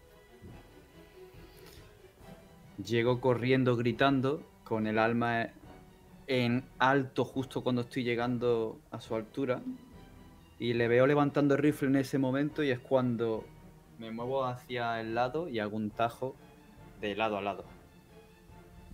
Llego 2.82 3.20
corriendo 3.20 3.76
gritando 3.76 4.42
con 4.64 4.86
el 4.86 4.98
alma 4.98 5.48
en 6.26 6.64
alto 6.78 7.26
justo 7.26 7.62
cuando 7.62 7.82
estoy 7.82 8.02
llegando 8.02 8.80
a 8.90 9.02
su 9.02 9.14
altura. 9.14 9.60
Y 10.58 10.72
le 10.72 10.88
veo 10.88 11.06
levantando 11.06 11.56
el 11.56 11.60
rifle 11.60 11.88
en 11.88 11.96
ese 11.96 12.16
momento 12.16 12.62
y 12.62 12.70
es 12.70 12.78
cuando 12.78 13.44
me 13.98 14.10
muevo 14.10 14.46
hacia 14.46 14.98
el 14.98 15.14
lado 15.14 15.50
y 15.50 15.58
hago 15.58 15.76
un 15.76 15.90
tajo 15.90 16.34
de 17.02 17.14
lado 17.14 17.36
a 17.36 17.42
lado. 17.42 17.66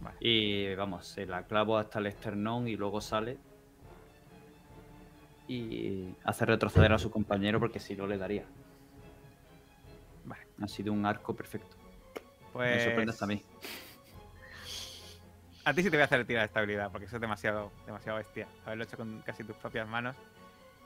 Vale. 0.00 0.16
Y 0.18 0.74
vamos, 0.74 1.06
se 1.06 1.26
la 1.26 1.44
clavo 1.44 1.78
hasta 1.78 2.00
el 2.00 2.06
esternón 2.06 2.66
y 2.66 2.74
luego 2.74 3.00
sale. 3.00 3.38
Y 5.46 6.12
hace 6.24 6.44
retroceder 6.44 6.92
a 6.92 6.98
su 6.98 7.12
compañero 7.12 7.60
porque 7.60 7.78
si 7.78 7.94
no 7.94 8.08
le 8.08 8.18
daría. 8.18 8.46
Ha 10.60 10.68
sido 10.68 10.92
un 10.92 11.04
arco 11.06 11.34
perfecto. 11.34 11.76
Pues 12.52 12.76
Me 12.76 12.84
sorprende 12.84 13.12
hasta 13.12 13.24
a 13.24 13.28
mí. 13.28 13.42
A 15.64 15.74
ti 15.74 15.82
sí 15.82 15.90
te 15.90 15.96
voy 15.96 16.02
a 16.02 16.04
hacer 16.04 16.26
tirar 16.26 16.42
de 16.42 16.46
estabilidad, 16.46 16.90
porque 16.90 17.06
eso 17.06 17.16
es 17.16 17.20
demasiado, 17.20 17.70
demasiado 17.86 18.18
bestia. 18.18 18.48
Haberlo 18.64 18.84
hecho 18.84 18.96
con 18.96 19.20
casi 19.22 19.44
tus 19.44 19.56
propias 19.56 19.86
manos. 19.86 20.16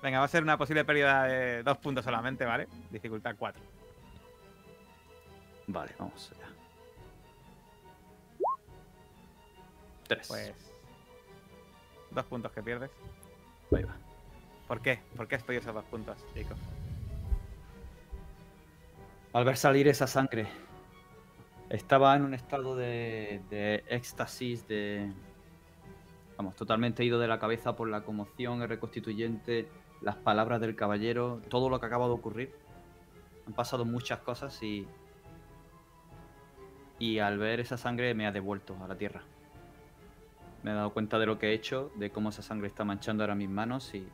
Venga, 0.03 0.19
va 0.19 0.27
a 0.27 0.29
ser 0.29 0.43
una 0.43 0.59
posible 0.59 0.85
pérdida 0.85 1.25
de 1.25 1.63
dos 1.63 1.79
puntos 1.79 2.05
solamente, 2.05 2.45
¿vale? 2.45 2.69
Dificultad 2.91 3.35
4. 3.39 3.63
Vale, 5.69 5.95
vamos 5.99 6.31
allá. 6.33 6.49
Tres. 10.07 10.29
Pues. 10.29 10.55
Dos 12.11 12.25
puntos 12.27 12.53
que 12.53 12.63
pierdes. 12.63 12.91
Ahí 13.75 13.85
va. 13.85 13.97
¿Por 14.69 14.83
qué? 14.83 15.01
¿Por 15.17 15.27
qué 15.27 15.37
has 15.37 15.43
perdido 15.43 15.63
esos 15.63 15.75
dos 15.75 15.85
puntos, 15.85 16.19
chicos? 16.35 16.59
Al 19.35 19.45
ver 19.45 19.57
salir 19.57 19.89
esa 19.89 20.07
sangre, 20.07 20.47
estaba 21.69 22.15
en 22.15 22.23
un 22.23 22.35
estado 22.35 22.77
de, 22.77 23.43
de 23.51 23.83
éxtasis, 23.89 24.69
de. 24.69 25.11
Vamos, 26.37 26.55
totalmente 26.55 27.05
ido 27.05 27.19
de 27.19 27.27
la 27.27 27.41
cabeza 27.41 27.75
por 27.75 27.89
la 27.89 28.03
conmoción, 28.05 28.63
el 28.63 28.69
reconstituyente, 28.69 29.69
las 30.03 30.15
palabras 30.15 30.61
del 30.61 30.77
caballero, 30.77 31.43
todo 31.49 31.69
lo 31.69 31.81
que 31.81 31.87
acaba 31.87 32.07
de 32.07 32.13
ocurrir. 32.13 32.55
Han 33.49 33.55
pasado 33.55 33.85
muchas 33.85 34.21
cosas 34.21 34.63
y. 34.63 34.87
Y 37.01 37.19
al 37.19 37.37
ver 37.37 37.59
esa 37.59 37.77
sangre 37.77 38.15
me 38.15 38.29
ha 38.29 38.31
devuelto 38.31 38.77
a 38.85 38.87
la 38.87 38.97
tierra. 38.97 39.25
Me 40.63 40.71
he 40.71 40.75
dado 40.75 40.93
cuenta 40.93 41.19
de 41.19 41.27
lo 41.27 41.41
que 41.41 41.49
he 41.49 41.55
hecho, 41.55 41.91
de 41.97 42.11
cómo 42.11 42.29
esa 42.29 42.43
sangre 42.43 42.69
está 42.69 42.85
manchando 42.85 43.25
ahora 43.25 43.35
mis 43.35 43.51
manos 43.51 43.97
y. 43.97 44.07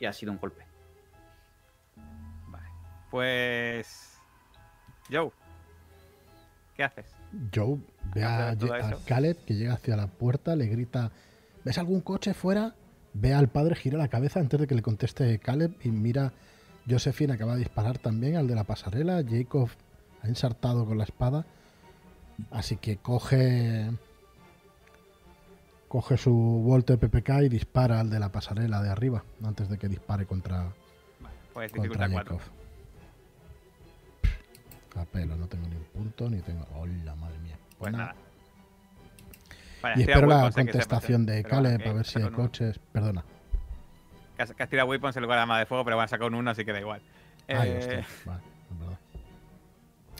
Y 0.00 0.06
ha 0.06 0.12
sido 0.12 0.32
un 0.32 0.38
golpe. 0.38 0.71
Pues. 3.12 4.18
Joe. 5.10 5.30
¿Qué 6.74 6.82
haces? 6.82 7.04
Joe 7.54 7.78
ve 8.14 8.24
a. 8.24 8.56
Caleb 9.06 9.36
que 9.44 9.54
llega 9.54 9.74
hacia 9.74 9.96
la 9.96 10.06
puerta, 10.06 10.56
le 10.56 10.66
grita: 10.66 11.12
¿Ves 11.62 11.76
algún 11.76 12.00
coche 12.00 12.32
fuera? 12.32 12.74
Ve 13.12 13.34
al 13.34 13.48
padre, 13.48 13.76
gira 13.76 13.98
la 13.98 14.08
cabeza 14.08 14.40
antes 14.40 14.58
de 14.58 14.66
que 14.66 14.74
le 14.74 14.80
conteste 14.80 15.38
Caleb 15.38 15.76
y 15.84 15.90
mira. 15.90 16.32
Josephine 16.88 17.34
acaba 17.34 17.52
de 17.52 17.60
disparar 17.60 17.98
también 17.98 18.36
al 18.36 18.48
de 18.48 18.54
la 18.54 18.64
pasarela. 18.64 19.22
Jacob 19.28 19.68
ha 20.22 20.26
ensartado 20.26 20.86
con 20.86 20.96
la 20.96 21.04
espada. 21.04 21.44
Así 22.50 22.76
que 22.76 22.96
coge. 22.96 23.90
Coge 25.86 26.16
su 26.16 26.32
Walter 26.32 26.98
PPK 26.98 27.42
y 27.42 27.48
dispara 27.50 28.00
al 28.00 28.08
de 28.08 28.18
la 28.18 28.32
pasarela 28.32 28.82
de 28.82 28.88
arriba. 28.88 29.22
Antes 29.44 29.68
de 29.68 29.76
que 29.76 29.88
dispare 29.88 30.24
contra, 30.24 30.72
Vale. 31.20 31.36
Pues 31.52 31.72
contra 31.72 32.10
4. 32.10 32.61
A 34.96 35.04
pelo, 35.06 35.36
no 35.36 35.46
tengo 35.48 35.66
ni 35.68 35.76
un 35.76 35.84
punto, 35.84 36.28
ni 36.28 36.40
tengo. 36.40 36.66
¡Hola, 36.74 37.14
madre 37.14 37.38
mía! 37.38 37.56
Pues 37.78 37.92
Nada. 37.92 38.04
nada. 38.04 38.16
Vaya, 39.82 39.96
Y 39.96 40.00
espero 40.02 40.26
la 40.28 40.50
contestación 40.50 41.26
de 41.26 41.42
Caleb 41.42 41.82
que 41.82 41.88
a 41.88 41.92
ver 41.92 42.06
si 42.06 42.18
hay 42.18 42.24
un 42.26 42.32
coches. 42.32 42.78
Perdona. 42.92 43.24
Que 44.36 44.42
has, 44.42 44.68
tirado 44.68 44.88
weapons 44.88 45.16
en 45.16 45.22
lugar 45.22 45.38
de 45.38 45.42
arma 45.42 45.58
de 45.58 45.66
fuego, 45.66 45.84
pero 45.84 45.96
bueno, 45.96 46.08
sacado 46.08 46.28
un 46.28 46.34
1, 46.34 46.50
así 46.50 46.64
que 46.64 46.72
da 46.72 46.80
igual. 46.80 47.02
Ay, 47.48 47.70
Eh, 47.70 47.78
hostia, 47.78 48.06
vale, 48.24 48.42
es 48.70 48.78
verdad. 48.78 48.98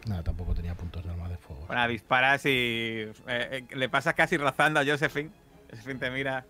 Nada, 0.07 0.23
tampoco 0.25 0.55
tenía 0.55 0.75
puntos 0.75 1.05
de 1.05 1.11
arma 1.11 1.29
de 1.29 1.37
fuego. 1.37 1.65
Bueno, 1.67 1.87
disparas 1.89 2.45
y 2.47 2.49
eh, 2.51 3.13
eh, 3.27 3.65
le 3.75 3.89
pasas 3.89 4.15
casi 4.15 4.37
rozando 4.37 4.81
a 4.81 4.85
Josephine. 4.85 5.31
Josephine 5.71 5.99
te 6.01 6.11
mira. 6.11 6.45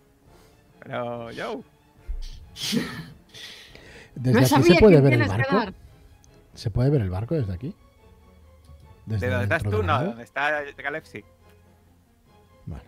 Pero, 0.79 1.29
Joe, 1.35 1.61
Desde 4.15 4.33
No 4.33 4.39
aquí 4.39 4.47
sabía 4.47 4.75
se 4.75 4.79
puede 4.79 5.01
ver 5.01 5.13
el 5.13 5.27
barco. 5.27 5.73
¿Se 6.55 6.69
puede 6.71 6.89
ver 6.89 7.01
el 7.01 7.09
barco 7.09 7.35
desde 7.35 7.53
aquí? 7.53 7.75
¿Desde 9.05 9.27
¿de 9.27 9.31
dónde 9.31 9.55
estás 9.55 9.63
tú? 9.63 9.83
No? 9.83 10.03
¿dónde 10.03 10.23
está? 10.23 10.63
Sí. 11.03 11.23
Vale. 12.65 12.83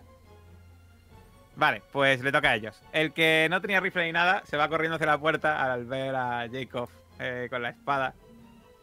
Vale, 1.56 1.84
pues 1.92 2.22
le 2.22 2.32
toca 2.32 2.52
a 2.52 2.56
ellos. 2.56 2.82
El 2.92 3.14
que 3.14 3.48
no 3.50 3.62
tenía 3.62 3.80
rifle 3.80 4.06
ni 4.06 4.12
nada 4.12 4.44
se 4.46 4.58
va 4.58 4.70
corriendo 4.70 4.96
hacia 4.96 5.08
la 5.08 5.18
puerta 5.18 5.74
al 5.74 5.86
ver 5.86 6.16
a 6.16 6.48
Jacob 6.52 6.90
eh, 7.20 7.48
con 7.50 7.62
la 7.62 7.70
espada. 7.70 8.14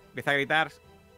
Empieza 0.09 0.31
a 0.31 0.35
gritar: 0.35 0.73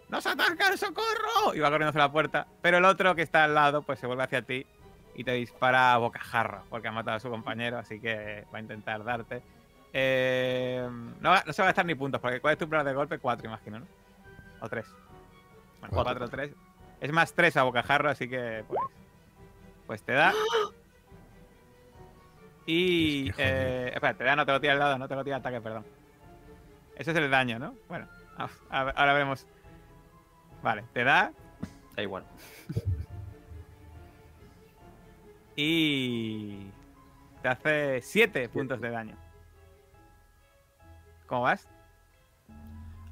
¡Nos 0.09 0.27
atacan, 0.27 0.77
socorro! 0.79 1.55
Y 1.55 1.61
va 1.61 1.71
corriendo 1.71 1.91
hacia 1.91 2.01
la 2.01 2.13
puerta. 2.13 2.47
Pero 2.63 2.79
el 2.79 2.85
otro 2.85 3.15
que 3.15 3.23
está 3.23 3.45
al 3.45 3.55
lado, 3.55 3.83
pues 3.83 3.99
se 3.99 4.07
vuelve 4.07 4.25
hacia 4.25 4.43
ti 4.43 4.67
y 5.17 5.25
te 5.25 5.33
dispara 5.33 5.95
a 5.95 5.99
bocajarro 5.99 6.65
porque 6.69 6.89
ha 6.89 6.93
matado 6.93 7.17
a 7.17 7.21
su 7.21 7.31
compañero, 7.31 7.79
así 7.79 8.01
que 8.01 8.45
va 8.53 8.59
a 8.59 8.61
intentar 8.61 9.05
darte. 9.05 9.43
Eh, 9.93 10.89
no, 11.21 11.35
no 11.47 11.53
se 11.53 11.63
va 11.63 11.69
a 11.69 11.71
gastar 11.71 11.87
ni 11.87 11.95
puntos, 11.95 12.21
porque 12.21 12.41
¿cuál 12.41 12.53
es 12.53 12.59
tu 12.59 12.69
plan 12.69 12.85
de 12.85 12.93
golpe? 12.93 13.19
4, 13.19 13.47
imagino, 13.47 13.79
¿no? 13.79 13.87
O 14.61 14.69
3. 14.69 14.85
Bueno, 15.91 16.05
Cuatro. 16.05 16.29
4 16.29 16.29
3. 16.29 16.53
Es 17.01 17.13
más 17.13 17.33
3 17.35 17.57
a 17.57 17.63
bocajarro, 17.65 18.11
así 18.11 18.29
que 18.29 18.65
pues. 18.67 18.81
Pues 19.87 20.03
te 20.03 20.13
da. 20.13 20.33
Y. 22.67 23.29
Es 23.29 23.37
que 23.37 23.43
jodido. 23.45 23.59
Eh, 23.59 23.89
espera, 23.95 24.15
te 24.15 24.25
da, 24.25 24.37
no 24.37 24.47
te 24.47 24.53
lo 24.53 24.61
tira 24.61 24.73
el 24.73 24.79
dado, 24.79 24.97
no 24.99 25.07
te 25.07 25.15
lo 25.15 25.23
tira 25.25 25.37
el 25.37 25.41
ataque, 25.41 25.61
perdón. 25.61 25.85
Ese 26.97 27.11
es 27.11 27.17
el 27.19 27.31
daño, 27.31 27.59
¿no? 27.59 27.75
Bueno, 27.89 28.09
a- 28.39 28.49
a- 28.71 28.91
ahora 28.91 29.13
vemos. 29.13 29.47
Vale, 30.63 30.85
te 30.95 31.05
da 31.05 31.31
Da 31.95 32.03
igual. 32.03 32.25
y. 35.57 36.71
Te 37.43 37.49
hace 37.49 38.01
7 38.01 38.49
puntos 38.49 38.81
de 38.81 38.89
daño. 38.91 39.17
¿Cómo 41.27 41.43
vas? 41.43 41.69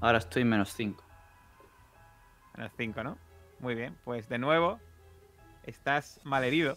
Ahora 0.01 0.19
estoy 0.19 0.43
en 0.43 0.49
menos 0.49 0.73
5. 0.73 1.05
En 2.57 2.63
el 2.63 2.71
5, 2.71 3.03
¿no? 3.03 3.19
Muy 3.61 3.75
bien, 3.75 3.97
pues 4.05 4.29
de 4.29 4.39
nuevo. 4.39 4.81
Estás 5.65 6.21
malherido. 6.25 6.77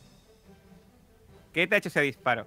¿Qué 1.54 1.68
te 1.68 1.76
ha 1.76 1.78
hecho 1.78 1.90
ese 1.90 2.02
disparo? 2.02 2.46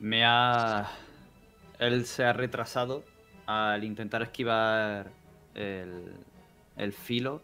Me 0.00 0.24
ha. 0.24 0.90
Él 1.78 2.06
se 2.06 2.24
ha 2.24 2.32
retrasado 2.32 3.04
al 3.46 3.84
intentar 3.84 4.22
esquivar 4.22 5.10
el, 5.54 6.14
el 6.76 6.92
filo. 6.92 7.40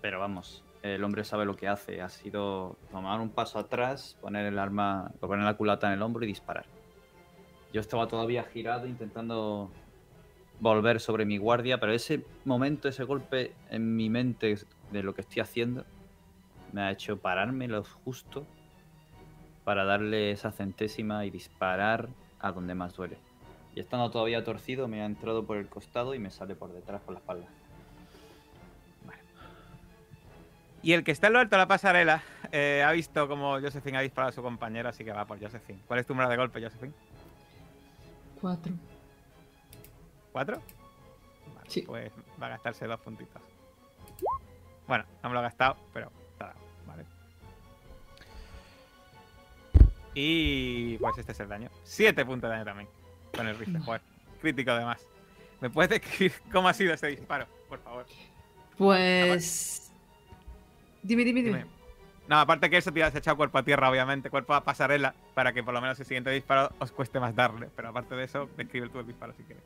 Pero 0.00 0.20
vamos, 0.20 0.62
el 0.82 1.02
hombre 1.04 1.24
sabe 1.24 1.44
lo 1.44 1.56
que 1.56 1.68
hace. 1.68 2.00
Ha 2.00 2.08
sido 2.08 2.78
tomar 2.90 3.20
un 3.20 3.30
paso 3.30 3.58
atrás, 3.58 4.16
poner 4.20 4.46
el 4.46 4.58
arma, 4.58 5.10
poner 5.20 5.44
la 5.44 5.54
culata 5.54 5.88
en 5.88 5.94
el 5.94 6.02
hombro 6.02 6.24
y 6.24 6.28
disparar. 6.28 6.64
Yo 7.72 7.80
estaba 7.80 8.06
todavía 8.08 8.44
girado 8.44 8.86
intentando 8.86 9.70
volver 10.60 11.00
sobre 11.00 11.24
mi 11.24 11.38
guardia, 11.38 11.78
pero 11.78 11.92
ese 11.92 12.24
momento, 12.44 12.88
ese 12.88 13.04
golpe 13.04 13.52
en 13.70 13.96
mi 13.96 14.08
mente 14.08 14.58
de 14.90 15.02
lo 15.02 15.14
que 15.14 15.20
estoy 15.20 15.40
haciendo, 15.40 15.84
me 16.72 16.82
ha 16.82 16.90
hecho 16.90 17.18
pararme 17.18 17.68
lo 17.68 17.84
justo 17.84 18.46
para 19.64 19.84
darle 19.84 20.30
esa 20.30 20.52
centésima 20.52 21.26
y 21.26 21.30
disparar 21.30 22.08
a 22.40 22.52
donde 22.52 22.74
más 22.74 22.94
duele. 22.94 23.18
Y 23.74 23.80
estando 23.80 24.10
todavía 24.10 24.42
torcido, 24.44 24.88
me 24.88 25.02
ha 25.02 25.06
entrado 25.06 25.44
por 25.44 25.58
el 25.58 25.68
costado 25.68 26.14
y 26.14 26.18
me 26.18 26.30
sale 26.30 26.54
por 26.54 26.72
detrás 26.72 27.02
por 27.02 27.14
la 27.14 27.20
espalda. 27.20 27.46
Y 30.82 30.92
el 30.92 31.02
que 31.02 31.10
está 31.10 31.26
en 31.26 31.32
lo 31.32 31.40
alto 31.40 31.56
de 31.56 31.62
la 31.62 31.66
pasarela 31.66 32.22
eh, 32.52 32.84
ha 32.86 32.92
visto 32.92 33.26
como 33.26 33.60
Josephine 33.60 33.98
ha 33.98 34.02
disparado 34.02 34.30
a 34.30 34.32
su 34.32 34.40
compañero, 34.40 34.88
así 34.88 35.04
que 35.04 35.10
va 35.12 35.24
por 35.24 35.40
Josephine. 35.40 35.80
¿Cuál 35.86 35.98
es 35.98 36.06
tu 36.06 36.14
número 36.14 36.30
de 36.30 36.36
golpe, 36.36 36.62
Josephine? 36.62 36.92
Cuatro. 38.40 38.72
¿Cuatro? 40.36 40.60
Vale, 41.54 41.70
Sí. 41.70 41.80
Pues 41.80 42.12
va 42.42 42.48
a 42.48 42.50
gastarse 42.50 42.86
dos 42.86 43.00
puntitos. 43.00 43.40
Bueno, 44.86 45.06
no 45.22 45.30
me 45.30 45.34
lo 45.34 45.40
he 45.40 45.44
gastado, 45.44 45.78
pero 45.94 46.12
está 46.32 46.48
dado, 46.48 46.58
vale. 46.86 47.04
Y 50.12 50.98
pues 50.98 51.16
este 51.16 51.32
es 51.32 51.40
el 51.40 51.48
daño. 51.48 51.70
Siete 51.84 52.26
puntos 52.26 52.50
de 52.50 52.56
daño 52.56 52.66
también. 52.66 52.88
Con 53.34 53.48
el 53.48 53.58
rifle, 53.58 53.80
joder. 53.80 54.02
Crítico 54.42 54.72
además. 54.72 55.08
¿Me 55.62 55.70
puedes 55.70 55.88
describir 55.88 56.34
cómo 56.52 56.68
ha 56.68 56.74
sido 56.74 56.92
ese 56.92 57.06
disparo, 57.06 57.46
por 57.70 57.78
favor? 57.78 58.04
Pues. 58.76 59.90
Dime, 61.02 61.24
dime, 61.24 61.40
dime. 61.40 61.58
Dime. 61.60 61.70
No, 62.28 62.38
aparte 62.40 62.68
que 62.68 62.76
eso 62.76 62.92
te 62.92 63.02
has 63.02 63.14
echado 63.14 63.38
cuerpo 63.38 63.56
a 63.56 63.62
tierra, 63.62 63.88
obviamente, 63.88 64.28
cuerpo 64.28 64.52
a 64.52 64.64
pasarela, 64.64 65.14
para 65.32 65.54
que 65.54 65.64
por 65.64 65.72
lo 65.72 65.80
menos 65.80 65.98
el 65.98 66.04
siguiente 66.04 66.28
disparo 66.28 66.74
os 66.78 66.92
cueste 66.92 67.20
más 67.20 67.34
darle. 67.34 67.70
Pero 67.74 67.88
aparte 67.88 68.14
de 68.14 68.24
eso, 68.24 68.50
describe 68.54 68.90
tú 68.90 68.98
el 68.98 69.06
disparo 69.06 69.32
si 69.32 69.42
quieres. 69.44 69.64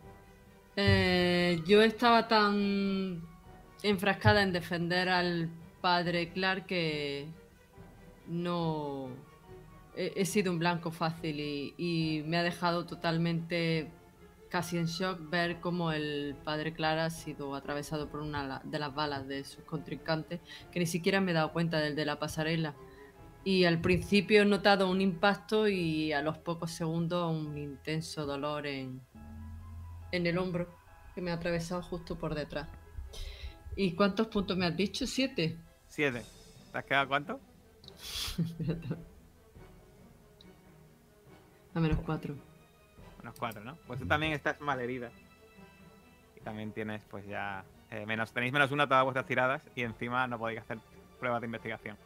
Eh, 0.83 1.63
yo 1.67 1.83
estaba 1.83 2.27
tan 2.27 3.21
enfrascada 3.83 4.43
en 4.43 4.51
defender 4.51 5.11
al 5.11 5.51
padre 5.83 6.33
Clark 6.33 6.65
que 6.65 7.27
no 8.27 9.11
he, 9.95 10.25
sido 10.25 10.51
un 10.51 10.59
blanco 10.59 10.91
fácil 10.91 11.39
y, 11.39 11.75
y 11.77 12.23
me 12.23 12.39
ha 12.39 12.43
dejado 12.43 12.87
totalmente 12.87 13.91
casi 14.49 14.79
en 14.79 14.87
shock 14.87 15.29
ver 15.29 15.61
cómo 15.61 15.93
el 15.93 16.35
padre 16.45 16.73
Clark 16.73 17.01
ha 17.01 17.11
sido 17.11 17.55
atravesado 17.55 18.09
por 18.09 18.21
una 18.21 18.63
de 18.65 18.79
las 18.79 18.95
balas 18.95 19.29
de 19.29 19.45
sus 19.45 19.63
contrincantes 19.65 20.41
que 20.73 20.81
ni 20.81 20.87
siquiera 20.87 21.21
me 21.21 21.33
he 21.33 21.35
dado 21.35 21.53
cuenta 21.53 21.79
del 21.79 21.95
de 21.95 22.07
la 22.07 22.19
pasarela. 22.19 22.75
Y 23.45 23.65
al 23.65 23.83
principio 23.83 24.43
he 24.43 24.47
notado 24.47 24.91
un 24.91 25.03
impacto 25.03 25.69
y 25.69 26.13
a 26.13 26.23
los 26.23 26.39
pocos 26.39 26.71
segundos 26.71 27.31
un 27.31 27.59
intenso 27.59 28.25
dolor 28.25 28.67
en, 28.67 29.03
en 30.13 30.27
el 30.27 30.39
hombro 30.39 30.69
que 31.15 31.21
me 31.21 31.31
ha 31.31 31.35
atravesado 31.35 31.83
justo 31.83 32.17
por 32.19 32.35
detrás. 32.35 32.69
¿Y 33.77 33.93
cuántos 33.93 34.27
puntos 34.29 34.57
me 34.57 34.67
has 34.67 34.77
dicho? 34.77 35.07
¿Siete? 35.07 35.57
Siete. 35.89 36.23
¿Te 36.73 36.79
has 36.79 36.85
quedado 36.85 37.09
cuánto? 37.09 37.41
A 41.75 41.81
menos 41.81 41.99
cuatro. 42.05 42.35
Unos 43.23 43.35
cuatro, 43.39 43.63
¿no? 43.63 43.77
Pues 43.87 44.01
tú 44.01 44.07
también 44.07 44.33
estás 44.33 44.61
mal 44.61 44.81
herida. 44.81 45.11
Y 46.37 46.41
también 46.41 46.73
tienes, 46.73 47.03
pues 47.11 47.27
ya. 47.27 47.65
eh, 47.91 48.07
menos, 48.07 48.33
tenéis 48.33 48.53
menos 48.53 48.71
una 48.73 48.85
a 48.85 48.89
todas 48.89 49.05
vuestras 49.05 49.27
tiradas 49.27 49.63
y 49.75 49.83
encima 49.83 50.27
no 50.27 50.39
podéis 50.39 50.61
hacer 50.61 50.79
pruebas 51.19 51.41
de 51.41 51.47
investigación. 51.47 51.97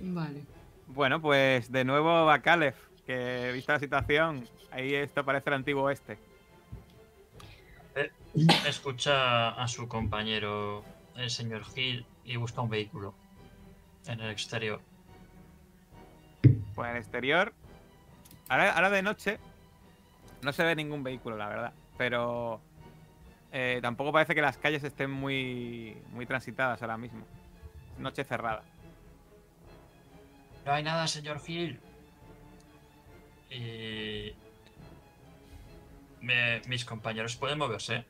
Vale. 0.00 0.42
Bueno, 0.88 1.20
pues 1.22 1.70
de 1.70 1.84
nuevo 1.84 2.24
va 2.26 2.40
Caleb, 2.40 2.74
que 3.06 3.50
vista 3.54 3.74
la 3.74 3.78
situación, 3.78 4.46
ahí 4.70 4.94
esto 4.94 5.24
parece 5.24 5.48
el 5.50 5.54
antiguo 5.54 5.84
oeste. 5.84 6.18
Escucha 8.66 9.50
a 9.50 9.68
su 9.68 9.88
compañero, 9.88 10.84
el 11.16 11.30
señor 11.30 11.62
Hill, 11.76 12.06
y 12.24 12.36
busca 12.36 12.60
un 12.62 12.70
vehículo 12.70 13.14
en 14.06 14.20
el 14.20 14.30
exterior. 14.30 14.80
Pues 16.74 16.90
en 16.90 16.96
el 16.96 17.02
exterior. 17.02 17.52
Ahora, 18.48 18.72
ahora 18.72 18.90
de 18.90 19.02
noche 19.02 19.38
no 20.42 20.52
se 20.52 20.64
ve 20.64 20.74
ningún 20.74 21.02
vehículo, 21.02 21.36
la 21.36 21.48
verdad. 21.48 21.72
Pero 21.98 22.60
eh, 23.52 23.80
tampoco 23.82 24.12
parece 24.12 24.34
que 24.34 24.40
las 24.42 24.56
calles 24.56 24.82
estén 24.82 25.10
muy, 25.10 25.96
muy 26.10 26.24
transitadas 26.24 26.80
ahora 26.80 26.96
mismo. 26.96 27.24
Noche 27.98 28.24
cerrada. 28.24 28.62
No 30.64 30.72
hay 30.72 30.82
nada, 30.82 31.06
señor 31.06 31.40
Hill. 31.46 31.78
Y... 33.50 34.32
Me- 36.22 36.62
mis 36.66 36.84
compañeros 36.84 37.36
pueden 37.36 37.58
moverse. 37.58 38.06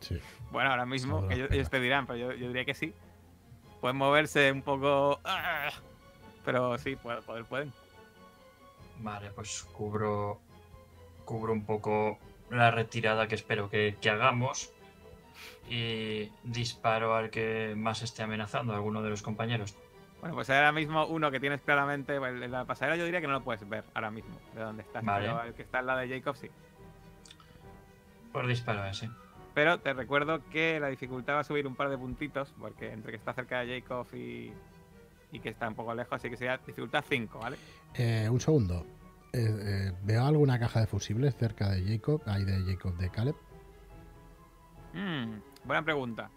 Sí. 0.00 0.18
Bueno, 0.50 0.70
ahora 0.70 0.86
mismo, 0.86 1.18
Ahora, 1.18 1.34
ellos, 1.34 1.50
ellos 1.50 1.70
te 1.70 1.80
dirán, 1.80 2.06
pero 2.06 2.18
yo, 2.18 2.32
yo 2.32 2.48
diría 2.48 2.64
que 2.64 2.74
sí. 2.74 2.92
Pueden 3.80 3.96
moverse 3.96 4.50
un 4.52 4.62
poco. 4.62 5.20
¡ah! 5.24 5.70
Pero 6.44 6.76
sí, 6.78 6.96
poder, 6.96 7.22
poder 7.22 7.44
pueden. 7.44 7.72
Vale, 8.98 9.30
pues 9.30 9.62
cubro, 9.72 10.40
cubro 11.24 11.52
un 11.52 11.64
poco 11.64 12.18
la 12.50 12.70
retirada 12.70 13.28
que 13.28 13.34
espero 13.34 13.70
que, 13.70 13.96
que 14.00 14.10
hagamos 14.10 14.72
y 15.68 16.30
disparo 16.42 17.14
al 17.14 17.30
que 17.30 17.74
más 17.76 18.02
esté 18.02 18.22
amenazando, 18.22 18.72
a 18.72 18.76
alguno 18.76 19.02
de 19.02 19.10
los 19.10 19.22
compañeros. 19.22 19.76
Bueno, 20.20 20.34
pues 20.34 20.50
ahora 20.50 20.72
mismo 20.72 21.06
uno 21.06 21.30
que 21.30 21.40
tienes 21.40 21.62
claramente. 21.62 22.18
bueno, 22.18 22.44
En 22.44 22.50
la 22.50 22.64
pasarela 22.64 22.96
yo 22.96 23.04
diría 23.04 23.20
que 23.20 23.26
no 23.26 23.34
lo 23.34 23.42
puedes 23.42 23.66
ver 23.68 23.84
ahora 23.94 24.10
mismo, 24.10 24.36
de 24.54 24.60
dónde 24.60 24.82
estás. 24.82 25.04
Vale. 25.04 25.28
Pero 25.28 25.42
el 25.44 25.54
que 25.54 25.62
está 25.62 25.78
al 25.78 25.86
lado 25.86 26.00
de 26.00 26.08
Jacob 26.08 26.36
sí. 26.36 26.50
Por 28.32 28.46
disparo 28.46 28.82
a 28.82 28.90
ese. 28.90 29.08
Pero 29.54 29.80
te 29.80 29.92
recuerdo 29.92 30.40
que 30.50 30.78
la 30.78 30.88
dificultad 30.88 31.34
va 31.34 31.40
a 31.40 31.44
subir 31.44 31.66
un 31.66 31.74
par 31.74 31.90
de 31.90 31.98
puntitos, 31.98 32.52
porque 32.58 32.92
entre 32.92 33.12
que 33.12 33.16
está 33.18 33.32
cerca 33.32 33.60
de 33.60 33.80
Jacob 33.80 34.06
y, 34.14 34.52
y 35.32 35.40
que 35.40 35.48
está 35.48 35.68
un 35.68 35.74
poco 35.74 35.94
lejos, 35.94 36.12
así 36.12 36.30
que 36.30 36.36
sería 36.36 36.58
dificultad 36.58 37.04
5, 37.08 37.38
¿vale? 37.38 37.56
Eh, 37.94 38.28
un 38.30 38.40
segundo. 38.40 38.86
Eh, 39.32 39.38
eh, 39.42 39.92
¿Veo 40.02 40.24
alguna 40.24 40.58
caja 40.58 40.80
de 40.80 40.86
fusibles 40.86 41.36
cerca 41.36 41.70
de 41.70 41.82
Jacob? 41.84 42.22
Ahí 42.26 42.44
de 42.44 42.64
Jacob 42.64 42.96
de 42.96 43.10
Caleb. 43.10 43.36
Mm, 44.92 45.38
buena 45.64 45.82
pregunta. 45.82 46.30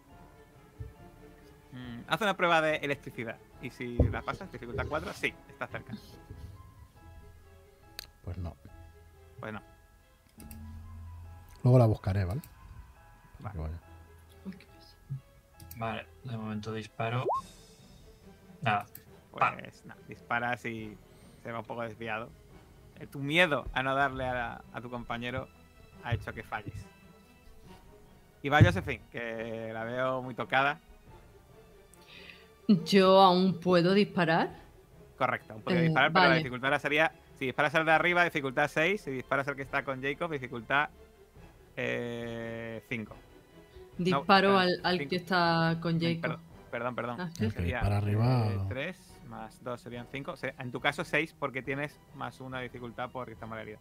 Mm, 1.72 2.02
haz 2.08 2.22
una 2.22 2.38
prueba 2.38 2.62
de 2.62 2.76
electricidad. 2.78 3.38
Y 3.62 3.70
si 3.72 3.98
la 3.98 4.22
pasas, 4.22 4.52
dificultad 4.52 4.86
4, 4.88 5.12
sí, 5.14 5.34
está 5.50 5.68
cerca. 5.68 5.94
Pues 8.24 8.38
no. 8.38 8.56
Pues 9.40 9.54
no. 9.54 9.62
Luego 11.64 11.80
la 11.80 11.86
buscaré, 11.86 12.26
¿vale? 12.26 12.42
Vale. 13.44 13.60
Vale, 15.78 16.06
de 16.24 16.38
momento 16.38 16.72
disparo. 16.74 17.26
Nada, 18.62 18.86
Pues 19.32 19.84
nada, 19.86 20.00
disparas 20.08 20.64
y 20.66 20.96
se 21.42 21.52
va 21.52 21.60
un 21.60 21.66
poco 21.66 21.82
desviado. 21.82 22.30
Eh, 23.00 23.08
Tu 23.08 23.20
miedo 23.20 23.66
a 23.74 23.82
no 23.84 23.96
darle 23.96 24.26
a, 24.26 24.62
a 24.72 24.82
tu 24.82 24.90
compañero 24.90 25.48
ha 26.04 26.14
hecho 26.14 26.34
que 26.34 26.44
falles. 26.44 26.74
Y 28.44 28.50
va 28.50 28.62
Josephine, 28.64 29.02
que 29.12 29.72
la 29.74 29.84
veo 29.84 30.22
muy 30.22 30.36
tocada. 30.36 30.80
¿Yo 32.68 33.20
aún 33.22 33.60
puedo 33.60 33.94
disparar? 33.94 34.50
Correcto, 35.18 35.56
un 35.56 35.62
poquito 35.62 35.80
Eh, 35.80 35.84
disparar, 35.86 36.12
pero 36.12 36.24
la 36.24 36.30
vale. 36.30 36.40
dificultad 36.40 36.66
ahora 36.68 36.80
sería. 36.80 37.12
Si 37.40 37.46
disparas 37.46 37.74
al 37.76 37.86
de 37.86 37.92
arriba, 37.92 38.24
dificultad 38.24 38.68
6. 38.70 39.02
Si 39.02 39.12
disparas 39.12 39.48
al 39.48 39.56
que 39.56 39.64
está 39.64 39.84
con 39.84 40.02
Jacob, 40.02 40.32
dificultad 40.32 40.90
5. 41.76 43.16
Disparo 43.98 44.60
eh, 44.62 44.64
al, 44.64 44.80
al 44.84 45.08
que 45.08 45.16
está 45.18 45.78
con 45.82 46.00
Jacob. 46.00 46.22
Perdón, 46.22 46.40
perdón. 46.72 46.96
perdón. 46.96 47.22
Ah, 47.22 47.30
sí. 47.38 47.50
Que 47.50 47.62
dispara 47.64 47.98
arriba. 47.98 48.66
3 48.70 48.98
más 49.28 49.64
2 49.64 49.82
serían 49.82 50.08
5. 50.12 50.34
En 50.60 50.72
tu 50.72 50.80
caso 50.80 51.04
6 51.04 51.36
porque 51.38 51.62
tienes 51.62 52.00
más 52.16 52.40
una 52.42 52.60
dificultad 52.62 53.10
porque 53.12 53.34
está 53.34 53.46
mal 53.46 53.60
herida. 53.60 53.78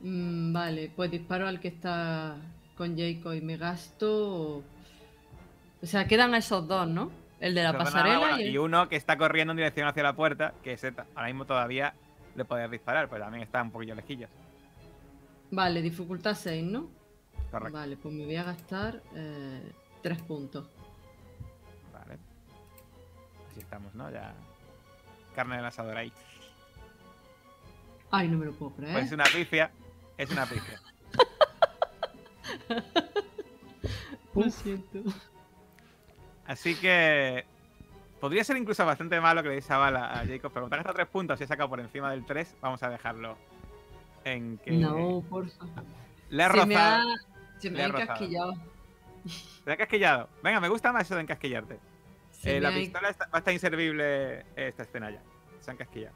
Mm, 0.00 0.52
vale, 0.52 0.90
pues 0.94 1.10
disparo 1.10 1.46
al 1.46 1.60
que 1.60 1.68
está 1.68 2.36
con 2.76 2.96
Jacob 2.98 3.32
y 3.34 3.40
me 3.40 3.56
gasto. 3.56 4.58
O 4.58 5.86
sea, 5.86 6.06
quedan 6.06 6.34
esos 6.34 6.66
dos, 6.66 6.88
¿no? 6.88 7.10
El 7.40 7.54
de 7.54 7.62
la 7.62 7.72
Perdona, 7.72 7.90
pasarela 7.90 8.18
bueno, 8.18 8.38
y, 8.40 8.42
el- 8.44 8.50
y 8.54 8.58
uno 8.58 8.88
que 8.88 8.96
está 8.96 9.18
corriendo 9.18 9.50
en 9.52 9.58
dirección 9.58 9.86
hacia 9.86 10.02
la 10.02 10.14
puerta, 10.16 10.54
que 10.62 10.76
ta- 10.76 11.06
ahora 11.14 11.28
mismo 11.28 11.44
todavía 11.44 11.94
le 12.36 12.44
podías 12.44 12.70
disparar, 12.70 13.08
pero 13.08 13.24
también 13.24 13.42
está 13.42 13.62
un 13.62 13.70
poquillo 13.70 13.94
lejillos. 13.94 14.30
Vale, 15.50 15.82
dificultad 15.82 16.34
6, 16.34 16.64
¿no? 16.64 16.88
Correcto. 17.54 17.78
Vale, 17.78 17.96
pues 17.96 18.14
me 18.14 18.24
voy 18.24 18.36
a 18.36 18.42
gastar 18.42 19.00
3 20.02 20.22
puntos. 20.22 20.68
Vale. 21.92 22.18
Así 23.50 23.60
estamos, 23.60 23.94
¿no? 23.94 24.10
Ya. 24.10 24.34
Carne 25.36 25.56
del 25.56 25.64
asador 25.64 25.96
ahí. 25.96 26.12
Ay, 28.10 28.28
no 28.28 28.38
me 28.38 28.46
lo 28.46 28.52
puedo 28.52 28.72
creer. 28.72 28.92
Pues 28.92 29.06
es 29.06 29.12
una 29.12 29.24
pifia. 29.24 29.70
Es 30.18 30.30
una 30.30 30.46
pifia. 30.46 30.80
Lo 34.34 34.50
siento. 34.50 34.98
Así 36.46 36.74
que. 36.74 37.44
Podría 38.20 38.42
ser 38.42 38.56
incluso 38.56 38.84
bastante 38.86 39.20
malo 39.20 39.42
que 39.42 39.50
le 39.50 39.54
diese 39.56 39.66
esa 39.66 39.78
bala 39.78 40.12
a 40.12 40.26
Jacob, 40.26 40.50
pero 40.52 40.66
como 40.66 40.68
te 40.70 40.74
has 40.76 40.78
gastado 40.78 40.94
3 40.94 41.08
puntos 41.08 41.40
y 41.40 41.44
he 41.44 41.46
sacado 41.46 41.68
por 41.68 41.78
encima 41.78 42.10
del 42.10 42.24
3, 42.24 42.56
vamos 42.60 42.82
a 42.82 42.88
dejarlo 42.88 43.36
en 44.24 44.58
que. 44.58 44.72
No, 44.72 45.22
porfa. 45.28 45.66
Le 46.30 46.42
ha, 46.42 46.48
rozado. 46.48 47.14
Se 47.64 47.70
me 47.70 47.82
ha 47.82 47.86
encasquillado. 47.86 48.54
Te 49.64 49.72
ha 49.72 49.76
casquillado. 49.76 50.28
Venga, 50.42 50.60
me 50.60 50.68
gusta 50.68 50.92
más 50.92 51.04
eso 51.04 51.14
de 51.14 51.22
encasquillarte. 51.22 51.78
Se 52.30 52.56
Eh, 52.58 52.60
la 52.60 52.70
pistola 52.70 53.08
está- 53.08 53.24
va 53.26 53.30
a 53.34 53.38
estar 53.38 53.54
inservible 53.54 54.44
esta 54.56 54.82
escena 54.82 55.10
ya. 55.10 55.22
Se 55.60 55.70
han 55.70 55.76
casquillado. 55.76 56.14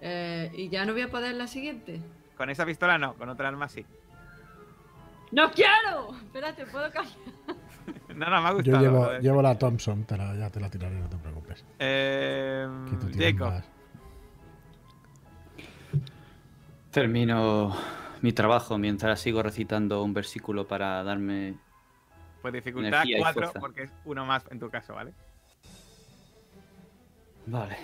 Eh, 0.00 0.50
¿Y 0.54 0.68
ya 0.70 0.84
no 0.86 0.92
voy 0.92 1.02
a 1.02 1.10
poder 1.10 1.34
la 1.34 1.46
siguiente? 1.46 2.00
Con 2.36 2.48
esa 2.50 2.64
pistola 2.64 2.96
no, 2.98 3.14
con 3.14 3.28
otra 3.28 3.48
arma 3.48 3.68
sí. 3.68 3.84
¡No 5.30 5.50
quiero! 5.52 6.14
Espérate, 6.16 6.66
puedo 6.66 6.90
cambiar. 6.90 7.16
No, 8.14 8.28
no, 8.28 8.42
me 8.42 8.48
ha 8.48 8.50
Yo 8.50 8.56
gustado. 8.56 8.80
llevo, 8.82 9.06
de- 9.08 9.20
llevo 9.20 9.42
la 9.42 9.58
Thompson, 9.58 10.04
te 10.04 10.16
la, 10.18 10.34
ya 10.36 10.50
te 10.50 10.60
la 10.60 10.68
tiraré, 10.70 10.96
no 11.00 11.08
te 11.08 11.16
preocupes. 11.16 11.64
Eh, 11.78 12.68
Que 12.90 12.96
tú 12.96 13.06
tienes 13.10 13.32
Jacob, 13.32 13.48
más. 13.54 13.64
Termino 16.90 17.74
mi 18.22 18.32
trabajo 18.32 18.78
mientras 18.78 19.20
sigo 19.20 19.42
recitando 19.42 20.02
un 20.02 20.14
versículo 20.14 20.66
para 20.66 21.02
darme. 21.02 21.58
pues 22.40 22.54
dificultad 22.54 22.88
Energía 22.88 23.18
y 23.18 23.20
4 23.20 23.40
fuerza. 23.42 23.60
porque 23.60 23.82
es 23.84 23.92
uno 24.04 24.24
más 24.24 24.44
en 24.50 24.58
tu 24.58 24.70
caso, 24.70 24.94
¿vale? 24.94 25.12
Vale. 27.46 27.76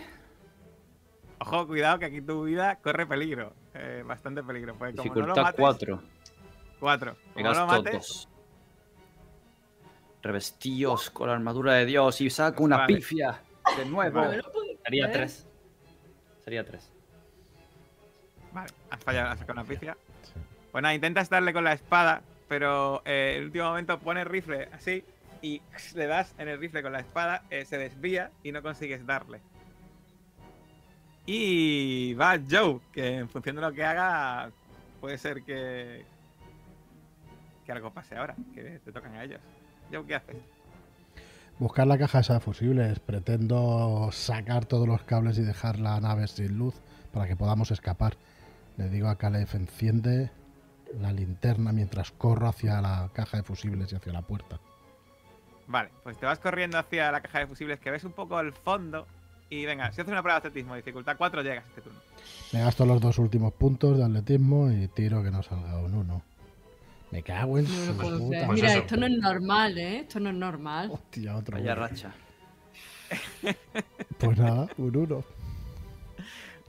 Ojo, 1.40 1.66
cuidado 1.66 1.98
que 1.98 2.06
aquí 2.06 2.20
tu 2.20 2.44
vida 2.44 2.76
corre 2.76 3.06
peligro. 3.06 3.52
eh, 3.74 4.02
bastante 4.06 4.42
peligro. 4.42 4.74
Pues 4.76 4.92
como 4.96 5.02
Dificultad 5.04 5.42
mates, 5.42 5.60
4. 5.60 6.02
4. 6.80 7.12
Me 7.12 7.42
Como 7.42 7.44
no 7.44 7.60
lo 7.60 7.66
gasto 7.66 7.82
mates, 7.84 8.08
2. 8.08 8.28
Revestíos 10.22 11.10
con 11.10 11.28
la 11.28 11.34
armadura 11.34 11.74
de 11.74 11.86
Dios 11.86 12.20
y 12.20 12.30
saco 12.30 12.64
una 12.64 12.78
Vale. 12.78 12.96
pifia. 12.96 13.40
De 13.76 13.84
nuevo. 13.84 14.20
Vale. 14.20 14.42
Sería 14.84 15.04
creer. 15.06 15.26
3. 15.28 15.46
Sería 16.44 16.64
3. 16.64 16.92
Vale, 18.52 18.70
has 18.90 19.04
fallado, 19.04 19.30
has 19.30 19.38
sacado 19.38 19.60
una 19.60 19.68
pifia. 19.68 19.96
Pues 20.78 20.84
nada, 20.84 20.94
intentas 20.94 21.28
darle 21.28 21.52
con 21.52 21.64
la 21.64 21.72
espada, 21.72 22.22
pero 22.46 23.02
eh, 23.04 23.32
en 23.32 23.38
el 23.38 23.44
último 23.46 23.64
momento 23.64 23.98
pone 23.98 24.22
rifle 24.22 24.68
así 24.72 25.02
y 25.42 25.60
le 25.96 26.06
das 26.06 26.32
en 26.38 26.46
el 26.46 26.60
rifle 26.60 26.84
con 26.84 26.92
la 26.92 27.00
espada, 27.00 27.42
eh, 27.50 27.64
se 27.64 27.78
desvía 27.78 28.30
y 28.44 28.52
no 28.52 28.62
consigues 28.62 29.04
darle. 29.04 29.40
Y 31.26 32.14
va 32.14 32.38
Joe, 32.48 32.78
que 32.92 33.16
en 33.16 33.28
función 33.28 33.56
de 33.56 33.62
lo 33.62 33.72
que 33.72 33.82
haga, 33.82 34.52
puede 35.00 35.18
ser 35.18 35.42
que, 35.42 36.04
que 37.66 37.72
algo 37.72 37.92
pase 37.92 38.14
ahora, 38.14 38.36
que 38.54 38.78
te 38.78 38.92
tocan 38.92 39.16
a 39.16 39.24
ellos. 39.24 39.40
Joe, 39.92 40.06
¿qué 40.06 40.14
haces? 40.14 40.36
Buscar 41.58 41.88
la 41.88 41.98
caja 41.98 42.20
esa 42.20 42.34
de 42.34 42.40
fusibles. 42.40 43.00
Pretendo 43.00 44.10
sacar 44.12 44.64
todos 44.64 44.86
los 44.86 45.02
cables 45.02 45.38
y 45.38 45.42
dejar 45.42 45.80
la 45.80 46.00
nave 46.00 46.28
sin 46.28 46.56
luz 46.56 46.76
para 47.12 47.26
que 47.26 47.34
podamos 47.34 47.72
escapar. 47.72 48.16
Le 48.76 48.88
digo 48.88 49.08
a 49.08 49.18
Caleb, 49.18 49.48
enciende 49.54 50.30
la 51.00 51.12
linterna 51.12 51.72
mientras 51.72 52.10
corro 52.10 52.48
hacia 52.48 52.80
la 52.80 53.10
caja 53.12 53.36
de 53.38 53.42
fusibles 53.42 53.92
y 53.92 53.96
hacia 53.96 54.12
la 54.12 54.22
puerta. 54.22 54.58
Vale, 55.66 55.90
pues 56.02 56.16
te 56.18 56.24
vas 56.26 56.38
corriendo 56.38 56.78
hacia 56.78 57.12
la 57.12 57.20
caja 57.20 57.40
de 57.40 57.46
fusibles 57.46 57.78
que 57.78 57.90
ves 57.90 58.04
un 58.04 58.12
poco 58.12 58.40
el 58.40 58.52
fondo. 58.52 59.06
Y 59.50 59.64
venga, 59.64 59.92
si 59.92 60.00
haces 60.00 60.12
una 60.12 60.22
prueba 60.22 60.40
de 60.40 60.48
atletismo, 60.48 60.74
dificultad 60.76 61.16
4, 61.16 61.42
llegas 61.42 61.64
este 61.66 61.80
turno. 61.82 61.98
Me 62.52 62.60
gasto 62.60 62.84
los 62.86 63.00
dos 63.00 63.18
últimos 63.18 63.52
puntos 63.54 63.96
de 63.96 64.04
atletismo 64.04 64.70
y 64.70 64.88
tiro 64.88 65.22
que 65.22 65.30
no 65.30 65.42
salga 65.42 65.78
un 65.78 65.94
1. 65.94 66.22
Me 67.10 67.22
cago 67.22 67.58
en 67.58 67.64
No 67.64 67.70
su 67.70 67.96
puta. 67.96 68.46
Pues 68.46 68.56
Mira, 68.56 68.70
eso. 68.72 68.78
esto 68.80 68.96
no 68.98 69.06
es 69.06 69.18
normal, 69.18 69.78
¿eh? 69.78 70.00
Esto 70.00 70.20
no 70.20 70.28
es 70.30 70.36
normal. 70.36 70.90
Hostia, 70.92 71.36
otro 71.36 71.56
Vaya 71.56 71.74
racha. 71.74 72.12
Pues 74.18 74.38
nada, 74.38 74.68
un 74.76 74.94
1. 74.96 75.24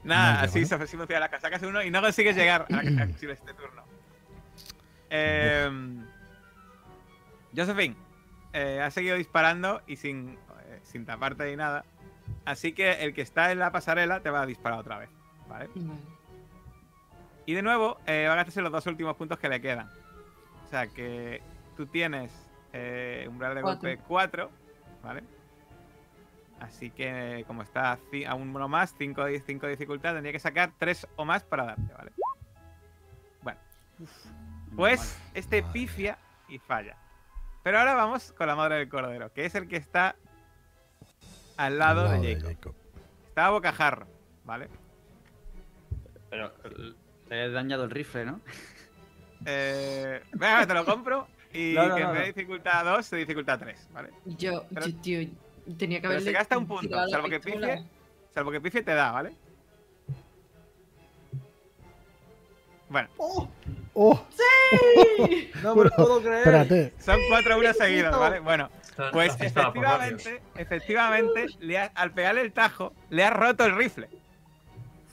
Nada, 0.04 0.32
No, 0.34 0.40
así 0.44 0.64
se 0.64 0.74
así 0.74 0.96
funciona 0.96 1.20
la 1.20 1.28
casa. 1.28 1.42
Sacas 1.48 1.62
uno 1.62 1.82
y 1.82 1.90
no 1.90 2.00
consigues 2.00 2.34
llegar 2.36 2.66
a 2.70 2.76
la 2.76 2.82
caja 2.82 3.06
de 3.06 3.12
fusibles 3.12 3.38
este 3.38 3.52
turno. 3.52 3.82
Eh, 5.10 5.70
Josephine, 7.54 7.96
eh, 8.52 8.80
has 8.82 8.94
seguido 8.94 9.16
disparando 9.16 9.82
y 9.86 9.96
sin, 9.96 10.38
eh, 10.66 10.80
sin 10.84 11.04
taparte 11.04 11.50
ni 11.50 11.56
nada. 11.56 11.84
Así 12.44 12.72
que 12.72 13.04
el 13.04 13.12
que 13.12 13.22
está 13.22 13.52
en 13.52 13.58
la 13.58 13.72
pasarela 13.72 14.20
te 14.20 14.30
va 14.30 14.42
a 14.42 14.46
disparar 14.46 14.78
otra 14.78 14.98
vez. 14.98 15.10
¿Vale? 15.48 15.68
Vale. 15.74 16.20
Y 17.46 17.54
de 17.54 17.62
nuevo, 17.62 17.98
eh, 18.06 18.26
va 18.28 18.34
a 18.34 18.36
gastarse 18.36 18.62
los 18.62 18.70
dos 18.70 18.86
últimos 18.86 19.16
puntos 19.16 19.38
que 19.38 19.48
le 19.48 19.60
quedan. 19.60 19.90
O 20.64 20.68
sea 20.70 20.86
que 20.86 21.42
tú 21.76 21.86
tienes 21.86 22.30
eh, 22.72 23.26
umbral 23.28 23.56
de 23.56 23.62
Cuatro. 23.62 23.88
golpe 23.88 24.04
4, 24.06 24.50
¿vale? 25.02 25.24
Así 26.60 26.90
que 26.90 27.42
como 27.48 27.62
está 27.62 27.98
a 28.28 28.34
uno 28.34 28.68
más, 28.68 28.94
5 28.96 29.24
de, 29.24 29.42
dificultad, 29.70 30.12
tendría 30.12 30.32
que 30.32 30.38
sacar 30.38 30.72
3 30.78 31.08
o 31.16 31.24
más 31.24 31.42
para 31.42 31.64
darte, 31.64 31.92
¿vale? 31.92 32.12
Bueno, 33.42 33.58
pues 34.76 35.18
este 35.34 35.62
Madre 35.62 35.72
pifia 35.72 36.18
y 36.48 36.58
falla. 36.58 36.96
Pero 37.62 37.78
ahora 37.78 37.94
vamos 37.94 38.32
con 38.32 38.46
la 38.46 38.56
madre 38.56 38.76
del 38.76 38.88
cordero, 38.88 39.32
que 39.32 39.44
es 39.44 39.54
el 39.54 39.68
que 39.68 39.76
está 39.76 40.16
al 41.56 41.78
lado, 41.78 42.08
de 42.08 42.40
Jacob. 42.40 42.74
Está 43.28 43.46
a 43.46 43.50
bocajarro, 43.50 44.06
¿vale? 44.44 44.68
Pero 46.30 46.52
le 47.28 47.44
he 47.44 47.50
dañado 47.50 47.84
el 47.84 47.90
rifle, 47.90 48.24
¿no? 48.24 48.40
Eh, 49.46 50.22
venga, 50.32 50.66
te 50.66 50.74
lo 50.74 50.84
compro 50.84 51.26
y 51.50 51.72
No, 51.72 51.88
no, 51.88 51.94
que 51.96 52.02
no, 52.02 52.08
en 52.08 52.12
vez 52.14 52.22
de 52.24 52.28
no. 52.28 52.34
dificultad 52.34 52.84
2 52.84 53.06
se 53.06 53.16
dificultad 53.16 53.58
3, 53.58 53.88
¿vale? 53.90 54.10
Yo, 54.26 54.66
Pero- 54.68 54.86
yo, 54.86 54.96
tío, 55.00 55.28
tenía 55.78 55.96
que 55.96 56.02
pero 56.02 56.12
haberle 56.12 56.26
se 56.26 56.32
gasta 56.32 56.58
un 56.58 56.66
punto, 56.66 57.08
salvo 57.08 57.26
que 57.26 57.40
pifie. 57.40 57.82
Salvo 58.34 58.50
que 58.50 58.60
pifie 58.60 58.82
te 58.82 58.92
da, 58.92 59.12
¿vale? 59.12 59.34
Bueno, 62.90 63.08
¡Oh! 63.16 63.48
No 65.62 65.74
me 65.74 65.84
lo 65.84 65.90
puedo 65.90 66.20
creer. 66.22 66.38
Espérate. 66.38 66.94
son 66.98 67.18
4 67.28 67.58
unos 67.58 67.76
seguidos, 67.76 68.18
¿vale? 68.18 68.40
Bueno, 68.40 68.70
pues 69.12 69.32
efectivamente, 69.40 70.40
efectivamente, 70.56 71.46
le 71.60 71.78
ha- 71.78 71.92
al 71.94 72.12
pegarle 72.12 72.40
el 72.42 72.52
tajo, 72.52 72.92
le 73.10 73.24
ha 73.24 73.30
roto 73.30 73.64
el 73.64 73.76
rifle. 73.76 74.08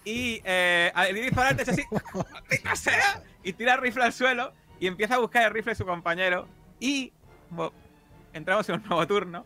Y 0.06 0.42
eh, 0.46 0.92
al 0.96 1.18
ir 1.18 1.24
dispararte 1.26 1.64
es 1.64 1.70
así, 1.70 1.84
¡maldita 2.14 2.76
sea! 2.76 3.22
Y 3.44 3.54
tira 3.54 3.74
el 3.74 3.82
rifle 3.82 4.04
al 4.06 4.14
suelo 4.14 4.54
y 4.80 4.88
empieza 4.88 5.16
a 5.16 5.18
buscar 5.18 5.44
el 5.44 5.52
rifle 5.54 5.72
de 5.72 5.76
su 5.76 5.86
compañero. 5.86 6.48
Y 6.80 7.12
bo- 7.50 7.74
entramos 8.34 8.68
en 8.70 8.76
un 8.76 8.84
nuevo 8.88 9.06
turno 9.08 9.46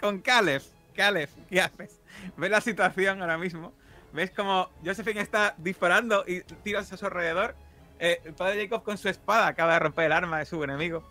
con 0.00 0.18
Caleb. 0.20 0.62
Caleb, 0.96 1.28
¿qué 1.48 1.60
haces? 1.60 2.00
¿Ves 2.36 2.50
la 2.50 2.60
situación 2.60 3.20
ahora 3.20 3.38
mismo? 3.38 3.72
¿Ves 4.12 4.30
como 4.30 4.70
Josephine 4.84 5.20
está 5.20 5.54
disparando 5.58 6.24
y 6.26 6.40
tiras 6.64 6.90
a 6.92 6.96
su 6.96 7.04
alrededor? 7.06 7.54
Eh, 7.98 8.20
el 8.24 8.34
padre 8.34 8.62
Jacob 8.64 8.82
con 8.82 8.98
su 8.98 9.08
espada 9.08 9.46
acaba 9.48 9.74
de 9.74 9.78
romper 9.78 10.06
el 10.06 10.12
arma 10.12 10.38
de 10.38 10.44
su 10.44 10.62
enemigo. 10.62 11.02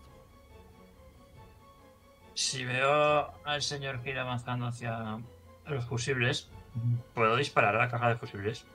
Si 2.33 2.63
veo 2.65 3.31
al 3.43 3.61
señor 3.61 4.01
que 4.01 4.11
irá 4.11 4.21
avanzando 4.21 4.67
hacia 4.67 5.19
los 5.67 5.85
fusibles, 5.85 6.49
¿puedo 7.13 7.35
disparar 7.37 7.75
a 7.75 7.79
la 7.85 7.89
caja 7.89 8.09
de 8.09 8.15
fusibles? 8.17 8.65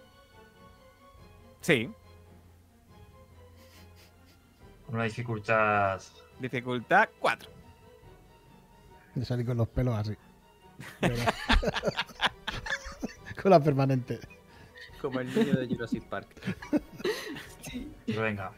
Sí, 1.60 1.90
Con 4.86 4.94
una 4.96 5.04
dificultad. 5.04 6.00
dificultad 6.38 7.08
4. 7.20 7.50
Le 9.14 9.24
salí 9.24 9.44
con 9.44 9.56
los 9.58 9.68
pelos 9.68 9.94
así. 9.96 10.16
Con 13.42 13.50
la 13.50 13.60
permanente. 13.60 14.18
Como 15.00 15.20
el 15.20 15.34
niño 15.34 15.54
de 15.54 15.66
Jurassic 15.66 16.04
Park. 16.04 16.28
Venga. 18.06 18.52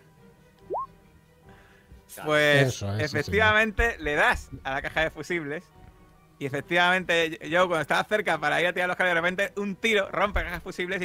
Pues 2.25 2.69
Eso, 2.69 2.95
eso, 2.95 3.05
efectivamente 3.05 3.97
le 3.99 4.15
das 4.15 4.51
a 4.65 4.75
la 4.75 4.83
caja 4.83 5.01
de 5.01 5.11
fusibles. 5.11 5.65
Y 6.39 6.47
efectivamente, 6.47 7.39
yo 7.49 7.69
cuando 7.69 7.83
estaba 7.83 8.03
cerca 8.05 8.37
para 8.39 8.61
ir 8.61 8.67
a 8.67 8.73
tirar 8.73 8.89
los 8.89 8.97
cables, 8.97 9.15
de 9.15 9.21
repente 9.21 9.53
un 9.57 9.77
tiro 9.77 10.11
rompe 10.11 10.41
la 10.41 10.45
caja 10.47 10.57
de 10.57 10.61
fusibles 10.61 11.01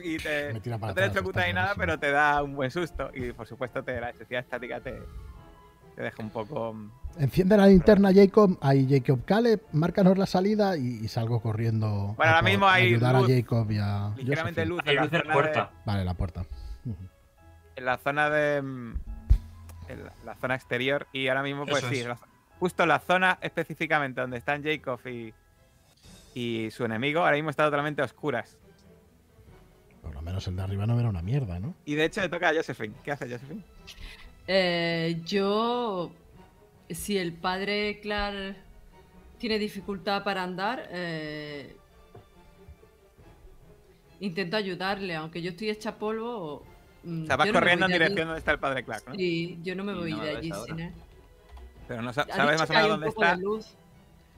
y, 0.00 0.14
y 0.14 0.18
te, 0.18 0.52
Me 0.52 0.60
tira 0.60 0.78
para 0.78 0.90
no 0.90 0.94
te 0.94 1.00
electrocuta 1.00 1.46
ni 1.46 1.54
nada, 1.54 1.74
pero 1.76 1.98
te 1.98 2.10
da 2.10 2.42
un 2.42 2.54
buen 2.54 2.70
susto. 2.70 3.10
Y 3.14 3.32
por 3.32 3.46
supuesto, 3.46 3.82
te, 3.82 3.92
la 3.92 4.08
electricidad 4.10 4.40
estática 4.42 4.80
te, 4.80 5.02
te 5.96 6.02
deja 6.02 6.22
un 6.22 6.30
poco. 6.30 6.74
mm, 6.74 6.90
Enciende 7.18 7.56
la 7.56 7.66
linterna, 7.66 8.12
Jacob. 8.14 8.58
Ahí, 8.60 8.86
Jacob 8.88 9.24
Caleb, 9.24 9.62
márcanos 9.72 10.18
la 10.18 10.26
salida 10.26 10.76
y, 10.76 11.00
y 11.02 11.08
salgo 11.08 11.40
corriendo. 11.40 12.14
Bueno, 12.16 12.32
ahora 12.32 12.42
mismo 12.42 12.68
hay 12.68 12.88
ayudar 12.88 13.14
luz, 13.14 13.30
a 13.30 13.34
Jacob 13.34 13.70
y 13.70 13.78
a. 13.78 14.12
ligeramente 14.16 14.66
Josephine. 14.66 14.66
luz 14.66 14.80
Hay 14.84 14.94
la, 14.96 15.02
luz 15.04 15.12
en 15.12 15.18
la 15.18 15.22
zona 15.22 15.32
puerta. 15.32 15.70
Vale, 15.86 16.04
la 16.04 16.14
puerta. 16.14 16.44
En 17.76 17.84
la 17.84 17.98
zona 17.98 18.30
de. 18.30 18.62
mm, 18.62 18.94
en 19.88 20.04
la, 20.04 20.12
la 20.24 20.34
zona 20.36 20.54
exterior. 20.54 21.06
Y 21.12 21.28
ahora 21.28 21.42
mismo, 21.42 21.66
pues 21.66 21.82
Eso 21.84 21.92
sí, 21.92 22.02
la- 22.02 22.18
justo 22.60 22.86
la 22.86 22.98
zona 23.00 23.38
específicamente 23.40 24.20
donde 24.20 24.38
están 24.38 24.62
Jacob 24.62 25.00
y, 25.06 25.32
y 26.34 26.70
su 26.70 26.84
enemigo, 26.84 27.20
ahora 27.20 27.34
mismo 27.36 27.50
está 27.50 27.64
totalmente 27.64 28.00
a 28.02 28.04
oscuras. 28.04 28.56
Por 30.00 30.14
lo 30.14 30.22
menos 30.22 30.46
el 30.48 30.56
de 30.56 30.62
arriba 30.62 30.86
no 30.86 30.98
era 30.98 31.08
una 31.08 31.22
mierda, 31.22 31.58
¿no? 31.60 31.74
Y 31.84 31.94
de 31.94 32.04
hecho 32.04 32.20
le 32.20 32.28
toca 32.28 32.48
a 32.48 32.54
Josephine. 32.54 32.94
¿Qué 33.04 33.12
hace 33.12 33.28
Josephine? 33.30 33.62
Eh, 34.48 35.20
yo, 35.24 36.10
si 36.90 37.18
el 37.18 37.32
padre 37.32 38.00
Clar 38.00 38.56
tiene 39.38 39.58
dificultad 39.58 40.24
para 40.24 40.42
andar, 40.42 40.88
eh, 40.90 41.76
intento 44.20 44.56
ayudarle, 44.56 45.14
aunque 45.16 45.42
yo 45.42 45.50
estoy 45.50 45.70
hecha 45.70 45.96
polvo. 45.98 46.64
Mm, 47.04 47.22
O 47.22 47.26
sea, 47.26 47.36
vas 47.36 47.46
no 47.46 47.52
corriendo 47.52 47.86
en 47.86 47.92
dirección 47.92 48.26
donde 48.26 48.38
está 48.38 48.52
el 48.52 48.58
padre 48.58 48.84
Clark, 48.84 49.04
¿no? 49.08 49.14
Sí, 49.14 49.58
yo 49.62 49.74
no 49.74 49.84
me 49.84 49.94
voy 49.94 50.12
no 50.12 50.22
de 50.22 50.36
allí 50.36 50.50
ahora. 50.50 50.66
sin 50.66 50.80
él. 50.80 50.92
Pero 51.88 52.02
no 52.02 52.12
sabes 52.12 52.60
más 52.60 52.70
o 52.70 52.72
hay 52.72 52.82
menos 52.82 52.88
dónde 52.88 53.08
está. 53.08 53.36
luz. 53.36 53.76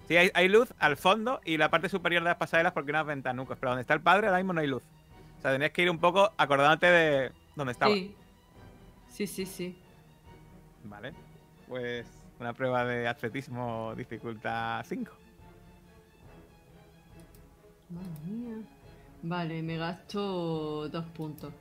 Sí, 0.09 0.17
hay, 0.17 0.31
hay 0.35 0.49
luz 0.49 0.73
al 0.79 0.97
fondo 0.97 1.41
y 1.45 1.57
la 1.57 1.71
parte 1.71 1.89
superior 1.89 2.23
de 2.23 2.29
las 2.29 2.37
pasarelas 2.37 2.73
porque 2.73 2.91
unas 2.91 3.07
ventanucos. 3.07 3.57
Pero 3.59 3.71
donde 3.71 3.83
está 3.83 3.95
el 3.95 4.01
padre 4.01 4.27
ahora 4.27 4.39
mismo 4.39 4.53
no 4.53 4.61
hay 4.61 4.67
luz. 4.67 4.83
O 5.39 5.43
sea, 5.43 5.53
tenías 5.53 5.71
que 5.71 5.83
ir 5.83 5.91
un 5.91 5.99
poco 5.99 6.33
acordándote 6.37 6.87
de 6.87 7.33
dónde 7.57 7.73
estaba. 7.73 7.95
Sí. 7.95 8.15
Sí, 9.09 9.27
sí, 9.27 9.47
sí. 9.47 9.79
Vale. 10.85 11.13
Pues 11.69 12.07
una 12.41 12.53
prueba 12.53 12.85
de 12.85 13.07
atletismo 13.07 13.95
dificultad 13.97 14.85
5. 14.87 15.13
Madre 17.91 18.09
mía. 18.27 18.57
Vale, 19.23 19.63
me 19.63 19.77
gasto 19.79 20.89
dos 20.89 21.05
puntos. 21.07 21.53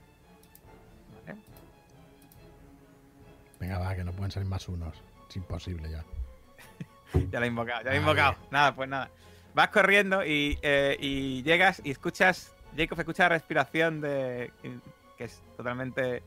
Venga, 3.63 3.79
va, 3.79 3.95
que 3.95 4.03
no 4.03 4.11
pueden 4.11 4.29
ser 4.31 4.43
más 4.43 4.67
unos. 4.67 4.93
Es 5.29 5.35
imposible 5.37 5.89
ya. 5.89 6.03
Ya 7.31 7.39
lo 7.39 7.45
he 7.45 7.47
invocado, 7.47 7.81
ya 7.83 7.91
lo 7.91 7.95
he 7.95 7.99
invocado. 7.99 8.35
Nada, 8.51 8.75
pues 8.75 8.89
nada. 8.89 9.09
Vas 9.53 9.69
corriendo 9.69 10.25
y, 10.25 10.57
eh, 10.61 10.97
y 10.99 11.43
llegas 11.43 11.81
y 11.85 11.91
escuchas. 11.91 12.53
Jacob 12.75 12.99
escucha 12.99 13.23
la 13.23 13.29
respiración 13.29 14.01
de. 14.01 14.51
que 15.17 15.23
es 15.25 15.41
totalmente 15.55 16.23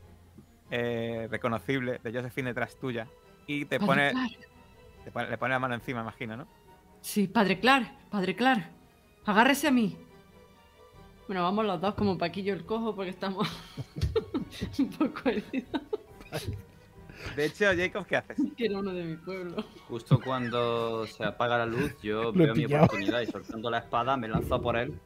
eh, 0.71 1.27
reconocible 1.29 1.99
de 2.03 2.11
Josephine 2.11 2.49
detrás 2.49 2.75
tuya. 2.77 3.05
Y 3.45 3.65
te 3.65 3.79
pone, 3.79 4.11
Padre 4.13 4.29
Clark. 4.29 4.49
te 5.03 5.11
pone- 5.11 5.29
Le 5.29 5.37
pone 5.37 5.53
la 5.53 5.59
mano 5.59 5.75
encima, 5.75 6.01
imagino, 6.01 6.37
¿no? 6.37 6.47
Sí, 7.01 7.27
padre 7.27 7.59
Clark, 7.59 7.87
padre 8.09 8.35
Clark. 8.35 8.65
Agárrese 9.25 9.67
a 9.67 9.71
mí. 9.71 9.95
Bueno, 11.27 11.43
vamos 11.43 11.65
los 11.65 11.79
dos 11.81 11.93
como 11.95 12.17
Paquillo 12.17 12.53
el 12.53 12.65
cojo 12.65 12.95
porque 12.95 13.11
estamos 13.11 13.47
un 14.79 14.89
poco 14.91 15.29
heridos. 15.29 15.81
De 17.35 17.45
hecho, 17.45 17.65
Jacob, 17.75 18.05
¿qué 18.05 18.17
haces? 18.17 18.37
Que 18.57 18.65
era 18.65 18.79
uno 18.79 18.93
de 18.93 19.03
mi 19.03 19.15
pueblo. 19.17 19.63
Justo 19.87 20.19
cuando 20.23 21.05
se 21.07 21.23
apaga 21.23 21.57
la 21.59 21.65
luz, 21.65 21.95
yo 22.01 22.31
veo 22.33 22.53
mi 22.55 22.65
oportunidad 22.65 23.21
y 23.21 23.27
soltando 23.27 23.69
la 23.69 23.79
espada 23.79 24.17
me 24.17 24.27
lanzo 24.27 24.55
a 24.55 24.61
por 24.61 24.77
él, 24.77 24.99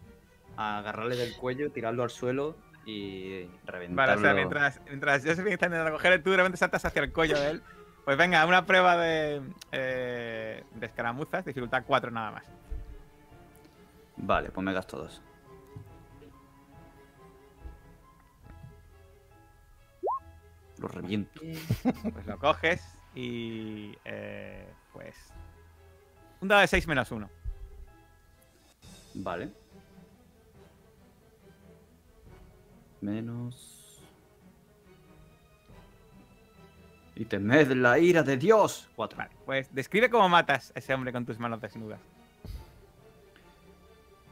a 0.58 0.80
agarrarle 0.80 1.16
del 1.16 1.36
cuello, 1.36 1.72
tirarlo 1.72 2.04
al 2.04 2.10
suelo 2.10 2.56
y 2.86 3.44
Vale, 3.44 3.52
reventarlo. 3.66 4.16
o 4.16 4.22
sea, 4.22 4.34
mientras, 4.34 4.82
mientras 4.88 5.22
Josephine 5.24 5.54
está 5.54 5.66
intentando 5.68 5.92
coger, 5.92 6.24
tú 6.24 6.32
de 6.32 6.38
repente 6.38 6.58
saltas 6.58 6.84
hacia 6.86 7.04
el 7.04 7.12
cuello 7.12 7.40
de 7.40 7.52
él. 7.52 7.62
Pues 8.06 8.18
venga, 8.18 8.46
una 8.48 8.66
prueba 8.66 8.98
de, 8.98 9.42
eh, 9.72 10.64
de 10.74 10.86
escaramuzas, 10.86 11.46
dificultad 11.46 11.84
4 11.86 12.10
nada 12.12 12.32
más. 12.32 12.46
Vale, 14.18 14.50
pues 14.50 14.66
me 14.66 14.74
gasto 14.74 14.98
dos. 14.98 15.22
Lo 20.82 20.88
reviento. 20.88 21.42
Pues 22.14 22.26
lo 22.26 22.38
coges 22.40 22.82
y. 23.16 23.96
eh, 24.06 24.68
pues. 24.94 25.16
Un 26.42 26.48
dado 26.48 26.62
de 26.62 26.68
6 26.68 26.88
menos 26.88 27.12
1. 27.12 27.30
Vale. 29.16 29.52
Menos. 33.02 34.02
Y 37.16 37.26
temed 37.26 37.72
la 37.74 38.00
ira 38.00 38.24
de 38.24 38.38
Dios. 38.38 38.90
Cuatro. 38.96 39.18
Vale, 39.18 39.32
pues 39.46 39.74
describe 39.74 40.10
cómo 40.10 40.28
matas 40.30 40.72
a 40.76 40.80
ese 40.80 40.94
hombre 40.94 41.12
con 41.12 41.26
tus 41.26 41.38
manos 41.38 41.62
desnudas. 41.62 42.00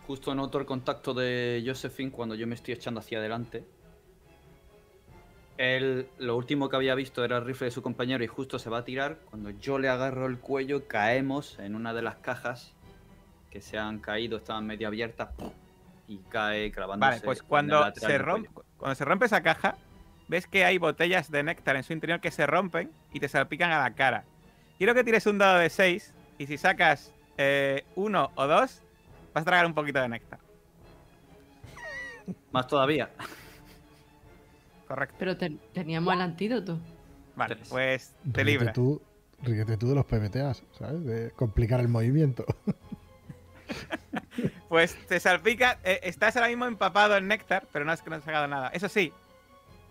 Justo 0.07 0.33
noto 0.33 0.57
el 0.57 0.65
contacto 0.65 1.13
de 1.13 1.61
Josephine 1.63 2.09
cuando 2.11 2.33
yo 2.33 2.47
me 2.47 2.55
estoy 2.55 2.73
echando 2.73 2.99
hacia 2.99 3.19
adelante. 3.19 3.63
Él, 5.59 6.07
lo 6.19 6.37
último 6.37 6.69
que 6.69 6.77
había 6.77 6.95
visto 6.95 7.25
era 7.25 7.35
el 7.35 7.43
rifle 7.43 7.65
de 7.65 7.71
su 7.71 7.81
compañero 7.81 8.23
y 8.23 8.27
justo 8.27 8.59
se 8.59 8.69
va 8.69 8.77
a 8.77 8.85
tirar. 8.85 9.17
Cuando 9.29 9.49
yo 9.49 9.77
le 9.77 9.89
agarro 9.89 10.25
el 10.25 10.39
cuello, 10.39 10.87
caemos 10.87 11.59
en 11.59 11.75
una 11.75 11.93
de 11.93 12.01
las 12.01 12.15
cajas 12.15 12.73
que 13.51 13.59
se 13.59 13.77
han 13.77 13.99
caído, 13.99 14.37
estaban 14.37 14.65
medio 14.65 14.87
abiertas 14.87 15.31
y 16.07 16.19
cae 16.29 16.71
clavándose. 16.71 17.09
Vale, 17.09 17.21
pues 17.25 17.43
cuando 17.43 17.93
se, 17.93 18.17
rompe, 18.17 18.49
cuando 18.77 18.95
se 18.95 19.03
rompe 19.03 19.25
esa 19.25 19.43
caja, 19.43 19.75
ves 20.29 20.47
que 20.47 20.63
hay 20.63 20.77
botellas 20.77 21.29
de 21.29 21.43
néctar 21.43 21.75
en 21.75 21.83
su 21.83 21.91
interior 21.91 22.21
que 22.21 22.31
se 22.31 22.47
rompen 22.47 22.89
y 23.11 23.19
te 23.19 23.27
salpican 23.27 23.69
a 23.73 23.81
la 23.81 23.93
cara. 23.95 24.23
Quiero 24.77 24.93
que 24.93 25.03
tires 25.03 25.25
un 25.25 25.39
dado 25.39 25.59
de 25.59 25.69
6 25.69 26.13
y 26.37 26.47
si 26.47 26.57
sacas 26.57 27.13
eh, 27.37 27.83
uno 27.95 28.31
o 28.35 28.47
dos, 28.47 28.81
vas 29.33 29.41
a 29.41 29.45
tragar 29.45 29.65
un 29.65 29.73
poquito 29.73 29.99
de 29.99 30.07
néctar. 30.07 30.39
Más 32.53 32.65
todavía. 32.65 33.09
Correcto. 34.89 35.15
pero 35.17 35.37
ten- 35.37 35.59
teníamos 35.73 36.13
el 36.13 36.19
antídoto. 36.21 36.77
Vale, 37.37 37.55
pues 37.69 38.13
te 38.33 38.43
Ríete 38.43 38.59
libras. 38.59 38.73
tú, 38.73 39.01
ríete 39.43 39.77
tú 39.77 39.87
de 39.87 39.95
los 39.95 40.05
PBTAs, 40.05 40.63
¿sabes? 40.77 41.05
De 41.05 41.31
complicar 41.31 41.79
el 41.79 41.87
movimiento. 41.87 42.43
Pues 44.67 44.95
te 45.07 45.19
salpica. 45.19 45.79
eh, 45.83 45.99
estás 46.03 46.35
ahora 46.35 46.47
mismo 46.47 46.65
empapado 46.65 47.15
en 47.17 47.27
néctar, 47.27 47.67
pero 47.73 47.85
no 47.85 47.91
has, 47.91 48.05
no 48.05 48.15
has 48.15 48.23
sacado 48.23 48.47
nada. 48.47 48.69
Eso 48.69 48.87
sí, 48.87 49.11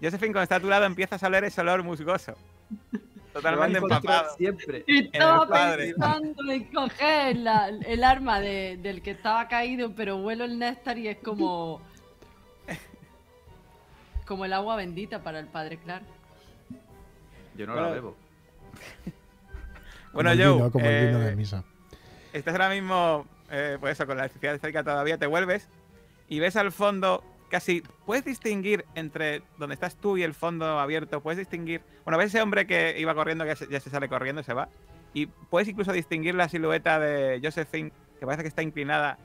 Josephine, 0.02 0.32
cuando 0.32 0.42
está 0.44 0.56
a 0.56 0.60
tu 0.60 0.68
lado, 0.68 0.84
empiezas 0.84 1.22
a 1.22 1.26
oler 1.26 1.44
ese 1.44 1.60
olor 1.60 1.82
musgoso. 1.82 2.34
Totalmente 3.32 3.78
empapado. 3.78 4.34
Siempre. 4.36 4.84
Estaba 4.86 5.76
pensando 5.76 6.50
en 6.52 6.64
coger 6.72 7.36
la- 7.36 7.68
el 7.68 8.02
arma 8.04 8.40
de- 8.40 8.78
del 8.80 9.02
que 9.02 9.12
estaba 9.12 9.46
caído, 9.48 9.92
pero 9.94 10.16
huelo 10.16 10.44
el 10.44 10.58
néctar 10.58 10.96
y 10.98 11.08
es 11.08 11.18
como. 11.18 11.80
Como 14.28 14.44
el 14.44 14.52
agua 14.52 14.76
bendita 14.76 15.22
para 15.22 15.40
el 15.40 15.46
padre 15.46 15.78
Clark. 15.78 16.04
Yo 17.56 17.66
no 17.66 17.72
Bueno, 17.72 17.88
la 17.88 17.94
bebo. 17.94 18.16
Bueno, 20.12 20.30
el 20.30 20.42
Joe, 20.42 20.70
como 20.70 20.86
el 20.86 21.06
vino 21.06 21.18
de 21.20 21.32
eh, 21.32 21.36
misa. 21.36 21.64
estás 22.32 22.54
ahora 22.54 22.70
mismo, 22.70 23.26
eh, 23.50 23.76
pues 23.78 23.92
eso, 23.92 24.06
con 24.06 24.16
la 24.16 24.24
electricidad 24.24 24.58
cerca 24.58 24.82
todavía, 24.82 25.18
te 25.18 25.26
vuelves 25.26 25.68
y 26.28 26.40
ves 26.40 26.56
al 26.56 26.72
fondo 26.72 27.22
casi. 27.50 27.82
Puedes 28.06 28.24
distinguir 28.24 28.86
entre 28.94 29.42
donde 29.58 29.74
estás 29.74 29.96
tú 29.96 30.16
y 30.16 30.22
el 30.22 30.32
fondo 30.34 30.78
abierto, 30.78 31.20
puedes 31.20 31.38
distinguir. 31.38 31.82
Bueno, 32.04 32.16
ves 32.16 32.28
ese 32.28 32.40
hombre 32.40 32.66
que 32.66 32.96
iba 32.98 33.14
corriendo, 33.14 33.44
que 33.44 33.50
ya 33.50 33.56
se, 33.56 33.68
ya 33.68 33.80
se 33.80 33.90
sale 33.90 34.08
corriendo, 34.08 34.42
se 34.42 34.54
va. 34.54 34.68
Y 35.12 35.26
puedes 35.26 35.68
incluso 35.68 35.92
distinguir 35.92 36.34
la 36.34 36.48
silueta 36.48 36.98
de 36.98 37.40
Josephine, 37.42 37.92
que 38.18 38.24
parece 38.24 38.42
que 38.42 38.48
está 38.48 38.62
inclinada 38.62 39.18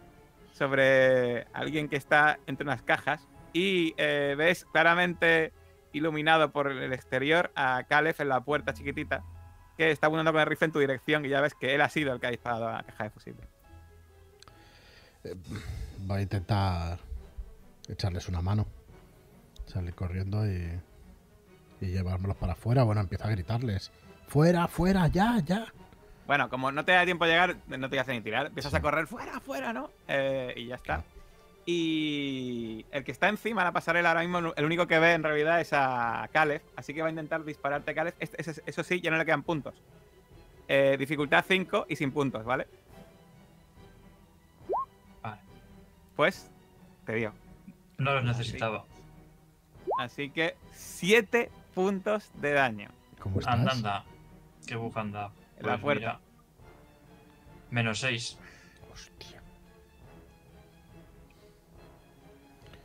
sobre 0.52 1.46
alguien 1.54 1.88
que 1.88 1.96
está 1.96 2.40
entre 2.46 2.66
unas 2.66 2.82
cajas. 2.82 3.26
Y 3.54 3.94
eh, 3.98 4.36
ves 4.38 4.66
claramente 4.66 5.54
iluminado 5.92 6.52
por 6.52 6.72
el 6.72 6.92
exterior 6.92 7.52
a 7.56 7.84
Caleb 7.88 8.16
en 8.20 8.30
la 8.30 8.42
puerta 8.42 8.74
chiquitita, 8.74 9.24
que 9.78 9.92
está 9.92 10.08
apuntando 10.08 10.32
con 10.32 10.42
el 10.42 10.48
rifle 10.48 10.66
en 10.66 10.72
tu 10.72 10.80
dirección 10.80 11.24
y 11.26 11.30
ya 11.30 11.40
ves 11.40 11.54
que 11.54 11.76
él 11.76 11.82
ha 11.82 11.90
sido 11.90 12.14
el 12.14 12.20
que 12.20 12.28
ha 12.28 12.32
disparado 12.32 12.68
a 12.68 12.74
la 12.74 12.84
caja 12.84 13.04
de 13.06 13.10
fusible. 13.12 13.48
Voy 16.00 16.20
a 16.20 16.22
intentar 16.22 17.00
echarles 17.88 18.28
una 18.28 18.42
mano. 18.42 18.66
Salir 19.66 19.96
corriendo 19.96 20.46
y, 20.46 20.80
y 21.80 21.86
llevármelos 21.88 22.36
para 22.38 22.54
afuera. 22.54 22.84
Bueno, 22.84 23.02
empieza 23.02 23.28
a 23.28 23.32
gritarles. 23.32 23.92
¡Fuera, 24.28 24.68
fuera, 24.68 25.08
ya, 25.08 25.40
ya! 25.46 25.68
Bueno, 26.28 26.50
como 26.50 26.72
no 26.72 26.84
te 26.86 26.92
da 26.94 27.06
tiempo 27.06 27.26
a 27.26 27.28
llegar, 27.28 27.58
no 27.68 27.90
te 27.90 28.00
hace 28.00 28.14
ni 28.14 28.22
tirar. 28.22 28.48
Empiezas 28.48 28.72
Sí. 28.72 28.78
a 28.78 28.82
correr 28.82 29.08
fuera, 29.08 29.40
fuera, 29.40 29.74
¿no? 29.74 29.90
Eh, 30.08 30.54
y 30.58 30.68
ya 30.68 30.76
está. 30.76 31.04
Y 31.66 32.86
el 32.92 33.04
que 33.04 33.12
está 33.12 33.30
encima 33.30 33.62
de 33.62 33.66
la 33.66 33.72
pasarela 33.72 34.10
ahora 34.10 34.22
mismo, 34.22 34.54
el 34.56 34.66
único 34.66 34.86
que 34.86 35.00
ve 35.00 35.14
en 35.14 35.24
realidad 35.24 35.62
es 35.62 35.72
a 35.72 36.28
Caleb. 36.34 36.62
Así 36.76 36.94
que 36.94 37.02
va 37.02 37.08
a 37.08 37.12
intentar 37.12 37.44
dispararte 37.46 37.92
a 37.92 37.94
Caleb. 37.96 38.16
Este- 38.20 38.42
ese- 38.42 38.62
eso 38.66 38.84
sí, 38.84 39.00
ya 39.02 39.12
no 39.12 39.18
le 39.18 39.26
quedan 39.26 39.44
puntos. 39.44 39.74
Eh, 40.68 40.96
dificultad 41.00 41.44
5 41.48 41.86
y 41.88 41.96
sin 41.96 42.12
puntos, 42.12 42.44
¿vale? 42.44 42.68
Vale. 45.22 45.38
Pues 46.16 46.50
te 47.06 47.16
dio. 47.16 47.34
No 47.98 48.14
los 48.14 48.24
necesitaba. 48.26 48.84
Así 50.00 50.30
que 50.32 50.56
7 50.74 51.50
puntos 51.74 52.30
de 52.36 52.52
daño. 52.54 52.90
¿Cómo 53.20 53.40
estás? 53.40 53.54
Anda, 53.56 53.72
anda. 53.72 54.06
Qué 54.68 54.76
bufanda. 54.76 55.32
En 55.60 55.66
la 55.66 55.74
Pues 55.74 55.82
puerta. 55.82 56.00
mira, 56.14 56.20
Menos 57.72 58.00
6. 58.00 58.38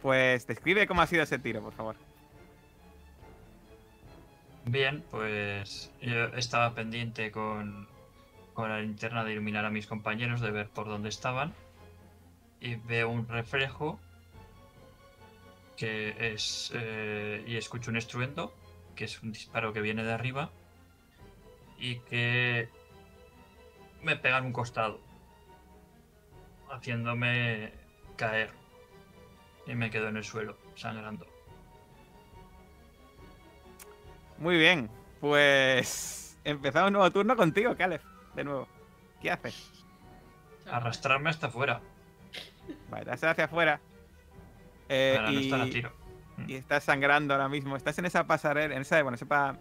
Pues 0.02 0.46
describe 0.46 0.86
cómo 0.86 1.02
ha 1.02 1.06
sido 1.06 1.22
ese 1.22 1.38
tiro, 1.38 1.62
por 1.62 1.72
favor. 1.72 1.96
Bien, 4.64 5.02
pues 5.10 5.90
yo 6.00 6.26
estaba 6.36 6.74
pendiente 6.74 7.30
con, 7.30 7.88
con 8.52 8.68
la 8.68 8.80
linterna 8.80 9.24
de 9.24 9.32
iluminar 9.32 9.64
a 9.64 9.70
mis 9.70 9.86
compañeros, 9.86 10.40
de 10.40 10.50
ver 10.50 10.68
por 10.68 10.86
dónde 10.86 11.08
estaban. 11.08 11.54
Y 12.60 12.74
veo 12.74 13.08
un 13.08 13.26
reflejo 13.28 13.98
que 15.76 16.32
es. 16.32 16.72
eh, 16.74 17.44
y 17.46 17.56
escucho 17.56 17.90
un 17.90 17.96
estruendo, 17.96 18.52
que 18.94 19.04
es 19.04 19.22
un 19.22 19.32
disparo 19.32 19.72
que 19.72 19.80
viene 19.80 20.04
de 20.04 20.12
arriba. 20.12 20.50
Y 21.78 22.00
que 22.00 22.68
me 24.02 24.16
pega 24.16 24.38
en 24.38 24.46
un 24.46 24.52
costado, 24.52 25.00
haciéndome 26.70 27.72
caer. 28.16 28.50
Y 29.68 29.74
me 29.74 29.90
quedo 29.90 30.08
en 30.08 30.16
el 30.16 30.24
suelo, 30.24 30.56
sangrando. 30.74 31.26
Muy 34.38 34.56
bien, 34.56 34.88
pues 35.20 36.38
empezamos 36.42 36.88
un 36.88 36.94
nuevo 36.94 37.10
turno 37.10 37.36
contigo, 37.36 37.76
Caleb. 37.76 38.00
De 38.34 38.44
nuevo. 38.44 38.66
¿Qué 39.20 39.30
haces? 39.30 39.84
Arrastrarme 40.70 41.28
hasta 41.28 41.48
afuera. 41.48 41.80
Vale, 42.88 43.04
te 43.04 43.26
hacia 43.26 43.44
afuera. 43.44 43.80
Eh, 44.88 45.14
para 45.16 45.30
no 45.30 45.38
estar 45.40 45.60
a 45.60 45.66
y, 45.66 45.70
tiro. 45.70 45.92
y 46.46 46.54
estás 46.54 46.84
sangrando 46.84 47.34
ahora 47.34 47.48
mismo. 47.50 47.76
Estás 47.76 47.98
en 47.98 48.06
esa 48.06 48.26
pasarela, 48.26 48.74
en 48.74 48.82
esa, 48.82 49.02
bueno, 49.02 49.16
esa, 49.16 49.58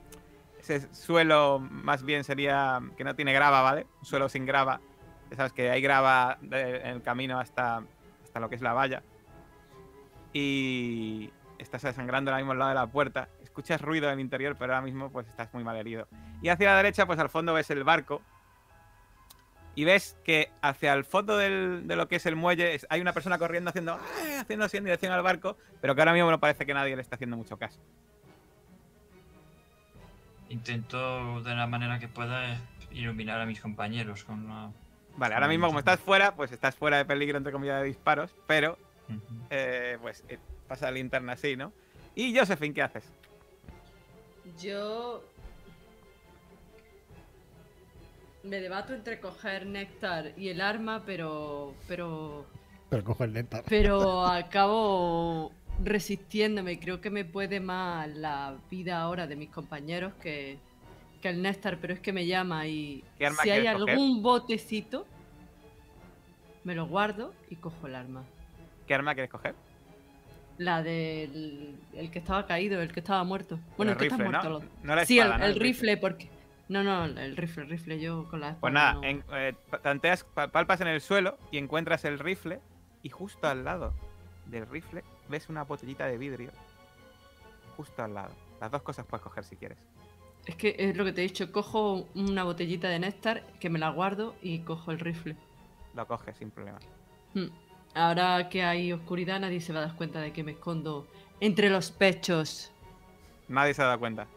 ese 0.59 0.93
suelo 0.93 1.59
más 1.59 2.03
bien 2.03 2.23
sería 2.23 2.79
que 2.95 3.03
no 3.03 3.13
tiene 3.15 3.33
grava, 3.33 3.61
¿vale? 3.61 3.87
Un 3.99 4.05
suelo 4.05 4.29
sin 4.29 4.45
grava. 4.45 4.79
Ya 5.31 5.35
sabes 5.35 5.51
que 5.51 5.69
hay 5.69 5.81
grava 5.81 6.37
de- 6.39 6.77
en 6.77 6.87
el 6.87 7.01
camino 7.01 7.39
hasta, 7.39 7.83
hasta 8.23 8.39
lo 8.39 8.47
que 8.47 8.55
es 8.55 8.61
la 8.61 8.71
valla. 8.73 9.03
Y 10.34 11.32
estás 11.57 11.82
desangrando 11.82 12.32
ahora 12.32 12.41
mismo 12.41 12.51
al 12.53 12.59
lado 12.59 12.69
de 12.69 12.75
la 12.75 12.88
puerta. 12.88 13.30
Escuchas 13.43 13.82
ruido 13.82 14.07
en 14.07 14.13
el 14.13 14.19
interior, 14.19 14.55
pero 14.57 14.73
ahora 14.73 14.86
mismo 14.86 15.09
pues 15.11 15.28
estás 15.28 15.53
muy 15.53 15.63
mal 15.63 15.75
herido. 15.78 16.07
Y 16.41 16.49
hacia 16.49 16.71
la 16.71 16.78
derecha, 16.78 17.05
pues 17.05 17.19
al 17.19 17.30
fondo 17.30 17.53
ves 17.53 17.69
el 17.71 17.84
barco. 17.84 18.21
Y 19.73 19.84
ves 19.84 20.17
que 20.23 20.49
hacia 20.61 20.93
el 20.93 21.03
fondo 21.05 21.38
del- 21.38 21.88
de 21.88 21.95
lo 21.95 22.07
que 22.07 22.15
es 22.15 22.25
el 22.25 22.36
muelle 22.36 22.80
hay 22.89 22.99
una 22.99 23.13
persona 23.13 23.38
corriendo 23.38 23.69
haciendo, 23.69 23.99
"Ay", 24.19 24.34
haciendo 24.34 24.65
así 24.65 24.78
en 24.78 24.84
dirección 24.86 25.11
al 25.11 25.21
barco, 25.21 25.55
pero 25.82 25.93
que 25.93 26.01
ahora 26.01 26.13
mismo 26.13 26.32
no 26.32 26.39
parece 26.39 26.65
que 26.65 26.73
nadie 26.73 26.95
le 26.95 27.01
está 27.03 27.15
haciendo 27.15 27.38
mucho 27.38 27.57
caso. 27.57 27.80
Intento 30.49 31.41
de 31.41 31.55
la 31.55 31.67
manera 31.67 31.99
que 31.99 32.07
pueda 32.07 32.57
iluminar 32.91 33.41
a 33.41 33.45
mis 33.45 33.59
compañeros 33.59 34.23
con 34.23 34.45
una... 34.45 34.71
Vale, 35.17 35.34
ahora 35.36 35.47
mismo 35.47 35.67
como 35.67 35.80
estás 35.80 35.99
fuera, 35.99 36.36
pues 36.36 36.51
estás 36.51 36.75
fuera 36.75 36.97
de 36.97 37.05
peligro 37.05 37.38
entre 37.38 37.51
comillas 37.51 37.82
de 37.82 37.88
disparos, 37.88 38.34
pero 38.47 38.78
Eh, 39.49 39.97
pues 40.01 40.23
eh, 40.29 40.37
pasa 40.67 40.85
la 40.87 40.91
linterna 40.91 41.33
así, 41.33 41.55
¿no? 41.55 41.71
Y 42.15 42.35
Josephine, 42.37 42.73
¿qué 42.73 42.81
haces? 42.81 43.03
Yo 44.61 45.23
me 48.43 48.59
debato 48.61 48.93
entre 48.93 49.19
coger 49.19 49.65
néctar 49.65 50.31
y 50.37 50.49
el 50.49 50.61
arma, 50.61 51.03
pero 51.05 51.73
pero 51.87 52.45
Pero 52.89 53.03
cojo 53.03 53.23
el 53.23 53.33
néctar. 53.33 53.63
pero 53.67 54.25
acabo 54.25 55.51
resistiéndome. 55.83 56.79
Creo 56.79 57.01
que 57.01 57.09
me 57.09 57.25
puede 57.25 57.59
más 57.59 58.07
la 58.09 58.55
vida 58.71 59.01
ahora 59.01 59.27
de 59.27 59.35
mis 59.35 59.49
compañeros 59.49 60.13
que, 60.21 60.57
que 61.21 61.29
el 61.29 61.41
néctar, 61.41 61.77
pero 61.79 61.93
es 61.93 61.99
que 61.99 62.13
me 62.13 62.25
llama 62.25 62.67
y 62.67 63.03
¿Qué 63.17 63.27
arma 63.27 63.43
si 63.43 63.49
hay 63.49 63.67
coger? 63.71 63.89
algún 63.89 64.21
botecito 64.23 65.05
me 66.63 66.73
lo 66.75 66.85
guardo 66.87 67.33
y 67.49 67.55
cojo 67.57 67.87
el 67.87 67.95
arma. 67.95 68.23
¿Qué 68.88 68.95
arma 68.95 69.13
quieres 69.13 69.29
coger? 69.31 69.53
La 70.57 70.81
del 70.81 71.75
el 71.93 72.09
que 72.09 72.19
estaba 72.19 72.47
caído, 72.47 72.81
el 72.81 72.91
que 72.91 73.01
estaba 73.01 73.23
muerto. 73.23 73.59
Bueno, 73.77 73.91
el, 73.91 73.97
El 73.97 73.99
que 73.99 74.05
está 74.07 74.23
muerto. 74.23 74.49
¿no? 74.83 74.95
No 74.95 75.05
sí, 75.05 75.19
el, 75.19 75.25
espada, 75.27 75.38
¿no? 75.39 75.45
el 75.45 75.51
El 75.51 75.59
rifle, 75.59 75.97
porque. 75.97 76.29
No, 76.69 76.83
no, 76.83 77.05
el 77.05 77.38
rifle, 77.38 77.63
el 77.63 77.69
rifle, 77.69 77.99
yo 77.99 78.27
con 78.29 78.39
la 78.41 78.47
espada. 78.49 78.59
Pues 78.61 78.73
nada, 78.73 78.93
no. 78.95 79.03
en- 79.03 79.23
eh, 79.33 79.53
tanteas, 79.83 80.23
pa- 80.25 80.47
palpas 80.49 80.81
en 80.81 80.88
el 80.88 80.99
suelo 80.99 81.38
y 81.51 81.57
encuentras 81.59 82.03
el 82.05 82.19
rifle 82.19 82.59
y 83.03 83.09
justo 83.09 83.47
al 83.47 83.63
lado 83.63 83.93
del 84.47 84.65
rifle 84.67 85.03
ves 85.29 85.47
una 85.47 85.63
botellita 85.63 86.07
de 86.07 86.17
vidrio. 86.17 86.51
Justo 87.77 88.03
al 88.03 88.13
lado. 88.15 88.33
Las 88.59 88.71
dos 88.71 88.81
cosas 88.81 89.05
puedes 89.05 89.23
coger 89.23 89.43
si 89.43 89.55
quieres. 89.55 89.77
Es 90.45 90.55
que 90.55 90.75
es 90.79 90.97
lo 90.97 91.05
que 91.05 91.11
te 91.13 91.21
he 91.21 91.23
dicho, 91.23 91.51
cojo 91.51 92.07
una 92.15 92.43
botellita 92.43 92.89
de 92.89 92.99
néctar 92.99 93.43
que 93.59 93.69
me 93.69 93.79
la 93.79 93.89
guardo 93.89 94.35
y 94.41 94.59
cojo 94.59 94.91
el 94.91 94.99
rifle. 94.99 95.35
Lo 95.93 96.07
coges 96.07 96.35
sin 96.38 96.49
problema. 96.51 96.79
Hmm. 97.33 97.47
Ahora 97.97 98.47
que 98.49 98.63
hay 98.63 98.93
oscuridad, 98.93 99.39
nadie 99.39 99.59
se 99.59 99.73
va 99.73 99.79
a 99.79 99.87
dar 99.87 99.95
cuenta 99.95 100.21
de 100.21 100.31
que 100.31 100.43
me 100.43 100.51
escondo 100.51 101.07
entre 101.39 101.69
los 101.69 101.89
pechos. 101.91 102.71
Nadie 103.47 103.73
se 103.73 103.81
ha 103.81 103.85
dado 103.85 103.99
cuenta. 103.99 104.27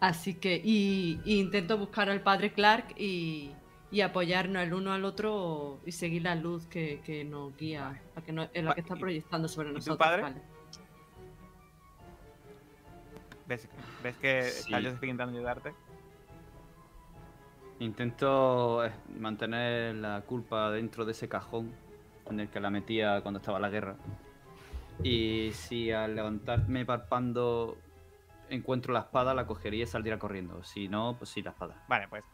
Así 0.00 0.34
que, 0.34 0.60
y, 0.64 1.20
y 1.24 1.40
intento 1.40 1.76
buscar 1.76 2.08
al 2.08 2.22
padre 2.22 2.52
Clark 2.52 2.94
y, 2.96 3.50
y 3.90 4.00
apoyarnos 4.00 4.62
el 4.62 4.72
uno 4.72 4.92
al 4.92 5.04
otro 5.04 5.80
y 5.84 5.92
seguir 5.92 6.22
la 6.22 6.36
luz 6.36 6.66
que, 6.66 7.00
que 7.04 7.24
nos 7.24 7.56
guía, 7.56 8.00
la 8.14 8.22
que, 8.22 8.32
no- 8.32 8.48
en 8.54 8.64
la 8.64 8.74
que 8.74 8.80
está 8.82 8.96
¿Y- 8.96 9.00
proyectando 9.00 9.48
sobre 9.48 9.68
y 9.68 9.72
tu 9.72 9.78
nosotros. 9.78 9.98
padre? 9.98 10.22
vale. 10.22 10.36
¿Ves, 13.48 13.68
ves 14.02 14.16
que 14.18 14.42
Sí. 14.44 14.58
está 14.72 14.76
Josephine 14.76 15.10
intentando 15.12 15.36
ayudarte? 15.36 15.74
Intento 17.80 18.84
eh, 18.84 18.92
mantener 19.18 19.94
la 19.94 20.22
culpa 20.22 20.70
dentro 20.70 21.04
de 21.04 21.12
ese 21.12 21.28
cajón 21.28 21.72
en 22.28 22.40
el 22.40 22.48
que 22.48 22.58
la 22.60 22.70
metía 22.70 23.20
cuando 23.22 23.38
estaba 23.38 23.58
la 23.60 23.70
guerra. 23.70 23.96
Y 25.02 25.52
si 25.52 25.92
al 25.92 26.16
levantarme 26.16 26.84
palpando 26.84 27.78
encuentro 28.50 28.92
la 28.92 29.00
espada, 29.00 29.32
la 29.32 29.46
cogería 29.46 29.84
y 29.84 29.86
saldría 29.86 30.18
corriendo. 30.18 30.64
Si 30.64 30.88
no, 30.88 31.14
pues 31.16 31.30
sí, 31.30 31.40
la 31.42 31.50
espada. 31.50 31.76
Vale, 31.88 32.08
pues 32.08 32.24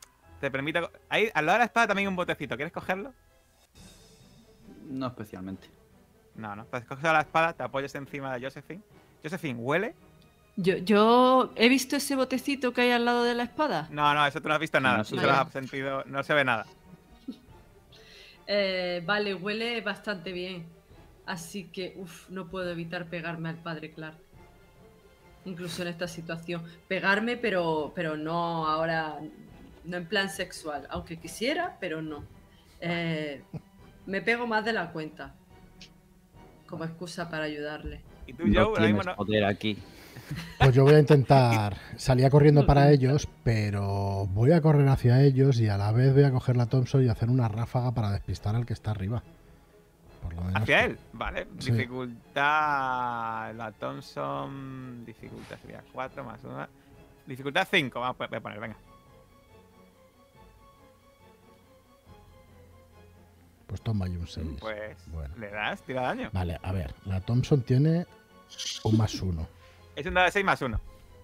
te 0.41 0.51
permite. 0.51 0.81
co- 0.81 0.91
Ahí, 1.11 1.29
al 1.35 1.45
lado 1.45 1.57
de 1.57 1.61
la 1.61 1.65
espada 1.67 1.89
también 1.89 2.07
hay 2.07 2.11
un 2.11 2.17
botecito. 2.17 2.57
¿Quieres 2.57 2.73
cogerlo? 2.73 3.13
No 4.89 5.07
especialmente. 5.09 5.69
No, 6.37 6.57
no. 6.57 6.63
Entonces 6.63 6.89
coges 6.89 7.05
la 7.05 7.21
espada, 7.21 7.53
te 7.53 7.63
apoyas 7.63 7.95
encima 7.95 8.35
de 8.35 8.45
Josephine. 8.47 8.83
Josephine, 9.23 9.59
¿huele? 9.61 9.95
Yo, 10.57 10.77
yo 10.77 11.53
he 11.57 11.69
visto 11.69 11.97
ese 11.97 12.15
botecito 12.15 12.73
que 12.73 12.83
hay 12.83 12.91
al 12.93 13.05
lado 13.05 13.25
de 13.25 13.35
la 13.35 13.43
espada. 13.43 13.89
No, 13.91 14.15
no, 14.15 14.25
eso 14.27 14.41
tú 14.41 14.49
no 14.49 14.55
has 14.55 14.61
visto 14.61 14.79
nada. 14.81 14.99
no 14.99 15.05
Tú 15.05 15.17
se 15.17 15.25
ve. 15.27 15.31
has 15.31 15.51
sentido. 15.53 16.05
No 16.07 16.23
se 16.23 16.33
ve 16.35 16.45
nada. 16.45 16.67
Eh, 18.47 19.03
vale, 19.05 19.35
huele 19.35 19.81
bastante 19.81 20.33
bien. 20.33 20.67
Así 21.27 21.65
que, 21.65 21.95
uff, 21.97 22.29
no 22.29 22.47
puedo 22.49 22.71
evitar 22.71 23.07
pegarme 23.07 23.49
al 23.49 23.57
padre 23.57 23.93
Clark. 23.93 24.17
Incluso 25.47 25.83
en 25.83 25.89
esta 25.89 26.07
situación. 26.09 26.63
Pegarme, 26.89 27.37
pero, 27.37 27.93
pero 27.95 28.17
no 28.17 28.67
ahora, 28.67 29.19
no 29.85 29.97
en 29.97 30.07
plan 30.07 30.29
sexual. 30.31 30.87
Aunque 30.91 31.17
quisiera, 31.19 31.77
pero 31.81 32.03
no. 32.03 32.25
Eh, 32.81 33.43
me 34.07 34.21
pego 34.23 34.47
más 34.47 34.65
de 34.65 34.73
la 34.75 34.93
cuenta. 34.93 35.35
Como 36.67 36.85
excusa 36.85 37.29
para 37.31 37.45
ayudarle. 37.45 38.03
Y 38.27 38.33
tú, 38.35 38.45
Joe, 38.45 38.53
No 38.55 38.71
mismo 38.71 38.77
tienes 38.77 39.07
no. 39.07 39.17
poder 39.17 39.45
aquí. 39.45 39.79
Pues 40.59 40.75
yo 40.75 40.85
voy 40.85 40.95
a 40.95 40.99
intentar. 41.01 41.77
Salía 41.97 42.31
corriendo 42.31 42.65
para 42.67 42.91
ellos, 42.91 43.29
pero 43.43 44.27
voy 44.33 44.53
a 44.53 44.61
correr 44.61 44.89
hacia 44.89 45.21
ellos 45.23 45.59
y 45.61 45.69
a 45.69 45.77
la 45.77 45.93
vez 45.93 46.13
voy 46.15 46.25
a 46.25 46.31
coger 46.31 46.57
la 46.57 46.67
Thompson 46.67 47.05
y 47.05 47.09
hacer 47.09 47.29
una 47.31 47.49
ráfaga 47.49 47.93
para 47.93 48.11
despistar 48.11 48.55
al 48.57 48.65
que 48.67 48.73
está 48.73 48.91
arriba. 48.93 49.23
Por 50.23 50.33
lo 50.35 50.43
menos. 50.43 50.63
Hacia 50.63 50.79
que- 50.81 50.85
él, 50.87 50.99
vale. 51.13 51.47
Sí. 51.59 51.71
Dificultad. 51.73 53.55
La 53.55 53.73
Thompson. 53.79 55.05
Dificultad 55.05 55.57
sería 55.61 55.83
4 55.93 56.25
más 56.25 56.43
1. 56.43 56.67
Dificultad 57.27 57.69
5. 57.71 58.01
Vamos 58.01 58.17
a 58.21 58.41
poner, 58.41 58.61
venga. 58.61 58.77
Pues 63.67 63.81
toma 63.83 64.09
y 64.09 64.17
un 64.17 64.27
6. 64.27 64.47
Pues 64.61 64.97
Bueno. 65.13 65.35
le 65.39 65.51
das, 65.51 65.83
tira 65.83 66.03
daño. 66.03 66.31
Vale, 66.33 66.59
a 66.63 66.73
ver. 66.73 66.95
La 67.07 67.21
Thompson 67.21 67.63
tiene 67.63 68.07
un 68.85 68.97
más 68.97 69.21
uno. 69.23 69.47
Es 69.97 70.07
un 70.07 70.15
dado 70.15 70.27
de 70.27 70.33
6 70.33 70.45
más 70.45 70.63
1. 70.63 70.81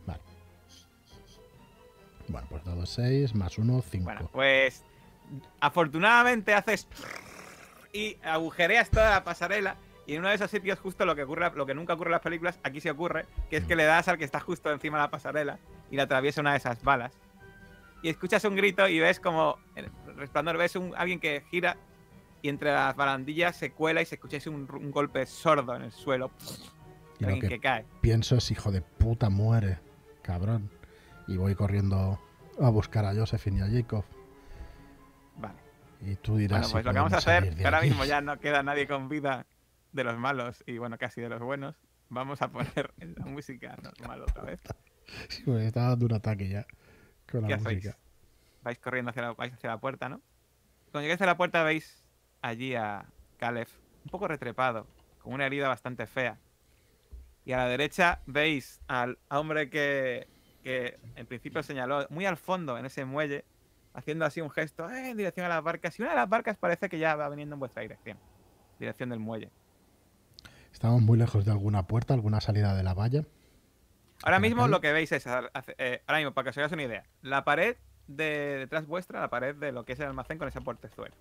Vale. 0.07 0.21
Bueno, 2.29 2.47
pues 2.51 2.65
dado 2.65 2.87
6, 2.87 3.35
más 3.35 3.59
1, 3.59 3.83
5. 3.91 4.05
Bueno, 4.05 4.31
pues 4.33 4.85
afortunadamente 5.61 6.55
haces 6.55 6.89
y 7.93 8.17
agujereas 8.23 8.91
toda 8.91 9.11
la 9.11 9.25
pasarela 9.25 9.77
y 10.07 10.15
en 10.15 10.21
uno 10.21 10.29
de 10.29 10.35
esos 10.35 10.51
sitios 10.51 10.79
justo 10.79 11.05
lo 11.05 11.15
que 11.15 11.23
ocurre, 11.23 11.51
lo 11.55 11.67
que 11.67 11.75
nunca 11.75 11.95
ocurre 11.95 12.09
en 12.09 12.13
las 12.13 12.21
películas, 12.21 12.59
aquí 12.65 12.81
se 12.81 12.91
ocurre, 12.91 13.27
que 13.49 13.59
es 13.59 13.65
que 13.65 13.77
le 13.77 13.85
das 13.85 14.09
al 14.09 14.19
que 14.19 14.25
está 14.25 14.41
justo 14.41 14.71
encima 14.73 14.99
de 14.99 15.05
la 15.05 15.11
pasarela 15.11 15.59
y 15.91 15.97
le 15.97 16.03
atraviesa 16.03 16.41
una 16.41 16.53
de 16.53 16.59
esas 16.59 16.83
balas. 16.83 17.13
Y 18.03 18.09
escuchas 18.09 18.45
un 18.45 18.57
grito 18.57 18.89
y 18.89 18.99
ves 18.99 19.21
como 19.21 19.59
en 19.77 19.85
el 19.85 20.17
resplandor 20.17 20.57
ves 20.57 20.75
un, 20.75 20.95
alguien 20.97 21.21
que 21.21 21.45
gira 21.51 21.77
y 22.43 22.49
entre 22.49 22.73
las 22.73 22.97
barandillas 22.97 23.57
se 23.57 23.73
cuela 23.73 24.03
y 24.03 24.07
se 24.07 24.15
escucha 24.17 24.39
un, 24.49 24.67
un 24.73 24.91
golpe 24.91 25.27
sordo 25.27 25.77
en 25.77 25.83
el 25.83 25.93
suelo. 25.93 26.31
Y 27.21 27.25
lo 27.25 27.39
que 27.39 27.49
que 27.49 27.61
cae. 27.61 27.85
pienso 28.01 28.37
es, 28.37 28.51
hijo 28.51 28.73
de 28.73 28.81
puta, 28.81 29.31
muere. 29.31 29.79
Cabrón. 30.23 30.71
Y 31.27 31.37
voy 31.37 31.55
corriendo 31.55 32.19
a 32.59 32.71
buscar 32.71 33.05
a 33.05 33.15
Josephine 33.15 33.59
y 33.59 33.61
a 33.63 33.69
Jacob. 33.69 34.05
Vale. 35.37 35.59
Y 36.01 36.17
tú 36.17 36.37
dirás. 36.37 36.61
Bueno, 36.61 36.67
si 36.67 36.73
pues 36.73 36.85
lo 36.85 36.93
que 36.93 36.99
vamos 36.99 37.13
a 37.13 37.17
hacer, 37.19 37.55
que 37.55 37.65
ahora 37.65 37.83
mismo 37.83 38.05
ya 38.05 38.21
no 38.21 38.39
queda 38.41 38.63
nadie 38.63 38.87
con 38.87 39.09
vida 39.09 39.47
de 39.93 40.05
los 40.05 40.17
malos 40.19 40.63
y 40.67 40.79
bueno, 40.79 40.99
casi 40.99 41.21
de 41.21 41.29
los 41.29 41.41
buenos, 41.41 41.77
vamos 42.09 42.43
a 42.43 42.49
poner 42.49 42.93
la 42.99 43.27
música 43.27 43.77
normal 43.83 44.23
otra 44.23 44.43
vez. 44.45 44.61
Sí, 45.29 45.43
me 45.45 45.67
está 45.67 45.89
dando 45.89 46.07
un 46.07 46.13
ataque 46.13 46.49
ya. 46.49 46.65
Con 47.29 47.43
¿Qué 47.43 47.49
la 47.51 47.57
hacéis? 47.57 47.79
música. 47.79 47.99
Vais 48.63 48.79
corriendo 48.79 49.11
hacia 49.11 49.23
la, 49.23 49.33
vais 49.33 49.53
hacia 49.53 49.69
la 49.69 49.79
puerta, 49.81 50.09
¿no? 50.09 50.21
Cuando 50.93 51.01
llegáis 51.01 51.21
a 51.21 51.27
la 51.27 51.37
puerta 51.37 51.65
veis 51.65 52.05
allí 52.43 52.77
a 52.77 53.07
Caleb, 53.39 53.67
un 54.05 54.11
poco 54.11 54.29
retrepado, 54.29 54.87
con 55.19 55.33
una 55.33 55.47
herida 55.47 55.67
bastante 55.67 56.07
fea. 56.07 56.39
Y 57.45 57.53
a 57.53 57.59
la 57.59 57.67
derecha 57.69 58.21
veis 58.27 58.81
al 58.87 59.19
hombre 59.31 59.71
que, 59.71 60.29
que 60.63 60.99
en 61.17 61.27
principio 61.27 61.63
señaló 61.63 62.07
muy 62.11 62.27
al 62.27 62.37
fondo 62.37 62.77
en 62.79 62.85
ese 62.87 63.05
muelle, 63.05 63.45
haciendo 63.95 64.25
así 64.25 64.41
un 64.41 64.51
gesto 64.51 64.89
"Eh", 64.91 65.11
en 65.11 65.17
dirección 65.17 65.47
a 65.47 65.49
las 65.49 65.63
barcas. 65.63 65.99
Y 65.99 66.03
una 66.03 66.11
de 66.11 66.17
las 66.17 66.29
barcas 66.29 66.57
parece 66.57 66.89
que 66.89 66.99
ya 66.99 67.17
va 67.17 67.29
viniendo 67.29 67.55
en 67.55 67.61
vuestra 67.61 67.83
dirección, 67.83 68.19
dirección 68.79 69.09
del 69.09 69.21
muelle. 69.21 69.51
Estamos 70.73 71.03
muy 71.03 71.19
lejos 71.19 71.45
de 71.45 71.51
alguna 71.51 71.87
puerta, 71.87 72.15
alguna 72.15 72.41
salida 72.41 72.75
de 72.75 72.83
la 72.83 72.95
valla. 72.95 73.21
Ahora 73.21 73.27
¿Hacia 74.23 74.31
la 74.31 74.41
mismo 74.41 74.69
lo 74.69 74.81
que 74.81 74.93
veis 74.93 75.11
es, 75.13 75.27
eh, 75.27 76.03
ahora 76.07 76.19
mismo, 76.19 76.35
para 76.35 76.45
que 76.45 76.51
os 76.51 76.59
hagáis 76.59 76.73
una 76.73 76.83
idea, 76.83 77.05
la 77.23 77.45
pared 77.45 77.77
de 78.07 78.59
detrás 78.59 78.87
vuestra, 78.87 79.21
la 79.21 79.31
pared 79.31 79.55
de 79.57 79.73
lo 79.73 79.85
que 79.85 79.95
es 79.95 80.01
el 80.01 80.07
almacén 80.07 80.37
con 80.37 80.47
esa 80.47 80.61
portezuela. 80.61 81.17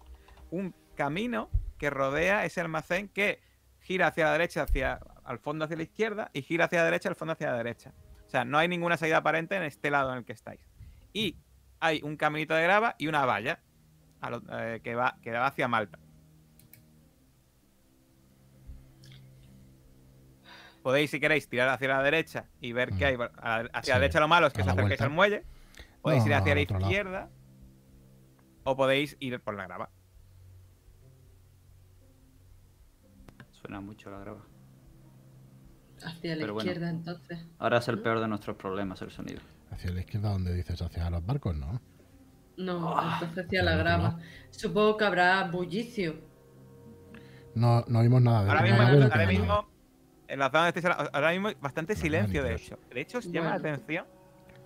Un 0.52 0.76
camino 0.96 1.50
que 1.78 1.90
rodea 1.90 2.46
ese 2.46 2.60
almacén 2.62 3.08
que 3.08 3.40
gira 3.80 4.08
hacia 4.08 4.26
la 4.26 4.34
derecha, 4.34 4.64
hacia 4.64 5.00
al 5.30 5.38
fondo 5.38 5.66
hacia 5.66 5.78
la 5.78 5.84
izquierda 5.84 6.32
y 6.34 6.42
gira 6.42 6.66
hacia 6.66 6.80
la 6.80 6.86
derecha, 6.86 7.08
al 7.08 7.16
fondo 7.16 7.34
hacia 7.34 7.52
la 7.52 7.58
derecha. 7.58 7.94
O 8.26 8.30
sea, 8.30 8.46
no 8.46 8.58
hay 8.58 8.68
ninguna 8.68 8.98
salida 8.98 9.18
aparente 9.18 9.56
en 9.56 9.62
este 9.64 9.92
lado 9.92 10.12
en 10.12 10.18
el 10.20 10.26
que 10.26 10.34
estáis. 10.34 10.60
Y 11.14 11.38
hay 11.80 12.02
un 12.04 12.18
caminito 12.18 12.56
de 12.56 12.64
grava 12.64 12.96
y 12.98 13.08
una 13.08 13.26
valla 13.26 13.60
a 14.22 14.30
lo- 14.32 14.42
eh, 14.52 14.82
que, 14.84 14.96
va, 14.96 15.18
que 15.22 15.32
va 15.32 15.46
hacia 15.46 15.68
Malta. 15.68 16.00
Podéis, 20.82 21.12
si 21.12 21.20
queréis, 21.20 21.48
tirar 21.48 21.70
hacia 21.70 21.90
la 21.90 22.02
derecha 22.02 22.46
y 22.60 22.72
ver 22.72 22.92
qué 22.94 23.06
hay. 23.06 23.16
Hacia 23.16 23.82
Sí, 23.84 23.90
la 23.92 24.00
derecha 24.00 24.20
lo 24.20 24.28
malo 24.28 24.48
es 24.48 24.54
que 24.54 24.64
la 24.64 24.72
acerquéis 24.72 25.02
al 25.02 25.10
muelle. 25.12 25.46
Podéis 26.02 26.24
ir 26.26 26.32
No, 26.32 26.38
hacia 26.38 26.56
la 26.56 26.62
lado. 26.64 26.80
izquierda. 26.82 27.30
O 28.64 28.76
podéis 28.76 29.16
ir 29.20 29.40
por 29.42 29.54
la 29.56 29.66
grava. 29.68 29.90
Suena 33.52 33.82
mucho 33.82 34.10
la 34.10 34.20
grava. 34.20 34.46
Hacia 36.04 36.36
la 36.36 36.42
Pero 36.42 36.54
bueno. 36.54 36.70
izquierda, 36.70 36.90
entonces. 36.90 37.46
Ahora 37.60 37.78
es 37.80 37.88
el 37.88 38.00
peor 38.02 38.20
de 38.20 38.28
nuestros 38.28 38.56
problemas 38.56 39.02
el 39.02 39.12
sonido. 39.12 39.42
Hacia 39.72 39.92
la 39.92 40.00
izquierda, 40.02 40.30
donde 40.32 40.54
dices, 40.54 40.82
hacia 40.82 41.10
los 41.10 41.26
barcos, 41.26 41.56
¿no? 41.56 41.82
No, 42.58 42.98
Ah, 42.98 43.20
entonces 43.22 43.46
hacia 43.46 43.64
la 43.64 43.76
grava. 43.78 44.04
lado. 44.04 44.20
Supongo 44.52 44.98
que 44.98 45.06
habrá 45.06 45.44
bullicio. 45.50 46.16
No, 47.56 47.84
no 47.88 48.00
oímos 48.00 48.22
nada 48.22 48.44
de 48.44 48.50
Ahora 48.50 48.62
de 48.64 48.70
mismo, 48.72 48.84
ahora 48.84 49.28
mismo, 49.28 49.70
en 50.28 50.40
la 50.40 50.50
zona 50.50 50.66
donde 50.66 50.80
estáis 50.80 50.98
ahora- 51.14 51.32
mismo 51.32 51.48
hay 51.50 51.56
bastante 51.60 51.94
No, 51.96 52.00
silencio, 52.00 52.44
de 52.44 52.56
hecho. 52.56 52.80
De 52.94 53.02
hecho, 53.02 53.18
os 53.20 53.32
llama 53.32 53.50
la 53.50 53.56
atención 53.56 54.06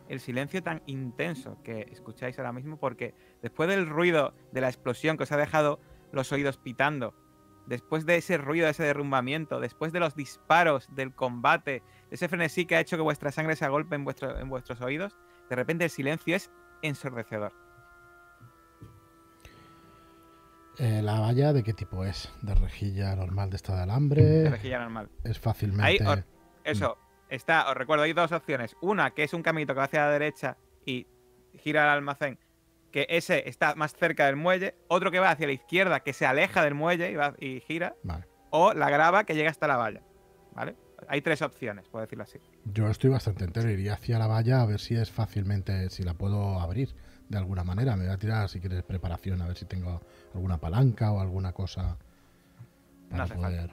el 0.09 0.19
silencio 0.19 0.61
tan 0.61 0.81
intenso 0.85 1.57
que 1.63 1.87
escucháis 1.91 2.37
ahora 2.37 2.51
mismo, 2.51 2.77
porque 2.77 3.15
después 3.41 3.69
del 3.69 3.87
ruido 3.87 4.33
de 4.51 4.61
la 4.61 4.67
explosión 4.67 5.15
que 5.17 5.23
os 5.23 5.31
ha 5.31 5.37
dejado 5.37 5.79
los 6.11 6.31
oídos 6.31 6.57
pitando, 6.57 7.15
después 7.65 8.05
de 8.05 8.17
ese 8.17 8.37
ruido, 8.37 8.65
de 8.65 8.71
ese 8.71 8.83
derrumbamiento, 8.83 9.59
después 9.59 9.91
de 9.93 9.99
los 9.99 10.15
disparos, 10.15 10.87
del 10.95 11.13
combate, 11.13 11.81
de 12.09 12.15
ese 12.15 12.27
frenesí 12.27 12.65
que 12.65 12.75
ha 12.75 12.79
hecho 12.79 12.97
que 12.97 13.03
vuestra 13.03 13.31
sangre 13.31 13.55
se 13.55 13.65
agolpe 13.65 13.95
en, 13.95 14.03
vuestro- 14.03 14.37
en 14.37 14.49
vuestros 14.49 14.81
oídos, 14.81 15.15
de 15.49 15.55
repente 15.55 15.83
el 15.85 15.89
silencio 15.89 16.35
es 16.35 16.51
ensordecedor. 16.81 17.53
Eh, 20.79 21.01
¿La 21.03 21.19
valla 21.19 21.53
de 21.53 21.63
qué 21.63 21.73
tipo 21.73 22.03
es? 22.03 22.33
¿De 22.41 22.55
rejilla 22.55 23.15
normal 23.15 23.49
de 23.51 23.57
esta 23.57 23.75
de 23.75 23.83
alambre? 23.83 24.23
De 24.23 24.49
rejilla 24.49 24.79
normal. 24.79 25.09
Es 25.23 25.39
fácilmente... 25.39 25.83
Ahí, 25.83 25.97
os- 26.05 26.23
Eso, 26.63 26.97
está, 27.29 27.69
os 27.69 27.75
recuerdo, 27.77 28.03
hay 28.03 28.13
dos 28.13 28.31
opciones. 28.31 28.75
Una, 28.81 29.11
que 29.11 29.23
es 29.23 29.33
un 29.33 29.43
caminito 29.43 29.73
que 29.73 29.79
va 29.79 29.83
hacia 29.85 30.05
la 30.05 30.11
derecha 30.11 30.57
y 30.85 31.05
gira 31.53 31.83
al 31.83 31.89
almacén, 31.97 32.39
que 32.93 33.05
ese 33.09 33.49
está 33.49 33.75
más 33.75 33.93
cerca 33.95 34.27
del 34.27 34.37
muelle. 34.37 34.75
Otro 34.87 35.11
que 35.11 35.19
va 35.19 35.31
hacia 35.31 35.47
la 35.47 35.53
izquierda, 35.53 35.99
que 36.01 36.13
se 36.13 36.25
aleja 36.25 36.63
del 36.63 36.75
muelle 36.75 37.11
y, 37.11 37.15
va, 37.15 37.33
y 37.39 37.59
gira. 37.61 37.95
Vale. 38.03 38.25
O 38.51 38.73
la 38.73 38.89
grava 38.89 39.25
que 39.25 39.33
llega 39.33 39.49
hasta 39.49 39.67
la 39.67 39.75
valla. 39.77 40.01
¿Vale? 40.53 40.75
Hay 41.09 41.21
tres 41.21 41.41
opciones, 41.41 41.89
puedo 41.89 42.03
decirlo 42.03 42.23
así. 42.23 42.39
Yo 42.65 42.87
estoy 42.87 43.09
bastante 43.09 43.43
entero. 43.43 43.69
Iría 43.69 43.95
hacia 43.95 44.17
la 44.19 44.27
valla 44.27 44.61
a 44.61 44.65
ver 44.65 44.79
si 44.79 44.95
es 44.95 45.11
fácilmente, 45.11 45.89
si 45.89 46.03
la 46.03 46.13
puedo 46.13 46.59
abrir 46.61 46.95
de 47.27 47.37
alguna 47.37 47.63
manera. 47.63 47.95
Me 47.97 48.05
voy 48.05 48.13
a 48.13 48.17
tirar, 48.17 48.47
si 48.47 48.59
quieres, 48.61 48.83
preparación, 48.83 49.41
a 49.41 49.47
ver 49.47 49.57
si 49.57 49.65
tengo 49.65 49.99
alguna 50.35 50.59
palanca 50.59 51.11
o 51.11 51.19
alguna 51.19 51.51
cosa 51.51 51.97
para 53.09 53.25
poder 53.25 53.71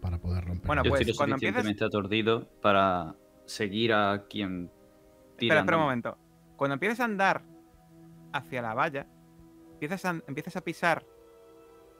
para 0.00 0.18
poder 0.18 0.44
romper. 0.44 0.66
Bueno, 0.68 0.84
Yo 0.84 0.90
pues, 0.90 1.00
estoy 1.00 1.16
cuando 1.16 1.36
empieces- 1.36 1.82
aturdido 1.82 2.48
para 2.62 3.14
seguir 3.46 3.92
a 3.92 4.24
quien 4.30 4.70
Espera, 4.70 5.36
tira. 5.38 5.58
espera 5.58 5.76
un 5.78 5.82
momento. 5.82 6.16
Cuando 6.56 6.74
empieces 6.74 7.00
a 7.00 7.04
andar 7.04 7.42
hacia 8.36 8.62
la 8.62 8.74
valla, 8.74 9.06
empiezas 9.80 10.56
a, 10.56 10.60
pisar 10.62 11.04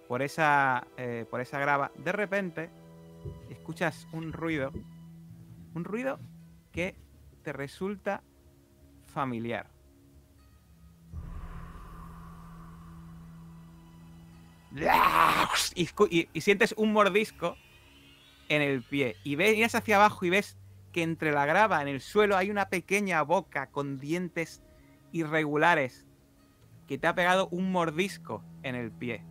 por 0.09 0.23
esa, 0.23 0.87
eh, 0.97 1.27
por 1.31 1.41
esa 1.41 1.59
grava, 1.59 1.93
de 1.97 2.13
repente 2.13 2.71
escuchas 3.51 4.07
un 4.13 4.33
ruido, 4.33 4.73
un 5.75 5.85
ruido 5.85 6.19
que 6.73 6.97
te 7.43 7.53
resulta 7.53 8.23
familiar. 9.07 9.71
Y 15.75 16.41
sientes 16.41 16.75
un 16.77 16.93
mordisco 16.93 17.57
en 18.49 18.63
el 18.63 18.83
pie. 18.83 19.17
Y 19.25 19.37
ves, 19.37 19.55
miras 19.55 19.75
hacia 19.75 19.97
abajo 19.97 20.25
y 20.25 20.31
ves 20.31 20.59
que 20.93 21.03
entre 21.03 21.33
la 21.33 21.47
grava, 21.47 21.81
en 21.83 21.89
el 21.89 22.01
suelo, 22.01 22.37
hay 22.37 22.51
una 22.51 22.69
pequeña 22.69 23.23
boca 23.23 23.71
con 23.71 23.99
dientes 23.99 24.63
irregulares 25.13 26.06
que 26.87 26.99
te 26.99 27.07
ha 27.07 27.15
pegado 27.15 27.49
un 27.51 27.71
mordisco 27.73 28.43
en 28.63 28.75
el 28.75 28.91
pie. 28.93 29.23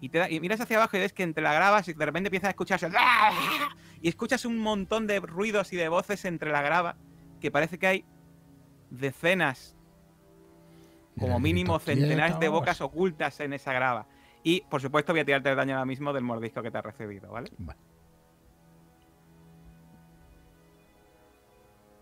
Y, 0.00 0.10
te 0.10 0.18
da- 0.18 0.30
y 0.30 0.38
miras 0.40 0.60
hacia 0.60 0.76
abajo 0.76 0.96
y 0.96 1.00
ves 1.00 1.12
que 1.12 1.22
entre 1.24 1.42
la 1.42 1.52
grava 1.52 1.82
y 1.86 1.92
de 1.92 2.04
repente 2.06 2.28
empieza 2.28 2.46
a 2.46 2.50
escucharse 2.50 2.88
y 4.00 4.08
escuchas 4.08 4.44
un 4.44 4.58
montón 4.58 5.06
de 5.06 5.18
ruidos 5.20 5.72
y 5.72 5.76
de 5.76 5.88
voces 5.88 6.24
entre 6.24 6.52
la 6.52 6.62
grava 6.62 6.96
que 7.40 7.50
parece 7.50 7.78
que 7.78 7.86
hay 7.88 8.04
decenas, 8.90 9.74
como 11.18 11.40
mínimo 11.40 11.78
centenares 11.80 12.38
de 12.38 12.48
bocas 12.48 12.80
ocultas 12.80 13.40
en 13.40 13.52
esa 13.52 13.72
grava. 13.72 14.06
Y 14.44 14.60
por 14.62 14.80
supuesto 14.80 15.12
voy 15.12 15.20
a 15.20 15.24
tirarte 15.24 15.50
el 15.50 15.56
daño 15.56 15.74
ahora 15.74 15.84
mismo 15.84 16.12
del 16.12 16.22
mordisco 16.22 16.62
que 16.62 16.70
te 16.70 16.78
has 16.78 16.84
recibido, 16.84 17.32
¿vale? 17.32 17.50
Vale. 17.58 17.78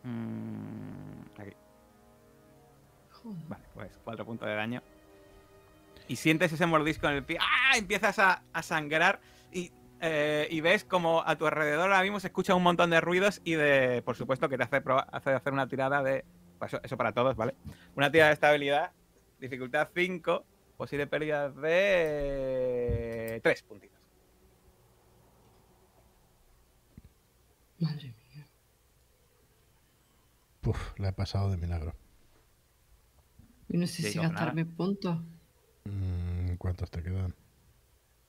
Mm, 0.05 1.41
aquí. 1.41 1.57
Vale, 3.49 3.65
pues 3.75 3.99
cuatro 4.05 4.25
puntos 4.25 4.47
de 4.49 4.55
daño. 4.55 4.83
Y 6.09 6.17
sientes 6.17 6.53
ese 6.53 6.67
mordisco 6.67 7.09
en 7.09 7.15
el 7.15 7.25
pie. 7.25 7.39
¡Ah! 7.41 7.77
Empiezas 7.77 8.19
a, 8.19 8.43
a 8.53 8.63
sangrar 8.63 9.21
y, 9.53 9.73
eh, 10.01 10.47
y 10.51 10.61
ves 10.61 10.85
como 10.85 11.23
a 11.27 11.37
tu 11.37 11.47
alrededor 11.47 11.91
ahora 11.91 12.03
mismo 12.03 12.21
se 12.21 12.29
escucha 12.29 12.55
un 12.55 12.63
montón 12.63 12.91
de 12.91 13.01
ruidos 13.01 13.41
y 13.45 13.55
de, 13.55 14.03
por 14.03 14.15
supuesto, 14.17 14.49
que 14.49 14.57
te 14.57 14.63
hace, 14.65 14.83
proba- 14.83 15.07
hace 15.11 15.31
hacer 15.31 15.53
una 15.53 15.67
tirada 15.69 16.03
de... 16.03 16.25
pues 16.59 16.73
Eso, 16.73 16.81
eso 16.85 16.97
para 16.97 17.13
todos, 17.13 17.35
¿vale? 17.37 17.55
Una 17.97 18.11
tirada 18.11 18.29
de 18.31 18.35
estabilidad, 18.35 18.93
dificultad 19.41 19.89
5, 19.95 20.45
posible 20.77 21.07
pérdida 21.09 21.51
de 21.51 23.41
3 23.43 23.63
puntitos. 23.65 23.97
Madre 27.81 28.15
mía. 28.35 28.47
Puf, 30.61 30.99
la 30.99 31.09
he 31.09 31.13
pasado 31.13 31.51
de 31.51 31.57
milagro. 31.57 31.95
Y 33.69 33.77
no 33.79 33.87
sé 33.87 34.11
si 34.11 34.19
nada. 34.19 34.29
gastarme 34.31 34.65
puntos. 34.65 35.19
Mm, 35.87 36.57
¿Cuántos 36.57 36.91
te 36.91 37.03
quedan? 37.03 37.35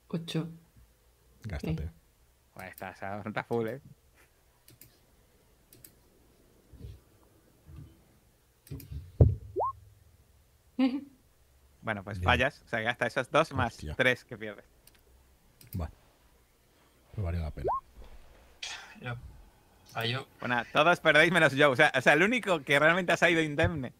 Ocho. 0.08 0.48
Gástate. 1.42 1.90
Pues 2.54 2.68
está, 2.70 2.90
está, 2.90 3.22
está 3.24 3.44
full, 3.44 3.66
¿eh? 3.68 3.80
Bueno, 11.80 12.04
pues 12.04 12.18
Bien. 12.18 12.24
fallas. 12.24 12.62
O 12.64 12.68
sea, 12.68 12.80
gasta 12.80 13.06
esos 13.06 13.30
dos 13.30 13.52
más 13.52 13.74
Hostia. 13.74 13.94
tres 13.96 14.24
que 14.24 14.36
pierdes. 14.36 14.64
Bueno. 15.72 15.92
Pues 17.14 17.24
valió 17.24 17.40
la 17.40 17.50
pena. 17.50 17.66
Ya. 19.00 19.16
Fallo. 19.92 20.26
Bueno, 20.40 20.62
todos 20.72 21.00
perdéis 21.00 21.32
menos 21.32 21.52
yo. 21.52 21.70
O 21.70 21.76
sea, 21.76 21.92
o 21.96 22.00
sea, 22.00 22.12
el 22.12 22.22
único 22.22 22.62
que 22.62 22.78
realmente 22.78 23.12
ha 23.12 23.16
salido 23.16 23.42
indemne 23.42 23.92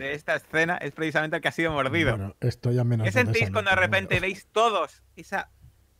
de 0.00 0.14
esta 0.14 0.34
escena 0.36 0.76
es 0.78 0.92
precisamente 0.92 1.36
el 1.36 1.42
que 1.42 1.48
ha 1.48 1.52
sido 1.52 1.72
mordido. 1.72 2.16
Bueno, 2.16 2.36
estoy 2.40 2.78
a 2.78 2.84
menos 2.84 3.04
¿Qué 3.04 3.12
sentís 3.12 3.50
cuando 3.50 3.70
de 3.70 3.76
repente 3.76 4.18
veis 4.18 4.48
todos 4.50 5.02
esa, 5.14 5.50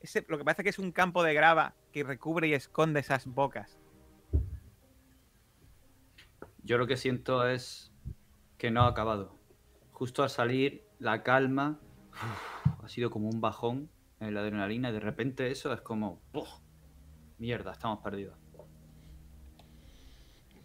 ese, 0.00 0.24
lo 0.28 0.38
que 0.38 0.44
parece 0.44 0.62
que 0.62 0.70
es 0.70 0.78
un 0.78 0.90
campo 0.90 1.22
de 1.22 1.34
grava 1.34 1.74
que 1.92 2.02
recubre 2.02 2.48
y 2.48 2.54
esconde 2.54 3.00
esas 3.00 3.26
bocas? 3.26 3.78
Yo 6.62 6.78
lo 6.78 6.86
que 6.86 6.96
siento 6.96 7.46
es 7.46 7.92
que 8.58 8.70
no 8.70 8.82
ha 8.82 8.88
acabado. 8.88 9.38
Justo 9.92 10.22
al 10.22 10.30
salir, 10.30 10.84
la 10.98 11.22
calma 11.22 11.78
uf, 12.12 12.84
ha 12.84 12.88
sido 12.88 13.10
como 13.10 13.28
un 13.28 13.40
bajón 13.40 13.90
en 14.18 14.34
la 14.34 14.40
adrenalina 14.40 14.90
y 14.90 14.92
de 14.92 15.00
repente 15.00 15.50
eso 15.50 15.72
es 15.72 15.80
como... 15.82 16.22
Mierda, 17.38 17.72
estamos 17.72 18.00
perdidos. 18.00 18.39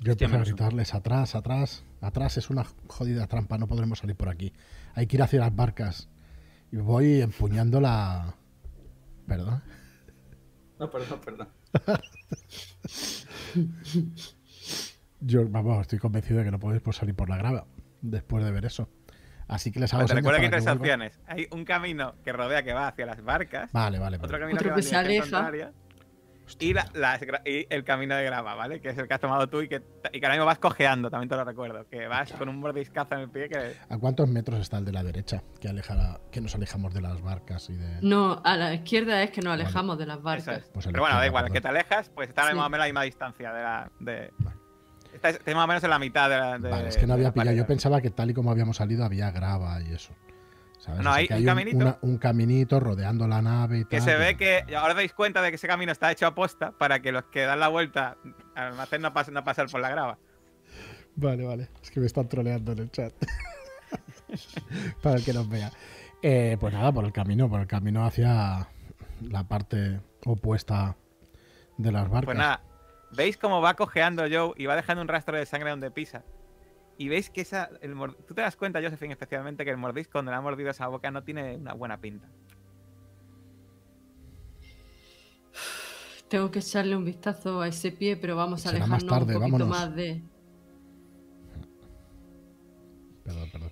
Yo 0.06 0.12
empiezo 0.12 0.36
a 0.36 0.40
gritarles 0.42 0.94
atrás, 0.94 1.34
atrás, 1.34 1.84
atrás 2.00 2.38
es 2.38 2.52
una 2.52 2.64
jodida 2.86 3.26
trampa, 3.26 3.58
no 3.58 3.66
podremos 3.66 3.98
salir 3.98 4.16
por 4.16 4.30
aquí. 4.30 4.54
Hay 4.94 5.08
que 5.08 5.18
ir 5.18 5.24
hacia 5.24 5.40
las 5.40 5.56
barcas. 5.56 6.10
Y 6.72 6.78
voy 6.78 7.22
empuñando 7.22 7.82
la... 7.82 8.36
Perdón. 9.28 9.64
No, 10.78 10.92
perdón, 10.92 11.22
perdón. 11.26 11.48
Yo, 15.22 15.50
vamos, 15.50 15.82
estoy 15.82 15.98
convencido 15.98 16.38
de 16.38 16.46
que 16.46 16.52
no 16.52 16.60
podéis 16.60 16.84
por 16.84 16.94
salir 16.94 17.16
por 17.16 17.28
la 17.28 17.38
grava 17.38 17.66
después 18.04 18.46
de 18.46 18.52
ver 18.52 18.66
eso. 18.66 18.88
Así 19.48 19.72
que 19.72 19.80
les 19.80 19.92
hago 19.92 20.02
Pues 20.02 20.12
te 20.12 20.18
señas 20.18 20.24
recuerdo 20.24 20.40
que 20.40 20.46
hay 20.46 20.52
tres 20.62 20.68
opciones. 20.68 21.20
Hay 21.26 21.48
un 21.50 21.66
camino 21.66 22.14
que 22.24 22.32
rodea 22.32 22.62
que 22.62 22.74
va 22.74 22.90
hacia 22.90 23.08
las 23.08 23.24
barcas, 23.24 23.72
Vale, 23.72 23.98
vale, 23.98 24.18
otro 24.18 24.28
vale. 24.28 24.40
camino 24.40 24.58
Otro 24.58 24.66
que 24.66 24.70
va 24.70 24.76
que 24.76 24.82
en 24.82 24.88
se 24.88 24.96
aleja. 24.96 25.52
Hostia, 26.48 26.70
y, 26.70 26.74
la- 26.74 26.88
las 26.94 27.22
gra- 27.22 27.42
y 27.46 27.66
el 27.74 27.84
camino 27.84 28.16
de 28.16 28.24
grava, 28.24 28.54
¿vale? 28.56 28.80
Que 28.80 28.90
es 28.90 28.98
el 28.98 29.08
que 29.08 29.14
has 29.16 29.20
tomado 29.20 29.48
tú 29.48 29.62
y 29.62 29.68
que, 29.68 29.82
y 30.14 30.20
que 30.20 30.26
ahora 30.26 30.36
mismo 30.36 30.46
vas 30.46 30.60
cojeando, 30.60 31.10
también 31.10 31.28
te 31.30 31.36
lo 31.36 31.44
recuerdo. 31.44 31.88
Que 31.90 32.08
vas 32.08 32.32
con 32.34 32.50
un 32.50 32.58
mordiscazo 32.60 33.16
en 33.16 33.22
el 33.22 33.30
pie 33.30 33.50
que... 33.50 33.74
¿A 33.90 33.98
cuántos 33.98 34.30
metros 34.30 34.60
está 34.60 34.78
el 34.78 34.86
de 34.86 34.92
la 34.92 35.04
derecha? 35.04 35.42
Que, 35.60 35.70
alejará, 35.70 36.20
que 36.32 36.42
nos 36.42 36.54
alejamos 36.56 36.94
de 36.94 37.02
las 37.02 37.22
barcas 37.22 37.70
y 37.70 37.74
de... 37.76 38.00
No, 38.02 38.42
a 38.44 38.56
la 38.58 38.74
izquierda 38.76 39.24
es 39.24 39.32
que 39.32 39.42
nos 39.42 39.52
Vale. 39.54 39.64
alejamos 39.64 39.98
de 39.98 40.06
las 40.06 40.22
barcas. 40.22 40.58
es. 40.60 40.70
Pues 40.74 40.86
Pero 40.86 41.02
bueno, 41.02 41.16
da 41.18 41.26
igual, 41.26 41.52
que 41.52 41.62
te 41.62 41.68
alejas, 41.68 42.10
pues 42.14 42.30
está 42.30 42.48
Sí. 42.50 42.56
más 42.56 42.68
o 42.68 42.70
menos 42.70 42.84
a 42.84 42.86
la 42.86 42.86
misma 42.86 43.04
distancia 43.04 43.52
de 43.52 43.62
la... 43.64 43.92
De... 44.00 44.32
Está, 45.14 45.30
está 45.30 45.56
más 45.56 45.64
o 45.64 45.68
menos 45.68 45.84
en 45.84 45.90
la 45.90 45.98
mitad 46.00 46.30
de 46.30 46.38
la. 46.38 46.60
de- 46.60 46.70
vale, 46.70 46.90
es 46.90 46.98
que 46.98 47.08
no 47.08 47.14
había 47.14 47.28
la 47.30 47.34
pillado. 47.34 47.56
Yo 47.56 47.66
pensaba 47.66 48.02
que 48.02 48.10
tal 48.10 48.32
y 48.32 48.34
como 48.34 48.52
habíamos 48.52 48.76
salido 48.78 49.06
había 49.06 49.32
grava 49.32 49.82
y 49.82 49.94
eso. 49.94 50.14
¿Sabes? 50.86 51.02
No, 51.02 51.12
hay 51.12 51.28
que 51.28 51.34
un 51.34 51.40
un, 51.40 51.46
caminito. 51.46 51.78
una- 51.78 51.98
un 52.02 52.18
caminito 52.20 52.80
rodeando 52.80 53.28
la 53.28 53.42
nave 53.42 53.80
y 53.80 53.86
Que 53.86 53.98
tal. 53.98 54.06
se 54.06 54.16
ve 54.18 54.38
que. 54.38 54.64
Ahora 54.78 54.94
dais 54.94 55.14
cuenta 55.14 55.42
de 55.42 55.50
que 55.50 55.56
ese 55.56 55.68
camino 55.68 55.92
está 55.92 56.12
hecho 56.12 56.28
a 56.28 56.36
posta 56.36 56.72
para 56.74 57.02
que 57.02 57.12
los 57.12 57.24
que 57.26 57.42
dan 57.42 57.60
la 57.60 57.70
vuelta 57.70 58.18
al 58.56 58.68
almacén 58.68 59.02
no 59.02 59.12
pasen 59.14 59.36
a 59.38 59.44
pasar 59.44 59.68
por 59.70 59.82
la 59.82 59.90
grava. 59.90 60.18
Vale, 61.16 61.44
vale. 61.46 61.70
Es 61.82 61.90
que 61.92 62.00
me 62.00 62.06
están 62.06 62.28
troleando 62.30 62.74
en 62.74 62.80
el 62.80 62.92
chat. 62.92 63.14
Para 65.02 65.16
el 65.18 65.24
que 65.26 65.34
nos 65.34 65.48
vea. 65.50 65.72
Eh, 66.22 66.58
pues 66.60 66.74
nada, 66.74 66.92
por 66.92 67.06
el 67.06 67.12
camino, 67.14 67.50
por 67.50 67.62
el 67.62 67.68
camino 67.68 68.06
hacia 68.06 68.68
la 69.22 69.44
parte 69.48 70.02
opuesta 70.26 70.96
de 71.78 71.92
las 71.92 72.04
barcas. 72.10 72.26
Pues 72.26 72.38
nada, 72.38 72.62
veis 73.12 73.38
cómo 73.38 73.62
va 73.62 73.76
cojeando 73.76 74.24
Joe 74.30 74.54
y 74.58 74.66
va 74.66 74.76
dejando 74.76 75.02
un 75.02 75.08
rastro 75.08 75.38
de 75.38 75.46
sangre 75.46 75.70
donde 75.70 75.92
pisa. 75.92 76.24
Y 76.98 77.10
veis 77.10 77.30
que 77.30 77.42
esa. 77.42 77.70
El 77.82 77.94
mor- 77.96 78.16
Tú 78.28 78.34
te 78.34 78.42
das 78.42 78.56
cuenta, 78.56 78.82
Josephine, 78.82 79.14
especialmente, 79.14 79.66
que 79.66 79.72
el 79.72 79.78
mordisco 79.78 80.18
donde 80.20 80.32
le 80.32 80.38
ha 80.38 80.42
mordido 80.42 80.70
esa 80.70 80.88
boca 80.88 81.12
no 81.12 81.24
tiene 81.24 81.56
una 81.58 81.74
buena 81.74 82.00
pinta. 82.00 82.30
Tengo 86.30 86.50
que 86.52 86.60
echarle 86.60 86.96
un 86.96 87.06
vistazo 87.06 87.62
a 87.62 87.68
ese 87.68 87.92
pie, 87.92 88.18
pero 88.18 88.36
vamos 88.36 88.66
a 88.66 88.72
Será 88.72 88.88
más 88.88 89.04
alejarnos 89.04 89.28
tarde, 89.28 89.36
un 89.36 89.42
poquito 89.42 89.58
vámonos. 89.68 89.70
más 89.70 89.96
de. 89.96 90.24
Perdón, 93.24 93.50
perdón. 93.52 93.72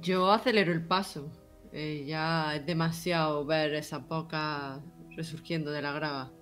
Yo 0.00 0.30
acelero 0.32 0.72
el 0.72 0.84
paso. 0.86 1.30
Eh, 1.72 2.04
ya 2.06 2.54
es 2.56 2.64
demasiado 2.66 3.44
ver 3.44 3.74
esas 3.74 4.06
bocas 4.06 4.80
resurgiendo 5.16 5.70
de 5.70 5.82
la 5.82 5.92
grava. 5.92 6.32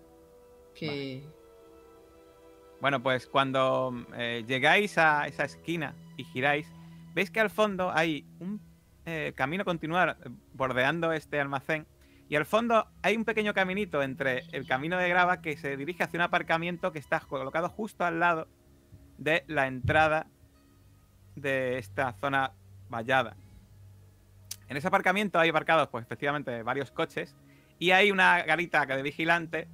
Que. 0.74 1.27
Bueno, 2.82 3.00
pues 3.00 3.28
cuando 3.28 3.94
eh, 4.16 4.42
llegáis 4.44 4.98
a 4.98 5.28
esa 5.28 5.44
esquina 5.44 5.94
y 6.16 6.24
giráis, 6.24 6.66
veis 7.14 7.30
que 7.30 7.38
al 7.38 7.48
fondo 7.48 7.92
hay 7.94 8.26
un 8.40 8.60
eh, 9.06 9.32
camino 9.36 9.64
continuar 9.64 10.16
eh, 10.20 10.28
bordeando 10.52 11.12
este 11.12 11.38
almacén. 11.38 11.86
Y 12.28 12.34
al 12.34 12.44
fondo 12.44 12.88
hay 13.02 13.16
un 13.16 13.24
pequeño 13.24 13.54
caminito 13.54 14.02
entre 14.02 14.46
el 14.50 14.66
camino 14.66 14.98
de 14.98 15.09
grava 15.09 15.40
que 15.40 15.56
se 15.56 15.76
dirige 15.76 16.02
hacia 16.02 16.18
un 16.18 16.22
aparcamiento 16.22 16.90
que 16.90 16.98
está 16.98 17.20
colocado 17.20 17.68
justo 17.68 18.04
al 18.04 18.18
lado 18.18 18.48
de 19.16 19.44
la 19.46 19.68
entrada 19.68 20.26
de 21.36 21.78
esta 21.78 22.14
zona 22.14 22.50
vallada. 22.88 23.36
En 24.66 24.76
ese 24.76 24.88
aparcamiento 24.88 25.38
hay 25.38 25.50
aparcados, 25.50 25.86
pues 25.86 26.04
efectivamente, 26.04 26.64
varios 26.64 26.90
coches. 26.90 27.36
Y 27.78 27.92
hay 27.92 28.10
una 28.10 28.42
garita 28.42 28.84
de 28.86 29.02
vigilante 29.02 29.68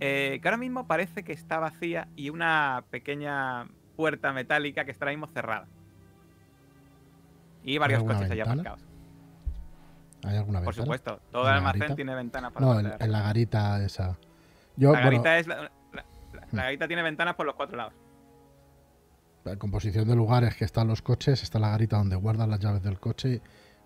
eh, 0.00 0.38
que 0.40 0.48
ahora 0.48 0.56
mismo 0.58 0.86
parece 0.86 1.22
que 1.24 1.32
está 1.32 1.58
vacía 1.58 2.08
y 2.16 2.30
una 2.30 2.84
pequeña 2.90 3.66
puerta 3.96 4.32
metálica 4.32 4.84
que 4.84 4.90
está 4.92 5.04
ahora 5.06 5.12
mismo 5.16 5.26
cerrada. 5.28 5.66
Y 7.62 7.78
varios 7.78 8.04
coches 8.04 8.30
allá 8.30 8.44
aparcados. 8.44 8.80
¿Hay 10.24 10.36
alguna 10.36 10.60
Por 10.60 10.74
ventana? 10.74 10.84
supuesto, 10.84 11.20
todo 11.30 11.42
¿En 11.44 11.48
el 11.48 11.54
almacén 11.58 11.80
garita? 11.80 11.96
tiene 11.96 12.14
ventanas 12.14 12.52
para 12.52 12.66
No, 12.66 12.80
en, 12.80 13.12
la 13.12 13.22
garita 13.22 13.84
esa. 13.84 14.16
Yo, 14.76 14.92
La 14.92 15.00
bueno, 15.00 15.10
garita 15.10 15.38
es 15.38 15.46
la, 15.46 15.62
la- 15.62 15.72
Hmm. 16.50 16.56
la 16.56 16.62
garita 16.64 16.86
tiene 16.86 17.02
ventanas 17.02 17.34
por 17.34 17.46
los 17.46 17.54
cuatro 17.54 17.76
lados. 17.76 17.94
la 19.44 19.56
composición 19.56 20.06
de 20.06 20.14
lugares 20.14 20.54
que 20.56 20.64
están 20.66 20.88
los 20.88 21.00
coches, 21.02 21.42
está 21.42 21.58
la 21.58 21.70
garita 21.70 21.96
donde 21.96 22.16
guardan 22.16 22.50
las 22.50 22.60
llaves 22.60 22.82
del 22.82 23.00
coche. 23.00 23.40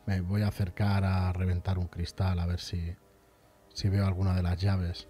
Me 0.06 0.20
voy 0.20 0.42
a 0.42 0.48
acercar 0.48 1.04
a 1.04 1.32
reventar 1.32 1.78
un 1.78 1.86
cristal 1.86 2.38
a 2.40 2.46
ver 2.46 2.58
si, 2.58 2.96
si 3.72 3.88
veo 3.88 4.04
alguna 4.06 4.34
de 4.34 4.42
las 4.42 4.60
llaves. 4.60 5.06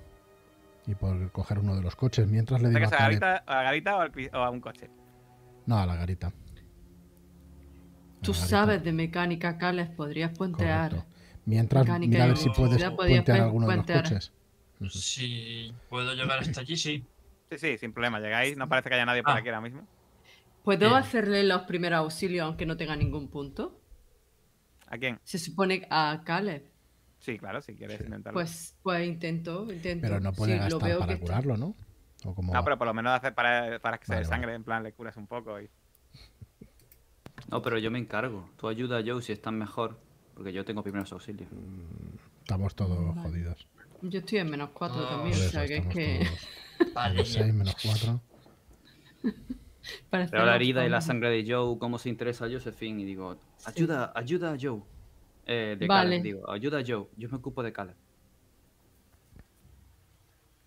Y 0.87 0.95
por 0.95 1.31
coger 1.31 1.59
uno 1.61 1.77
de 1.77 1.83
los 1.83 1.95
coches. 1.97 2.27
Mientras 2.29 2.61
le 2.61 2.69
digo 2.71 2.81
que 2.81 2.87
a 2.97 2.99
garita, 2.99 3.37
a 3.47 3.55
la 3.57 3.63
garita 3.63 3.97
o, 3.97 4.01
al 4.01 4.13
cri- 4.13 4.31
o 4.33 4.39
a 4.39 4.51
un 4.51 4.61
coche. 4.61 4.91
No, 5.67 5.79
a 5.79 5.87
la 5.87 5.95
garita. 5.97 6.27
A 6.29 6.31
Tú 8.23 8.33
la 8.33 8.39
garita. 8.39 8.47
sabes 8.49 8.85
de 8.85 8.93
mecánica, 8.93 9.59
Cales, 9.59 9.89
podrías 9.91 10.37
puentear. 10.37 10.91
Correcto. 10.91 11.13
Mientras, 11.45 11.85
Mecánica 11.85 12.11
mira 12.11 12.25
a 12.25 12.27
ver 12.29 12.37
si 12.37 12.51
puedes 12.51 12.91
puentear 12.91 13.39
pu- 13.39 13.43
alguno 13.43 13.67
de 13.69 13.77
los 13.77 13.87
coches. 13.87 14.33
Si 14.91 15.73
puedo 15.89 16.15
llegar 16.15 16.39
hasta 16.41 16.61
allí, 16.61 16.77
sí. 16.77 17.05
Sí, 17.51 17.59
sí, 17.59 17.79
sin 17.79 17.93
problema. 17.93 18.19
Llegáis, 18.21 18.57
no 18.57 18.69
parece 18.69 18.89
que 18.89 18.95
haya 18.97 19.07
nadie 19.07 19.23
por 19.23 19.33
Ah. 19.33 19.37
aquí 19.37 19.49
ahora 19.49 19.61
mismo. 19.61 19.87
¿Puedo 20.65 20.89
Bien. 20.89 20.93
hacerle 20.95 21.43
los 21.45 21.63
primeros 21.63 21.99
auxilios 21.99 22.45
aunque 22.47 22.67
no 22.67 22.77
tenga 22.77 22.95
ningún 22.97 23.29
punto? 23.29 23.81
¿A 24.89 24.97
quién? 24.99 25.19
Se 25.25 25.39
supone 25.39 25.87
a 25.91 26.23
Caleb. 26.25 26.65
Sí, 27.23 27.39
claro, 27.39 27.63
si 27.63 27.75
quieres 27.75 27.99
Sí. 27.99 28.05
intentarlo. 28.05 28.35
Pues, 28.37 28.75
pues 28.83 29.07
intento, 29.07 29.73
intento. 29.73 30.03
Pero 30.03 30.21
no 30.21 30.33
puede 30.33 30.57
lo 30.57 30.63
gastar 30.63 30.83
veo 30.89 30.99
para 30.99 31.15
que 31.15 31.21
curarlo, 31.21 31.57
¿no? 31.57 31.75
¿O 32.25 32.35
cómo 32.35 32.53
no, 32.53 32.59
va? 32.59 32.65
pero 32.65 32.77
por 32.79 32.87
lo 32.89 32.95
menos 32.95 33.13
hacer 33.13 33.33
para, 33.35 33.79
para 33.79 33.99
que 33.99 34.07
se 34.07 34.15
Vale, 34.15 34.25
sangre, 34.27 34.55
en 34.55 34.65
plan 34.65 34.83
le 34.83 34.93
curas 34.93 35.17
un 35.17 35.27
poco. 35.29 35.61
Y... 35.61 35.69
No, 37.49 37.63
pero 37.63 37.79
yo 37.79 37.91
me 37.91 37.99
encargo. 37.99 38.49
Tú 38.57 38.69
ayuda 38.69 38.99
a 38.99 39.03
Joe 39.05 39.23
si 39.23 39.33
estás 39.33 39.53
mejor. 39.53 39.99
Porque 40.35 40.53
yo 40.53 40.65
tengo 40.65 40.83
primeros 40.83 41.13
auxilios. 41.13 41.49
Estamos 42.41 42.75
todos 42.75 43.15
Vale. 43.15 43.29
jodidos. 43.29 43.67
Yo 44.03 44.19
estoy 44.19 44.39
en 44.39 44.51
menos 44.51 44.71
4 44.71 44.97
No, 44.97 45.09
también, 45.09 45.35
o 45.37 45.39
sea 45.39 45.67
que 45.67 45.77
es 45.77 45.87
estamos 45.87 45.95
que 45.95 46.27
todos 46.79 46.95
Vale. 46.95 47.15
menos 47.15 47.29
6, 47.29 47.55
menos 47.55 47.77
4. 47.83 48.21
parece 50.11 50.33
Veo 50.37 50.45
la 50.47 50.57
herida 50.57 50.85
y 50.85 50.89
la 50.89 51.01
sangre 51.01 51.31
de 51.31 51.45
Joe, 51.53 51.79
cómo 51.79 51.99
se 51.99 52.09
interesa 52.09 52.47
a 52.47 52.51
Josephine 52.51 53.03
y 53.03 53.05
digo, 53.05 53.37
ayuda, 53.65 54.13
ayuda 54.17 54.53
a 54.53 54.57
Joe. 54.61 54.83
Eh, 55.47 55.77
de 55.79 55.87
Vale. 55.87 56.11
Caleb, 56.11 56.23
digo, 56.23 56.51
ayuda 56.51 56.79
a 56.79 56.85
Joe. 56.87 57.07
Yo 57.17 57.29
me 57.29 57.37
ocupo 57.37 57.63
de 57.63 57.73
Caleb. 57.73 57.97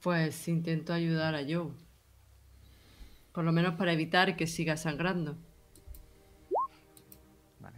Pues 0.01 0.47
intento 0.47 0.93
ayudar 0.93 1.35
a 1.35 1.41
Joe. 1.43 1.71
Por 3.31 3.43
lo 3.43 3.51
menos 3.51 3.75
para 3.75 3.91
evitar 3.93 4.35
que 4.35 4.47
siga 4.47 4.77
sangrando. 4.77 5.35
Vale. 7.59 7.77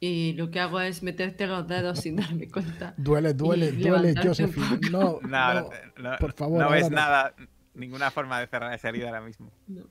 Y 0.00 0.34
lo 0.34 0.50
que 0.50 0.60
hago 0.60 0.80
es 0.80 1.02
meterte 1.02 1.46
los 1.46 1.66
dedos 1.66 2.00
sin 2.00 2.16
darme 2.16 2.48
cuenta. 2.48 2.94
Duele, 2.98 3.32
duele, 3.34 3.72
duele, 3.72 4.14
Josephine. 4.22 4.78
No, 4.90 5.20
No, 5.22 5.28
no. 5.54 5.54
no, 5.96 6.10
no- 6.10 6.16
por 6.18 6.32
favor, 6.34 6.58
no 6.60 6.70
no. 6.70 6.90
nada, 6.90 7.34
ninguna 7.74 8.10
forma 8.10 8.40
de 8.40 8.46
cerrar 8.46 8.72
esa 8.74 8.88
herida 8.90 9.06
ahora 9.06 9.20
mismo. 9.22 9.50
No. 9.66 9.84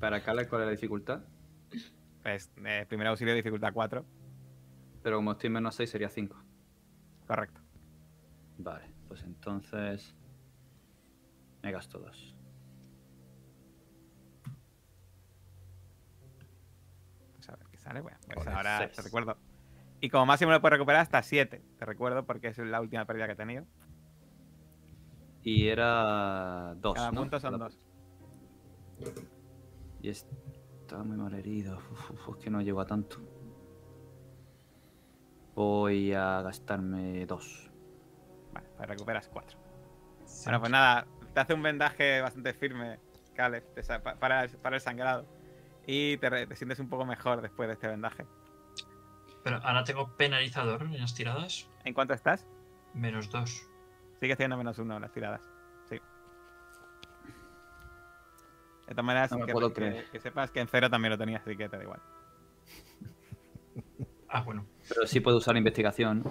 Para 0.00 0.22
Caleb, 0.22 0.48
¿cuál 0.48 0.62
es 0.62 0.66
la 0.66 0.72
dificultad? 0.72 1.20
Pues 2.28 2.50
eh, 2.62 2.84
primer 2.86 3.06
auxilio 3.06 3.34
dificultad 3.34 3.72
4, 3.72 4.04
Pero 5.02 5.16
como 5.16 5.32
estoy 5.32 5.46
en 5.46 5.54
menos 5.54 5.74
6 5.76 5.88
sería 5.88 6.10
5. 6.10 6.36
correcto. 7.26 7.62
Vale, 8.58 8.92
pues 9.08 9.22
entonces... 9.22 10.14
Me 11.62 11.72
gasto 11.72 11.98
2. 11.98 12.36
Pues 17.36 17.48
a 17.48 17.56
ver 17.56 17.66
qué 17.70 17.78
sale. 17.78 18.00
Bueno, 18.02 18.18
pues 18.34 18.46
ahora 18.46 18.78
seis. 18.78 18.92
te 18.92 19.02
recuerdo. 19.02 19.36
Y 20.00 20.10
como 20.10 20.26
máximo 20.26 20.52
lo 20.52 20.60
puedes 20.60 20.74
recuperar 20.78 21.00
hasta 21.00 21.22
7, 21.22 21.62
te 21.78 21.84
recuerdo, 21.86 22.24
porque 22.26 22.48
es 22.48 22.58
la 22.58 22.80
última 22.80 23.04
pérdida 23.06 23.26
que 23.26 23.32
he 23.32 23.36
tenido. 23.36 23.64
Y 25.42 25.68
era 25.68 26.74
2, 26.76 26.94
Cada 26.94 27.10
¿no? 27.10 27.20
punto 27.22 27.40
son 27.40 27.52
Cada- 27.52 27.64
2. 27.64 27.80
Y 30.02 30.10
está 30.88 31.02
muy 31.04 31.18
mal 31.18 31.34
herido. 31.34 31.76
Uf, 31.92 32.10
uf, 32.28 32.36
es 32.38 32.44
que 32.44 32.50
no 32.50 32.62
llego 32.62 32.80
a 32.80 32.86
tanto. 32.86 33.18
Voy 35.54 36.14
a 36.14 36.40
gastarme 36.42 37.26
2. 37.26 37.70
Vale, 38.54 38.66
pues 38.76 38.88
recuperas 38.88 39.28
4. 39.28 39.58
Bueno, 40.44 40.60
pues 40.60 40.72
nada, 40.72 41.06
te 41.34 41.40
hace 41.40 41.54
un 41.54 41.62
vendaje 41.62 42.20
bastante 42.22 42.54
firme, 42.54 42.98
Caleb, 43.34 43.64
para, 44.18 44.44
el- 44.44 44.50
para 44.58 44.76
el 44.76 44.82
sangrado. 44.82 45.26
Y 45.86 46.16
te, 46.18 46.46
te 46.46 46.56
sientes 46.56 46.78
un 46.80 46.88
poco 46.88 47.04
mejor 47.04 47.42
después 47.42 47.66
de 47.68 47.74
este 47.74 47.88
vendaje. 47.88 48.26
Pero 49.44 49.56
ahora 49.62 49.84
tengo 49.84 50.16
penalizador 50.16 50.82
en 50.82 50.98
las 51.00 51.14
tiradas. 51.14 51.68
¿En 51.84 51.92
cuánto 51.94 52.14
estás? 52.14 52.46
Menos 52.94 53.30
dos. 53.30 53.62
Sigues 54.20 54.36
teniendo 54.36 54.56
menos 54.56 54.78
uno 54.78 54.96
en 54.96 55.02
las 55.02 55.12
tiradas. 55.12 55.40
De 58.88 58.94
todas 58.94 59.04
maneras, 59.04 59.30
No 59.32 59.38
me 59.38 59.46
que, 59.46 59.52
puedo 59.52 59.68
que- 59.68 59.74
creer. 59.74 60.10
que 60.10 60.20
sepas 60.20 60.50
que 60.50 60.60
en 60.60 60.68
cero 60.68 60.88
también 60.90 61.10
lo 61.12 61.18
tenías, 61.18 61.42
así 61.42 61.56
que 61.56 61.68
te 61.68 61.76
da 61.76 61.82
igual. 61.82 62.00
Ah, 64.30 64.42
bueno. 64.42 64.66
Pero 64.86 65.06
sí 65.06 65.20
puedo 65.20 65.38
usar 65.38 65.56
investigación. 65.56 66.22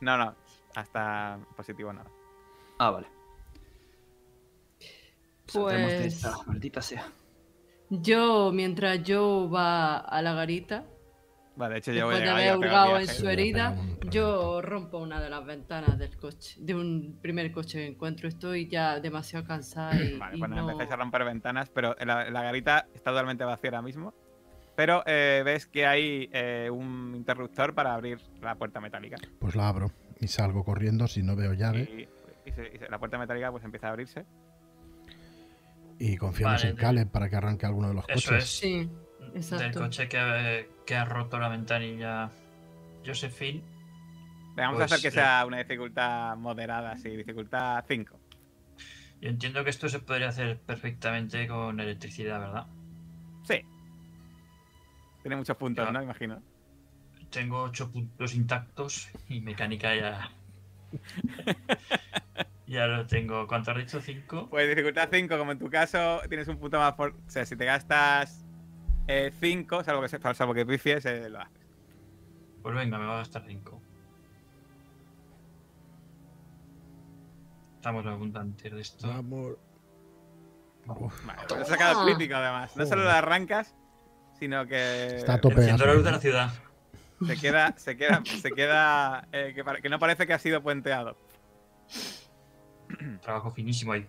¿no? 0.00 0.16
No, 0.16 0.34
hasta 0.76 1.40
positivo 1.56 1.92
nada. 1.92 2.08
Ah, 2.78 2.90
vale. 2.90 3.08
De 4.78 5.52
Pues 5.52 5.92
esta, 6.14 6.36
maldita 6.46 6.80
sea. 6.80 7.04
yo, 7.90 8.52
mientras 8.52 9.00
Joe 9.06 9.48
va 9.48 9.96
a 9.98 10.22
la 10.22 10.34
garita, 10.34 10.84
Vale, 11.54 11.74
de 11.74 11.78
hecho 11.80 11.92
yo 11.92 12.06
voy 12.06 12.14
después 12.14 12.30
a 12.30 12.34
de 12.34 12.40
llegar 12.42 12.46
y 12.46 12.48
haber 12.48 12.58
hurgado 12.58 12.98
en 12.98 13.06
su 13.08 13.28
herida, 13.28 13.76
yo 14.10 14.62
rompo 14.62 14.96
una 14.98 15.20
de 15.20 15.28
las 15.28 15.44
ventanas 15.44 15.98
del 15.98 16.16
coche, 16.16 16.56
de 16.58 16.74
un 16.74 17.18
primer 17.20 17.52
coche 17.52 17.78
que 17.78 17.86
encuentro. 17.88 18.26
Estoy 18.26 18.68
ya 18.68 18.98
demasiado 19.00 19.44
cansada 19.46 19.94
y, 19.94 20.16
Vale, 20.16 20.36
y 20.36 20.38
pues 20.38 20.50
nada, 20.50 20.62
no- 20.62 20.70
empezáis 20.70 20.92
a 20.92 20.96
romper 20.96 21.24
ventanas, 21.24 21.68
pero 21.68 21.94
la, 22.04 22.30
la 22.30 22.42
garita 22.42 22.86
está 22.94 23.10
totalmente 23.10 23.44
vacía 23.44 23.68
ahora 23.70 23.82
mismo. 23.82 24.14
Pero 24.74 25.02
eh, 25.04 25.42
ves 25.44 25.66
que 25.66 25.86
hay 25.86 26.30
eh, 26.32 26.70
un 26.72 27.12
interruptor 27.14 27.74
para 27.74 27.92
abrir 27.92 28.18
la 28.40 28.54
puerta 28.54 28.80
metálica. 28.80 29.18
Pues 29.38 29.54
la 29.54 29.68
abro 29.68 29.92
y 30.20 30.28
salgo 30.28 30.64
corriendo 30.64 31.06
si 31.06 31.22
no 31.22 31.36
veo 31.36 31.52
llave. 31.52 31.82
Y, 31.82 32.48
y 32.48 32.52
se- 32.52 32.72
y 32.74 32.78
se- 32.78 32.88
la 32.88 32.98
puerta 32.98 33.18
metálica 33.18 33.50
pues 33.50 33.62
empieza 33.64 33.88
a 33.88 33.90
abrirse. 33.90 34.24
Y 35.98 36.16
confiamos 36.16 36.62
Vale, 36.62 36.70
en 36.70 36.76
de- 36.76 36.82
Caleb 36.82 37.08
para 37.10 37.28
que 37.28 37.36
arranque 37.36 37.66
alguno 37.66 37.88
de 37.88 37.94
los 37.94 38.04
Eso 38.08 38.30
coches. 38.30 38.44
es. 38.44 38.50
Sí, 38.50 38.90
Del 39.20 39.36
exacto. 39.36 39.80
coche 39.80 40.08
que, 40.08 40.68
que 40.86 40.96
ha 40.96 41.04
roto 41.04 41.38
la 41.38 41.48
ventanilla 41.48 42.30
Josephine. 43.04 43.62
Vamos 44.56 44.74
a 44.74 44.78
Pues, 44.78 44.92
hacer 44.92 45.02
que 45.02 45.08
eh, 45.08 45.20
sea 45.22 45.44
una 45.46 45.58
dificultad 45.58 46.36
moderada, 46.36 46.96
sí, 46.96 47.08
dificultad 47.10 47.84
5. 47.88 48.18
Yo 49.20 49.28
entiendo 49.28 49.62
que 49.64 49.70
esto 49.70 49.88
se 49.88 50.00
podría 50.00 50.28
hacer 50.28 50.60
perfectamente 50.60 51.46
con 51.46 51.78
electricidad, 51.80 52.40
¿verdad? 52.40 52.66
Sí. 53.44 53.62
Tiene 55.22 55.36
muchos 55.36 55.56
puntos, 55.56 55.86
Ya. 55.86 55.92
¿no? 55.92 56.02
Imagino. 56.02 56.42
Tengo 57.30 57.62
8 57.62 57.90
puntos 57.90 58.34
intactos 58.34 59.08
y 59.28 59.40
mecánica 59.40 59.94
ya. 59.94 60.30
ya 62.66 62.86
lo 62.86 63.06
tengo. 63.06 63.46
¿Cuánto 63.46 63.70
has 63.70 63.78
dicho? 63.78 64.00
¿5? 64.02 64.48
Pues 64.50 64.68
dificultad 64.68 65.08
5, 65.10 65.38
como 65.38 65.52
en 65.52 65.58
tu 65.58 65.70
caso, 65.70 66.20
tienes 66.28 66.48
un 66.48 66.58
punto 66.58 66.78
más 66.78 66.92
por. 66.94 67.10
O 67.12 67.30
sea, 67.30 67.46
si 67.46 67.56
te 67.56 67.64
gastas 67.64 68.44
5, 69.06 69.84
salvo 69.84 70.02
que 70.02 70.08
se 70.08 70.18
salvo 70.34 70.54
que 70.54 70.64
pifies, 70.66 71.04
eh, 71.06 71.28
lo 71.28 71.40
haces. 71.40 71.60
Pues 72.62 72.74
venga, 72.74 72.98
me 72.98 73.06
va 73.06 73.14
a 73.14 73.18
gastar 73.18 73.44
5. 73.46 73.80
Estamos 77.76 78.06
abundantes 78.06 78.72
de 78.72 78.80
esto. 78.80 79.08
Vamos. 79.08 79.56
Vale, 81.24 81.40
has 81.60 81.68
sacado 81.68 81.94
Toma. 81.94 82.04
crítico 82.06 82.34
además. 82.36 82.76
No 82.76 82.86
solo 82.86 83.04
lo 83.04 83.10
arrancas, 83.10 83.74
sino 84.38 84.66
que 84.66 85.16
Está 85.16 85.34
a 85.34 85.40
tope. 85.40 85.66
La 85.66 85.94
luz 85.94 86.04
de 86.04 86.10
la 86.12 86.18
ciudad. 86.20 86.50
se 87.26 87.36
queda, 87.36 87.74
se 87.76 87.96
queda, 87.96 88.22
se 88.24 88.50
queda 88.52 89.28
eh, 89.32 89.54
que, 89.82 89.88
no 89.88 89.98
parece 89.98 90.26
que 90.26 90.32
ha 90.32 90.38
sido 90.38 90.62
puenteado. 90.62 91.16
Trabajo 93.20 93.50
finísimo 93.52 93.92
ahí. 93.92 94.06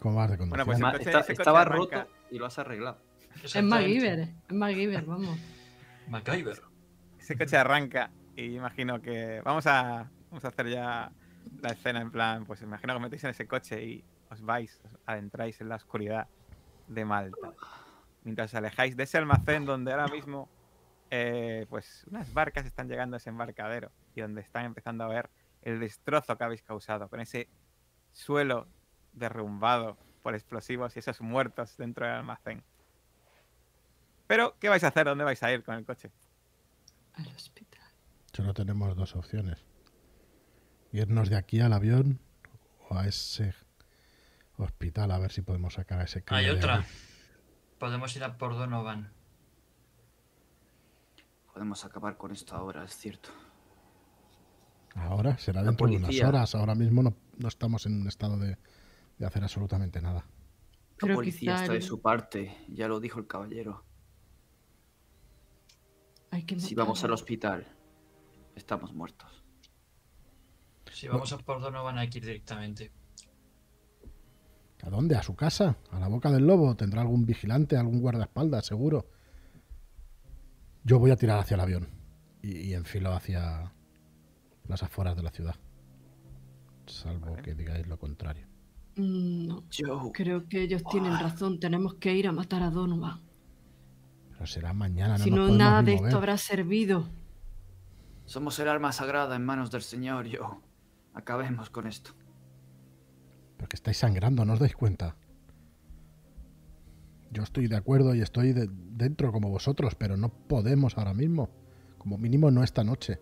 ¿Cómo 0.00 0.16
vas 0.16 0.30
de 0.30 0.36
Bueno, 0.36 0.64
pues 0.64 0.76
Además, 0.76 0.92
coche- 0.94 1.04
está- 1.10 1.20
ese 1.20 1.28
coche 1.28 1.42
estaba 1.42 1.60
arranca. 1.62 1.98
roto 2.04 2.10
y 2.32 2.38
lo 2.38 2.46
has 2.46 2.58
arreglado. 2.58 2.98
Es. 3.42 3.62
MacGyver, 3.62 4.20
es 4.20 4.54
MacGyver, 4.54 5.04
vamos. 5.04 5.38
MacGyver. 6.08 6.62
Ese 7.18 7.36
coche 7.36 7.56
arranca 7.56 8.10
y 8.34 8.56
imagino 8.56 9.00
que 9.00 9.40
vamos 9.44 9.66
a 9.66 10.10
vamos 10.30 10.44
a 10.44 10.48
hacer 10.48 10.68
ya 10.68 11.12
la 11.60 11.68
escena 11.68 12.00
en 12.00 12.10
plan, 12.10 12.46
pues 12.46 12.62
imagino 12.62 12.94
que 12.94 12.96
os 12.96 13.02
metéis 13.02 13.24
en 13.24 13.30
ese 13.30 13.46
coche 13.46 13.84
y 13.84 14.04
os 14.30 14.40
vais, 14.42 14.80
os 14.84 14.98
adentráis 15.06 15.60
en 15.60 15.68
la 15.68 15.76
oscuridad 15.76 16.26
de 16.88 17.04
Malta. 17.04 17.52
Mientras 18.24 18.50
os 18.50 18.54
alejáis 18.54 18.96
de 18.96 19.04
ese 19.04 19.18
almacén 19.18 19.66
donde 19.66 19.92
ahora 19.92 20.08
mismo 20.08 20.48
eh, 21.10 21.66
pues 21.68 22.06
unas 22.10 22.32
barcas 22.32 22.64
están 22.64 22.88
llegando 22.88 23.16
a 23.16 23.18
ese 23.18 23.28
embarcadero 23.28 23.92
y 24.14 24.22
donde 24.22 24.40
están 24.40 24.64
empezando 24.64 25.04
a 25.04 25.08
ver 25.08 25.30
el 25.60 25.78
destrozo 25.80 26.36
que 26.38 26.44
habéis 26.44 26.62
causado 26.62 27.08
con 27.08 27.20
ese 27.20 27.48
suelo 28.12 28.68
derrumbado 29.12 29.98
por 30.22 30.34
explosivos 30.34 30.96
y 30.96 31.00
esos 31.00 31.20
muertos 31.20 31.76
dentro 31.76 32.06
del 32.06 32.16
almacén. 32.16 32.62
Pero, 34.26 34.56
¿qué 34.58 34.68
vais 34.68 34.82
a 34.84 34.88
hacer? 34.88 35.04
¿Dónde 35.06 35.24
vais 35.24 35.42
a 35.42 35.52
ir 35.52 35.62
con 35.62 35.74
el 35.74 35.84
coche? 35.84 36.10
Al 37.14 37.26
hospital. 37.28 37.82
Solo 38.32 38.54
tenemos 38.54 38.96
dos 38.96 39.14
opciones. 39.14 39.64
Irnos 40.92 41.28
de 41.28 41.36
aquí 41.36 41.60
al 41.60 41.72
avión 41.72 42.20
o 42.88 42.96
a 42.96 43.06
ese 43.06 43.54
hospital 44.56 45.10
a 45.10 45.18
ver 45.18 45.32
si 45.32 45.42
podemos 45.42 45.74
sacar 45.74 46.00
a 46.00 46.04
ese 46.04 46.22
Hay 46.28 46.48
otra. 46.48 46.84
Podemos 47.78 48.14
ir 48.16 48.24
a 48.24 48.38
por 48.38 48.54
Donovan. 48.54 49.12
Podemos 51.52 51.84
acabar 51.84 52.16
con 52.16 52.32
esto 52.32 52.54
ahora, 52.54 52.84
es 52.84 52.96
cierto. 52.96 53.30
Ahora 54.94 55.36
será 55.38 55.62
dentro 55.62 55.86
de 55.86 55.96
unas 55.96 56.20
horas. 56.20 56.54
Ahora 56.54 56.74
mismo 56.74 57.02
no, 57.02 57.14
no 57.36 57.48
estamos 57.48 57.86
en 57.86 58.00
un 58.00 58.08
estado 58.08 58.38
de, 58.38 58.56
de 59.18 59.26
hacer 59.26 59.42
absolutamente 59.42 60.00
nada. 60.00 60.26
La 61.00 61.14
policía 61.14 61.56
está 61.56 61.72
de 61.72 61.82
su 61.82 62.00
parte, 62.00 62.64
ya 62.68 62.88
lo 62.88 63.00
dijo 63.00 63.18
el 63.18 63.26
caballero. 63.26 63.84
Hay 66.30 66.44
que 66.44 66.58
Si 66.58 66.74
vamos 66.74 67.02
al 67.04 67.12
hospital, 67.12 67.66
estamos 68.54 68.94
muertos. 68.94 69.44
Si 70.92 71.08
vamos 71.08 71.32
a 71.32 71.38
por 71.38 71.60
Donovan 71.60 71.98
hay 71.98 72.08
que 72.08 72.18
ir 72.18 72.26
directamente. 72.26 72.92
¿A 74.82 74.90
dónde? 74.90 75.16
¿A 75.16 75.22
su 75.22 75.34
casa? 75.34 75.76
¿A 75.90 75.98
la 75.98 76.08
boca 76.08 76.30
del 76.30 76.46
lobo? 76.46 76.74
¿Tendrá 76.76 77.02
algún 77.02 77.24
vigilante, 77.24 77.76
algún 77.76 78.00
guardaespaldas, 78.00 78.66
seguro? 78.66 79.08
Yo 80.84 80.98
voy 80.98 81.10
a 81.10 81.16
tirar 81.16 81.38
hacia 81.38 81.54
el 81.54 81.60
avión 81.60 81.88
y, 82.42 82.56
y 82.58 82.74
enfilo 82.74 83.12
hacia 83.12 83.72
las 84.66 84.82
afueras 84.82 85.16
de 85.16 85.22
la 85.22 85.30
ciudad. 85.30 85.56
Salvo 86.86 87.30
Vale. 87.30 87.42
que 87.42 87.54
digáis 87.54 87.86
lo 87.86 87.98
contrario. 87.98 88.51
Mm, 88.96 89.46
No, 89.48 89.64
Joe, 89.76 90.12
creo 90.12 90.48
que 90.48 90.62
ellos 90.62 90.82
tienen 90.90 91.18
razón. 91.18 91.58
Tenemos 91.60 91.94
que 91.94 92.14
ir 92.14 92.28
a 92.28 92.32
matar 92.32 92.62
a 92.62 92.70
Donovan. 92.70 93.20
Pero 94.32 94.46
será 94.46 94.72
mañana, 94.72 95.18
no 95.18 95.24
si 95.24 95.30
no, 95.30 95.48
nada 95.48 95.82
de 95.82 95.92
mover. 95.94 96.06
esto 96.08 96.18
habrá 96.18 96.36
servido. 96.38 97.08
somos 98.26 98.58
el 98.60 98.68
alma 98.68 98.92
sagrada 98.92 99.36
en 99.36 99.44
manos 99.44 99.70
del 99.70 99.82
Señor, 99.82 100.26
Joe. 100.26 100.56
Acabemos 101.14 101.68
con 101.70 101.86
esto. 101.86 102.12
Porque 103.58 103.76
estáis 103.76 103.98
sangrando, 103.98 104.44
¿no 104.44 104.54
os 104.54 104.58
dais 104.58 104.74
cuenta? 104.74 105.16
Yo 107.30 107.42
estoy 107.42 107.66
de 107.66 107.76
acuerdo 107.76 108.14
y 108.14 108.20
estoy 108.20 108.52
de- 108.52 108.68
dentro 108.70 109.32
como 109.32 109.48
vosotros, 109.50 109.94
pero 109.94 110.16
no 110.16 110.28
podemos 110.28 110.96
ahora 110.98 111.14
mismo. 111.14 111.48
Como 111.98 112.18
mínimo 112.18 112.50
no 112.50 112.62
esta 112.62 112.84
noche. 112.84 113.20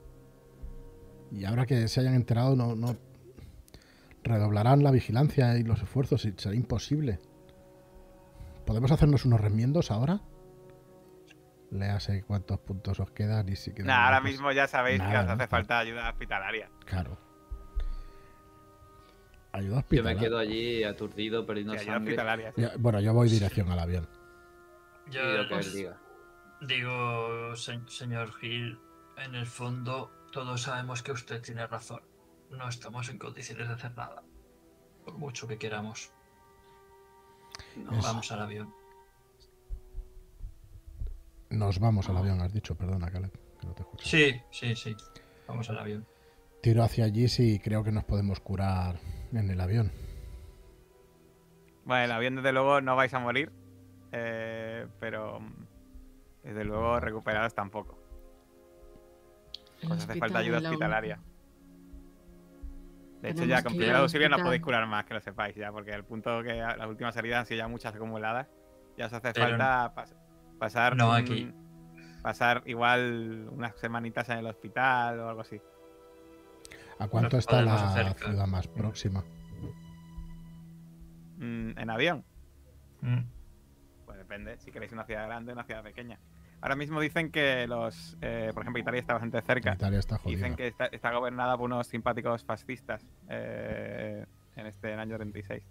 Y 1.32 1.44
ahora 1.44 1.66
que 1.66 1.86
se 1.88 2.00
hayan 2.00 2.14
enterado, 2.14 2.56
no, 2.56 2.74
no 2.74 2.96
redoblarán 4.22 4.82
la 4.82 4.90
vigilancia 4.90 5.56
y 5.56 5.62
los 5.64 5.82
esfuerzos 5.82 6.24
y 6.24 6.34
será 6.36 6.54
imposible. 6.54 7.18
¿Podemos 8.66 8.90
hacernos 8.92 9.24
unos 9.24 9.40
remiendos 9.40 9.90
ahora? 9.90 10.20
Léase 11.70 12.22
cuántos 12.24 12.58
puntos 12.60 12.98
os 13.00 13.10
quedan 13.12 13.48
y 13.48 13.56
si 13.56 13.72
quedan 13.72 13.86
Nah, 13.88 14.04
ahora 14.06 14.20
mismo 14.20 14.50
ya 14.52 14.66
sabéis 14.66 15.00
que 15.00 15.16
os 15.16 15.26
¿no? 15.26 15.32
hace 15.32 15.46
falta 15.46 15.78
ayuda 15.78 16.08
hospitalaria. 16.10 16.68
Claro. 16.84 17.16
Ayuda 19.52 19.68
Yo 19.68 19.74
me 19.74 19.78
hospitalaria. 19.80 20.20
quedo 20.20 20.38
allí 20.38 20.84
aturdido, 20.84 21.44
perdiendo 21.46 21.72
ayuda 21.72 21.84
sangre. 21.84 22.10
hospitalaria. 22.12 22.52
sí. 22.54 22.60
Ya- 22.62 22.72
Bueno, 22.78 23.00
yo 23.00 23.12
voy 23.14 23.28
dirección 23.28 23.70
al 23.70 23.78
avión. 23.80 24.08
Yo 25.10 25.22
lo 25.24 25.48
que 25.48 25.54
os 25.54 25.72
diga. 25.72 25.96
digo, 26.60 27.56
se- 27.56 27.80
señor 27.88 28.30
Hill, 28.42 28.78
en 29.16 29.34
el 29.34 29.46
fondo 29.46 30.10
todos 30.32 30.62
sabemos 30.62 31.02
que 31.02 31.12
usted 31.12 31.40
tiene 31.42 31.66
razón. 31.66 32.00
No 32.50 32.68
estamos 32.68 33.08
en 33.08 33.18
condiciones 33.18 33.68
de 33.68 33.74
hacer 33.74 33.96
nada. 33.96 34.22
Por 35.04 35.14
mucho 35.18 35.46
que 35.48 35.58
queramos. 35.58 36.12
No, 37.76 37.92
Es- 37.98 38.04
Vamos 38.04 38.30
al 38.32 38.40
avión. 38.40 38.74
Nos 41.50 41.80
vamos 41.80 42.08
al 42.08 42.16
avión, 42.16 42.40
has 42.40 42.52
dicho, 42.52 42.76
perdona, 42.76 43.10
Caleb, 43.10 43.32
que 43.60 43.66
no 43.66 43.74
te 43.74 43.82
escucho. 43.82 44.06
Sí, 44.06 44.40
sí, 44.50 44.76
sí. 44.76 44.96
Vamos 45.48 45.68
al 45.68 45.78
avión. 45.78 46.06
Tiro 46.62 46.82
hacia 46.84 47.04
allí 47.06 47.26
si 47.28 47.58
creo 47.58 47.82
que 47.82 47.90
nos 47.90 48.04
podemos 48.04 48.38
curar 48.40 49.00
en 49.32 49.50
el 49.50 49.60
avión. 49.60 49.90
Bueno, 51.84 52.04
el 52.04 52.12
avión 52.12 52.36
desde 52.36 52.52
luego 52.52 52.80
no 52.80 52.94
vais 52.96 53.12
a 53.14 53.18
morir. 53.18 53.50
eh, 54.12 54.86
pero 54.98 55.38
mm, 55.40 55.66
desde 56.44 56.64
luego 56.64 56.98
recuperados 57.00 57.54
tampoco. 57.54 57.96
Os 59.84 59.90
hace 59.92 60.18
falta 60.18 60.38
ayuda 60.40 60.58
hospitalaria. 60.70 61.20
De 63.22 63.30
hecho, 63.30 63.44
ya 63.44 63.62
con 63.62 63.72
que 63.72 63.76
ir 63.76 63.80
primer 63.82 63.96
al 63.96 64.02
auxilio 64.02 64.28
no 64.30 64.38
podéis 64.38 64.62
curar 64.62 64.86
más, 64.86 65.04
que 65.04 65.14
lo 65.14 65.20
sepáis 65.20 65.54
ya, 65.54 65.70
porque 65.72 65.90
el 65.92 66.04
punto 66.04 66.42
que 66.42 66.54
las 66.54 66.86
últimas 66.86 67.14
heridas 67.16 67.40
han 67.40 67.46
sido 67.46 67.58
ya 67.58 67.68
muchas 67.68 67.94
acumuladas. 67.94 68.48
Ya 68.96 69.06
os 69.06 69.12
hace 69.12 69.32
Pero 69.32 69.46
falta 69.50 69.94
pas- 69.94 70.14
pasar. 70.58 70.96
no 70.96 71.10
un- 71.10 71.16
aquí. 71.16 71.52
Pasar 72.22 72.62
igual 72.66 73.48
unas 73.50 73.74
semanitas 73.78 74.28
en 74.28 74.38
el 74.38 74.46
hospital 74.46 75.18
o 75.20 75.28
algo 75.28 75.40
así. 75.42 75.60
¿A 76.98 77.08
cuánto 77.08 77.36
Nos 77.36 77.44
está 77.44 77.62
la 77.62 77.74
acercar. 77.74 78.16
ciudad 78.30 78.46
más 78.46 78.66
próxima? 78.68 79.22
Mm, 81.38 81.78
en 81.78 81.90
avión. 81.90 82.24
Mm. 83.00 83.20
Pues 84.04 84.18
depende, 84.18 84.58
si 84.58 84.70
queréis 84.70 84.92
una 84.92 85.04
ciudad 85.04 85.26
grande 85.26 85.52
o 85.52 85.54
una 85.54 85.64
ciudad 85.64 85.82
pequeña. 85.82 86.18
Ahora 86.62 86.76
mismo 86.76 87.00
dicen 87.00 87.30
que 87.30 87.66
los, 87.66 88.16
eh, 88.20 88.50
por 88.52 88.62
ejemplo, 88.62 88.80
Italia 88.80 89.00
está 89.00 89.14
bastante 89.14 89.40
cerca. 89.42 89.74
Italia 89.74 89.98
está 89.98 90.18
jodida. 90.18 90.36
Dicen 90.36 90.56
que 90.56 90.66
está, 90.66 90.86
está 90.86 91.10
gobernada 91.12 91.56
por 91.56 91.66
unos 91.66 91.86
simpáticos 91.86 92.44
fascistas 92.44 93.02
eh, 93.30 94.26
en 94.56 94.66
este 94.66 94.92
año 94.94 95.16
36. 95.16 95.62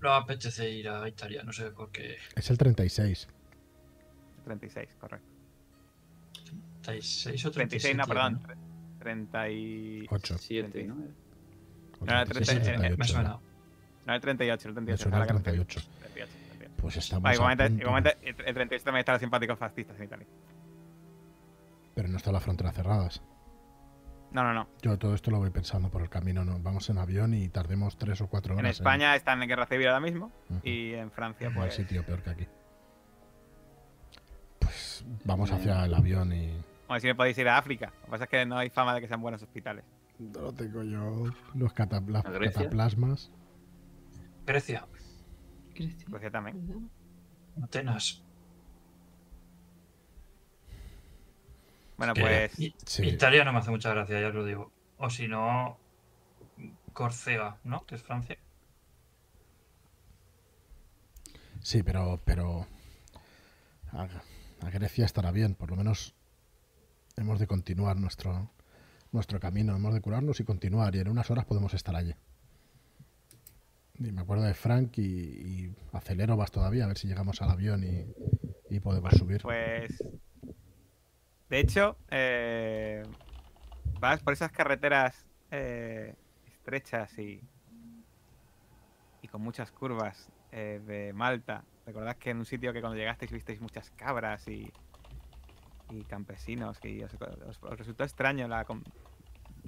No 0.00 0.14
apetece 0.14 0.70
ir 0.70 0.88
a 0.88 1.06
Italia, 1.06 1.42
no 1.42 1.52
sé 1.52 1.70
por 1.72 1.90
qué. 1.90 2.16
Es 2.34 2.48
el 2.50 2.56
36. 2.56 3.28
36, 4.44 4.96
correcto. 4.98 5.26
36 6.82 7.44
o 7.46 7.50
36, 7.50 7.82
37. 7.82 7.94
no, 7.94 8.06
perdón. 8.06 8.40
¿no? 8.42 8.48
tre- 8.48 8.56
30 9.00 9.48
y... 9.50 10.06
8. 10.10 10.38
Siete, 10.38 10.84
¿no? 10.84 10.94
o 10.94 12.04
No, 12.06 12.24
36, 12.24 12.62
30, 12.62 12.70
eh, 12.70 12.74
eh, 12.74 12.96
38, 12.96 12.96
Me 12.98 13.04
suena. 13.06 13.28
¿no? 13.28 13.42
No, 14.06 14.14
el 14.14 14.20
38, 14.22 14.68
el 14.68 14.74
38. 14.74 15.10
Suena 16.80 16.80
ahora 16.80 16.80
el 16.80 16.80
que 16.80 16.80
no 16.80 16.80
sé. 16.80 16.80
38. 16.80 16.80
38, 16.80 16.80
38. 16.80 16.82
Pues 16.82 16.96
estamos 16.96 17.26
Ah, 17.26 17.30
a 17.30 17.34
igualmente, 17.34 17.64
punto. 17.68 17.82
igualmente, 17.82 18.16
el 18.22 18.46
el 18.46 18.54
38 18.54 18.84
también 18.84 19.00
están 19.00 19.12
los 19.14 19.20
simpáticos 19.20 19.58
fascistas 19.58 19.96
en 19.98 20.04
Italia. 20.04 20.26
Pero 21.94 22.08
no 22.08 22.16
está 22.16 22.32
la 22.32 22.40
frontera 22.40 22.72
cerradas. 22.72 23.22
No, 24.32 24.44
no, 24.44 24.54
no. 24.54 24.68
Yo 24.80 24.96
todo 24.96 25.14
esto 25.14 25.30
lo 25.32 25.38
voy 25.38 25.50
pensando 25.50 25.90
por 25.90 26.02
el 26.02 26.08
camino. 26.08 26.44
¿no? 26.44 26.58
Vamos 26.60 26.88
en 26.88 26.98
avión 26.98 27.34
y 27.34 27.48
tardemos 27.48 27.96
tres 27.98 28.20
o 28.20 28.28
cuatro 28.28 28.54
horas. 28.54 28.64
En 28.64 28.70
España 28.70 29.16
están 29.16 29.42
en 29.42 29.48
guerra 29.48 29.66
civil 29.66 29.88
ahora 29.88 29.98
mismo 30.00 30.30
y 30.62 30.92
en 30.94 31.10
Francia, 31.10 31.50
pues. 31.54 31.74
sitio 31.74 32.04
peor 32.06 32.22
que 32.22 32.30
aquí. 32.30 32.46
Pues 34.60 35.04
vamos 35.24 35.50
Eh. 35.50 35.54
hacia 35.54 35.84
el 35.84 35.94
avión 35.94 36.32
y. 36.32 36.52
O 36.88 36.98
si 36.98 37.06
me 37.06 37.14
podéis 37.14 37.38
ir 37.38 37.48
a 37.48 37.58
África. 37.58 37.92
Lo 38.00 38.04
que 38.06 38.10
pasa 38.10 38.24
es 38.24 38.30
que 38.30 38.46
no 38.46 38.56
hay 38.58 38.70
fama 38.70 38.94
de 38.94 39.00
que 39.00 39.08
sean 39.08 39.20
buenos 39.20 39.42
hospitales. 39.42 39.84
No 40.18 40.40
lo 40.42 40.52
tengo 40.52 40.82
yo. 40.82 41.24
Los 41.54 41.72
¿A 41.78 41.86
Grecia? 42.30 42.62
cataplasmas. 42.62 43.30
Grecia, 44.46 44.86
Grecia, 45.86 46.06
Pues 46.08 46.32
también. 46.32 46.66
¿verdad? 46.66 46.82
Atenas. 47.62 48.22
Bueno, 51.96 52.14
que 52.14 52.20
pues. 52.22 52.72
Sí. 52.86 53.06
Italia 53.06 53.44
no 53.44 53.52
me 53.52 53.58
hace 53.58 53.70
mucha 53.70 53.90
gracia, 53.90 54.20
ya 54.20 54.28
os 54.28 54.34
lo 54.34 54.44
digo. 54.44 54.72
O 54.98 55.10
si 55.10 55.28
no, 55.28 55.78
Córcega, 56.92 57.58
¿no? 57.64 57.84
Que 57.86 57.96
es 57.96 58.02
Francia. 58.02 58.38
Sí, 61.60 61.82
pero. 61.82 62.20
pero 62.24 62.66
a, 63.92 64.08
a 64.62 64.70
Grecia 64.70 65.04
estará 65.04 65.30
bien. 65.30 65.54
Por 65.54 65.70
lo 65.70 65.76
menos 65.76 66.14
hemos 67.16 67.38
de 67.38 67.46
continuar 67.46 67.96
nuestro, 67.98 68.50
nuestro 69.12 69.40
camino. 69.40 69.76
Hemos 69.76 69.92
de 69.94 70.00
curarnos 70.00 70.40
y 70.40 70.44
continuar. 70.44 70.94
Y 70.96 71.00
en 71.00 71.08
unas 71.08 71.30
horas 71.30 71.44
podemos 71.44 71.74
estar 71.74 71.94
allí. 71.96 72.14
Y 74.00 74.12
me 74.12 74.22
acuerdo 74.22 74.44
de 74.44 74.54
Frank 74.54 74.96
y, 74.96 75.02
y 75.02 75.74
acelero 75.92 76.36
más 76.36 76.50
todavía 76.50 76.84
a 76.84 76.86
ver 76.88 76.96
si 76.96 77.06
llegamos 77.06 77.42
al 77.42 77.50
avión 77.50 77.84
y, 77.84 78.06
y 78.70 78.80
podemos 78.80 79.12
subir. 79.14 79.42
Pues. 79.42 80.02
De 81.50 81.58
hecho, 81.58 81.96
eh, 82.08 83.02
vas 83.98 84.20
por 84.20 84.32
esas 84.32 84.52
carreteras 84.52 85.26
eh, 85.50 86.14
estrechas 86.46 87.18
y. 87.18 87.42
y 89.20 89.28
con 89.28 89.42
muchas 89.42 89.70
curvas 89.72 90.30
eh, 90.52 90.80
de 90.86 91.12
Malta. 91.12 91.64
Recordad 91.84 92.16
que 92.16 92.30
en 92.30 92.38
un 92.38 92.46
sitio 92.46 92.72
que 92.72 92.80
cuando 92.80 92.96
llegasteis 92.96 93.32
visteis 93.32 93.60
muchas 93.60 93.90
cabras 93.90 94.46
y. 94.46 94.72
y 95.90 96.04
campesinos, 96.04 96.78
que 96.78 97.04
os, 97.04 97.60
resultó 97.76 98.04
extraño 98.04 98.46
la, 98.46 98.64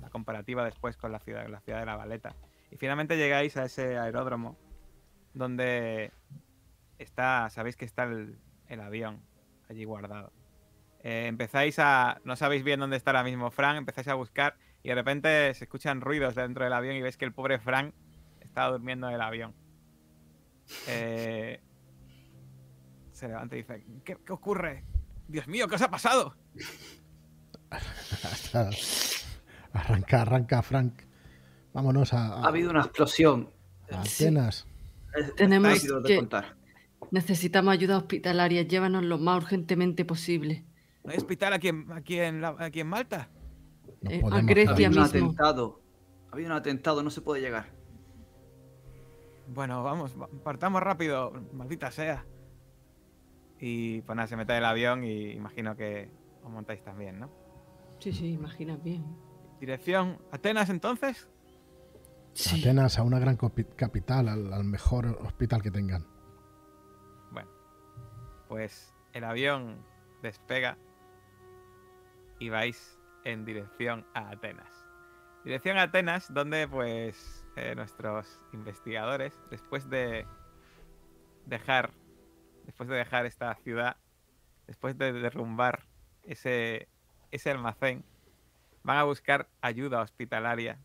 la 0.00 0.08
comparativa 0.08 0.64
después 0.64 0.96
con 0.96 1.10
la 1.10 1.18
ciudad, 1.18 1.48
la 1.48 1.60
ciudad 1.60 1.80
de 1.80 1.86
La 1.86 1.96
Valeta. 1.96 2.34
Y 2.72 2.76
finalmente 2.76 3.18
llegáis 3.18 3.58
a 3.58 3.66
ese 3.66 3.98
aeródromo 3.98 4.56
donde 5.34 6.10
está, 6.98 7.50
sabéis 7.50 7.76
que 7.76 7.84
está 7.84 8.04
el, 8.04 8.38
avión 8.80 9.22
allí 9.68 9.84
guardado. 9.84 10.32
Eh, 11.04 11.26
empezáis 11.26 11.78
a, 11.78 12.22
no 12.24 12.34
sabéis 12.34 12.64
bien 12.64 12.80
dónde 12.80 12.96
está 12.96 13.10
ahora 13.10 13.24
mismo 13.24 13.50
Frank, 13.50 13.76
empezáis 13.76 14.08
a 14.08 14.14
buscar 14.14 14.56
y 14.82 14.88
de 14.88 14.94
repente 14.94 15.52
se 15.52 15.64
escuchan 15.64 16.00
ruidos 16.00 16.34
dentro 16.34 16.64
del 16.64 16.72
avión 16.72 16.96
y 16.96 17.02
veis 17.02 17.18
que 17.18 17.26
el 17.26 17.34
pobre 17.34 17.58
Frank 17.58 17.94
está 18.40 18.68
durmiendo 18.68 19.06
en 19.08 19.14
el 19.14 19.20
avión. 19.20 19.54
Eh, 20.86 21.60
se 23.12 23.28
levanta 23.28 23.54
y 23.54 23.58
dice, 23.58 23.84
¿qué, 24.02 24.16
qué 24.24 24.32
ocurre? 24.32 24.84
Dios 25.28 25.46
mío, 25.46 25.68
¿qué 25.68 25.74
os 25.74 25.82
ha 25.82 25.90
pasado? 25.90 26.34
Arranca, 29.74 30.22
arranca, 30.22 30.62
Frank. 30.62 31.11
Vámonos 31.72 32.12
a, 32.12 32.34
Ha 32.34 32.48
habido 32.48 32.70
una 32.70 32.80
explosión. 32.80 33.48
a. 33.90 34.00
Atenas. 34.00 34.66
Tenemos 35.36 35.82
que- 36.06 36.16
contar. 36.16 36.56
Necesitamos 37.10 37.72
ayuda 37.72 37.98
hospitalaria. 37.98 38.62
Llévanos 38.62 39.02
lo 39.04 39.18
más 39.18 39.42
urgentemente 39.42 40.04
posible. 40.04 40.64
¿No 41.04 41.10
hay 41.10 41.18
hospital 41.18 41.52
aquí 41.52 41.68
en, 41.68 41.92
aquí 41.92 42.18
en, 42.18 42.40
la- 42.40 42.56
aquí 42.58 42.80
en 42.80 42.86
Malta? 42.86 43.28
No 44.02 44.10
Eh, 44.10 44.22
a 44.30 44.40
Grecia 44.40 44.70
Ha 44.70 44.74
salir. 44.74 44.86
habido 44.86 45.02
un 45.02 45.08
atentado. 45.08 45.80
Ha 46.30 46.34
habido 46.34 46.50
un 46.50 46.56
atentado, 46.56 47.02
no 47.02 47.10
se 47.10 47.20
puede 47.20 47.42
llegar. 47.42 47.66
Bueno, 49.48 49.82
vamos, 49.82 50.14
va- 50.20 50.28
partamos 50.42 50.82
rápido, 50.82 51.32
maldita 51.52 51.90
sea. 51.90 52.24
Y 53.58 54.00
pues 54.02 54.16
nada, 54.16 54.26
se 54.28 54.36
mete 54.36 54.56
el 54.56 54.64
avión 54.64 55.04
y 55.04 55.32
imagino 55.32 55.76
que 55.76 56.08
os 56.42 56.50
montáis 56.50 56.82
también, 56.82 57.20
¿no? 57.20 57.30
Sí, 57.98 58.12
sí, 58.12 58.32
imaginas 58.32 58.82
bien. 58.82 59.04
Dirección 59.60 60.18
Atenas 60.32 60.70
entonces. 60.70 61.28
Sí. 62.34 62.60
Atenas 62.60 62.98
a 62.98 63.02
una 63.02 63.18
gran 63.18 63.36
capital, 63.36 64.28
al, 64.28 64.52
al 64.52 64.64
mejor 64.64 65.06
hospital 65.20 65.62
que 65.62 65.70
tengan. 65.70 66.06
Bueno, 67.30 67.50
pues 68.48 68.94
el 69.12 69.24
avión 69.24 69.84
despega 70.22 70.78
y 72.38 72.48
vais 72.48 72.98
en 73.24 73.44
dirección 73.44 74.06
a 74.14 74.30
Atenas. 74.30 74.72
Dirección 75.44 75.76
a 75.76 75.82
Atenas, 75.82 76.32
donde 76.32 76.66
pues 76.68 77.44
eh, 77.56 77.74
nuestros 77.74 78.40
investigadores, 78.52 79.38
después 79.50 79.88
de 79.90 80.26
dejar, 81.46 81.92
después 82.64 82.88
de 82.88 82.96
dejar 82.96 83.26
esta 83.26 83.54
ciudad, 83.56 83.96
después 84.66 84.96
de 84.96 85.12
derrumbar 85.12 85.84
ese, 86.22 86.88
ese 87.30 87.50
almacén, 87.50 88.04
van 88.82 88.98
a 88.98 89.04
buscar 89.04 89.48
ayuda 89.60 90.00
hospitalaria 90.00 90.78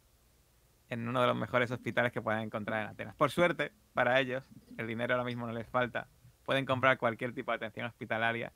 en 0.89 1.07
uno 1.07 1.21
de 1.21 1.27
los 1.27 1.35
mejores 1.35 1.69
hospitales 1.71 2.11
que 2.11 2.21
puedan 2.21 2.41
encontrar 2.41 2.83
en 2.83 2.89
Atenas. 2.89 3.15
Por 3.15 3.31
suerte, 3.31 3.71
para 3.93 4.19
ellos, 4.19 4.45
el 4.77 4.87
dinero 4.87 5.13
ahora 5.15 5.25
mismo 5.25 5.45
no 5.45 5.53
les 5.53 5.67
falta. 5.67 6.07
Pueden 6.45 6.65
comprar 6.65 6.97
cualquier 6.97 7.33
tipo 7.33 7.51
de 7.51 7.57
atención 7.57 7.85
hospitalaria. 7.87 8.53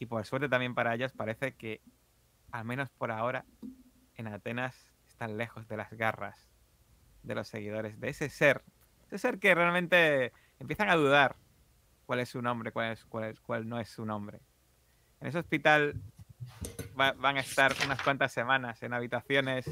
Y 0.00 0.06
por 0.06 0.24
suerte 0.26 0.48
también 0.48 0.74
para 0.74 0.94
ellos 0.94 1.12
parece 1.12 1.54
que, 1.54 1.80
al 2.50 2.64
menos 2.64 2.90
por 2.90 3.10
ahora, 3.10 3.44
en 4.16 4.26
Atenas 4.26 4.90
están 5.06 5.36
lejos 5.36 5.68
de 5.68 5.76
las 5.76 5.92
garras 5.92 6.48
de 7.22 7.34
los 7.34 7.48
seguidores 7.48 8.00
de 8.00 8.08
ese 8.08 8.28
ser. 8.28 8.62
Ese 9.06 9.18
ser 9.18 9.38
que 9.38 9.54
realmente 9.54 10.32
empiezan 10.58 10.88
a 10.88 10.96
dudar 10.96 11.36
cuál 12.06 12.20
es 12.20 12.28
su 12.28 12.42
nombre, 12.42 12.72
cuál, 12.72 12.92
es, 12.92 13.04
cuál, 13.04 13.68
no 13.68 13.78
es 13.78 13.88
su 13.88 14.04
nombre. 14.04 14.40
En 15.20 15.28
ese 15.28 15.38
hospital 15.38 16.00
va- 16.98 17.12
van 17.12 17.36
a 17.36 17.40
estar 17.40 17.72
unas 17.84 18.02
cuantas 18.02 18.32
semanas 18.32 18.82
en 18.82 18.92
habitaciones 18.94 19.68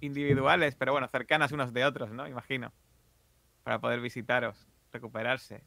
individuales, 0.00 0.74
pero 0.74 0.92
bueno, 0.92 1.08
cercanas 1.08 1.52
unos 1.52 1.72
de 1.72 1.84
otros, 1.84 2.10
¿no? 2.10 2.26
Imagino. 2.26 2.72
Para 3.62 3.80
poder 3.80 4.00
visitaros, 4.00 4.68
recuperarse 4.92 5.64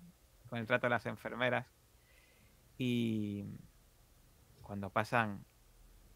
con 0.47 0.59
el 0.59 0.65
trato 0.65 0.87
de 0.87 0.91
las 0.91 1.05
enfermeras. 1.05 1.67
Y 2.77 3.45
cuando 4.61 4.89
pasan 4.89 5.43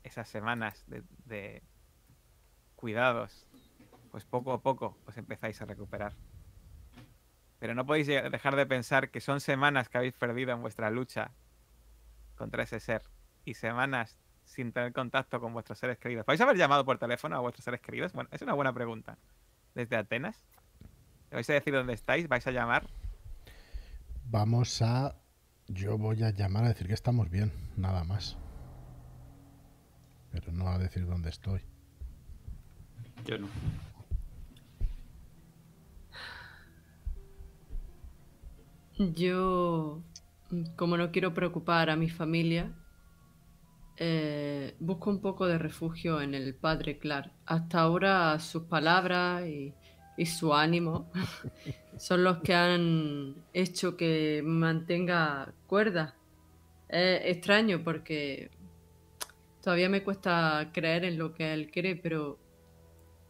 esas 0.03 0.30
semanas 0.30 0.85
de, 0.88 1.61
cuidados, 2.76 3.48
pues 4.11 4.26
poco 4.26 4.53
a 4.53 4.61
poco 4.61 4.98
os 5.06 5.18
empezáis 5.18 5.61
a 5.61 5.65
recuperar. 5.65 6.14
Pero 7.60 7.76
no 7.76 7.85
podéis 7.85 8.07
dejar 8.07 8.56
de 8.56 8.65
pensar 8.65 9.10
que 9.10 9.22
son 9.22 9.40
semanas 9.40 9.90
que 9.90 9.98
habéis 9.98 10.14
perdido 10.14 10.52
en 10.52 10.61
vuestra 10.61 10.90
lucha 10.90 11.31
contra 12.35 12.64
ese 12.64 12.80
ser 12.80 13.03
y 13.45 13.53
semanas 13.53 14.19
sin 14.53 14.71
tener 14.71 14.93
contacto 14.93 15.39
con 15.39 15.53
vuestros 15.53 15.80
seres 15.80 15.97
queridos. 15.97 16.25
¿Vais 16.25 16.39
a 16.39 16.43
haber 16.43 16.57
llamado 16.57 16.85
por 16.85 16.97
teléfono 16.97 17.35
a 17.35 17.39
vuestros 17.39 17.65
seres 17.65 17.81
queridos? 17.81 18.13
Bueno, 18.13 18.30
es 18.31 18.41
una 18.41 18.53
buena 18.53 18.73
pregunta. 18.73 19.17
¿Desde 19.73 19.95
Atenas? 19.95 20.38
¿Le 21.31 21.35
vais 21.38 21.49
a 21.49 21.53
decir 21.53 21.73
dónde 21.73 21.93
estáis? 21.93 22.27
¿Vais 22.27 22.45
a 22.45 22.51
llamar? 22.51 22.88
Vamos 24.30 24.81
a. 24.81 25.15
Yo 25.67 25.97
voy 25.97 26.23
a 26.23 26.30
llamar 26.30 26.65
a 26.65 26.67
decir 26.69 26.88
que 26.88 26.93
estamos 26.93 27.30
bien, 27.30 27.51
nada 27.75 28.03
más. 28.03 28.38
Pero 30.31 30.51
no 30.51 30.67
a 30.67 30.77
decir 30.77 31.05
dónde 31.07 31.30
estoy. 31.30 31.61
Yo 33.25 33.38
no. 33.39 33.47
Yo, 38.97 40.03
como 40.75 40.97
no 40.97 41.11
quiero 41.11 41.34
preocupar 41.34 41.89
a 41.89 41.95
mi 41.95 42.09
familia, 42.09 42.71
eh, 43.98 44.76
busco 44.80 45.10
un 45.10 45.22
poco 45.22 45.48
de 45.48 45.57
refugio 45.57 46.22
en 46.22 46.34
el 46.34 46.56
Padre 46.56 46.98
Clark. 46.98 47.32
Hasta 47.45 47.82
ahora 47.82 48.40
sus 48.40 48.64
palabras 48.64 49.45
y, 49.48 49.74
y 50.18 50.26
su 50.26 50.53
ánimo 50.53 51.11
son 51.98 52.24
los 52.24 52.38
que 52.40 52.53
han 52.53 53.36
hecho 53.53 53.98
que 53.98 54.41
mantenga 54.44 55.53
cuerda. 55.68 56.15
Es 56.90 57.22
extraño 57.26 57.84
porque 57.84 58.52
todavía 59.64 59.90
me 59.90 60.03
cuesta 60.03 60.72
creer 60.74 61.06
en 61.06 61.18
lo 61.18 61.34
que 61.34 61.53
él 61.53 61.72
cree, 61.72 61.95
pero 61.95 62.40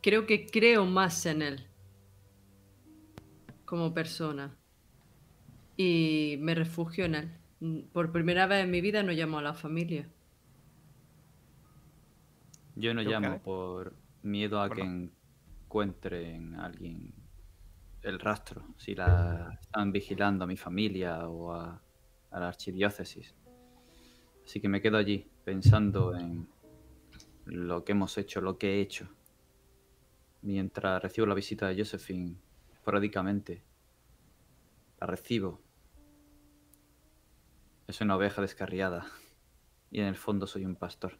creo 0.01 0.25
que 0.25 0.45
creo 0.47 0.85
más 0.85 1.25
en 1.25 1.41
él 1.41 1.67
como 3.65 3.93
persona 3.93 4.57
y 5.77 6.35
me 6.39 6.55
refugio 6.55 7.05
en 7.05 7.15
él. 7.15 7.31
Por 7.93 8.11
primera 8.11 8.45
vez 8.45 8.63
en 8.63 8.71
mi 8.71 8.81
vida 8.81 9.03
no 9.03 9.13
llamo 9.13 9.39
a 9.39 9.41
la 9.41 9.53
familia. 9.53 10.09
Yo 12.75 12.93
no 12.93 13.03
¿Tú, 13.03 13.09
llamo 13.09 13.41
por 13.41 13.95
miedo 14.23 14.61
a 14.61 14.67
Por 14.67 14.77
que 14.77 14.83
no. 14.83 15.09
encuentren 15.65 16.55
a 16.55 16.65
alguien 16.65 17.13
el 18.01 18.19
rastro, 18.19 18.63
si 18.77 18.95
la 18.95 19.57
están 19.61 19.91
vigilando 19.91 20.43
a 20.43 20.47
mi 20.47 20.57
familia 20.57 21.27
o 21.29 21.53
a, 21.53 21.81
a 22.31 22.39
la 22.39 22.47
archidiócesis. 22.47 23.35
Así 24.43 24.59
que 24.59 24.67
me 24.67 24.81
quedo 24.81 24.97
allí 24.97 25.29
pensando 25.45 26.15
en 26.17 26.47
lo 27.45 27.83
que 27.83 27.93
hemos 27.93 28.17
hecho, 28.17 28.41
lo 28.41 28.57
que 28.57 28.75
he 28.75 28.81
hecho. 28.81 29.07
Mientras 30.41 31.01
recibo 31.01 31.27
la 31.27 31.35
visita 31.35 31.67
de 31.67 31.77
Josephine 31.77 32.35
esporádicamente. 32.73 33.63
La 34.99 35.07
recibo. 35.07 35.61
Es 37.87 38.01
una 38.01 38.17
oveja 38.17 38.41
descarriada. 38.41 39.05
Y 39.91 40.01
en 40.01 40.07
el 40.07 40.15
fondo 40.15 40.47
soy 40.47 40.65
un 40.65 40.75
pastor. 40.75 41.17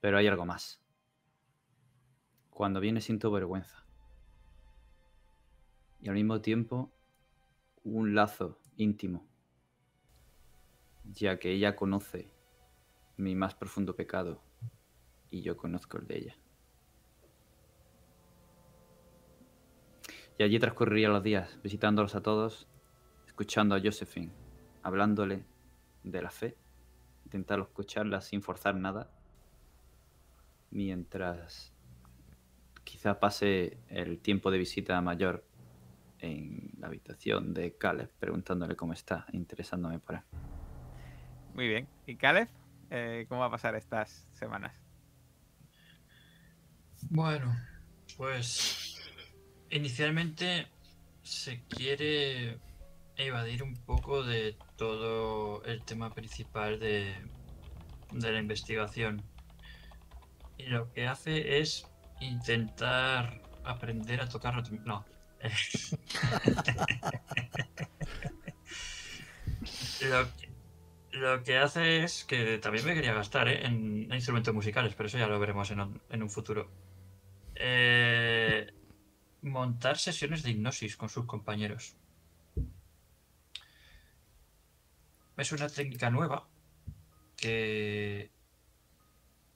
Pero 0.00 0.18
hay 0.18 0.26
algo 0.26 0.46
más. 0.46 0.82
Cuando 2.50 2.80
viene 2.80 3.00
siento 3.00 3.30
vergüenza. 3.30 3.84
Y 6.00 6.08
al 6.08 6.14
mismo 6.14 6.40
tiempo 6.40 6.90
un 7.84 8.14
lazo 8.14 8.58
íntimo. 8.76 9.26
Ya 11.04 11.38
que 11.38 11.52
ella 11.52 11.76
conoce 11.76 12.30
mi 13.16 13.34
más 13.34 13.54
profundo 13.54 13.94
pecado 13.94 14.42
y 15.30 15.42
yo 15.42 15.56
conozco 15.56 15.98
el 15.98 16.06
de 16.06 16.18
ella. 16.18 16.36
Y 20.38 20.42
allí 20.42 20.58
transcurriría 20.58 21.10
los 21.10 21.22
días, 21.22 21.60
visitándolos 21.62 22.14
a 22.14 22.22
todos, 22.22 22.66
escuchando 23.26 23.74
a 23.74 23.80
Josephine, 23.80 24.32
hablándole 24.82 25.44
de 26.02 26.22
la 26.22 26.30
fe, 26.30 26.56
intentando 27.24 27.64
escucharla 27.64 28.22
sin 28.22 28.42
forzar 28.42 28.74
nada, 28.74 29.10
mientras 30.70 31.72
quizá 32.84 33.20
pase 33.20 33.78
el 33.88 34.18
tiempo 34.18 34.50
de 34.50 34.58
visita 34.58 35.00
mayor 35.00 35.44
en 36.18 36.72
la 36.78 36.88
habitación 36.88 37.54
de 37.54 37.76
Caleb, 37.76 38.10
preguntándole 38.18 38.76
cómo 38.76 38.92
está, 38.92 39.26
interesándome 39.32 39.98
por 39.98 40.16
él. 40.16 40.22
Muy 41.54 41.68
bien. 41.68 41.88
¿Y 42.06 42.16
Caleb? 42.16 42.48
Eh, 42.90 43.26
¿Cómo 43.28 43.40
va 43.40 43.46
a 43.46 43.50
pasar 43.50 43.74
estas 43.74 44.26
semanas? 44.32 44.74
Bueno, 47.08 47.56
pues 48.16 49.00
inicialmente 49.70 50.66
se 51.22 51.62
quiere 51.68 52.58
evadir 53.16 53.62
un 53.62 53.74
poco 53.74 54.22
de 54.24 54.56
todo 54.76 55.64
el 55.64 55.82
tema 55.84 56.12
principal 56.12 56.78
de, 56.78 57.14
de 58.12 58.32
la 58.32 58.38
investigación. 58.38 59.22
Y 60.60 60.66
lo 60.66 60.92
que 60.92 61.06
hace 61.06 61.58
es 61.58 61.88
intentar 62.20 63.40
aprender 63.64 64.20
a 64.20 64.28
tocar... 64.28 64.62
No. 64.84 65.06
lo, 70.02 70.28
lo 71.12 71.42
que 71.42 71.56
hace 71.56 72.04
es 72.04 72.24
que 72.24 72.58
también 72.58 72.84
me 72.84 72.92
quería 72.92 73.14
gastar 73.14 73.48
¿eh? 73.48 73.64
en 73.64 74.12
instrumentos 74.12 74.52
musicales, 74.52 74.92
pero 74.94 75.06
eso 75.06 75.16
ya 75.16 75.28
lo 75.28 75.40
veremos 75.40 75.70
en 75.70 75.80
un, 75.80 76.02
en 76.10 76.22
un 76.22 76.28
futuro. 76.28 76.70
Eh, 77.54 78.70
montar 79.40 79.96
sesiones 79.96 80.42
de 80.42 80.50
hipnosis 80.50 80.98
con 80.98 81.08
sus 81.08 81.24
compañeros. 81.24 81.96
Es 85.38 85.52
una 85.52 85.70
técnica 85.70 86.10
nueva 86.10 86.46
que 87.38 88.30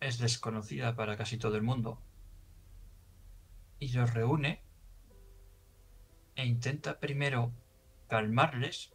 es 0.05 0.19
desconocida 0.19 0.95
para 0.95 1.17
casi 1.17 1.39
todo 1.39 1.57
el 1.57 1.63
mundo 1.63 1.99
y 3.79 3.89
los 3.93 4.13
reúne 4.13 4.63
e 6.37 6.45
intenta 6.47 7.01
primero 7.01 7.53
calmarles 8.09 8.93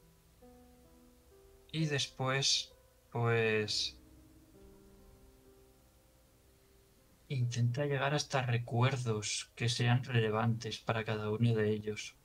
y 1.72 1.86
después 1.86 2.76
pues 3.12 4.00
intenta 7.28 7.86
llegar 7.86 8.14
hasta 8.14 8.42
recuerdos 8.42 9.52
que 9.56 9.70
sean 9.70 10.04
relevantes 10.04 10.80
para 10.80 11.04
cada 11.04 11.30
uno 11.32 11.54
de 11.56 11.72
ellos. 11.72 12.16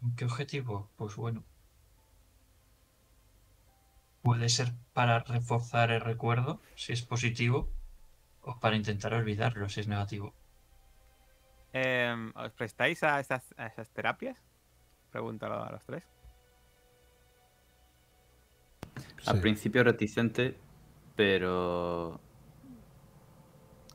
¿Con 0.00 0.16
qué 0.16 0.24
objetivo? 0.24 0.90
Pues 0.96 1.14
bueno. 1.16 1.44
Puede 4.22 4.48
ser 4.48 4.72
para 4.92 5.20
reforzar 5.20 5.90
el 5.90 6.00
recuerdo, 6.00 6.60
si 6.74 6.92
es 6.92 7.02
positivo, 7.02 7.70
o 8.42 8.58
para 8.60 8.76
intentar 8.76 9.14
olvidarlo, 9.14 9.68
si 9.68 9.80
es 9.80 9.88
negativo. 9.88 10.34
Em, 11.72 12.32
¿Os 12.34 12.52
prestáis 12.52 13.02
a 13.02 13.20
esas 13.20 13.90
terapias? 13.92 14.38
Pregúntalo 15.10 15.62
a 15.62 15.72
los 15.72 15.84
tres. 15.84 16.04
Al 19.26 19.40
principio 19.40 19.84
reticente, 19.84 20.56
pero 21.14 22.20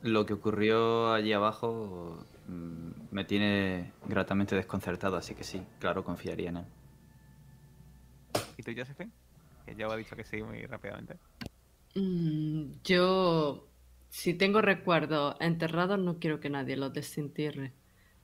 lo 0.02 0.26
que 0.26 0.34
ocurrió 0.34 1.12
allí 1.12 1.32
abajo 1.32 2.24
mm, 2.46 2.90
me 3.10 3.24
tiene 3.24 3.92
gratamente 4.06 4.54
desconcertado, 4.54 5.16
así 5.16 5.34
que 5.34 5.44
sí, 5.44 5.62
claro, 5.80 6.04
confiaría 6.04 6.50
en 6.50 6.56
él. 6.58 6.66
¿Y 8.56 8.62
tú, 8.62 8.72
Josephine? 8.76 9.10
Que 9.66 9.74
yo 9.74 9.92
he 9.92 9.98
dicho 9.98 10.16
que 10.16 10.24
sí 10.24 10.42
muy 10.42 10.64
rápidamente. 10.64 11.16
Mm, 11.94 12.72
yo, 12.84 13.68
si 14.08 14.34
tengo 14.34 14.62
recuerdos 14.62 15.36
enterrados, 15.40 15.98
no 15.98 16.18
quiero 16.18 16.40
que 16.40 16.48
nadie 16.48 16.76
los 16.76 16.92
desentierre. 16.92 17.72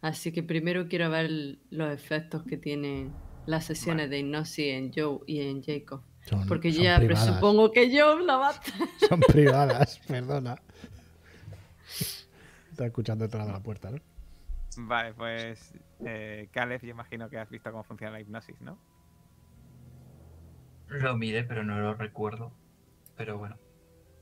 Así 0.00 0.32
que 0.32 0.42
primero 0.42 0.88
quiero 0.88 1.10
ver 1.10 1.58
los 1.70 1.92
efectos 1.92 2.44
que 2.44 2.56
tienen 2.56 3.12
las 3.46 3.64
sesiones 3.64 4.08
de 4.10 4.20
hipnosis 4.20 4.66
en 4.66 4.92
Joe 4.92 5.20
y 5.26 5.40
en 5.40 5.62
Jacob. 5.62 6.02
Son, 6.22 6.46
Porque 6.46 6.70
yo 6.70 6.76
son 6.76 6.84
ya 6.84 6.98
privadas. 6.98 7.24
presupongo 7.26 7.72
que 7.72 7.88
Joe 7.90 8.24
la 8.24 8.36
va 8.36 8.50
a 8.50 8.62
Son 9.08 9.20
privadas, 9.20 9.98
perdona. 10.06 10.56
Está 12.70 12.86
escuchando 12.86 13.24
detrás 13.24 13.46
de 13.46 13.52
la 13.52 13.60
puerta, 13.60 13.90
¿no? 13.90 13.98
Vale, 14.76 15.12
pues 15.14 15.74
eh, 16.04 16.48
Caleb, 16.52 16.80
yo 16.82 16.90
imagino 16.90 17.28
que 17.28 17.38
has 17.38 17.50
visto 17.50 17.70
cómo 17.70 17.84
funciona 17.84 18.12
la 18.12 18.20
hipnosis, 18.20 18.60
¿no? 18.60 18.78
Lo 21.00 21.16
miré, 21.16 21.44
pero 21.44 21.64
no 21.64 21.78
lo 21.80 21.94
recuerdo. 21.94 22.52
Pero 23.16 23.38
bueno. 23.38 23.56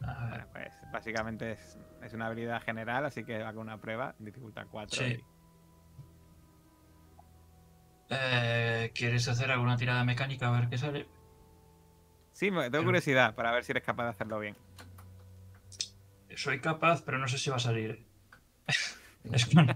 A 0.02 0.24
ver. 0.26 0.30
Bueno, 0.30 0.46
pues 0.52 0.72
básicamente 0.92 1.52
es, 1.52 1.78
es 2.02 2.12
una 2.14 2.26
habilidad 2.26 2.62
general, 2.62 3.04
así 3.04 3.24
que 3.24 3.42
hago 3.42 3.60
una 3.60 3.78
prueba, 3.78 4.14
dificultad 4.18 4.66
4. 4.70 4.98
Sí. 5.04 5.24
Eh, 8.08 8.90
¿Quieres 8.94 9.28
hacer 9.28 9.50
alguna 9.50 9.76
tirada 9.76 10.04
mecánica 10.04 10.48
a 10.48 10.58
ver 10.60 10.68
qué 10.68 10.78
sale? 10.78 11.06
Sí, 12.32 12.50
me- 12.50 12.70
tengo 12.70 12.84
curiosidad 12.84 13.34
para 13.34 13.52
ver 13.52 13.64
si 13.64 13.72
eres 13.72 13.84
capaz 13.84 14.04
de 14.04 14.10
hacerlo 14.10 14.38
bien. 14.40 14.56
Soy 16.36 16.60
capaz, 16.60 17.02
pero 17.04 17.18
no 17.18 17.28
sé 17.28 17.38
si 17.38 17.50
va 17.50 17.56
a 17.56 17.60
salir. 17.60 18.06
es 19.32 19.46
con, 19.46 19.66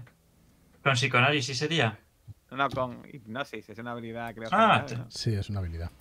con 0.83 0.93
psicoanálisis 0.93 1.57
sería. 1.57 1.99
No, 2.51 2.69
con 2.69 3.03
hipnosis, 3.11 3.69
es 3.69 3.77
una 3.79 3.91
habilidad 3.91 4.33
creo 4.33 4.49
Ah, 4.51 4.79
general, 4.85 5.05
¿no? 5.05 5.11
Sí, 5.11 5.33
es 5.35 5.49
una 5.49 5.59
habilidad. 5.59 5.91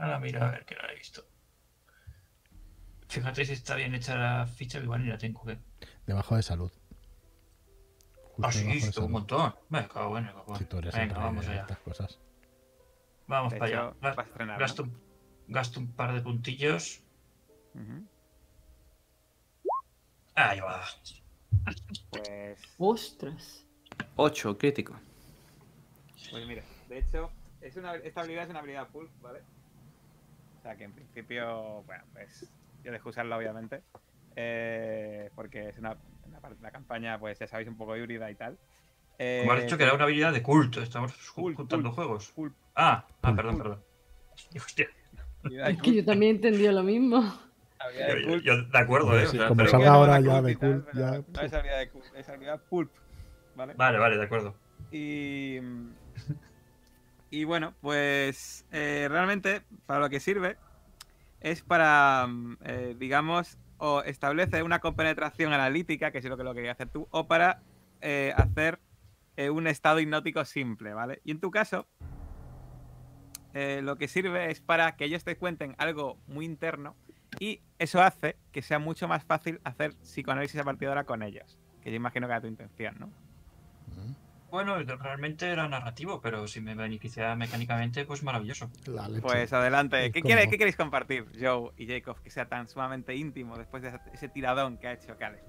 Ahora 0.00 0.18
mira 0.20 0.46
a 0.48 0.50
ver 0.52 0.64
que 0.64 0.74
la 0.76 0.92
he 0.92 0.94
visto. 0.96 1.24
Fíjate 3.08 3.44
si 3.44 3.52
está 3.52 3.74
bien 3.74 3.94
hecha 3.94 4.16
la 4.16 4.46
ficha, 4.46 4.78
que 4.78 4.84
igual 4.84 5.02
ni 5.02 5.08
la 5.08 5.18
tengo. 5.18 5.44
¿qué? 5.44 5.58
Debajo 6.06 6.36
de 6.36 6.42
salud. 6.42 6.70
Justo 8.22 8.46
Ah, 8.46 8.52
sí, 8.52 8.80
sí, 8.80 9.00
un 9.00 9.10
montón. 9.12 9.54
Me 9.70 9.88
cago 9.88 10.18
en 10.18 10.26
el 10.26 10.34
Si 10.56 10.64
tú 10.66 10.78
eres 10.78 10.94
Venga, 10.94 11.18
vamos 11.18 11.46
allá. 11.48 11.62
estas 11.62 11.78
cosas. 11.78 12.18
Vamos 13.26 13.52
De 13.52 13.58
para 13.58 13.70
hecho, 13.70 13.80
allá. 13.80 13.96
Vas 14.14 14.26
estrenar, 14.26 14.56
¿no? 14.56 14.60
Gasto, 14.60 14.82
un, 14.84 15.02
gasto 15.48 15.80
un 15.80 15.92
par 15.92 16.14
de 16.14 16.20
puntillos. 16.20 17.00
Ujú. 17.74 18.06
Ahí 20.34 20.60
va. 20.60 20.84
Pues, 22.10 22.58
Ostras. 22.78 23.64
8, 24.16 24.56
crítico. 24.58 24.98
pues 26.30 26.46
mira, 26.46 26.62
de 26.88 26.98
hecho, 26.98 27.30
es 27.60 27.76
una, 27.76 27.96
esta 27.96 28.20
habilidad 28.20 28.44
es 28.44 28.50
una 28.50 28.60
habilidad 28.60 28.88
full, 28.88 29.06
¿vale? 29.20 29.42
O 30.68 30.70
sea 30.70 30.76
que 30.76 30.84
en 30.84 30.92
principio, 30.92 31.82
bueno, 31.86 32.04
pues 32.12 32.46
yo 32.84 32.92
dejo 32.92 33.08
usarla 33.08 33.38
obviamente. 33.38 33.80
eh, 34.36 35.30
porque 35.34 35.70
es 35.70 35.78
una, 35.78 35.96
una 36.60 36.70
campaña, 36.70 37.18
pues 37.18 37.38
ya 37.38 37.46
sabéis, 37.46 37.68
un 37.70 37.76
poco 37.78 37.96
híbrida 37.96 38.30
y 38.30 38.34
tal. 38.34 38.58
Eh, 39.18 39.38
Como 39.40 39.52
has 39.54 39.62
dicho 39.62 39.78
que 39.78 39.84
era 39.84 39.94
una 39.94 40.04
habilidad 40.04 40.30
de 40.34 40.42
culto. 40.42 40.82
Estamos 40.82 41.14
juntando 41.30 41.90
juegos. 41.92 42.34
Ah, 42.74 43.06
ah, 43.22 43.34
perdón, 43.34 43.56
perdón. 43.56 43.82
Hostia, 44.56 44.88
Es 45.66 45.80
que 45.80 45.94
yo 45.94 46.04
también 46.04 46.36
entendí 46.36 46.68
lo 46.68 46.82
mismo. 46.82 47.22
de 47.96 48.42
yo- 48.44 48.62
de 48.64 48.78
acuerdo, 48.78 49.18
¿eh? 49.18 49.24
O 49.24 49.30
Sí, 49.30 49.38
como 49.38 49.56
pero- 49.56 49.70
salga 49.70 49.90
ahora 49.94 50.20
ya 50.20 50.42
de 50.42 50.54
pero 50.54 50.84
ya, 50.92 51.22
No 51.34 51.40
es 51.40 51.52
habilidad 51.54 51.78
de 51.78 51.88
cult, 51.88 52.04
es 52.14 52.28
habilidad 52.28 52.60
pulp, 52.68 52.92
¿vale? 53.56 53.72
Vale, 53.72 53.98
vale, 53.98 54.18
de 54.18 54.24
acuerdo. 54.24 54.54
Y, 54.92 55.60
y 57.30 57.44
bueno, 57.44 57.74
pues 57.80 58.66
eh, 58.72 59.06
realmente 59.10 59.62
para 59.86 60.00
lo 60.00 60.08
que 60.08 60.20
sirve 60.20 60.56
es 61.40 61.62
para, 61.62 62.26
mm, 62.26 62.56
eh, 62.64 62.96
digamos, 62.98 63.58
o 63.76 64.02
establece 64.02 64.62
una 64.62 64.80
compenetración 64.80 65.52
analítica, 65.52 66.10
que 66.10 66.18
es 66.18 66.24
lo 66.24 66.36
que 66.36 66.44
lo 66.44 66.54
quería 66.54 66.72
hacer 66.72 66.88
tú, 66.88 67.06
o 67.10 67.28
para 67.28 67.62
eh, 68.00 68.32
hacer 68.36 68.80
un 69.52 69.68
estado 69.68 70.00
hipnótico 70.00 70.44
simple, 70.44 70.94
¿vale? 70.94 71.20
Y 71.22 71.30
en 71.30 71.38
tu 71.38 71.52
caso, 71.52 71.86
lo 73.54 73.96
que 73.96 74.08
sirve 74.08 74.50
es 74.50 74.60
para 74.60 74.96
que 74.96 75.04
ellos 75.04 75.22
te 75.22 75.36
cuenten 75.36 75.76
algo 75.78 76.18
muy 76.26 76.44
interno 76.44 76.96
y 77.38 77.60
eso 77.78 78.02
hace 78.02 78.36
que 78.50 78.62
sea 78.62 78.80
mucho 78.80 79.06
más 79.06 79.22
fácil 79.22 79.60
hacer 79.62 79.94
psicoanálisis 79.94 80.60
a 80.60 80.64
partir 80.64 80.80
de 80.80 80.88
ahora 80.88 81.04
con 81.04 81.22
ellos. 81.22 81.56
Que 81.82 81.90
yo 81.90 81.96
imagino 81.96 82.26
que 82.26 82.32
era 82.32 82.40
tu 82.40 82.48
intención, 82.48 82.96
¿no? 82.98 83.12
Bueno, 84.50 84.78
realmente 84.82 85.46
era 85.50 85.68
narrativo, 85.68 86.20
pero 86.22 86.48
si 86.48 86.60
me 86.62 86.74
beneficia 86.74 87.34
mecánicamente, 87.34 88.06
pues 88.06 88.22
maravilloso. 88.22 88.70
Pues 89.20 89.52
adelante. 89.52 90.10
¿Qué, 90.10 90.22
como- 90.22 90.34
quiere- 90.34 90.48
qué 90.48 90.56
queréis 90.56 90.76
compartir, 90.76 91.26
Joe 91.38 91.72
y 91.76 91.86
Jacob, 91.86 92.20
que 92.22 92.30
sea 92.30 92.48
tan 92.48 92.66
sumamente 92.66 93.14
íntimo 93.14 93.58
después 93.58 93.82
de 93.82 93.98
ese 94.14 94.28
tiradón 94.30 94.78
que 94.78 94.88
ha 94.88 94.92
hecho 94.94 95.16
Caleb? 95.18 95.42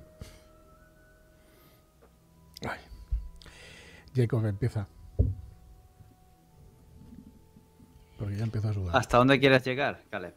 Ay. 2.68 2.80
Jacob 4.14 4.46
empieza. 4.46 4.88
Porque 8.18 8.36
ya 8.36 8.44
empiezo 8.44 8.68
a 8.70 8.74
sudar. 8.74 8.98
¿Hasta 8.98 9.18
dónde 9.18 9.40
quieres 9.40 9.64
llegar, 9.64 10.04
Caleb? 10.10 10.36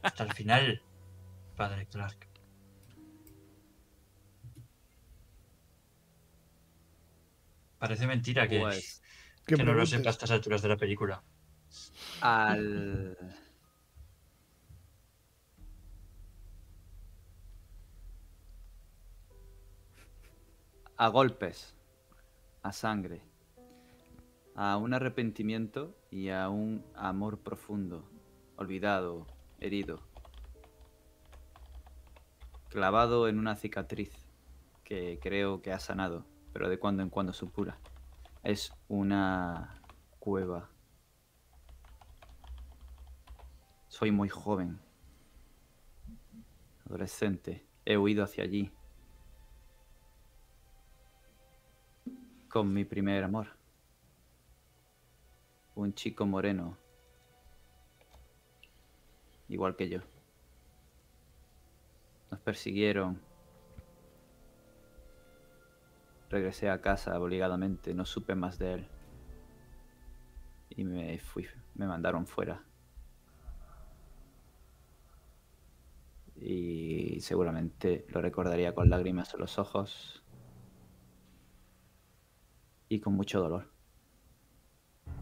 Hasta 0.00 0.24
el 0.24 0.32
final, 0.32 0.82
padre 1.56 1.86
Clark. 1.86 2.26
Parece 7.84 8.06
mentira 8.06 8.48
que, 8.48 8.60
Pues 8.60 9.02
¿Qué 9.44 9.56
que 9.56 9.62
no 9.62 9.74
lo 9.74 9.84
sepa 9.84 10.08
a 10.08 10.12
estas 10.12 10.30
alturas 10.30 10.62
de 10.62 10.68
la 10.70 10.78
película. 10.78 11.22
al... 12.22 13.14
A 20.96 21.08
golpes, 21.08 21.74
a 22.62 22.72
sangre, 22.72 23.20
a 24.54 24.78
un 24.78 24.94
arrepentimiento 24.94 25.94
y 26.10 26.30
a 26.30 26.48
un 26.48 26.86
amor 26.94 27.40
profundo, 27.40 28.08
olvidado, 28.56 29.26
herido, 29.60 30.00
clavado 32.70 33.28
en 33.28 33.38
una 33.38 33.56
cicatriz 33.56 34.12
que 34.84 35.18
creo 35.20 35.60
que 35.60 35.70
ha 35.70 35.78
sanado, 35.78 36.24
pero 36.54 36.70
de 36.70 36.78
cuando 36.78 37.02
en 37.02 37.10
cuando 37.10 37.34
supura. 37.34 37.78
Es 38.42 38.72
una 38.88 39.82
cueva 40.18 40.70
Soy 43.94 44.10
muy 44.10 44.28
joven. 44.28 44.80
Adolescente. 46.84 47.64
He 47.84 47.96
huido 47.96 48.24
hacia 48.24 48.42
allí. 48.42 48.72
Con 52.48 52.74
mi 52.74 52.84
primer 52.84 53.22
amor. 53.22 53.56
Un 55.76 55.94
chico 55.94 56.26
moreno. 56.26 56.76
Igual 59.48 59.76
que 59.76 59.88
yo. 59.88 60.00
Nos 62.32 62.40
persiguieron. 62.40 63.20
Regresé 66.34 66.68
a 66.68 66.80
casa 66.80 67.16
obligadamente. 67.20 67.94
No 67.94 68.04
supe 68.04 68.34
más 68.34 68.58
de 68.58 68.74
él. 68.74 68.88
Y 70.70 70.82
me 70.82 71.16
fui. 71.20 71.46
Me 71.76 71.86
mandaron 71.86 72.26
fuera. 72.26 72.60
y 76.36 77.20
seguramente 77.20 78.04
lo 78.08 78.20
recordaría 78.20 78.74
con 78.74 78.90
lágrimas 78.90 79.32
en 79.34 79.40
los 79.40 79.58
ojos 79.58 80.22
y 82.88 83.00
con 83.00 83.14
mucho 83.14 83.40
dolor, 83.40 83.70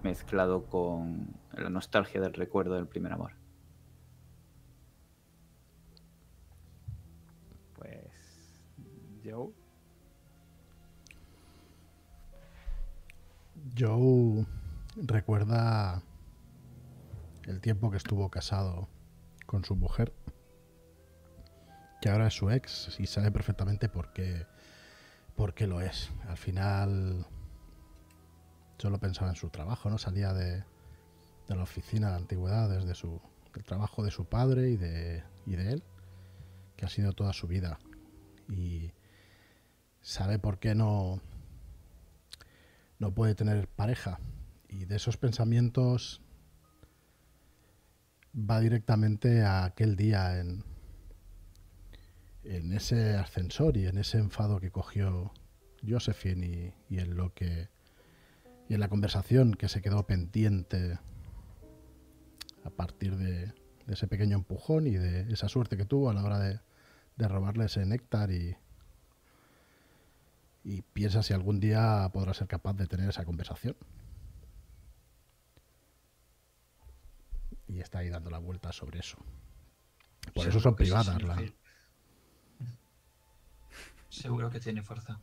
mezclado 0.02 0.66
con 0.66 1.28
la 1.52 1.70
nostalgia 1.70 2.20
del 2.20 2.32
recuerdo 2.32 2.74
del 2.74 2.88
primer 2.88 3.12
amor. 3.12 3.41
Joe 13.76 14.46
recuerda 14.96 16.02
el 17.44 17.60
tiempo 17.60 17.90
que 17.90 17.96
estuvo 17.96 18.30
casado 18.30 18.88
con 19.46 19.64
su 19.64 19.76
mujer, 19.76 20.12
que 22.00 22.10
ahora 22.10 22.26
es 22.26 22.34
su 22.34 22.50
ex 22.50 22.96
y 22.98 23.06
sabe 23.06 23.30
perfectamente 23.30 23.88
por 23.88 24.12
qué, 24.12 24.46
por 25.36 25.54
qué 25.54 25.66
lo 25.66 25.80
es. 25.80 26.10
Al 26.28 26.36
final 26.36 27.26
solo 28.76 28.98
pensaba 28.98 29.30
en 29.30 29.36
su 29.36 29.48
trabajo, 29.48 29.88
¿no? 29.88 29.96
Salía 29.96 30.34
de, 30.34 30.64
la 31.48 31.62
oficina 31.62 32.10
de 32.10 32.16
antigüedades, 32.16 32.84
de 32.84 32.94
su, 32.94 33.20
trabajo 33.64 34.04
de 34.04 34.10
su 34.10 34.26
padre 34.26 34.70
y 34.70 34.76
de, 34.76 35.22
y 35.46 35.56
de 35.56 35.72
él, 35.72 35.82
que 36.76 36.84
ha 36.84 36.88
sido 36.88 37.12
toda 37.12 37.32
su 37.32 37.46
vida. 37.46 37.78
Y 38.48 38.92
sabe 40.02 40.38
por 40.38 40.58
qué 40.58 40.74
no, 40.74 41.20
no 43.02 43.12
puede 43.12 43.34
tener 43.34 43.66
pareja. 43.66 44.20
Y 44.68 44.84
de 44.84 44.94
esos 44.94 45.16
pensamientos 45.16 46.22
va 48.32 48.60
directamente 48.60 49.42
a 49.42 49.64
aquel 49.64 49.96
día 49.96 50.38
en, 50.38 50.64
en 52.44 52.72
ese 52.72 53.16
ascensor 53.16 53.76
y 53.76 53.88
en 53.88 53.98
ese 53.98 54.18
enfado 54.18 54.60
que 54.60 54.70
cogió 54.70 55.32
Josephine 55.86 56.76
y, 56.88 56.98
en 57.00 57.16
lo 57.16 57.34
que 57.34 57.70
y 58.68 58.74
en 58.74 58.80
la 58.80 58.88
conversación 58.88 59.54
que 59.54 59.68
se 59.68 59.82
quedó 59.82 60.06
pendiente 60.06 61.00
a 62.62 62.70
partir 62.70 63.16
de, 63.16 63.46
de 63.46 63.94
ese 63.94 64.06
pequeño 64.06 64.36
empujón 64.36 64.86
y 64.86 64.92
de 64.92 65.22
esa 65.32 65.48
suerte 65.48 65.76
que 65.76 65.84
tuvo 65.84 66.08
a 66.08 66.14
la 66.14 66.22
hora 66.22 66.38
de, 66.38 66.60
de 67.16 67.26
robarle 67.26 67.64
ese 67.64 67.84
néctar 67.84 68.30
y, 68.30 68.56
y 70.64 70.82
piensa 70.82 71.22
si 71.22 71.32
algún 71.32 71.58
día 71.60 72.08
podrá 72.12 72.34
ser 72.34 72.46
capaz 72.46 72.74
de 72.74 72.86
tener 72.86 73.08
esa 73.08 73.24
conversación. 73.24 73.76
Y 77.66 77.80
está 77.80 77.98
ahí 77.98 78.08
dando 78.10 78.30
la 78.30 78.38
vuelta 78.38 78.70
sobre 78.72 79.00
eso. 79.00 79.16
Por 80.34 80.46
eso 80.46 80.60
son 80.60 80.72
sí, 80.72 80.76
privadas. 80.84 81.06
señor 81.06 81.22
la-. 81.24 81.42
Seguro 84.08 84.50
que 84.50 84.60
tiene 84.60 84.82
fuerza. 84.82 85.18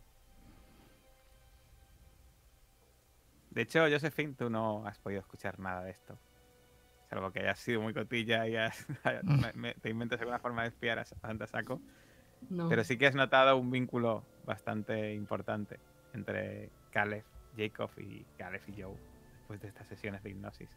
De 3.52 3.61
hecho, 3.64 3.82
Josephine, 3.90 4.34
tú 4.34 4.49
no 4.49 4.86
has 4.86 4.99
podido 4.99 5.22
escuchar 5.22 5.60
nada 5.60 5.84
de 5.84 5.91
esto. 5.91 6.18
Salvo 7.10 7.32
que 7.32 7.40
hayas 7.40 7.60
sido 7.60 7.82
muy 7.82 7.94
cotilla 7.94 8.48
y 8.48 8.56
has- 8.56 8.86
me- 9.56 9.74
te 9.76 9.90
inventes 9.90 10.20
alguna 10.20 10.40
forma 10.40 10.64
de 10.64 10.70
espiar 10.70 10.99
a 10.99 11.06
Santa 11.06 11.48
Saco. 11.48 11.82
No. 12.49 12.70
Pero 12.70 12.84
sí 12.84 12.98
que 12.98 13.07
has 13.07 13.16
notado 13.16 13.57
un 13.57 13.70
vínculo 13.72 14.24
bastante 14.50 15.14
importante 15.14 15.80
entre 16.12 16.72
Caleb, 16.90 17.24
Jacob 17.56 17.92
y 18.00 18.26
Caleb 18.36 18.62
y 18.68 18.82
Joe 18.82 18.98
después 19.38 19.62
de 19.62 19.68
estas 19.68 19.88
sesiones 19.88 20.24
de 20.24 20.32
hipnosis. 20.32 20.70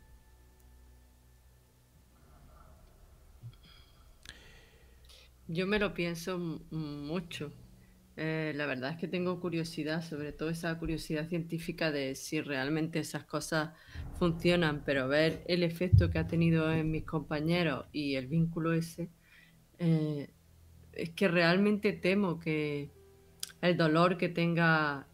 Yo 5.49 5.66
me 5.66 5.78
lo 5.78 5.94
pienso 5.94 6.39
mucho. 6.70 7.51
Eh, 8.19 8.53
la 8.55 8.66
verdad 8.66 8.90
es 8.90 8.99
que 8.99 9.09
tengo 9.09 9.40
curiosidad, 9.40 10.03
sobre 10.03 10.32
todo 10.32 10.51
esa 10.51 10.78
curiosidad 10.78 11.27
científica 11.31 11.90
de 11.90 12.15
si 12.15 12.43
realmente 12.43 12.99
esas 12.99 13.24
cosas 13.24 13.70
funcionan, 14.19 14.82
pero 14.85 15.09
ver 15.09 15.43
el 15.47 15.62
efecto 15.62 16.11
que 16.11 16.19
ha 16.19 16.27
tenido 16.27 16.70
en 16.70 16.90
mis 16.90 17.05
compañeros 17.05 17.86
y 17.90 18.16
el 18.16 18.27
vínculo 18.27 18.74
ese, 18.74 19.09
eh, 19.78 20.28
es 20.93 21.11
que 21.11 21.28
realmente 21.28 21.94
temo 21.94 22.39
que 22.39 22.90
el 23.62 23.76
dolor 23.78 24.18
que 24.18 24.28
tenga 24.28 25.06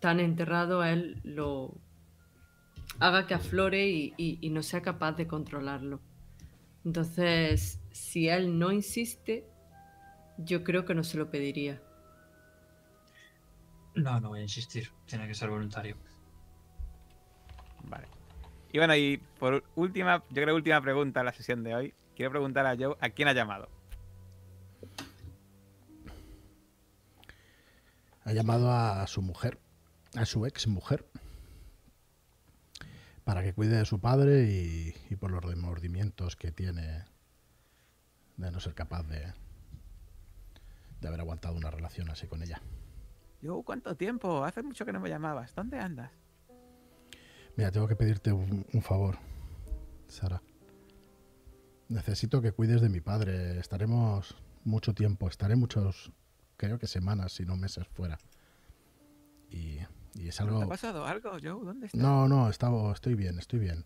tan 0.00 0.20
enterrado 0.20 0.80
a 0.82 0.92
él 0.92 1.20
lo 1.24 1.74
haga 3.00 3.26
que 3.26 3.34
aflore 3.34 3.88
y, 3.88 4.14
y- 4.18 4.38
y 4.42 4.50
no 4.50 4.62
sea 4.62 4.82
capaz 4.82 5.12
de 5.12 5.26
controlarlo. 5.26 6.00
Entonces, 6.84 7.80
si 7.90 8.28
él 8.28 8.58
no 8.58 8.72
insiste, 8.72 9.44
yo 10.38 10.64
creo 10.64 10.84
que 10.84 10.94
no 10.94 11.04
se 11.04 11.18
lo 11.18 11.30
pediría. 11.30 11.82
No, 13.96 14.20
no 14.20 14.28
voy 14.28 14.40
a 14.40 14.42
insistir. 14.42 14.90
Tiene 15.06 15.26
que 15.26 15.34
ser 15.34 15.50
voluntario. 15.50 15.96
Vale. 17.84 18.08
Y 18.72 18.78
bueno, 18.78 18.96
y 18.96 19.18
por 19.38 19.64
última, 19.74 20.22
yo 20.30 20.42
creo 20.42 20.54
última 20.54 20.80
pregunta 20.80 21.20
en 21.20 21.26
la 21.26 21.32
sesión 21.32 21.62
de 21.64 21.74
hoy. 21.74 21.94
Quiero 22.14 22.30
preguntar 22.30 22.66
a 22.66 22.76
Joe 22.76 22.96
a 23.00 23.10
quién 23.10 23.28
ha 23.28 23.32
llamado. 23.32 23.68
Ha 28.26 28.32
llamado 28.32 28.70
a 28.72 29.06
su 29.06 29.22
mujer, 29.22 29.58
a 30.14 30.26
su 30.26 30.44
ex 30.46 30.66
mujer, 30.66 31.06
para 33.24 33.42
que 33.42 33.54
cuide 33.54 33.78
de 33.78 33.84
su 33.84 34.00
padre 34.00 34.50
y, 34.50 34.94
y 35.08 35.16
por 35.16 35.30
los 35.30 35.42
remordimientos 35.42 36.36
que 36.36 36.50
tiene 36.52 37.04
de 38.36 38.50
no 38.50 38.60
ser 38.60 38.74
capaz 38.74 39.04
de, 39.04 39.32
de 41.00 41.08
haber 41.08 41.20
aguantado 41.20 41.56
una 41.56 41.70
relación 41.70 42.10
así 42.10 42.26
con 42.26 42.42
ella. 42.42 42.60
Joe, 43.42 43.62
¿cuánto 43.62 43.96
tiempo? 43.96 44.44
Hace 44.44 44.62
mucho 44.62 44.84
que 44.84 44.92
no 44.92 44.98
me 44.98 45.08
llamabas. 45.08 45.54
¿Dónde 45.54 45.78
andas? 45.78 46.10
Mira, 47.56 47.70
tengo 47.70 47.86
que 47.86 47.96
pedirte 47.96 48.32
un, 48.32 48.66
un 48.72 48.82
favor, 48.82 49.18
Sara. 50.08 50.42
Necesito 51.88 52.42
que 52.42 52.50
cuides 52.50 52.80
de 52.80 52.88
mi 52.88 53.00
padre. 53.00 53.58
Estaremos 53.60 54.36
mucho 54.64 54.94
tiempo, 54.94 55.28
estaré 55.28 55.54
muchos, 55.54 56.10
creo 56.56 56.78
que 56.78 56.86
semanas, 56.86 57.32
si 57.32 57.44
no 57.44 57.56
meses 57.56 57.86
fuera. 57.88 58.18
Y, 59.50 59.78
y 60.14 60.28
es 60.28 60.36
¿Te 60.36 60.42
algo... 60.42 60.62
ha 60.62 60.68
pasado 60.68 61.04
algo, 61.06 61.30
Joe? 61.32 61.64
¿Dónde 61.64 61.86
estás? 61.86 62.00
No, 62.00 62.28
no, 62.28 62.48
estaba, 62.50 62.92
estoy 62.92 63.14
bien, 63.14 63.38
estoy 63.38 63.58
bien. 63.60 63.84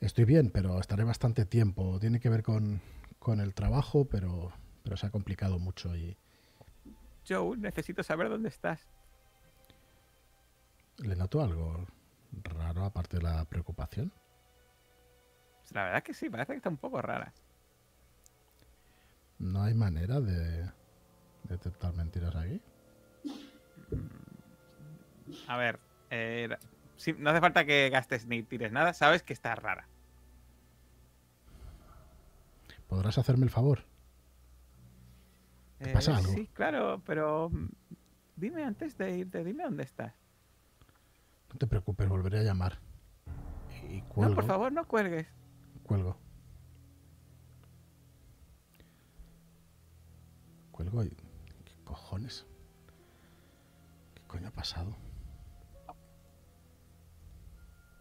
Estoy 0.00 0.24
bien, 0.24 0.50
pero 0.50 0.78
estaré 0.80 1.04
bastante 1.04 1.46
tiempo. 1.46 1.98
Tiene 2.00 2.20
que 2.20 2.28
ver 2.28 2.42
con, 2.42 2.80
con 3.18 3.40
el 3.40 3.54
trabajo, 3.54 4.04
pero, 4.06 4.52
pero 4.82 4.96
se 4.96 5.06
ha 5.06 5.10
complicado 5.10 5.58
mucho 5.58 5.96
y 5.96 6.16
Joe, 7.26 7.56
necesito 7.56 8.02
saber 8.02 8.28
dónde 8.28 8.50
estás. 8.50 8.86
le 10.98 11.16
noto 11.16 11.42
algo 11.42 11.86
raro 12.42 12.84
aparte 12.84 13.16
de 13.16 13.22
la 13.22 13.44
preocupación. 13.46 14.12
La 15.70 15.84
verdad 15.84 15.98
es 15.98 16.04
que 16.04 16.14
sí, 16.14 16.28
parece 16.28 16.52
que 16.52 16.56
está 16.58 16.68
un 16.68 16.76
poco 16.76 17.00
rara. 17.00 17.32
No 19.38 19.62
hay 19.62 19.74
manera 19.74 20.20
de 20.20 20.70
detectar 21.44 21.92
mentiras 21.94 22.34
aquí. 22.34 22.60
A 25.48 25.56
ver, 25.56 25.78
eh, 26.10 26.48
no 27.18 27.30
hace 27.30 27.40
falta 27.40 27.64
que 27.64 27.90
gastes 27.90 28.26
ni 28.26 28.42
tires 28.42 28.72
nada, 28.72 28.92
sabes 28.92 29.22
que 29.22 29.32
está 29.32 29.54
rara. 29.54 29.88
¿Podrás 32.88 33.18
hacerme 33.18 33.44
el 33.44 33.50
favor? 33.50 33.80
¿Te 35.78 35.92
pasa 35.92 36.16
algo? 36.16 36.32
Eh, 36.32 36.34
Sí, 36.34 36.46
claro, 36.52 37.02
pero 37.04 37.50
mm, 37.50 37.68
dime 38.36 38.64
antes 38.64 38.96
de 38.96 39.18
irte, 39.18 39.42
dime 39.44 39.64
dónde 39.64 39.82
estás. 39.82 40.14
No 41.50 41.58
te 41.58 41.66
preocupes, 41.66 42.08
volveré 42.08 42.40
a 42.40 42.42
llamar. 42.42 42.78
Y 43.88 44.00
cuelgo. 44.02 44.30
No, 44.30 44.36
por 44.36 44.46
favor, 44.46 44.72
no 44.72 44.86
cuelgues. 44.86 45.26
Cuelgo. 45.84 46.16
Cuelgo 50.72 51.04
y... 51.04 51.16
¿Qué 51.94 52.00
cojones? 52.00 52.44
¿Qué 54.14 54.22
coño 54.26 54.48
ha 54.48 54.50
pasado? 54.50 54.96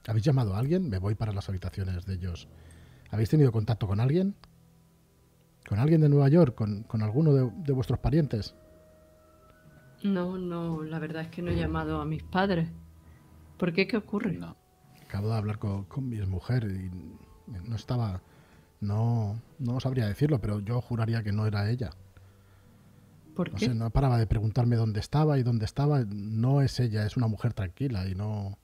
¿Habéis 0.07 0.26
llamado 0.26 0.56
a 0.56 0.57
alguien? 0.57 0.90
Me 0.90 0.98
voy 0.98 1.14
para 1.14 1.32
las 1.32 1.48
habitaciones 1.48 2.03
de 2.07 2.15
ellos. 2.15 2.48
¿Habéis 3.11 3.30
tenido 3.30 3.52
contacto 3.52 3.88
con 3.88 3.99
alguien? 3.99 4.36
¿Con 5.70 5.78
alguien 5.78 6.02
de 6.02 6.10
Nueva 6.10 6.28
York? 6.28 6.56
¿Con, 6.56 6.84
con 6.84 7.03
alguno 7.03 7.34
de, 7.34 7.52
de 7.56 7.74
vuestros 7.74 7.99
parientes? 7.99 8.56
No, 10.03 10.40
no, 10.40 10.82
la 10.82 10.98
verdad 10.98 11.22
es 11.22 11.28
que 11.30 11.44
no 11.44 11.52
he 11.52 11.56
llamado 11.56 12.02
a 12.02 12.06
mis 12.06 12.24
padres. 12.24 12.70
¿Por 13.60 13.74
qué? 13.74 13.88
¿Qué 13.88 13.98
ocurre? 13.98 14.34
No. 14.34 14.57
Acabo 15.06 15.30
de 15.30 15.36
hablar 15.36 15.60
con, 15.60 15.86
con 15.86 16.10
mi 16.10 16.20
mujer 16.26 16.64
y 16.64 16.90
no 17.70 17.76
estaba... 17.76 18.24
No, 18.82 19.40
no 19.60 19.80
sabría 19.80 20.07
decirlo, 20.07 20.41
pero 20.41 20.60
yo 20.61 20.82
juraría 20.82 21.22
que 21.22 21.32
no 21.32 21.45
era 21.45 21.70
ella. 21.70 21.91
¿Por 23.35 23.51
No 23.51 23.57
qué? 23.57 23.65
sé, 23.68 23.73
no 23.73 23.89
paraba 23.89 24.18
de 24.18 24.27
preguntarme 24.27 24.76
dónde 24.76 24.99
estaba 24.99 25.38
y 25.39 25.43
dónde 25.43 25.65
estaba. 25.65 26.03
No 26.07 26.61
es 26.61 26.80
ella, 26.80 27.05
es 27.05 27.18
una 27.18 27.27
mujer 27.27 27.53
tranquila 27.53 28.07
y 28.07 28.15
no. 28.15 28.57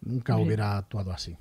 Nunca 0.00 0.36
hubiera 0.36 0.76
actuado 0.78 1.12
así. 1.12 1.36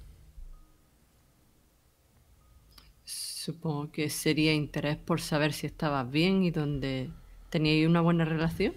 Supongo 3.04 3.92
que 3.92 4.10
sería 4.10 4.54
interés 4.54 4.98
por 4.98 5.20
saber 5.22 5.54
si 5.54 5.68
estabas 5.68 6.10
bien 6.10 6.44
y 6.44 6.52
dónde 6.52 7.10
teníais 7.50 7.88
una 7.88 8.02
buena 8.02 8.26
relación. 8.26 8.74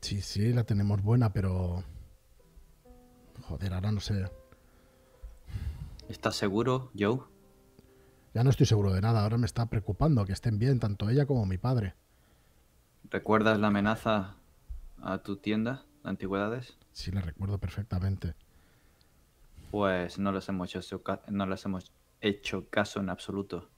Sí, 0.00 0.20
sí, 0.20 0.52
la 0.52 0.64
tenemos 0.64 1.02
buena, 1.02 1.32
pero. 1.32 1.84
Joder, 3.42 3.74
ahora 3.74 3.92
no 3.92 4.00
sé. 4.00 4.24
¿Estás 6.08 6.36
seguro, 6.36 6.90
Joe? 6.98 7.20
Ya 8.34 8.42
no 8.44 8.50
estoy 8.50 8.66
seguro 8.66 8.92
de 8.92 9.00
nada. 9.00 9.22
Ahora 9.22 9.38
me 9.38 9.46
está 9.46 9.66
preocupando 9.66 10.24
que 10.24 10.32
estén 10.32 10.58
bien 10.58 10.78
tanto 10.80 11.08
ella 11.10 11.26
como 11.26 11.46
mi 11.46 11.58
padre. 11.58 11.94
¿Recuerdas 13.12 13.60
la 13.60 13.66
amenaza 13.66 14.36
a 15.02 15.18
tu 15.18 15.36
tienda 15.36 15.84
de 16.02 16.08
antigüedades? 16.08 16.78
Sí, 16.92 17.10
la 17.10 17.20
recuerdo 17.20 17.58
perfectamente. 17.58 18.34
Pues 19.70 20.18
no 20.18 20.32
les 20.32 20.48
hemos 20.48 20.74
hecho, 20.74 21.02
no 21.28 21.44
les 21.44 21.62
hemos 21.66 21.92
hecho 22.22 22.70
caso 22.70 23.00
en 23.00 23.10
absoluto. 23.10 23.68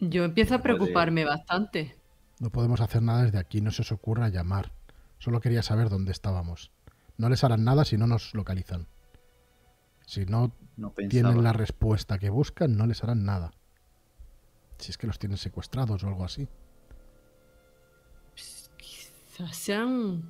Yo 0.00 0.24
empiezo 0.24 0.54
a 0.54 0.62
preocuparme 0.62 1.26
bastante. 1.26 2.00
No 2.40 2.48
podemos 2.50 2.80
hacer 2.80 3.02
nada 3.02 3.24
desde 3.24 3.38
aquí. 3.38 3.60
No 3.60 3.70
se 3.70 3.82
os 3.82 3.92
ocurra 3.92 4.30
llamar. 4.30 4.72
Solo 5.18 5.42
quería 5.42 5.62
saber 5.62 5.90
dónde 5.90 6.12
estábamos. 6.12 6.72
No 7.18 7.28
les 7.28 7.44
harán 7.44 7.62
nada 7.64 7.84
si 7.84 7.98
no 7.98 8.06
nos 8.06 8.34
localizan. 8.34 8.88
Si 10.06 10.24
no 10.24 10.54
tienen 11.10 11.42
la 11.42 11.52
respuesta 11.52 12.18
que 12.18 12.30
buscan, 12.30 12.74
no 12.78 12.86
les 12.86 13.02
harán 13.04 13.26
nada. 13.26 13.52
Si 14.78 14.90
es 14.90 14.98
que 14.98 15.06
los 15.06 15.18
tienen 15.18 15.38
secuestrados 15.38 16.02
o 16.04 16.08
algo 16.08 16.24
así. 16.24 16.46
Quizás 18.76 19.56
sean 19.56 20.22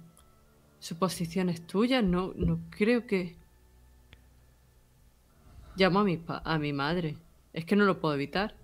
suposiciones 0.79 1.67
tuyas, 1.67 2.03
no, 2.05 2.33
no 2.37 2.61
creo 2.71 3.07
que... 3.07 3.37
Llamo 5.77 6.01
a 6.01 6.05
mi, 6.05 6.17
pa- 6.17 6.43
a 6.45 6.59
mi 6.59 6.73
madre. 6.73 7.17
Es 7.53 7.65
que 7.65 7.77
no 7.77 7.85
lo 7.85 8.01
puedo 8.01 8.15
evitar. 8.15 8.57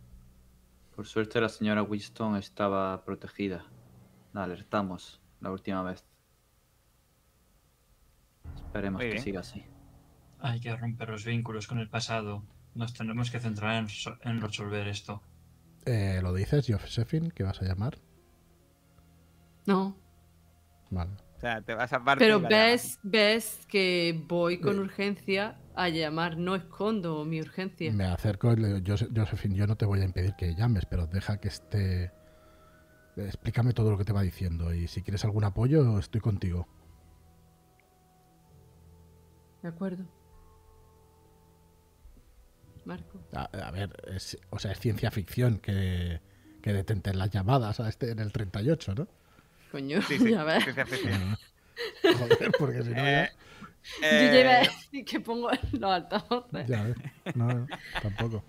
Por 0.97 1.07
suerte 1.07 1.41
la 1.41 1.49
señora 1.49 1.83
Winston 1.83 2.37
estaba 2.37 3.05
protegida. 3.05 3.65
La 4.33 4.45
alertamos 4.45 5.21
la 5.41 5.51
última 5.51 5.83
vez. 5.83 6.05
Esperemos 8.57 9.01
Muy 9.01 9.07
que 9.09 9.13
bien. 9.15 9.25
siga 9.25 9.41
así. 9.41 9.65
Hay 10.41 10.61
que 10.61 10.75
romper 10.75 11.11
los 11.11 11.25
vínculos 11.25 11.67
con 11.67 11.79
el 11.79 11.89
pasado. 11.89 12.43
Nos 12.75 12.95
tenemos 12.95 13.31
que 13.31 13.41
centrar 13.41 13.87
en 14.23 14.41
resolver 14.41 14.89
esto. 14.89 15.23
Eh, 15.85 16.21
¿Lo 16.23 16.33
dices, 16.33 16.67
Josephine, 16.69 17.31
que 17.31 17.43
vas 17.43 17.61
a 17.61 17.65
llamar? 17.65 17.99
No. 19.67 19.97
Vale. 20.91 21.13
O 21.37 21.41
sea, 21.41 21.61
te 21.63 21.75
vas 21.75 21.93
a 21.93 22.05
partir. 22.05 22.27
Pero 22.27 22.41
ves, 22.41 23.01
ves 23.03 23.67
que 23.69 24.25
voy 24.29 24.61
con 24.61 24.79
urgencia 24.79 25.59
a 25.75 25.89
llamar. 25.89 26.37
No 26.37 26.55
escondo 26.55 27.25
mi 27.25 27.41
urgencia. 27.41 27.93
Me 27.93 28.05
acerco 28.05 28.53
y 28.53 28.57
le 28.57 28.69
digo, 28.75 28.81
"Jose- 28.87 29.09
Josephine, 29.15 29.57
yo 29.57 29.67
no 29.67 29.77
te 29.77 29.85
voy 29.87 30.01
a 30.01 30.05
impedir 30.05 30.35
que 30.37 30.55
llames, 30.55 30.87
pero 30.87 31.07
deja 31.09 31.39
que 31.39 31.49
esté... 31.49 32.05
eh, 32.05 32.11
Explícame 33.17 33.73
todo 33.73 33.91
lo 33.91 33.99
que 33.99 34.05
te 34.05 34.13
va 34.13 34.23
diciendo 34.23 34.73
y 34.73 34.87
si 34.87 35.03
quieres 35.03 35.25
algún 35.25 35.45
apoyo, 35.45 35.99
estoy 35.99 36.21
contigo. 36.21 36.69
De 39.63 39.69
acuerdo. 39.69 40.05
Marco. 42.85 43.21
A, 43.35 43.45
a 43.45 43.71
ver, 43.71 43.91
es, 44.09 44.39
o 44.51 44.59
sea, 44.59 44.73
es 44.73 44.81
ciencia 44.81 45.11
ficción 45.11 45.59
que, 45.59 46.21
que 46.63 46.73
detenten 46.73 47.19
las 47.19 47.31
llamadas 47.31 47.81
a 47.81 47.89
este 47.89 48.11
en 48.11 48.19
el 48.19 48.33
38, 48.33 48.95
¿no? 48.95 49.09
Coño, 49.71 50.03
Sí, 50.03 50.19
sí. 50.19 50.31
ya 50.33 50.45
ves. 50.45 50.65
sí, 50.65 50.71
sí, 50.73 50.97
sí, 50.97 50.97
sí. 52.03 52.15
Joder, 52.19 52.53
porque 52.59 52.83
si 52.83 52.91
no 52.91 52.97
ya, 52.97 53.25
Eh, 53.25 53.31
Yo 54.03 54.33
ya 54.35 54.41
iba 54.41 54.51
a 54.51 54.63
eh, 54.63 54.69
decir 54.69 55.05
que 55.05 55.21
pongo 55.21 55.51
los 55.73 55.91
altavoces. 55.93 56.67
ya 56.69 56.83
ves. 56.85 56.97
No, 57.35 57.47
no, 57.49 57.67
tampoco. 58.01 58.45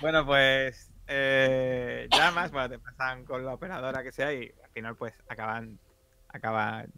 Bueno, 0.00 0.24
pues 0.26 0.90
eh, 1.08 2.06
llamas, 2.10 2.50
bueno, 2.52 2.68
te 2.68 2.78
pasan 2.78 3.24
con 3.24 3.44
la 3.44 3.54
operadora 3.54 4.02
que 4.02 4.12
sea 4.12 4.32
y 4.32 4.52
al 4.62 4.70
final 4.70 4.94
pues 4.96 5.14
acaban, 5.28 5.78
acaban 6.28 6.92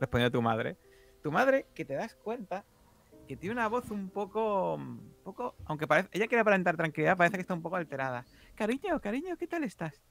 respondiendo 0.00 0.38
tu 0.38 0.42
madre. 0.42 0.76
Tu 1.22 1.30
madre 1.30 1.66
que 1.74 1.84
te 1.84 1.94
das 1.94 2.14
cuenta 2.14 2.64
que 3.32 3.36
tiene 3.38 3.54
una 3.54 3.66
voz 3.68 3.90
un 3.90 4.10
poco, 4.10 4.74
un 4.74 5.14
poco, 5.24 5.54
aunque 5.64 5.86
parece, 5.86 6.10
ella 6.12 6.26
quiere 6.26 6.42
aparentar 6.42 6.76
tranquilidad, 6.76 7.16
parece 7.16 7.36
que 7.36 7.40
está 7.40 7.54
un 7.54 7.62
poco 7.62 7.76
alterada. 7.76 8.26
Cariño, 8.54 9.00
cariño, 9.00 9.38
¿qué 9.38 9.46
tal 9.46 9.64
estás? 9.64 10.02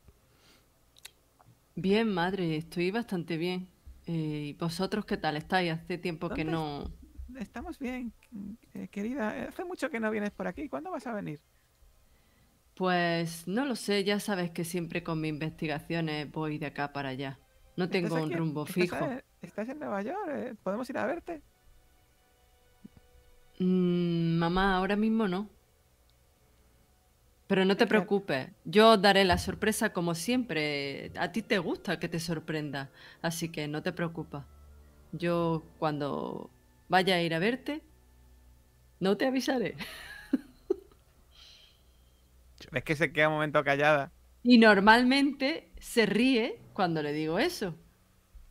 Bien, 1.76 2.12
madre, 2.12 2.58
estoy 2.58 2.90
bastante 2.90 3.38
bien. 3.38 3.68
Eh, 4.08 4.48
¿Y 4.50 4.54
vosotros 4.54 5.06
qué 5.06 5.18
tal 5.18 5.38
estáis? 5.38 5.72
Hace 5.72 6.00
tiempo 6.00 6.30
que 6.30 6.44
¿Dónde 6.44 6.52
no... 6.52 6.92
Estamos 7.40 7.78
bien, 7.78 8.12
eh, 8.74 8.88
querida. 8.88 9.38
Eh, 9.38 9.46
Hace 9.50 9.64
mucho 9.66 9.92
que 9.92 10.00
no 10.00 10.10
vienes 10.10 10.32
por 10.32 10.48
aquí. 10.48 10.68
¿Cuándo 10.68 10.90
vas 10.90 11.06
a 11.06 11.14
venir? 11.14 11.40
Pues 12.74 13.48
no 13.48 13.66
lo 13.66 13.76
sé, 13.76 14.04
ya 14.04 14.20
sabes 14.20 14.50
que 14.50 14.66
siempre 14.66 15.04
con 15.04 15.22
mis 15.22 15.30
investigaciones 15.30 16.32
voy 16.32 16.58
de 16.58 16.66
acá 16.66 16.92
para 16.92 17.10
allá. 17.10 17.38
No 17.78 17.88
tengo 17.88 18.08
¿Estás 18.18 18.24
un 18.24 18.32
rumbo 18.38 18.64
¿Estás 18.64 18.74
fijo. 18.74 18.96
en- 18.98 19.24
¿Estás 19.44 19.70
en 19.70 19.80
Nueva 19.80 20.02
York? 20.02 20.58
¿Podemos 20.64 20.90
ir 20.90 20.98
a 20.98 21.06
verte? 21.06 21.42
Mm, 23.62 24.38
mamá, 24.40 24.76
ahora 24.76 24.96
mismo 24.98 25.28
no. 25.28 25.50
Pero 27.48 27.66
no 27.66 27.76
te 27.76 27.86
Es 27.88 27.88
preocupes, 27.88 28.50
yo 28.64 28.98
daré 28.98 29.26
la 29.26 29.38
sorpresa 29.38 29.92
como 29.94 30.16
siempre. 30.16 31.12
A 31.18 31.32
ti 31.34 31.42
te 31.42 31.58
gusta 31.60 32.00
que 32.00 32.08
te 32.10 32.20
sorprenda, 32.20 32.92
así 33.22 33.50
que 33.50 33.68
no 33.68 33.84
te 33.84 33.92
preocupes. 33.92 34.42
Yo 35.12 35.64
cuando 35.80 36.52
vaya 36.90 37.16
a 37.16 37.22
ir 37.22 37.34
a 37.36 37.40
verte, 37.40 37.84
no 39.00 39.18
te 39.18 39.26
avisaré. 39.26 39.76
Ves 42.72 42.84
que 42.84 42.96
se 42.96 43.12
queda 43.14 43.28
un 43.30 43.36
momento 43.36 43.64
callada. 43.64 44.12
Y 44.44 44.60
normalmente 44.60 45.72
se 45.80 46.06
ríe 46.06 46.62
cuando 46.74 47.02
le 47.02 47.12
digo 47.12 47.40
eso. 47.40 47.76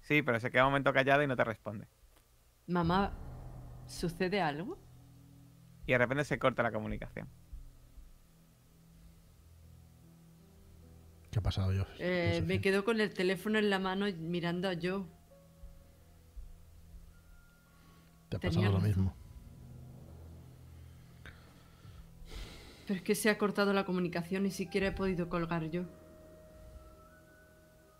Sí, 0.02 0.20
pero 0.22 0.38
se 0.40 0.50
queda 0.50 0.64
un 0.66 0.72
momento 0.72 0.92
callada 0.92 1.24
y 1.24 1.26
no 1.26 1.36
te 1.36 1.44
responde. 1.44 1.86
Mamá, 2.66 3.12
¿sucede 3.86 4.40
algo? 4.40 4.78
Y 5.86 5.92
de 5.92 5.98
repente 5.98 6.24
se 6.24 6.38
corta 6.38 6.62
la 6.62 6.72
comunicación. 6.72 7.28
¿Qué 11.30 11.38
ha 11.38 11.42
pasado 11.42 11.72
yo? 11.72 11.86
Eh, 11.98 12.42
me 12.44 12.60
quedo 12.60 12.84
con 12.84 13.00
el 13.00 13.14
teléfono 13.14 13.58
en 13.58 13.70
la 13.70 13.78
mano 13.78 14.06
mirando 14.18 14.68
a 14.68 14.74
Joe. 14.74 15.04
Te 18.28 18.36
ha 18.36 18.40
tenía 18.40 18.66
pasado 18.66 18.78
lo 18.78 18.80
mismo. 18.80 19.14
Pero 22.86 22.98
es 22.98 23.02
que 23.02 23.14
se 23.14 23.30
ha 23.30 23.38
cortado 23.38 23.72
la 23.72 23.84
comunicación 23.84 24.46
y 24.46 24.50
siquiera 24.50 24.88
he 24.88 24.92
podido 24.92 25.28
colgar 25.28 25.70
yo. 25.70 25.84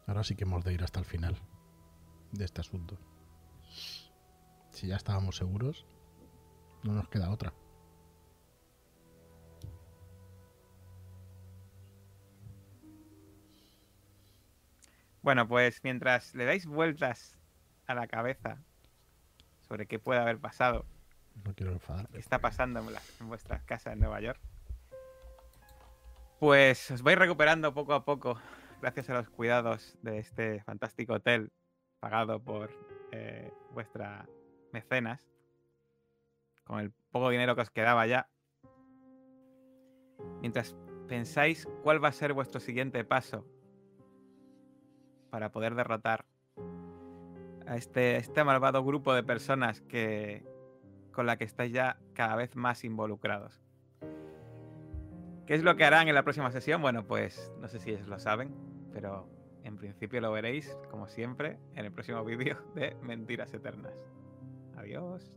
Ahora 0.09 0.25
sí 0.25 0.35
que 0.35 0.43
hemos 0.43 0.65
de 0.65 0.75
ir 0.75 0.83
hasta 0.83 0.99
el 0.99 1.07
final 1.07 1.37
de 2.33 2.45
este 2.45 2.61
asunto. 2.61 2.99
Si 4.71 4.89
ya 4.89 4.97
estábamos 4.97 5.37
seguros, 5.37 5.87
no 6.83 6.95
nos 6.95 7.09
queda 7.09 7.31
otra. 7.31 7.53
Bueno, 15.23 15.47
pues 15.47 15.81
mientras 15.85 16.35
le 16.35 16.45
dais 16.45 16.67
vueltas 16.67 17.39
a 17.87 17.95
la 17.95 18.07
cabeza 18.07 18.59
sobre 19.69 19.87
qué 19.87 19.99
puede 19.99 20.21
haber 20.21 20.39
pasado, 20.39 20.87
No 21.45 21.55
quiero 21.55 21.73
enfadar. 21.73 22.09
qué 22.09 22.19
está 22.19 22.39
pasando 22.39 22.81
en, 22.81 22.93
la- 22.93 23.03
en 23.21 23.29
vuestra 23.29 23.61
casa 23.65 23.93
en 23.93 24.01
Nueva 24.01 24.21
York, 24.21 24.41
pues 26.39 26.91
os 26.91 27.03
vais 27.03 27.19
recuperando 27.19 27.75
poco 27.75 27.93
a 27.93 28.05
poco 28.05 28.41
gracias 28.81 29.11
a 29.11 29.15
los 29.15 29.29
cuidados 29.29 29.99
de 30.03 30.19
este 30.19 30.63
fantástico 30.63 31.15
hotel 31.15 31.53
pagado 32.01 32.43
por 32.43 32.71
eh, 33.13 33.53
vuestra 33.73 34.27
mecenas, 34.73 35.29
con 36.65 36.81
el 36.81 36.93
poco 37.11 37.29
dinero 37.29 37.55
que 37.55 37.61
os 37.63 37.71
quedaba 37.71 38.07
ya. 38.07 38.31
Mientras 40.41 40.75
pensáis 41.09 41.69
cuál 41.83 42.03
va 42.03 42.09
a 42.09 42.13
ser 42.13 42.33
vuestro 42.33 42.59
siguiente 42.61 43.05
paso 43.05 43.45
para 45.31 45.51
poder 45.51 45.75
derrotar 45.75 46.25
a 47.67 47.77
este, 47.77 48.17
este 48.17 48.45
malvado 48.45 48.85
grupo 48.85 49.15
de 49.15 49.23
personas 49.23 49.81
que 49.81 50.45
con 51.13 51.27
la 51.27 51.37
que 51.37 51.45
estáis 51.45 51.73
ya 51.73 51.99
cada 52.15 52.37
vez 52.37 52.57
más 52.57 52.85
involucrados. 52.85 53.61
¿Qué 55.47 55.55
es 55.55 55.63
lo 55.63 55.77
que 55.77 55.85
harán 55.85 56.09
en 56.09 56.15
la 56.15 56.23
próxima 56.23 56.51
sesión? 56.53 56.81
Bueno, 56.81 57.05
pues 57.05 57.53
no 57.61 57.69
sé 57.69 57.81
si 57.81 57.91
ellos 57.91 58.07
lo 58.07 58.19
saben, 58.19 58.55
pero 58.93 59.29
en 59.65 59.77
principio 59.77 60.21
lo 60.21 60.31
veréis, 60.31 60.77
como 60.91 61.09
siempre, 61.09 61.59
en 61.75 61.85
el 61.85 61.93
próximo 61.93 62.25
vídeo 62.25 62.57
de 62.75 62.97
Mentiras 63.03 63.53
Eternas. 63.53 63.95
Adiós. 64.77 65.33